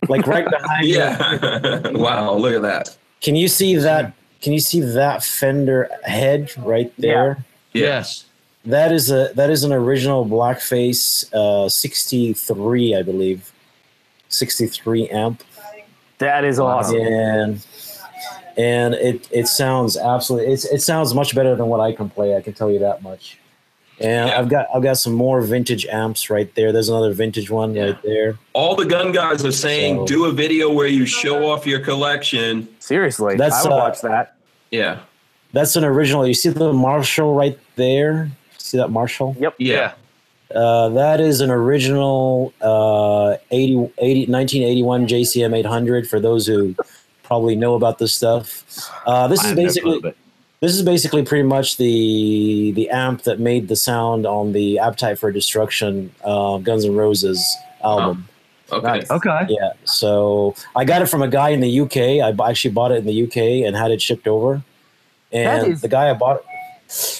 like 0.08 0.26
right 0.28 0.50
behind. 0.50 0.86
you. 0.88 0.96
Yeah. 0.98 1.90
wow. 1.92 2.34
Look 2.34 2.54
at 2.54 2.62
that. 2.62 2.98
Can 3.22 3.36
you 3.36 3.48
see 3.50 3.76
that? 3.76 4.14
Can 4.42 4.54
you 4.54 4.60
see 4.62 4.80
that 4.80 5.22
Fender 5.24 5.90
head 6.04 6.52
right 6.60 6.94
there? 6.98 7.44
Yes. 7.74 8.26
That 8.70 8.92
is 8.92 9.10
a 9.10 9.32
that 9.36 9.50
is 9.50 9.64
an 9.64 9.74
original 9.74 10.26
Blackface 10.26 11.26
uh, 11.34 11.68
63, 11.70 12.96
I 12.96 13.02
believe. 13.02 13.52
63 14.30 15.10
amp. 15.10 15.44
That 16.20 16.44
is 16.44 16.60
awesome. 16.60 16.98
And 16.98 17.66
and 18.58 18.94
it 18.94 19.28
it 19.32 19.48
sounds 19.48 19.98
absolutely 19.98 20.54
it's 20.54 20.66
it 20.66 20.82
sounds 20.82 21.14
much 21.16 21.34
better 21.34 21.56
than 21.56 21.66
what 21.68 21.80
I 21.80 21.94
can 21.94 22.10
play, 22.10 22.36
I 22.36 22.42
can 22.42 22.54
tell 22.54 22.70
you 22.70 22.80
that 22.80 23.02
much. 23.02 23.40
And 24.00 24.30
Yeah. 24.30 24.40
I've 24.40 24.50
got 24.50 24.68
I've 24.74 24.84
got 24.84 24.98
some 24.98 25.14
more 25.14 25.42
vintage 25.42 25.88
amps 25.88 26.30
right 26.30 26.54
there. 26.54 26.72
There's 26.72 26.90
another 26.90 27.12
vintage 27.14 27.50
one 27.50 27.74
Yeah. 27.74 27.86
right 27.86 28.02
there. 28.04 28.38
All 28.54 28.76
the 28.76 28.86
gun 28.86 29.12
guys 29.12 29.44
are 29.44 29.52
saying 29.52 29.98
So- 30.02 30.06
do 30.06 30.26
a 30.26 30.32
video 30.32 30.72
where 30.72 30.88
you 30.88 31.08
show 31.08 31.50
off 31.50 31.66
your 31.66 31.80
collection. 31.80 32.68
Seriously, 32.80 33.36
That's, 33.36 33.66
I 33.66 33.70
would 33.70 33.74
uh, 33.74 33.78
watch 33.78 34.02
that. 34.02 34.36
Yeah. 34.70 35.00
That's 35.54 35.76
an 35.76 35.84
original. 35.84 36.28
You 36.28 36.36
see 36.36 36.50
the 36.50 36.72
Marshall 36.72 37.34
right 37.34 37.58
there? 37.76 38.30
See 38.70 38.78
that 38.78 38.90
Marshall? 38.90 39.36
Yep. 39.40 39.56
Yeah. 39.58 39.94
Uh, 40.54 40.90
that 40.90 41.20
is 41.20 41.42
an 41.42 41.50
original 41.52 42.54
uh, 42.62 43.38
80, 43.52 43.92
80, 44.00 44.32
1981 44.32 45.08
JCM 45.08 45.56
800 45.58 46.08
for 46.08 46.20
those 46.20 46.46
who 46.48 46.76
probably 47.24 47.56
know 47.56 47.76
about 47.76 47.98
this 48.00 48.14
stuff. 48.14 48.64
Uh, 49.06 49.28
this 49.28 49.40
I 49.44 49.44
is 49.44 49.50
have 49.50 49.58
no 49.58 49.64
clue, 49.64 50.02
basically 50.02 50.14
this 50.62 50.76
is 50.76 50.82
basically 50.84 51.24
pretty 51.24 51.44
much 51.48 51.78
the 51.78 52.72
the 52.76 52.90
amp 52.90 53.24
that 53.24 53.40
made 53.40 53.70
the 53.70 53.76
sound 53.76 54.26
on 54.26 54.52
the 54.52 54.78
Appetite 54.80 55.18
for 55.18 55.32
Destruction 55.32 56.12
uh, 56.24 56.58
Guns 56.58 56.84
N' 56.86 56.96
Roses 56.96 57.42
album. 57.84 58.28
Okay. 58.72 58.86
Nice. 58.86 59.10
Okay. 59.10 59.46
Yeah, 59.50 59.72
so 59.86 60.54
I 60.76 60.84
got 60.86 61.02
it 61.02 61.08
from 61.08 61.22
a 61.24 61.28
guy 61.28 61.50
in 61.50 61.60
the 61.62 61.80
UK. 61.82 62.24
I 62.24 62.32
b- 62.34 62.44
actually 62.46 62.72
bought 62.72 62.92
it 62.92 62.98
in 62.98 63.06
the 63.08 63.24
UK 63.24 63.66
and 63.66 63.76
had 63.76 63.90
it 63.90 64.00
shipped 64.02 64.28
over. 64.28 64.62
And 65.32 65.74
is- 65.74 65.82
the 65.82 65.88
guy 65.88 66.10
I 66.10 66.14
bought 66.14 66.44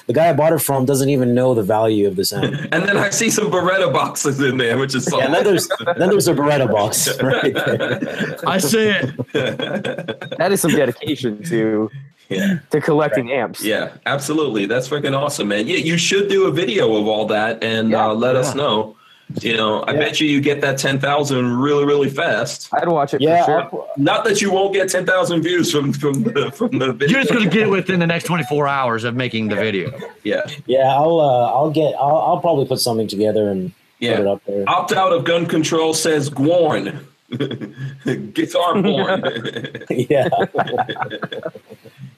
the 0.08 0.14
guy 0.14 0.30
I 0.30 0.34
bought 0.34 0.54
it 0.54 0.60
from 0.60 0.86
doesn't 0.86 1.10
even 1.10 1.34
know 1.36 1.54
the 1.54 1.62
value 1.64 2.08
of 2.08 2.16
this 2.16 2.34
amp. 2.34 2.56
And 2.72 2.84
then 2.88 2.98
I 2.98 3.10
see 3.12 3.30
some 3.30 3.52
Beretta 3.52 3.92
boxes 3.94 4.40
in 4.42 4.58
there, 4.58 4.78
which 4.78 4.96
is 4.96 5.06
so 5.06 5.18
Yeah, 5.20 5.26
and 5.26 5.34
then 5.34 5.44
there's 5.44 5.68
then 5.98 6.10
there's 6.10 6.28
a 6.28 6.34
Beretta 6.34 6.70
box 6.72 7.08
right 7.22 7.54
there. 7.54 8.38
I 8.48 8.58
see 8.58 8.88
it. 8.90 9.16
That 10.40 10.52
is 10.52 10.62
some 10.62 10.72
dedication 10.72 11.44
to 11.46 11.90
yeah. 12.30 12.60
to 12.72 12.80
collecting 12.82 13.32
amps. 13.32 13.64
Yeah, 13.64 13.92
absolutely. 14.06 14.66
That's 14.66 14.88
freaking 14.88 15.16
awesome, 15.18 15.48
man. 15.50 15.68
Yeah, 15.68 15.78
you 15.78 15.98
should 15.98 16.30
do 16.30 16.48
a 16.48 16.52
video 16.52 16.96
of 16.96 17.08
all 17.08 17.26
that 17.28 17.64
and 17.64 17.92
Yeah. 17.92 18.08
uh, 18.08 18.14
let 18.14 18.36
us 18.36 18.56
know. 18.56 18.96
You 19.42 19.56
know, 19.56 19.82
I 19.82 19.94
Yeah. 19.94 20.00
bet 20.00 20.20
you 20.20 20.28
you 20.28 20.42
get 20.42 20.62
that 20.62 20.80
10,000 20.80 21.58
really, 21.58 21.86
really 21.86 22.10
fast. 22.10 22.68
I'd 22.74 22.88
watch 22.88 23.14
it 23.14 23.22
Yeah, 23.22 23.46
for 23.46 23.70
sure. 23.70 23.86
Not 23.96 24.24
that 24.24 24.42
you 24.42 24.52
won't 24.52 24.74
get 24.74 24.90
10,000 24.90 25.44
views 25.44 25.72
from, 25.72 25.94
from, 25.94 26.24
the, 26.24 26.52
from 26.52 26.80
the 26.80 26.94
video. 26.94 27.10
You're 27.18 27.22
just 27.22 27.34
going 27.34 27.44
to 27.44 27.50
get 27.50 27.68
it 27.68 27.70
within 27.70 28.00
the 28.00 28.08
next 28.08 28.24
24 28.26 28.68
hours 28.68 29.04
of 29.04 29.16
making 29.16 29.50
the 29.50 29.56
video. 29.56 29.92
Yeah, 30.24 30.42
yeah, 30.66 30.96
I'll 30.96 31.20
uh, 31.20 31.48
I'll 31.52 31.70
get 31.70 31.94
I'll, 31.96 32.18
I'll 32.18 32.40
probably 32.40 32.66
put 32.66 32.80
something 32.80 33.08
together 33.08 33.50
and 33.50 33.72
put 34.00 34.08
it 34.08 34.24
yeah. 34.24 34.32
up 34.32 34.44
there. 34.46 34.68
Opt 34.68 34.94
out 34.94 35.14
of 35.14 35.26
gun 35.26 35.46
control 35.46 35.94
says 35.94 36.30
Gorn. 36.30 37.06
Guitar 38.34 38.82
porn. 38.82 39.24
yeah. 39.90 40.28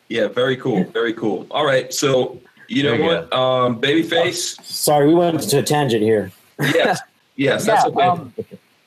yeah, 0.07 0.27
very 0.29 0.55
cool. 0.55 0.85
Very 0.85 1.13
cool. 1.13 1.45
All 1.51 1.65
right. 1.65 1.93
So, 1.93 2.39
you 2.69 2.83
know 2.83 2.93
you 2.93 3.03
what? 3.03 3.33
Um, 3.33 3.81
Babyface. 3.81 4.63
Sorry, 4.63 5.07
we 5.07 5.15
went 5.15 5.41
to 5.41 5.59
a 5.59 5.63
tangent 5.63 6.01
here. 6.01 6.31
Yes. 6.59 6.99
Yes, 7.37 7.65
that's 7.65 7.85
Yeah, 7.85 7.89
okay. 7.91 8.01
um, 8.07 8.33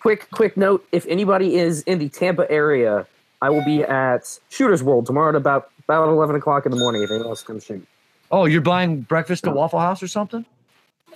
quick, 0.01 0.28
quick 0.31 0.57
note: 0.57 0.86
if 0.93 1.07
anybody 1.07 1.57
is 1.57 1.81
in 1.85 1.99
the 1.99 2.09
Tampa 2.11 2.49
area, 2.51 3.07
I 3.41 3.49
will 3.51 3.65
be 3.65 3.82
at 3.82 4.39
Shooters 4.51 4.82
World 4.82 5.07
tomorrow 5.07 5.31
at 5.31 5.35
about 5.35 5.70
about 5.89 6.09
eleven 6.11 6.36
o'clock 6.36 6.66
in 6.66 6.70
the 6.70 6.77
morning. 6.78 7.03
If 7.03 7.11
anyone 7.11 7.28
else 7.28 7.43
comes 7.43 7.65
shoot, 7.65 7.85
Oh, 8.31 8.45
you're 8.45 8.61
buying 8.61 9.01
breakfast 9.01 9.47
at 9.47 9.55
Waffle 9.55 9.81
House 9.81 10.03
or 10.03 10.09
something? 10.09 10.45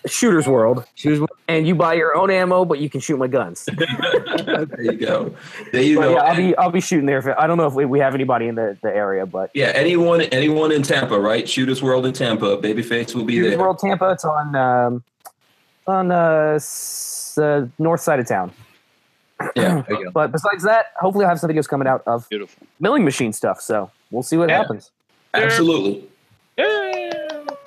Shooters 0.06 0.48
World, 0.48 0.84
Shooters 0.94 1.20
World. 1.20 1.30
and 1.48 1.66
you 1.68 1.74
buy 1.74 1.94
your 1.94 2.16
own 2.16 2.30
ammo, 2.30 2.64
but 2.64 2.78
you 2.80 2.88
can 2.88 3.00
shoot 3.00 3.18
my 3.18 3.26
guns. 3.28 3.66
there 3.76 4.80
you 4.82 4.92
go. 4.92 5.34
There 5.70 5.82
you 5.82 5.96
But 5.96 6.02
go. 6.02 6.12
yeah, 6.14 6.18
I'll 6.22 6.36
be 6.36 6.56
I'll 6.56 6.70
be 6.70 6.80
shooting 6.80 7.06
there. 7.06 7.18
If 7.18 7.26
I 7.38 7.46
don't 7.46 7.58
know 7.58 7.66
if 7.66 7.74
we, 7.74 7.84
we 7.84 7.98
have 8.00 8.14
anybody 8.14 8.48
in 8.48 8.54
the, 8.54 8.76
the 8.82 8.88
area, 8.94 9.26
but 9.26 9.50
Yeah, 9.54 9.66
anyone 9.74 10.22
anyone 10.22 10.72
in 10.72 10.82
Tampa, 10.82 11.20
right? 11.20 11.48
Shooters 11.48 11.82
World 11.82 12.06
in 12.06 12.14
Tampa. 12.14 12.56
Babyface 12.56 13.14
will 13.14 13.24
be 13.24 13.34
Shooters 13.36 13.50
there. 13.50 13.58
World 13.58 13.78
Tampa. 13.80 14.10
It's 14.12 14.24
on 14.24 14.56
um, 14.56 15.04
on 15.88 16.10
uh, 16.12 16.52
s- 16.56 17.32
the 17.36 17.68
north 17.78 18.00
side 18.00 18.20
of 18.20 18.26
town. 18.28 18.52
Yeah. 19.56 19.82
But 20.12 20.32
besides 20.32 20.62
that, 20.64 20.86
hopefully 20.96 21.24
I'll 21.24 21.30
have 21.30 21.40
some 21.40 21.50
videos 21.50 21.68
coming 21.68 21.86
out 21.88 22.02
of 22.06 22.28
Beautiful. 22.28 22.66
milling 22.80 23.04
machine 23.04 23.32
stuff. 23.32 23.60
So 23.60 23.90
we'll 24.10 24.22
see 24.22 24.36
what 24.36 24.48
Yeah. 24.48 24.58
happens. 24.58 24.90
Absolutely. 25.34 26.04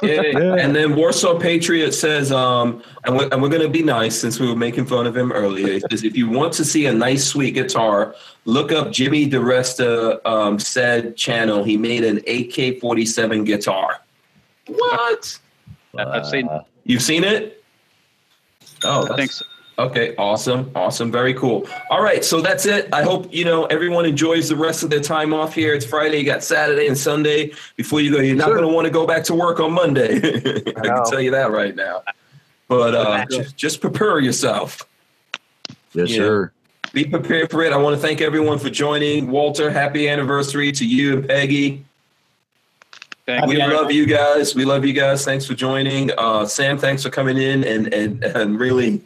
Yeah. 0.03 0.56
And 0.56 0.76
then 0.76 0.95
Warsaw 0.95 1.38
Patriot 1.38 1.91
says, 1.93 2.31
um, 2.31 2.81
and 3.06 3.15
we're, 3.15 3.30
and 3.31 3.39
we're 3.39 3.49
going 3.49 3.61
to 3.61 3.69
be 3.69 3.84
nice 3.84 4.19
since 4.19 4.39
we 4.39 4.48
were 4.48 4.56
making 4.56 4.88
fun 4.88 5.06
of 5.06 5.15
him 5.15 5.31
earlier. 5.31 5.73
He 5.73 5.80
says, 5.91 6.03
if 6.03 6.18
you 6.18 6.27
want 6.27 6.53
to 6.53 6.65
see 6.65 6.88
a 6.88 6.91
nice, 6.91 7.23
sweet 7.23 7.52
guitar, 7.53 8.15
look 8.45 8.72
up 8.72 8.91
Jimmy 8.91 9.30
DiResta 9.30 10.26
um, 10.26 10.57
said 10.57 11.15
channel. 11.15 11.64
He 11.64 11.77
made 11.77 12.03
an 12.03 12.18
AK 12.27 12.80
47 12.81 13.43
guitar. 13.43 14.02
What? 14.65 15.38
I- 15.95 16.03
I've 16.03 16.26
seen. 16.26 16.49
You've 16.84 17.03
seen 17.03 17.23
it? 17.23 17.60
Oh, 18.84 19.14
I 19.14 19.26
so. 19.26 19.45
Okay, 19.80 20.14
awesome, 20.18 20.70
awesome, 20.76 21.12
very 21.12 21.34
cool. 21.34 21.68
All 21.90 22.03
right, 22.03 22.24
so 22.24 22.40
that's 22.41 22.66
it. 22.68 22.88
I 22.94 23.02
hope 23.03 23.34
you 23.34 23.45
know 23.45 23.66
everyone 23.66 24.06
enjoys 24.06 24.49
the 24.49 24.56
rest 24.56 24.84
of 24.84 24.90
their 24.90 24.99
time 24.99 25.34
off 25.34 25.56
here. 25.56 25.74
It's 25.74 25.86
Friday, 25.86 26.20
you 26.20 26.26
got 26.26 26.44
Saturday 26.44 26.88
and 26.88 26.98
Sunday. 26.98 27.52
Before 27.78 27.99
you 28.02 28.12
go, 28.12 28.20
you're 28.20 28.36
not 28.36 28.48
Sure. 28.49 28.58
going 28.58 28.68
to 28.70 28.74
want 28.76 28.86
to 28.86 28.91
go 28.91 29.08
back 29.08 29.24
to 29.26 29.34
work 29.34 29.60
on 29.60 29.72
Monday. 29.72 30.18
I, 30.18 30.22
know. 30.22 30.82
can 30.82 31.06
tell 31.10 31.22
you 31.22 31.32
that 31.32 31.52
right 31.52 31.76
now. 31.76 32.03
But 32.68 32.94
uh, 32.94 33.26
just, 33.32 33.56
just 33.58 33.82
prepare 33.82 34.20
yourself. 34.20 34.86
Yes, 35.94 36.10
Yeah. 36.12 36.18
sir. 36.18 36.52
Be 36.94 37.06
prepared 37.06 37.49
for 37.49 37.64
it. 37.64 37.72
I 37.74 37.78
want 37.78 37.95
to 37.95 38.02
thank 38.02 38.20
everyone 38.22 38.60
for 38.60 38.70
joining. 38.70 39.32
Walter, 39.32 39.72
happy 39.72 40.10
anniversary 40.10 40.72
to 40.74 40.86
you 40.86 41.18
and 41.20 41.28
Peggy. 41.28 41.86
Thank 43.40 43.48
We 43.48 43.62
you. 43.62 43.68
love 43.68 43.91
you 43.91 44.06
guys. 44.06 44.56
We 44.56 44.66
love 44.66 44.86
you 44.86 44.94
guys. 44.94 45.24
Thanks 45.26 45.45
for 45.45 45.53
joining. 45.53 46.12
Uh, 46.18 46.45
Sam, 46.45 46.78
thanks 46.78 47.03
for 47.03 47.10
coming 47.10 47.38
in 47.38 47.64
and, 47.64 47.94
and, 47.94 48.24
and 48.24 48.60
really, 48.60 49.02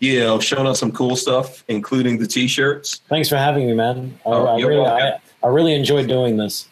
you 0.00 0.20
know, 0.20 0.40
showing 0.40 0.66
us 0.66 0.80
some 0.80 0.92
cool 0.92 1.16
stuff, 1.16 1.64
including 1.68 2.18
the 2.18 2.26
t-shirts. 2.26 3.02
Thanks 3.08 3.28
for 3.28 3.36
having 3.36 3.66
me, 3.66 3.74
man. 3.74 4.18
I, 4.26 4.28
Oh, 4.28 4.46
I 4.46 4.56
you're 4.58 4.68
really, 4.68 4.86
I, 4.86 4.94
welcome. 4.96 5.20
I 5.44 5.46
really 5.48 5.74
enjoyed 5.74 6.08
doing 6.08 6.36
this. 6.36 6.68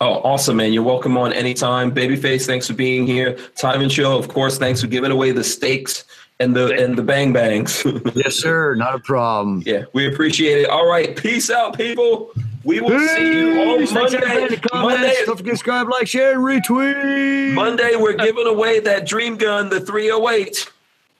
Oh, 0.00 0.14
awesome, 0.22 0.56
man. 0.56 0.72
You're 0.72 0.82
welcome 0.82 1.16
on 1.18 1.32
anytime. 1.32 1.94
Babyface, 1.94 2.46
thanks 2.46 2.66
for 2.66 2.72
being 2.74 3.06
here. 3.06 3.34
Tyven 3.54 3.90
Show, 3.90 4.16
of 4.18 4.28
course, 4.28 4.56
thanks 4.58 4.80
for 4.80 4.86
giving 4.86 5.10
away 5.10 5.30
the 5.32 5.44
steaks 5.44 6.04
and 6.40 6.56
the 6.56 6.72
and 6.82 6.96
the 6.96 7.02
bang 7.02 7.34
bangs. 7.34 7.84
Yes, 8.14 8.36
sir. 8.36 8.74
Not 8.74 8.94
a 8.94 8.98
problem. 8.98 9.62
yeah, 9.66 9.84
we 9.92 10.06
appreciate 10.06 10.58
it. 10.62 10.70
All 10.70 10.86
right, 10.88 11.14
peace 11.14 11.50
out, 11.50 11.76
people. 11.76 12.32
We 12.64 12.80
will 12.80 12.90
see 13.08 13.32
you 13.32 13.60
on 13.62 13.78
Peace. 13.78 13.90
In 13.90 13.94
Monday. 13.96 14.18
the 14.48 14.56
comments. 14.56 14.72
Monday, 15.00 15.14
Don't 15.24 15.36
forget 15.36 15.52
to 15.52 15.56
subscribe, 15.56 15.88
like, 15.88 16.06
share, 16.06 16.32
and 16.32 16.40
retweet. 16.42 17.54
Monday, 17.54 17.96
we're 17.96 18.12
giving 18.14 18.46
away 18.46 18.80
that 18.80 19.06
Dream 19.06 19.36
Gun, 19.36 19.70
the 19.70 19.80
308. 19.80 20.70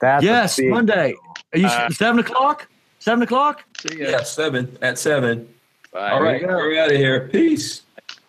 That's 0.00 0.24
Yes, 0.24 0.58
Monday. 0.62 1.14
Are 1.52 1.58
you 1.58 1.66
Uh, 1.66 1.90
seven 1.90 2.20
o'clock? 2.20 2.66
Seven 2.98 3.22
o'clock? 3.22 3.64
See 3.80 3.98
ya. 3.98 4.10
Yeah, 4.10 4.22
seven 4.22 4.76
at 4.82 4.98
seven. 4.98 5.48
Bye. 5.92 6.10
All 6.10 6.22
right, 6.22 6.42
we're 6.46 6.78
out 6.78 6.90
of 6.90 6.96
here. 6.96 7.28
Peace. 7.32 7.82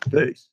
Peace. 0.10 0.48